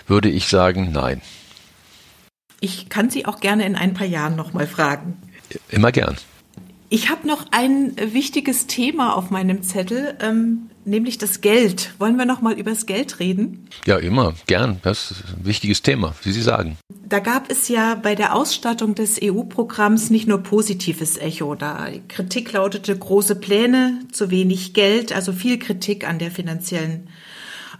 würde 0.08 0.30
ich 0.30 0.48
sagen, 0.48 0.92
nein. 0.92 1.22
Ich 2.60 2.90
kann 2.90 3.10
Sie 3.10 3.26
auch 3.26 3.40
gerne 3.40 3.66
in 3.66 3.76
ein 3.76 3.94
paar 3.94 4.08
Jahren 4.08 4.36
nochmal 4.36 4.68
fragen. 4.68 5.18
Immer 5.70 5.92
gern. 5.92 6.18
Ich 6.94 7.10
habe 7.10 7.26
noch 7.26 7.46
ein 7.52 7.94
wichtiges 7.96 8.68
Thema 8.68 9.16
auf 9.16 9.30
meinem 9.30 9.64
Zettel, 9.64 10.18
ähm, 10.20 10.70
nämlich 10.84 11.18
das 11.18 11.40
Geld. 11.40 11.94
Wollen 12.00 12.18
wir 12.18 12.26
noch 12.26 12.42
mal 12.42 12.60
über 12.60 12.72
das 12.72 12.86
Geld 12.86 13.22
reden? 13.22 13.66
Ja, 13.86 13.96
immer, 13.96 14.34
gern. 14.46 14.82
Das 14.84 15.12
ist 15.12 15.24
ein 15.30 15.46
wichtiges 15.46 15.84
Thema, 15.84 16.14
wie 16.24 16.34
Sie 16.34 16.42
sagen. 16.42 16.78
Da 17.08 17.20
gab 17.20 17.50
es 17.50 17.70
ja 17.70 17.96
bei 17.96 18.14
der 18.14 18.36
Ausstattung 18.36 18.94
des 18.94 19.22
EU-Programms 19.24 20.10
nicht 20.10 20.28
nur 20.28 20.40
positives 20.40 21.18
Echo. 21.18 21.56
Da 21.56 21.88
Kritik 22.10 22.52
lautete 22.52 22.94
große 22.94 23.36
Pläne, 23.38 24.00
zu 24.12 24.30
wenig 24.30 24.74
Geld, 24.74 25.14
also 25.14 25.32
viel 25.32 25.60
Kritik 25.60 26.06
an 26.06 26.20
der 26.20 26.30
finanziellen 26.30 27.08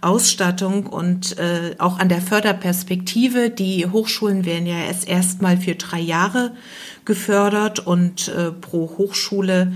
Ausstattung 0.00 0.86
und 0.86 1.38
äh, 1.38 1.76
auch 1.78 1.98
an 1.98 2.08
der 2.08 2.22
Förderperspektive. 2.22 3.50
Die 3.50 3.86
Hochschulen 3.86 4.46
werden 4.46 4.66
ja 4.66 4.78
erst 4.78 5.06
erstmal 5.06 5.58
für 5.58 5.74
drei 5.74 6.00
Jahre 6.00 6.52
gefördert 7.04 7.80
und 7.80 8.28
äh, 8.28 8.52
pro 8.52 8.98
Hochschule 8.98 9.72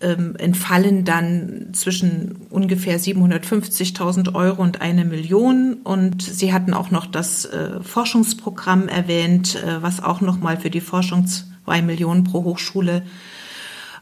ähm, 0.00 0.34
entfallen 0.36 1.04
dann 1.04 1.68
zwischen 1.72 2.46
ungefähr 2.50 2.98
750.000 2.98 4.34
Euro 4.34 4.62
und 4.62 4.80
eine 4.80 5.04
Million. 5.04 5.74
Und 5.84 6.22
Sie 6.22 6.52
hatten 6.52 6.74
auch 6.74 6.90
noch 6.90 7.06
das 7.06 7.44
äh, 7.44 7.82
Forschungsprogramm 7.82 8.88
erwähnt, 8.88 9.62
äh, 9.62 9.82
was 9.82 10.02
auch 10.02 10.20
nochmal 10.20 10.58
für 10.58 10.70
die 10.70 10.80
Forschung 10.80 11.26
zwei 11.26 11.82
Millionen 11.82 12.24
pro 12.24 12.44
Hochschule 12.44 13.02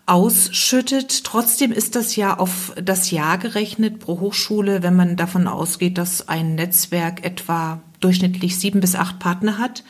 ausschüttet. 0.07 1.24
Trotzdem 1.24 1.70
ist 1.70 1.95
das 1.95 2.16
ja 2.16 2.39
auf 2.39 2.73
das 2.82 3.11
Jahr 3.11 3.36
gerechnet 3.36 3.99
pro 3.99 4.20
Hochschule, 4.20 4.82
wenn 4.82 4.97
man 4.97 5.16
davon 5.16 5.47
ausgeht, 5.47 5.99
dass 5.99 6.28
ein 6.28 6.55
Netzwerk 6.55 7.24
etwa 7.24 7.82
durchschnittlich 8.01 8.59
sieben 8.59 8.81
bis 8.81 8.95
acht 8.95 9.19
Partner 9.19 9.59
hat, 9.59 9.85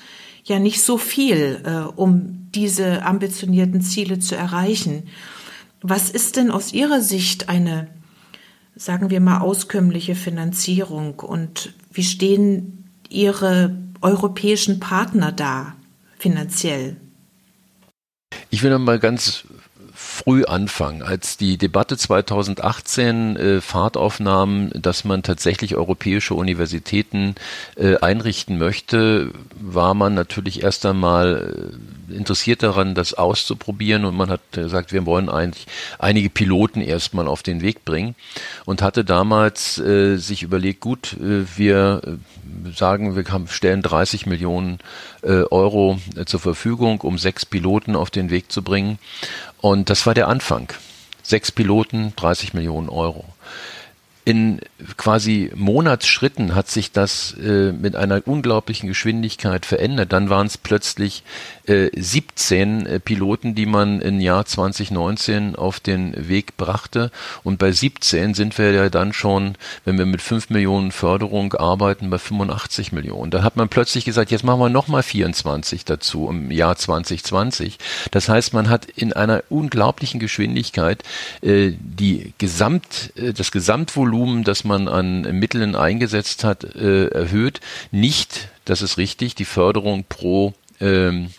ja 0.49 0.59
nicht 0.59 0.83
so 0.83 0.99
viel, 0.99 1.63
äh, 1.65 1.71
um 1.97 2.51
diese 2.55 3.05
ambitionierten 3.05 3.81
Ziele 3.83 4.19
zu 4.19 4.35
erreichen. 4.35 5.05
Was 5.81 6.11
ist 6.11 6.37
denn 6.37 6.51
aus 6.51 6.73
Ihrer 6.73 7.01
Sicht 7.01 7.49
eine, 7.49 7.89
sagen 8.75 9.11
wir 9.11 9.21
mal, 9.21 9.39
auskömmliche 9.39 10.15
Finanzierung 10.15 11.21
und 11.21 11.75
wie 11.93 12.03
stehen 12.03 12.91
Ihre 13.09 13.77
europäischen 14.01 14.81
Partner 14.81 15.33
da 15.33 15.75
finanziell? 16.19 16.97
Ich 18.51 18.63
will 18.63 18.77
mal 18.79 18.99
ganz 18.99 19.45
früh 20.19 20.45
anfangen. 20.45 21.03
Als 21.03 21.37
die 21.37 21.59
Debatte 21.59 21.97
2018 21.97 23.37
äh, 23.37 23.61
Fahrt 23.61 23.97
aufnahm, 23.97 24.71
dass 24.75 25.05
man 25.05 25.23
tatsächlich 25.23 25.77
europäische 25.77 26.35
Universitäten 26.35 27.37
äh, 27.77 27.97
einrichten 27.99 28.59
möchte, 28.59 29.31
war 29.61 29.95
man 29.95 30.15
natürlich 30.15 30.63
erst 30.63 30.85
einmal 30.87 31.73
äh, 32.11 32.15
interessiert 32.15 32.63
daran, 32.63 32.95
das 32.95 33.15
auszuprobieren 33.15 34.05
und 34.05 34.17
man 34.17 34.31
hat 34.31 34.41
gesagt, 34.53 34.93
wir 34.93 35.07
wollen 35.07 35.29
eigentlich 35.29 35.67
einige 35.99 36.31
Piloten 36.31 36.81
erstmal 36.81 37.29
auf 37.29 37.43
den 37.43 37.61
Weg 37.61 37.85
bringen 37.85 38.15
und 38.65 38.83
hatte 38.83 39.05
damals 39.05 39.79
äh, 39.79 40.17
sich 40.17 40.43
überlegt, 40.43 40.81
gut, 40.81 41.15
äh, 41.15 41.45
wir 41.57 42.03
äh, 42.05 42.73
sagen, 42.75 43.15
wir 43.15 43.25
haben, 43.27 43.47
stellen 43.49 43.83
30 43.83 44.27
Millionen 44.27 44.79
Euro 45.23 45.99
zur 46.27 46.39
Verfügung, 46.39 47.01
um 47.01 47.19
sechs 47.19 47.45
Piloten 47.45 47.97
auf 47.97 48.09
den 48.09 48.31
Weg 48.31 48.53
zu 48.53 48.63
bringen. 48.63 48.99
Und 49.61 49.91
das 49.91 50.07
war 50.07 50.15
der 50.15 50.29
Anfang. 50.29 50.73
Sechs 51.23 51.53
Piloten, 51.53 52.15
30 52.17 52.55
Millionen 52.55 52.89
Euro 52.89 53.25
in 54.29 54.61
quasi 54.99 55.51
Monatsschritten 55.55 56.55
hat 56.55 56.69
sich 56.69 56.93
das 56.93 57.35
äh, 57.43 57.73
mit 57.73 57.97
einer 57.97 58.21
unglaublichen 58.27 58.87
Geschwindigkeit 58.87 59.65
verändert. 59.65 60.13
Dann 60.13 60.29
waren 60.29 60.47
es 60.47 60.59
plötzlich 60.59 61.23
17 61.69 62.87
äh, 62.87 63.01
Piloten, 63.01 63.55
die 63.55 63.67
man 63.67 64.01
im 64.01 64.21
Jahr 64.21 64.45
2019 64.45 65.57
auf 65.57 65.81
den 65.81 66.29
Weg 66.29 66.57
brachte. 66.57 67.11
Und 67.45 67.59
bei 67.59 67.73
17 67.73 68.35
sind 68.35 68.59
wir 68.59 68.73
ja 68.73 68.89
dann 68.89 69.13
schon, 69.13 69.55
wenn 69.85 69.99
wir 69.99 70.07
mit 70.07 70.23
5 70.23 70.51
Millionen 70.51 70.93
Förderung 70.93 71.55
arbeiten, 71.55 72.11
bei 72.11 72.19
85 72.19 72.93
Millionen. 72.93 73.31
Dann 73.31 73.43
hat 73.45 73.57
man 73.57 73.69
plötzlich 73.69 74.05
gesagt, 74.05 74.31
jetzt 74.31 74.45
machen 74.45 74.61
wir 74.61 74.69
nochmal 74.69 75.03
24 75.03 75.85
dazu 75.85 76.29
im 76.29 76.51
Jahr 76.51 76.77
2020. 76.77 77.79
Das 78.11 78.29
heißt, 78.29 78.53
man 78.53 78.69
hat 78.69 78.87
in 78.87 79.13
einer 79.13 79.45
unglaublichen 79.49 80.21
Geschwindigkeit 80.21 81.03
äh, 81.43 81.73
die 81.79 82.33
Gesamt, 82.39 83.13
äh, 83.17 83.33
das 83.33 83.53
Gesamtvolumen 83.53 84.09
Volumen, 84.09 84.45
das 84.45 84.65
man 84.65 84.89
an 84.89 85.23
Mitteln 85.39 85.77
eingesetzt 85.77 86.43
hat, 86.43 86.65
äh, 86.65 87.09
erhöht. 87.09 87.61
Nicht, 87.91 88.49
das 88.65 88.83
ist 88.83 88.97
richtig, 88.97 89.35
die 89.35 89.45
Förderung 89.45 90.05
pro 90.09 90.55
ähm, 90.81 91.31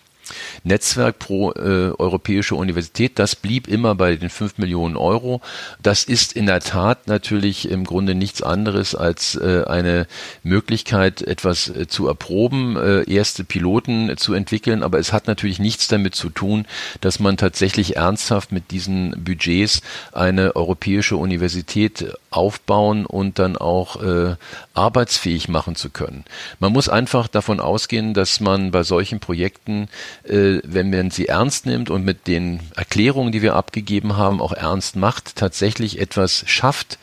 Netzwerk 0.63 1.19
pro 1.19 1.51
äh, 1.51 1.91
europäische 1.97 2.55
Universität. 2.55 3.19
Das 3.19 3.35
blieb 3.35 3.67
immer 3.67 3.95
bei 3.95 4.15
den 4.15 4.29
5 4.29 4.57
Millionen 4.57 4.97
Euro. 4.97 5.41
Das 5.81 6.03
ist 6.03 6.33
in 6.33 6.45
der 6.45 6.59
Tat 6.59 7.07
natürlich 7.07 7.69
im 7.69 7.83
Grunde 7.83 8.15
nichts 8.15 8.41
anderes 8.41 8.95
als 8.95 9.35
äh, 9.35 9.63
eine 9.65 10.07
Möglichkeit, 10.43 11.21
etwas 11.21 11.69
äh, 11.69 11.87
zu 11.87 12.07
erproben, 12.07 12.77
äh, 12.77 13.09
erste 13.11 13.43
Piloten 13.43 14.15
zu 14.17 14.33
entwickeln. 14.33 14.83
Aber 14.83 14.99
es 14.99 15.13
hat 15.13 15.27
natürlich 15.27 15.59
nichts 15.59 15.87
damit 15.87 16.15
zu 16.15 16.29
tun, 16.29 16.65
dass 17.01 17.19
man 17.19 17.37
tatsächlich 17.37 17.95
ernsthaft 17.95 18.51
mit 18.51 18.71
diesen 18.71 19.23
Budgets 19.23 19.81
eine 20.11 20.55
europäische 20.55 21.17
Universität 21.17 22.13
aufbauen 22.31 23.05
und 23.05 23.39
dann 23.39 23.57
auch 23.57 24.01
äh, 24.01 24.35
arbeitsfähig 24.73 25.47
machen 25.49 25.75
zu 25.75 25.89
können. 25.89 26.25
Man 26.59 26.71
muss 26.71 26.89
einfach 26.89 27.27
davon 27.27 27.59
ausgehen, 27.59 28.13
dass 28.13 28.39
man 28.39 28.71
bei 28.71 28.83
solchen 28.83 29.19
Projekten 29.19 29.89
äh, 30.23 30.59
wenn 30.63 30.89
man 30.89 31.11
sie 31.11 31.27
ernst 31.27 31.65
nimmt 31.65 31.89
und 31.89 32.03
mit 32.03 32.27
den 32.27 32.59
Erklärungen, 32.75 33.31
die 33.31 33.41
wir 33.41 33.55
abgegeben 33.55 34.17
haben, 34.17 34.41
auch 34.41 34.53
ernst 34.53 34.95
macht, 34.95 35.35
tatsächlich 35.35 35.99
etwas 35.99 36.43
schafft, 36.47 36.99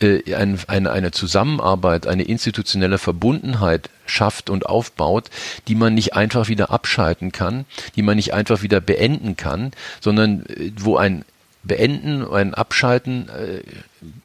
äh, 0.00 0.34
ein, 0.34 0.58
eine, 0.66 0.90
eine 0.92 1.10
Zusammenarbeit, 1.10 2.06
eine 2.06 2.24
institutionelle 2.24 2.98
Verbundenheit 2.98 3.90
schafft 4.06 4.50
und 4.50 4.66
aufbaut, 4.66 5.30
die 5.68 5.74
man 5.74 5.94
nicht 5.94 6.14
einfach 6.14 6.48
wieder 6.48 6.70
abschalten 6.70 7.32
kann, 7.32 7.64
die 7.96 8.02
man 8.02 8.16
nicht 8.16 8.34
einfach 8.34 8.62
wieder 8.62 8.80
beenden 8.80 9.36
kann, 9.36 9.72
sondern 10.00 10.44
äh, 10.46 10.72
wo 10.78 10.96
ein 10.96 11.24
Beenden, 11.62 12.26
ein 12.30 12.52
Abschalten 12.52 13.28
äh, 13.30 13.62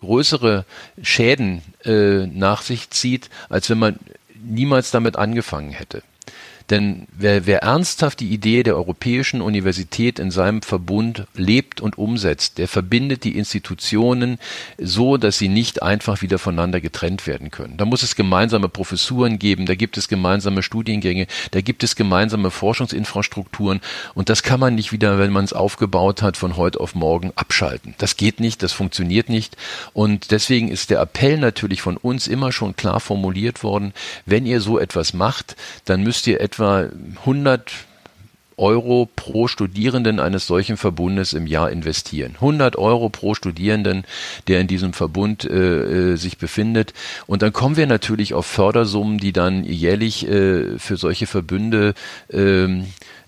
größere 0.01 0.65
Schäden 1.01 1.61
äh, 1.85 2.27
nach 2.27 2.61
sich 2.61 2.89
zieht, 2.89 3.29
als 3.47 3.69
wenn 3.69 3.79
man 3.79 3.97
niemals 4.43 4.91
damit 4.91 5.15
angefangen 5.15 5.71
hätte. 5.71 6.03
Denn 6.69 7.07
wer, 7.11 7.47
wer 7.47 7.63
ernsthaft 7.63 8.19
die 8.19 8.29
Idee 8.29 8.61
der 8.61 8.75
Europäischen 8.75 9.41
Universität 9.41 10.19
in 10.19 10.29
seinem 10.29 10.61
Verbund 10.61 11.25
lebt 11.33 11.81
und 11.81 11.97
umsetzt, 11.97 12.59
der 12.59 12.67
verbindet 12.67 13.23
die 13.23 13.37
Institutionen 13.37 14.37
so, 14.77 15.17
dass 15.17 15.39
sie 15.39 15.47
nicht 15.47 15.81
einfach 15.81 16.21
wieder 16.21 16.37
voneinander 16.37 16.79
getrennt 16.79 17.25
werden 17.25 17.49
können. 17.49 17.77
Da 17.77 17.85
muss 17.85 18.03
es 18.03 18.15
gemeinsame 18.15 18.69
Professuren 18.69 19.39
geben, 19.39 19.65
da 19.65 19.73
gibt 19.73 19.97
es 19.97 20.07
gemeinsame 20.07 20.61
Studiengänge, 20.61 21.25
da 21.51 21.61
gibt 21.61 21.83
es 21.83 21.95
gemeinsame 21.95 22.51
Forschungsinfrastrukturen 22.51 23.81
und 24.13 24.29
das 24.29 24.43
kann 24.43 24.59
man 24.59 24.75
nicht 24.75 24.91
wieder, 24.91 25.17
wenn 25.17 25.31
man 25.31 25.45
es 25.45 25.53
aufgebaut 25.53 26.21
hat, 26.21 26.37
von 26.37 26.55
heute 26.55 26.79
auf 26.79 26.93
morgen 26.93 27.31
abschalten. 27.35 27.95
Das 27.97 28.15
geht 28.15 28.39
nicht, 28.39 28.61
das 28.61 28.73
funktioniert 28.73 29.29
nicht 29.29 29.57
und 29.93 30.29
deswegen 30.29 30.69
ist 30.69 30.91
der 30.91 31.01
Appell 31.01 31.37
natürlich 31.37 31.81
von 31.81 31.97
uns 31.97 32.27
immer 32.27 32.51
schon 32.51 32.75
klar 32.75 32.99
formuliert 32.99 33.63
worden, 33.63 33.93
wenn 34.27 34.45
ihr 34.45 34.61
so 34.61 34.77
etwas 34.77 35.13
macht, 35.13 35.55
dann 35.85 36.03
müsst 36.03 36.27
ihr 36.27 36.39
etwa 36.39 36.58
etwa 36.59 36.89
100 37.21 37.71
Euro 38.57 39.07
pro 39.15 39.47
Studierenden 39.47 40.19
eines 40.19 40.45
solchen 40.45 40.75
Verbundes 40.75 41.31
im 41.31 41.47
Jahr 41.47 41.71
investieren. 41.71 42.33
100 42.35 42.75
Euro 42.77 43.07
pro 43.07 43.33
Studierenden, 43.33 44.03
der 44.49 44.59
in 44.59 44.67
diesem 44.67 44.91
Verbund 44.91 45.45
äh, 45.45 45.53
äh, 46.11 46.15
sich 46.17 46.37
befindet. 46.37 46.93
Und 47.25 47.41
dann 47.41 47.53
kommen 47.53 47.77
wir 47.77 47.87
natürlich 47.87 48.33
auf 48.33 48.45
Fördersummen, 48.45 49.17
die 49.17 49.31
dann 49.31 49.63
jährlich 49.63 50.27
äh, 50.27 50.77
für 50.77 50.97
solche 50.97 51.25
Verbünde 51.25 51.93
äh, 52.27 52.67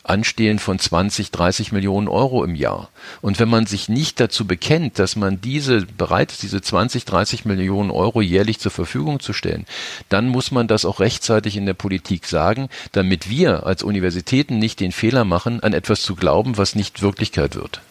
Anstehen 0.03 0.59
von 0.59 0.79
20, 0.79 1.31
30 1.31 1.71
Millionen 1.71 2.07
Euro 2.07 2.43
im 2.43 2.55
Jahr. 2.55 2.89
Und 3.21 3.39
wenn 3.39 3.49
man 3.49 3.65
sich 3.65 3.89
nicht 3.89 4.19
dazu 4.19 4.45
bekennt, 4.45 4.99
dass 4.99 5.15
man 5.15 5.41
diese 5.41 5.85
bereit 5.85 6.31
ist, 6.31 6.43
diese 6.43 6.61
20, 6.61 7.05
30 7.05 7.45
Millionen 7.45 7.91
Euro 7.91 8.21
jährlich 8.21 8.59
zur 8.59 8.71
Verfügung 8.71 9.19
zu 9.19 9.33
stellen, 9.33 9.65
dann 10.09 10.27
muss 10.27 10.51
man 10.51 10.67
das 10.67 10.85
auch 10.85 10.99
rechtzeitig 10.99 11.55
in 11.57 11.65
der 11.65 11.73
Politik 11.73 12.25
sagen, 12.25 12.69
damit 12.91 13.29
wir 13.29 13.65
als 13.65 13.83
Universitäten 13.83 14.57
nicht 14.59 14.79
den 14.79 14.91
Fehler 14.91 15.25
machen, 15.25 15.61
an 15.61 15.73
etwas 15.73 16.01
zu 16.01 16.15
glauben, 16.15 16.57
was 16.57 16.75
nicht 16.75 17.01
Wirklichkeit 17.01 17.55
wird. 17.55 17.81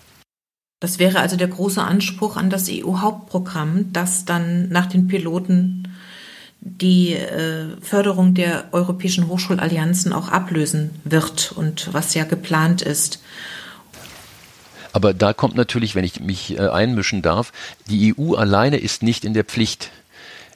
Das 0.81 0.99
wäre 0.99 1.21
also 1.21 1.37
der 1.37 1.49
große 1.49 1.83
Anspruch 1.83 2.37
an 2.37 2.49
das 2.49 2.71
EU-Hauptprogramm, 2.71 3.93
das 3.93 4.25
dann 4.25 4.71
nach 4.71 4.87
den 4.87 5.09
Piloten 5.09 5.90
die 6.61 7.15
äh, 7.15 7.77
Förderung 7.81 8.35
der 8.35 8.65
europäischen 8.73 9.29
Hochschulallianzen 9.29 10.13
auch 10.13 10.29
ablösen 10.29 10.91
wird 11.05 11.53
und 11.57 11.93
was 11.93 12.15
ja 12.15 12.25
geplant 12.25 12.83
ist. 12.83 13.21
Aber 14.93 15.15
da 15.15 15.33
kommt 15.33 15.55
natürlich, 15.55 15.95
wenn 15.95 16.05
ich 16.05 16.21
mich 16.21 16.59
äh, 16.59 16.69
einmischen 16.69 17.23
darf, 17.23 17.53
die 17.89 18.15
EU 18.17 18.35
alleine 18.35 18.77
ist 18.77 19.03
nicht 19.03 19.25
in 19.25 19.35
der 19.35 19.45
Pflicht. 19.45 19.91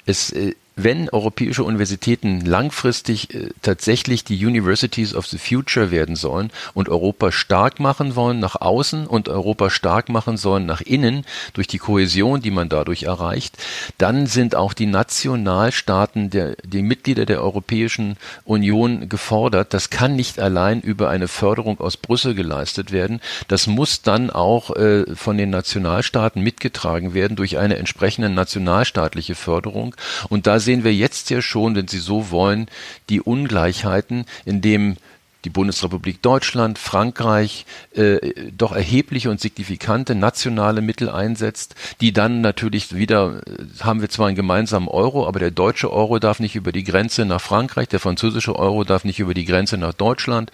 Es 0.07 0.31
äh, 0.31 0.55
wenn 0.77 1.09
europäische 1.09 1.65
Universitäten 1.65 2.41
langfristig 2.41 3.35
äh, 3.35 3.51
tatsächlich 3.63 4.25
die 4.25 4.45
Universities 4.45 5.15
of 5.15 5.27
the 5.27 5.39
Future 5.39 5.91
werden 5.91 6.17
sollen 6.17 6.51
und 6.75 6.89
Europa 6.89 7.31
stark 7.33 7.81
machen 7.81 8.17
wollen 8.17 8.41
nach 8.41 8.61
außen 8.61 9.07
und 9.07 9.29
Europa 9.29 9.71
stark 9.71 10.09
machen 10.09 10.37
sollen 10.37 10.67
nach 10.67 10.81
innen 10.81 11.25
durch 11.53 11.67
die 11.67 11.79
Kohäsion, 11.79 12.41
die 12.41 12.51
man 12.51 12.69
dadurch 12.69 13.05
erreicht, 13.05 13.57
dann 13.99 14.27
sind 14.27 14.57
auch 14.57 14.73
die 14.73 14.87
Nationalstaaten, 14.87 16.31
der, 16.31 16.57
die 16.65 16.83
Mitglieder 16.83 17.27
der 17.27 17.43
Europäischen 17.43 18.17
Union 18.45 19.09
gefordert. 19.09 19.75
Das 19.75 19.91
kann 19.91 20.17
nicht 20.17 20.39
allein 20.41 20.81
über 20.81 21.09
eine 21.09 21.29
Förderung 21.29 21.81
aus 21.81 21.97
Brüssel 21.97 22.35
geleistet 22.35 22.91
werden. 22.91 23.21
Das 23.49 23.67
muss 23.67 24.03
dann 24.03 24.31
auch 24.31 24.75
äh, 24.75 25.05
von 25.15 25.39
den 25.39 25.51
Nationalstaaten 25.51 26.43
mitgetragen 26.43 27.15
werden 27.15 27.37
durch 27.37 27.59
eine 27.59 27.77
entsprechende 27.77 28.29
nationalstaatliche 28.29 29.35
Förderung. 29.35 29.95
Und 30.29 30.47
da 30.47 30.59
sehen 30.65 30.85
wir 30.85 30.95
jetzt 30.95 31.31
ja 31.31 31.43
schon, 31.43 31.75
wenn 31.75 31.89
Sie 31.89 31.99
so 31.99 32.31
wollen, 32.31 32.69
die 33.09 33.21
Ungleichheiten, 33.21 34.25
in 34.45 34.61
dem 34.61 34.97
die 35.45 35.51
Bundesrepublik 35.51 36.23
Deutschland, 36.23 36.79
Frankreich 36.79 37.67
äh, 37.95 38.51
doch 38.57 38.73
erhebliche 38.73 39.31
und 39.31 39.41
signifikante 39.41 40.15
nationale 40.15 40.81
Mittel 40.81 41.09
einsetzt, 41.09 41.75
die 42.01 42.13
dann 42.13 42.41
natürlich 42.41 42.95
wieder, 42.95 43.43
äh, 43.47 43.83
haben 43.83 44.01
wir 44.01 44.09
zwar 44.09 44.29
einen 44.29 44.37
gemeinsamen 44.37 44.89
Euro, 44.89 45.27
aber 45.27 45.39
der 45.39 45.51
deutsche 45.51 45.93
Euro 45.93 46.19
darf 46.19 46.41
nicht 46.41 46.57
über 46.57 46.73
die 46.73 46.85
Grenze 46.85 47.25
nach 47.25 47.41
Frankreich, 47.41 47.89
der 47.89 48.01
französische 48.01 48.57
Euro 48.57 48.85
darf 48.85 49.05
nicht 49.05 49.21
über 49.21 49.35
die 49.35 49.45
Grenze 49.45 49.77
nach 49.77 49.93
Deutschland 49.93 50.51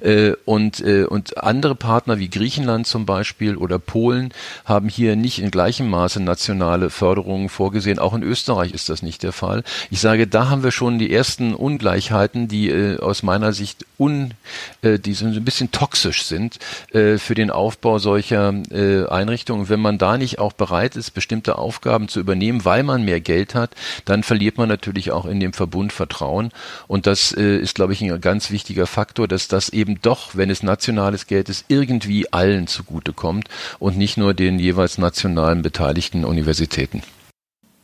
äh, 0.00 0.32
und, 0.44 0.80
äh, 0.80 1.04
und 1.04 1.38
andere 1.42 1.74
Partner 1.74 2.18
wie 2.18 2.30
Griechenland 2.30 2.86
zum 2.86 3.06
Beispiel 3.06 3.56
oder 3.56 3.78
Polen 3.78 4.32
haben 4.64 4.88
hier 4.88 5.16
nicht 5.16 5.40
in 5.40 5.50
gleichem 5.50 5.88
Maße 5.88 6.22
nationale 6.22 6.90
Förderungen 6.90 7.48
vorgesehen. 7.48 7.98
Auch 7.98 8.14
in 8.14 8.22
Österreich 8.22 8.72
ist 8.72 8.88
das 8.88 9.02
nicht 9.02 9.22
der 9.22 9.32
Fall. 9.32 9.64
Ich 9.90 10.00
sage, 10.00 10.26
da 10.26 10.48
haben 10.48 10.62
wir 10.62 10.70
schon 10.70 10.98
die 10.98 11.12
ersten 11.12 11.54
Ungleichheiten, 11.54 12.48
die 12.48 12.70
äh, 12.70 12.98
aus 12.98 13.22
meiner 13.22 13.52
Sicht 13.52 13.84
un 13.98 14.27
äh, 14.82 14.98
die 14.98 15.14
so 15.14 15.26
ein 15.26 15.44
bisschen 15.44 15.70
toxisch 15.70 16.24
sind 16.24 16.58
äh, 16.92 17.18
für 17.18 17.34
den 17.34 17.50
Aufbau 17.50 17.98
solcher 17.98 18.52
äh, 18.70 19.06
Einrichtungen. 19.06 19.68
Wenn 19.68 19.80
man 19.80 19.98
da 19.98 20.18
nicht 20.18 20.38
auch 20.38 20.52
bereit 20.52 20.96
ist, 20.96 21.12
bestimmte 21.12 21.58
Aufgaben 21.58 22.08
zu 22.08 22.20
übernehmen, 22.20 22.64
weil 22.64 22.82
man 22.82 23.04
mehr 23.04 23.20
Geld 23.20 23.54
hat, 23.54 23.70
dann 24.04 24.22
verliert 24.22 24.58
man 24.58 24.68
natürlich 24.68 25.10
auch 25.10 25.26
in 25.26 25.40
dem 25.40 25.52
Verbund 25.52 25.92
Vertrauen. 25.92 26.50
Und 26.86 27.06
das 27.06 27.32
ist, 27.32 27.74
glaube 27.74 27.92
ich, 27.92 28.02
ein 28.02 28.20
ganz 28.20 28.50
wichtiger 28.50 28.86
Faktor, 28.86 29.28
dass 29.28 29.48
das 29.48 29.68
eben 29.70 30.00
doch, 30.02 30.34
wenn 30.34 30.50
es 30.50 30.62
nationales 30.62 31.26
Geld 31.26 31.48
ist, 31.48 31.64
irgendwie 31.68 32.32
allen 32.32 32.66
zugutekommt 32.66 33.48
und 33.78 33.96
nicht 33.96 34.16
nur 34.16 34.34
den 34.34 34.58
jeweils 34.58 34.98
nationalen 34.98 35.62
beteiligten 35.62 36.24
Universitäten. 36.24 37.02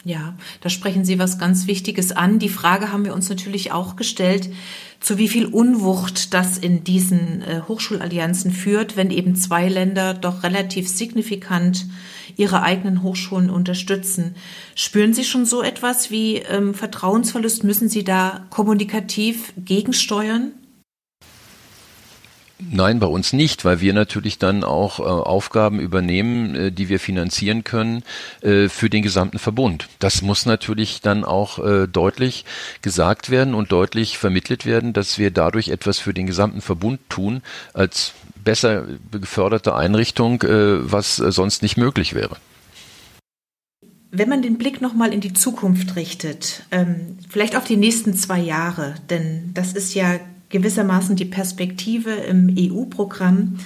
Ja, 0.06 0.34
da 0.60 0.68
sprechen 0.68 1.06
Sie 1.06 1.18
was 1.18 1.38
ganz 1.38 1.66
Wichtiges 1.66 2.12
an. 2.12 2.38
Die 2.38 2.50
Frage 2.50 2.92
haben 2.92 3.06
wir 3.06 3.14
uns 3.14 3.30
natürlich 3.30 3.72
auch 3.72 3.96
gestellt, 3.96 4.50
zu 5.00 5.16
wie 5.16 5.28
viel 5.28 5.46
Unwucht 5.46 6.34
das 6.34 6.58
in 6.58 6.84
diesen 6.84 7.40
äh, 7.40 7.62
Hochschulallianzen 7.66 8.50
führt, 8.50 8.98
wenn 8.98 9.10
eben 9.10 9.34
zwei 9.34 9.66
Länder 9.68 10.12
doch 10.12 10.42
relativ 10.42 10.88
signifikant 10.88 11.86
ihre 12.36 12.62
eigenen 12.62 13.02
Hochschulen 13.02 13.48
unterstützen. 13.48 14.34
Spüren 14.74 15.14
Sie 15.14 15.24
schon 15.24 15.46
so 15.46 15.62
etwas 15.62 16.10
wie 16.10 16.36
ähm, 16.36 16.74
Vertrauensverlust? 16.74 17.64
Müssen 17.64 17.88
Sie 17.88 18.04
da 18.04 18.46
kommunikativ 18.50 19.54
gegensteuern? 19.56 20.52
Nein, 22.70 22.98
bei 23.00 23.06
uns 23.06 23.32
nicht, 23.32 23.64
weil 23.64 23.80
wir 23.80 23.92
natürlich 23.92 24.38
dann 24.38 24.64
auch 24.64 25.00
äh, 25.00 25.02
Aufgaben 25.02 25.80
übernehmen, 25.80 26.54
äh, 26.54 26.72
die 26.72 26.88
wir 26.88 27.00
finanzieren 27.00 27.64
können 27.64 28.02
äh, 28.42 28.68
für 28.68 28.90
den 28.90 29.02
gesamten 29.02 29.38
Verbund. 29.38 29.88
Das 29.98 30.22
muss 30.22 30.46
natürlich 30.46 31.00
dann 31.00 31.24
auch 31.24 31.58
äh, 31.58 31.86
deutlich 31.86 32.44
gesagt 32.82 33.30
werden 33.30 33.54
und 33.54 33.72
deutlich 33.72 34.18
vermittelt 34.18 34.66
werden, 34.66 34.92
dass 34.92 35.18
wir 35.18 35.30
dadurch 35.30 35.68
etwas 35.68 35.98
für 35.98 36.14
den 36.14 36.26
gesamten 36.26 36.60
Verbund 36.60 37.00
tun 37.08 37.42
als 37.72 38.14
besser 38.44 38.84
geförderte 39.10 39.74
Einrichtung, 39.74 40.42
äh, 40.42 40.90
was 40.90 41.16
sonst 41.16 41.62
nicht 41.62 41.76
möglich 41.76 42.14
wäre. 42.14 42.36
Wenn 44.10 44.28
man 44.28 44.42
den 44.42 44.58
Blick 44.58 44.80
nochmal 44.80 45.12
in 45.12 45.20
die 45.20 45.32
Zukunft 45.32 45.96
richtet, 45.96 46.62
ähm, 46.70 47.18
vielleicht 47.28 47.56
auf 47.56 47.64
die 47.64 47.76
nächsten 47.76 48.14
zwei 48.14 48.38
Jahre, 48.38 48.94
denn 49.10 49.50
das 49.54 49.72
ist 49.72 49.94
ja 49.94 50.20
gewissermaßen 50.54 51.16
die 51.16 51.24
Perspektive 51.24 52.12
im 52.12 52.54
EU-Programm. 52.56 53.58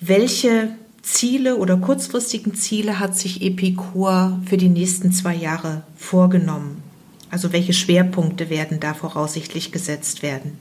Welche 0.00 0.68
Ziele 1.02 1.56
oder 1.56 1.76
kurzfristigen 1.76 2.54
Ziele 2.54 3.00
hat 3.00 3.16
sich 3.16 3.42
Epicur 3.42 4.40
für 4.46 4.56
die 4.56 4.68
nächsten 4.68 5.10
zwei 5.10 5.34
Jahre 5.34 5.82
vorgenommen? 5.96 6.80
Also 7.28 7.52
welche 7.52 7.72
Schwerpunkte 7.72 8.50
werden 8.50 8.78
da 8.78 8.94
voraussichtlich 8.94 9.72
gesetzt 9.72 10.22
werden? 10.22 10.58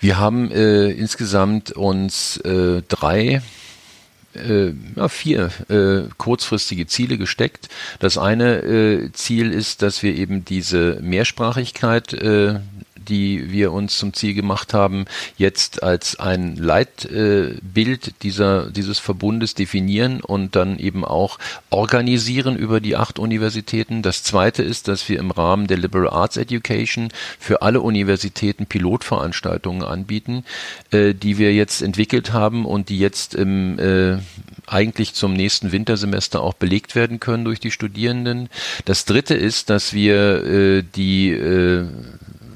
Wir 0.00 0.18
haben 0.18 0.50
äh, 0.52 0.88
insgesamt 0.90 1.72
uns 1.72 2.38
äh, 2.38 2.80
drei 2.88 3.42
äh, 4.34 4.72
ja, 4.96 5.08
vier 5.08 5.50
äh, 5.68 6.08
kurzfristige 6.16 6.86
Ziele 6.86 7.18
gesteckt. 7.18 7.68
Das 7.98 8.16
eine 8.16 8.62
äh, 8.62 9.12
Ziel 9.12 9.52
ist, 9.52 9.82
dass 9.82 10.02
wir 10.02 10.14
eben 10.14 10.44
diese 10.44 10.98
Mehrsprachigkeit 11.02 12.12
äh, 12.14 12.60
die 13.08 13.50
wir 13.50 13.72
uns 13.72 13.98
zum 13.98 14.12
Ziel 14.12 14.34
gemacht 14.34 14.74
haben, 14.74 15.06
jetzt 15.36 15.82
als 15.82 16.18
ein 16.18 16.56
Leitbild 16.56 18.22
dieser, 18.22 18.70
dieses 18.70 18.98
Verbundes 18.98 19.54
definieren 19.54 20.20
und 20.20 20.56
dann 20.56 20.78
eben 20.78 21.04
auch 21.04 21.38
organisieren 21.70 22.56
über 22.56 22.80
die 22.80 22.96
acht 22.96 23.18
Universitäten. 23.18 24.02
Das 24.02 24.22
zweite 24.22 24.62
ist, 24.62 24.88
dass 24.88 25.08
wir 25.08 25.18
im 25.18 25.30
Rahmen 25.30 25.66
der 25.66 25.78
Liberal 25.78 26.10
Arts 26.10 26.36
Education 26.36 27.08
für 27.38 27.62
alle 27.62 27.80
Universitäten 27.80 28.66
Pilotveranstaltungen 28.66 29.82
anbieten, 29.82 30.44
äh, 30.90 31.14
die 31.14 31.38
wir 31.38 31.54
jetzt 31.54 31.82
entwickelt 31.82 32.32
haben 32.32 32.64
und 32.64 32.88
die 32.88 32.98
jetzt 32.98 33.34
im, 33.34 33.78
äh, 33.78 34.18
eigentlich 34.66 35.14
zum 35.14 35.32
nächsten 35.32 35.72
Wintersemester 35.72 36.42
auch 36.42 36.54
belegt 36.54 36.94
werden 36.94 37.20
können 37.20 37.44
durch 37.44 37.60
die 37.60 37.70
Studierenden. 37.70 38.48
Das 38.84 39.04
dritte 39.04 39.34
ist, 39.34 39.70
dass 39.70 39.92
wir 39.92 40.44
äh, 40.44 40.82
die 40.82 41.30
äh, 41.30 41.86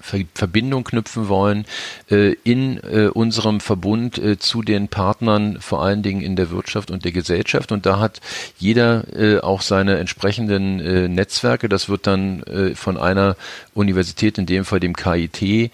Verbindung 0.02 0.84
knüpfen 0.84 1.28
wollen 1.28 1.64
äh, 2.10 2.32
in 2.44 2.78
äh, 2.78 3.08
unserem 3.08 3.60
Verbund 3.60 4.18
äh, 4.18 4.38
zu 4.38 4.62
den 4.62 4.88
Partnern, 4.88 5.58
vor 5.60 5.82
allen 5.82 6.02
Dingen 6.02 6.20
in 6.20 6.36
der 6.36 6.50
Wirtschaft 6.50 6.90
und 6.90 7.04
der 7.04 7.12
Gesellschaft. 7.12 7.72
Und 7.72 7.86
da 7.86 7.98
hat 7.98 8.20
jeder 8.58 9.04
äh, 9.16 9.40
auch 9.40 9.62
seine 9.62 9.98
entsprechenden 9.98 10.80
äh, 10.80 11.08
Netzwerke. 11.08 11.68
Das 11.68 11.88
wird 11.88 12.06
dann 12.06 12.42
äh, 12.42 12.74
von 12.74 12.96
einer 12.96 13.36
Universität, 13.74 14.38
in 14.38 14.46
dem 14.46 14.64
Fall 14.64 14.80
dem 14.80 14.94
KIT, 14.94 15.70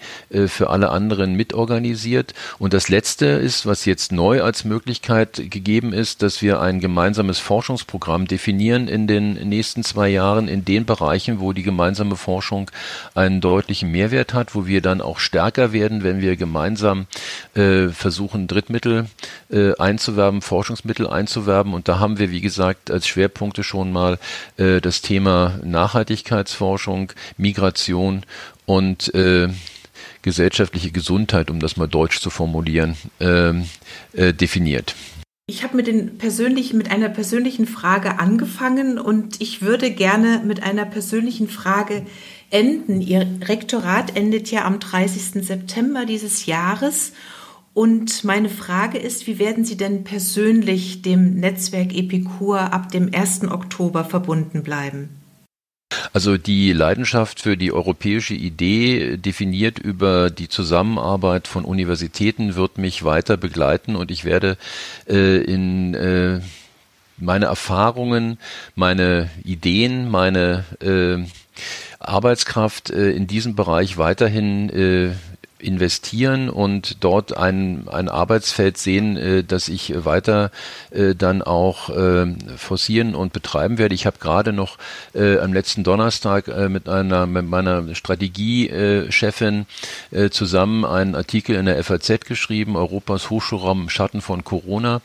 für 0.47 0.69
alle 0.69 0.89
anderen 0.89 1.33
mitorganisiert. 1.33 2.33
Und 2.59 2.73
das 2.73 2.87
Letzte 2.87 3.25
ist, 3.25 3.65
was 3.65 3.85
jetzt 3.85 4.11
neu 4.11 4.41
als 4.41 4.63
Möglichkeit 4.63 5.49
gegeben 5.49 5.91
ist, 5.91 6.21
dass 6.21 6.41
wir 6.41 6.61
ein 6.61 6.79
gemeinsames 6.79 7.39
Forschungsprogramm 7.39 8.27
definieren 8.27 8.87
in 8.87 9.07
den 9.07 9.33
nächsten 9.49 9.83
zwei 9.83 10.09
Jahren 10.09 10.47
in 10.47 10.63
den 10.63 10.85
Bereichen, 10.85 11.39
wo 11.39 11.51
die 11.51 11.63
gemeinsame 11.63 12.15
Forschung 12.15 12.71
einen 13.15 13.41
deutlichen 13.41 13.91
Mehrwert 13.91 14.18
hat, 14.33 14.55
wo 14.55 14.67
wir 14.67 14.81
dann 14.81 15.01
auch 15.01 15.19
stärker 15.19 15.73
werden, 15.73 16.03
wenn 16.03 16.21
wir 16.21 16.35
gemeinsam 16.35 17.07
äh, 17.55 17.89
versuchen, 17.89 18.47
Drittmittel 18.47 19.07
äh, 19.49 19.75
einzuwerben, 19.77 20.41
Forschungsmittel 20.41 21.07
einzuwerben. 21.07 21.73
Und 21.73 21.87
da 21.87 21.99
haben 21.99 22.19
wir, 22.19 22.31
wie 22.31 22.41
gesagt, 22.41 22.91
als 22.91 23.07
Schwerpunkte 23.07 23.63
schon 23.63 23.91
mal 23.91 24.19
äh, 24.57 24.81
das 24.81 25.01
Thema 25.01 25.59
Nachhaltigkeitsforschung, 25.63 27.13
Migration, 27.37 27.69
Migration 27.69 28.25
und 28.65 29.13
äh, 29.13 29.49
gesellschaftliche 30.21 30.91
Gesundheit, 30.91 31.49
um 31.49 31.59
das 31.59 31.77
mal 31.77 31.87
deutsch 31.87 32.19
zu 32.19 32.29
formulieren, 32.29 32.95
äh, 33.19 33.49
äh, 34.13 34.33
definiert. 34.33 34.95
Ich 35.47 35.63
habe 35.63 35.75
mit, 35.75 35.87
mit 35.87 36.91
einer 36.91 37.09
persönlichen 37.09 37.65
Frage 37.65 38.19
angefangen 38.19 38.99
und 38.99 39.41
ich 39.41 39.63
würde 39.63 39.89
gerne 39.89 40.43
mit 40.45 40.61
einer 40.61 40.85
persönlichen 40.85 41.47
Frage 41.47 42.05
enden. 42.49 43.01
Ihr 43.01 43.25
Rektorat 43.41 44.15
endet 44.15 44.51
ja 44.51 44.65
am 44.65 44.79
30. 44.79 45.45
September 45.45 46.05
dieses 46.05 46.45
Jahres. 46.45 47.13
Und 47.73 48.23
meine 48.23 48.49
Frage 48.49 48.97
ist, 48.97 49.27
wie 49.27 49.39
werden 49.39 49.63
Sie 49.63 49.77
denn 49.77 50.03
persönlich 50.03 51.01
dem 51.01 51.35
Netzwerk 51.35 51.93
Epikur 51.95 52.73
ab 52.73 52.91
dem 52.91 53.13
1. 53.13 53.43
Oktober 53.43 54.03
verbunden 54.03 54.63
bleiben? 54.63 55.09
Also 56.13 56.37
die 56.37 56.71
Leidenschaft 56.73 57.39
für 57.39 57.57
die 57.57 57.71
europäische 57.71 58.33
Idee 58.33 59.17
definiert 59.17 59.79
über 59.79 60.29
die 60.29 60.47
Zusammenarbeit 60.47 61.47
von 61.47 61.65
Universitäten 61.65 62.55
wird 62.55 62.77
mich 62.77 63.03
weiter 63.03 63.37
begleiten 63.37 63.95
und 63.95 64.11
ich 64.11 64.25
werde 64.25 64.57
äh, 65.07 65.41
in 65.41 65.93
äh, 65.95 66.41
meine 67.17 67.45
Erfahrungen, 67.45 68.37
meine 68.75 69.29
Ideen, 69.43 70.09
meine 70.09 70.63
äh, 70.81 71.25
Arbeitskraft 71.99 72.89
äh, 72.89 73.11
in 73.11 73.27
diesem 73.27 73.55
Bereich 73.55 73.97
weiterhin 73.97 74.69
äh, 74.69 75.11
investieren 75.59 76.49
und 76.49 77.03
dort 77.03 77.35
ein, 77.35 77.87
ein 77.89 78.09
Arbeitsfeld 78.09 78.77
sehen, 78.77 79.17
äh, 79.17 79.43
das 79.43 79.67
ich 79.67 80.05
weiter 80.05 80.51
äh, 80.91 81.15
dann 81.15 81.41
auch 81.41 81.89
äh, 81.89 82.27
forcieren 82.57 83.15
und 83.15 83.33
betreiben 83.33 83.77
werde. 83.77 83.95
Ich 83.95 84.05
habe 84.05 84.17
gerade 84.19 84.53
noch 84.53 84.77
äh, 85.13 85.37
am 85.39 85.53
letzten 85.53 85.83
Donnerstag 85.83 86.47
äh, 86.47 86.69
mit 86.69 86.87
einer 86.87 87.25
mit 87.25 87.45
meiner 87.45 87.93
Strategiechefin 87.93 89.65
äh, 90.11 90.29
zusammen 90.29 90.85
einen 90.85 91.15
Artikel 91.15 91.55
in 91.55 91.65
der 91.65 91.83
FAZ 91.83 92.25
geschrieben, 92.25 92.75
Europas 92.75 93.29
Hochschulraum 93.29 93.83
im 93.83 93.89
Schatten 93.89 94.21
von 94.21 94.43
Corona, 94.43 95.01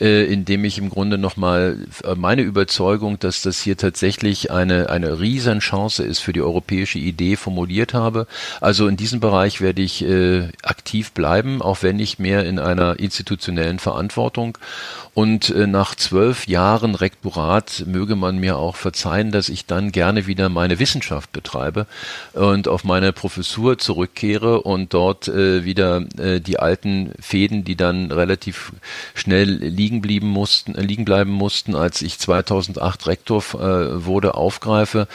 äh, 0.00 0.24
in 0.32 0.44
dem 0.44 0.64
ich 0.64 0.78
im 0.78 0.88
Grunde 0.88 1.18
nochmal 1.18 1.78
äh, 2.04 2.14
meine 2.14 2.42
Überzeugung, 2.42 3.18
dass 3.18 3.42
das 3.42 3.60
hier 3.60 3.76
tatsächlich 3.76 4.50
eine 4.50 4.88
eine 4.90 5.20
Riesenchance 5.20 6.02
ist 6.04 6.20
für 6.20 6.32
die 6.32 6.42
europäische 6.42 6.98
Idee 6.98 7.36
formuliert 7.36 7.92
habe. 7.94 8.26
Also 8.60 8.86
in 8.86 8.96
diesem 8.96 9.20
Bereich 9.20 9.60
werde 9.60 9.82
ich 9.82 9.95
äh, 10.02 10.48
aktiv 10.62 11.12
bleiben, 11.12 11.62
auch 11.62 11.82
wenn 11.82 11.96
nicht 11.96 12.18
mehr 12.18 12.44
in 12.44 12.58
einer 12.58 12.98
institutionellen 12.98 13.78
Verantwortung. 13.78 14.58
Und 15.16 15.48
äh, 15.48 15.66
nach 15.66 15.94
zwölf 15.94 16.46
Jahren 16.46 16.94
Rektorat 16.94 17.84
möge 17.86 18.16
man 18.16 18.36
mir 18.36 18.58
auch 18.58 18.76
verzeihen, 18.76 19.32
dass 19.32 19.48
ich 19.48 19.64
dann 19.64 19.90
gerne 19.90 20.26
wieder 20.26 20.50
meine 20.50 20.78
Wissenschaft 20.78 21.32
betreibe 21.32 21.86
und 22.34 22.68
auf 22.68 22.84
meine 22.84 23.14
Professur 23.14 23.78
zurückkehre 23.78 24.60
und 24.60 24.92
dort 24.92 25.26
äh, 25.28 25.64
wieder 25.64 26.04
äh, 26.18 26.38
die 26.42 26.58
alten 26.58 27.14
Fäden, 27.18 27.64
die 27.64 27.76
dann 27.76 28.12
relativ 28.12 28.72
schnell 29.14 29.48
liegen 29.48 30.02
blieben 30.02 30.28
mussten, 30.28 30.74
äh, 30.74 30.82
liegen 30.82 31.06
bleiben 31.06 31.30
mussten, 31.30 31.74
als 31.74 32.02
ich 32.02 32.18
2008 32.18 33.06
Rektor 33.06 33.42
äh, 33.54 34.04
wurde, 34.04 34.34
aufgreife 34.34 35.08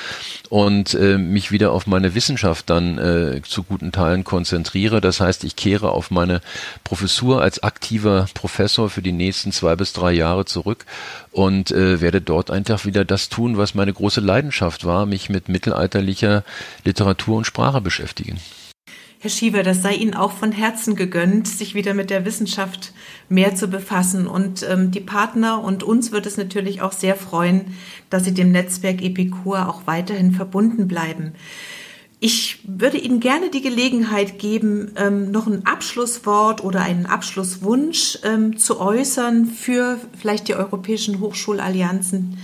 und 0.50 0.96
äh, 0.96 1.20
mich 1.20 1.52
wieder 1.52 1.72
auf 1.72 1.86
meine 1.86 2.16
Wissenschaft 2.16 2.72
dann 2.72 3.42
zu 3.48 3.64
guten 3.64 3.92
Teilen 3.92 4.24
konzentriere. 4.24 5.00
Das 5.00 5.20
heißt, 5.20 5.44
ich 5.44 5.56
kehre 5.56 5.92
auf 5.92 6.10
meine 6.10 6.42
Professur 6.84 7.42
als 7.42 7.62
aktiver 7.62 8.26
Professor 8.34 8.90
für 8.90 9.04
die 9.04 9.12
nächsten 9.12 9.52
zwei 9.52 9.76
bis 9.76 9.91
drei 9.94 10.12
Jahre 10.12 10.46
zurück 10.46 10.86
und 11.32 11.72
äh, 11.72 12.02
werde 12.02 12.22
dort 12.22 12.52
einfach 12.52 12.86
wieder 12.86 13.06
das 13.06 13.30
tun, 13.30 13.58
was 13.58 13.76
meine 13.76 13.94
große 13.94 14.22
Leidenschaft 14.22 14.86
war, 14.86 15.06
mich 15.06 15.30
mit 15.30 15.50
mittelalterlicher 15.50 16.44
Literatur 16.84 17.38
und 17.38 17.46
Sprache 17.46 17.82
beschäftigen. 17.82 18.40
Herr 19.24 19.30
Schieber, 19.30 19.62
das 19.62 19.84
sei 19.84 19.94
Ihnen 19.94 20.16
auch 20.16 20.32
von 20.32 20.52
Herzen 20.52 20.96
gegönnt, 20.96 21.48
sich 21.48 21.76
wieder 21.76 21.94
mit 21.94 22.10
der 22.10 22.26
Wissenschaft 22.26 22.92
mehr 23.30 23.54
zu 23.54 23.68
befassen. 23.68 24.26
Und 24.26 24.66
ähm, 24.68 24.90
die 24.90 25.00
Partner 25.00 25.64
und 25.64 25.84
uns 25.84 26.12
wird 26.12 26.26
es 26.26 26.38
natürlich 26.38 26.82
auch 26.82 26.92
sehr 26.92 27.16
freuen, 27.16 27.76
dass 28.10 28.26
Sie 28.26 28.34
dem 28.34 28.52
Netzwerk 28.52 29.00
Epikur 29.04 29.70
auch 29.70 29.86
weiterhin 29.86 30.32
verbunden 30.32 30.88
bleiben. 30.88 31.34
Ich 32.24 32.60
würde 32.64 33.00
Ihnen 33.00 33.20
gerne 33.20 33.50
die 33.50 33.64
Gelegenheit 33.64 34.38
geben, 34.38 34.92
ähm, 34.96 35.32
noch 35.32 35.48
ein 35.48 35.66
Abschlusswort 35.66 36.64
oder 36.64 36.82
einen 36.82 37.08
Abschlusswunsch 37.08 38.20
ähm, 38.24 38.60
zu 38.60 38.80
äußern 38.80 39.48
für 39.48 39.98
vielleicht 40.20 40.48
die 40.48 40.54
europäischen 40.54 41.20
Hochschulallianzen 41.20 42.38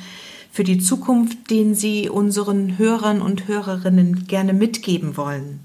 für 0.52 0.64
die 0.64 0.80
Zukunft, 0.80 1.52
den 1.52 1.76
Sie 1.76 2.10
unseren 2.10 2.80
Hörern 2.80 3.22
und 3.22 3.48
Hörerinnen 3.48 4.26
gerne 4.26 4.54
mitgeben 4.54 5.16
wollen. 5.16 5.60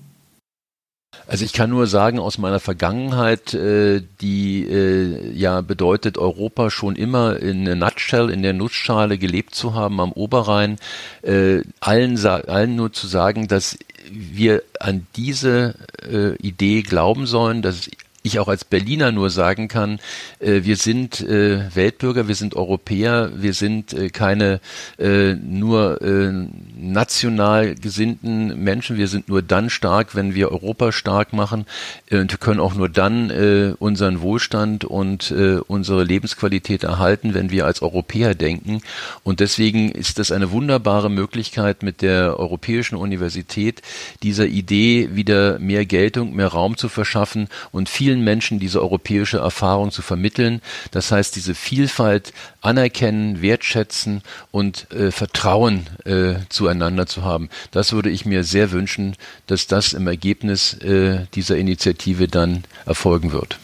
Also 1.26 1.44
ich 1.44 1.52
kann 1.52 1.70
nur 1.70 1.86
sagen 1.86 2.18
aus 2.18 2.36
meiner 2.38 2.60
Vergangenheit, 2.60 3.54
äh, 3.54 4.02
die 4.20 4.66
äh, 4.66 5.30
ja 5.32 5.60
bedeutet, 5.60 6.18
Europa 6.18 6.70
schon 6.70 6.96
immer 6.96 7.36
in 7.38 7.64
der 7.64 7.76
Nutshell, 7.76 8.28
in 8.28 8.42
der 8.42 8.54
Nussschale 8.54 9.18
gelebt 9.18 9.54
zu 9.54 9.74
haben 9.74 10.00
am 10.00 10.12
Oberrhein, 10.12 10.76
äh, 11.22 11.62
allen, 11.80 12.18
allen 12.26 12.76
nur 12.76 12.92
zu 12.92 13.06
sagen, 13.06 13.46
dass 13.46 13.78
wir 14.10 14.62
an 14.80 15.06
diese 15.16 15.74
äh, 16.02 16.34
Idee 16.36 16.82
glauben 16.82 17.26
sollen, 17.26 17.62
dass 17.62 17.90
ich 18.22 18.38
auch 18.38 18.48
als 18.48 18.64
Berliner 18.64 19.10
nur 19.12 19.30
sagen 19.30 19.68
kann, 19.68 19.98
äh, 20.38 20.62
wir 20.62 20.76
sind 20.76 21.20
äh, 21.20 21.74
Weltbürger, 21.74 22.28
wir 22.28 22.34
sind 22.34 22.54
Europäer, 22.54 23.32
wir 23.34 23.52
sind 23.52 23.92
äh, 23.92 24.10
keine 24.10 24.60
äh, 24.98 25.34
nur 25.34 26.00
äh, 26.02 26.32
national 26.76 27.74
gesinnten 27.74 28.62
Menschen, 28.62 28.96
wir 28.96 29.08
sind 29.08 29.28
nur 29.28 29.42
dann 29.42 29.70
stark, 29.70 30.14
wenn 30.14 30.34
wir 30.34 30.52
Europa 30.52 30.92
stark 30.92 31.32
machen 31.32 31.66
äh, 32.10 32.18
und 32.18 32.40
können 32.40 32.60
auch 32.60 32.74
nur 32.74 32.88
dann 32.88 33.32
unseren 33.78 34.20
Wohlstand 34.20 34.84
und 34.84 35.32
unsere 35.66 36.04
Lebensqualität 36.04 36.84
erhalten, 36.84 37.34
wenn 37.34 37.50
wir 37.50 37.66
als 37.66 37.82
Europäer 37.82 38.34
denken. 38.34 38.80
Und 39.22 39.40
deswegen 39.40 39.90
ist 39.90 40.18
das 40.18 40.32
eine 40.32 40.50
wunderbare 40.50 41.10
Möglichkeit 41.10 41.82
mit 41.82 42.02
der 42.02 42.38
Europäischen 42.38 42.96
Universität, 42.96 43.82
dieser 44.22 44.46
Idee 44.46 45.10
wieder 45.12 45.58
mehr 45.58 45.86
Geltung, 45.86 46.34
mehr 46.34 46.48
Raum 46.48 46.76
zu 46.76 46.88
verschaffen 46.88 47.48
und 47.70 47.88
viel 47.88 48.11
vielen 48.12 48.24
Menschen 48.24 48.58
diese 48.58 48.82
europäische 48.82 49.38
Erfahrung 49.38 49.90
zu 49.90 50.02
vermitteln. 50.02 50.60
Das 50.90 51.10
heißt, 51.10 51.34
diese 51.34 51.54
Vielfalt 51.54 52.34
anerkennen, 52.60 53.40
wertschätzen 53.40 54.20
und 54.50 54.90
äh, 54.92 55.10
Vertrauen 55.10 55.86
äh, 56.04 56.34
zueinander 56.50 57.06
zu 57.06 57.24
haben. 57.24 57.48
Das 57.70 57.92
würde 57.92 58.10
ich 58.10 58.26
mir 58.26 58.44
sehr 58.44 58.70
wünschen, 58.70 59.16
dass 59.46 59.66
das 59.66 59.94
im 59.94 60.06
Ergebnis 60.06 60.74
äh, 60.74 61.26
dieser 61.34 61.56
Initiative 61.56 62.28
dann 62.28 62.64
erfolgen 62.84 63.32
wird. 63.32 63.58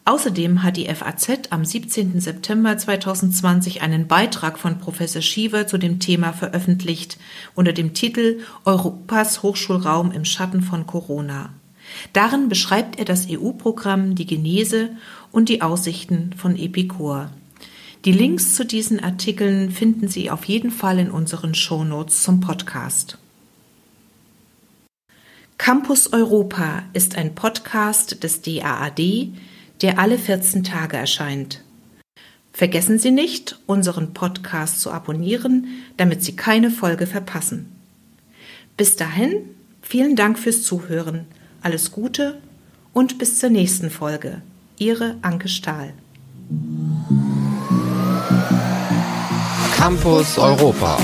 Außerdem 0.08 0.62
hat 0.62 0.78
die 0.78 0.86
FAZ 0.86 1.50
am 1.50 1.66
17. 1.66 2.18
September 2.18 2.78
2020 2.78 3.82
einen 3.82 4.06
Beitrag 4.06 4.58
von 4.58 4.78
Professor 4.78 5.20
Schiever 5.20 5.66
zu 5.66 5.76
dem 5.76 6.00
Thema 6.00 6.32
veröffentlicht 6.32 7.18
unter 7.54 7.74
dem 7.74 7.92
Titel 7.92 8.38
Europas 8.64 9.42
Hochschulraum 9.42 10.10
im 10.10 10.24
Schatten 10.24 10.62
von 10.62 10.86
Corona. 10.86 11.50
Darin 12.14 12.48
beschreibt 12.48 12.98
er 12.98 13.04
das 13.04 13.26
EU-Programm 13.28 14.14
Die 14.14 14.24
Genese 14.24 14.96
und 15.30 15.50
die 15.50 15.60
Aussichten 15.60 16.32
von 16.38 16.56
Epicor. 16.56 17.30
Die 18.06 18.12
Links 18.12 18.54
zu 18.54 18.64
diesen 18.64 19.04
Artikeln 19.04 19.70
finden 19.70 20.08
Sie 20.08 20.30
auf 20.30 20.46
jeden 20.46 20.70
Fall 20.70 21.00
in 21.00 21.10
unseren 21.10 21.54
Shownotes 21.54 22.22
zum 22.22 22.40
Podcast. 22.40 23.18
Campus 25.58 26.14
Europa 26.14 26.84
ist 26.94 27.18
ein 27.18 27.34
Podcast 27.34 28.22
des 28.24 28.40
DAAD, 28.40 29.34
der 29.82 29.98
alle 29.98 30.18
14 30.18 30.64
Tage 30.64 30.96
erscheint. 30.96 31.62
Vergessen 32.52 32.98
Sie 32.98 33.12
nicht, 33.12 33.58
unseren 33.66 34.14
Podcast 34.14 34.80
zu 34.80 34.90
abonnieren, 34.90 35.68
damit 35.96 36.24
Sie 36.24 36.34
keine 36.34 36.70
Folge 36.70 37.06
verpassen. 37.06 37.70
Bis 38.76 38.96
dahin, 38.96 39.42
vielen 39.80 40.16
Dank 40.16 40.38
fürs 40.38 40.62
Zuhören. 40.62 41.26
Alles 41.62 41.92
Gute 41.92 42.38
und 42.92 43.18
bis 43.18 43.38
zur 43.38 43.50
nächsten 43.50 43.90
Folge. 43.90 44.42
Ihre 44.78 45.16
Anke 45.22 45.48
Stahl. 45.48 45.92
Campus 49.76 50.38
Europa. 50.38 50.98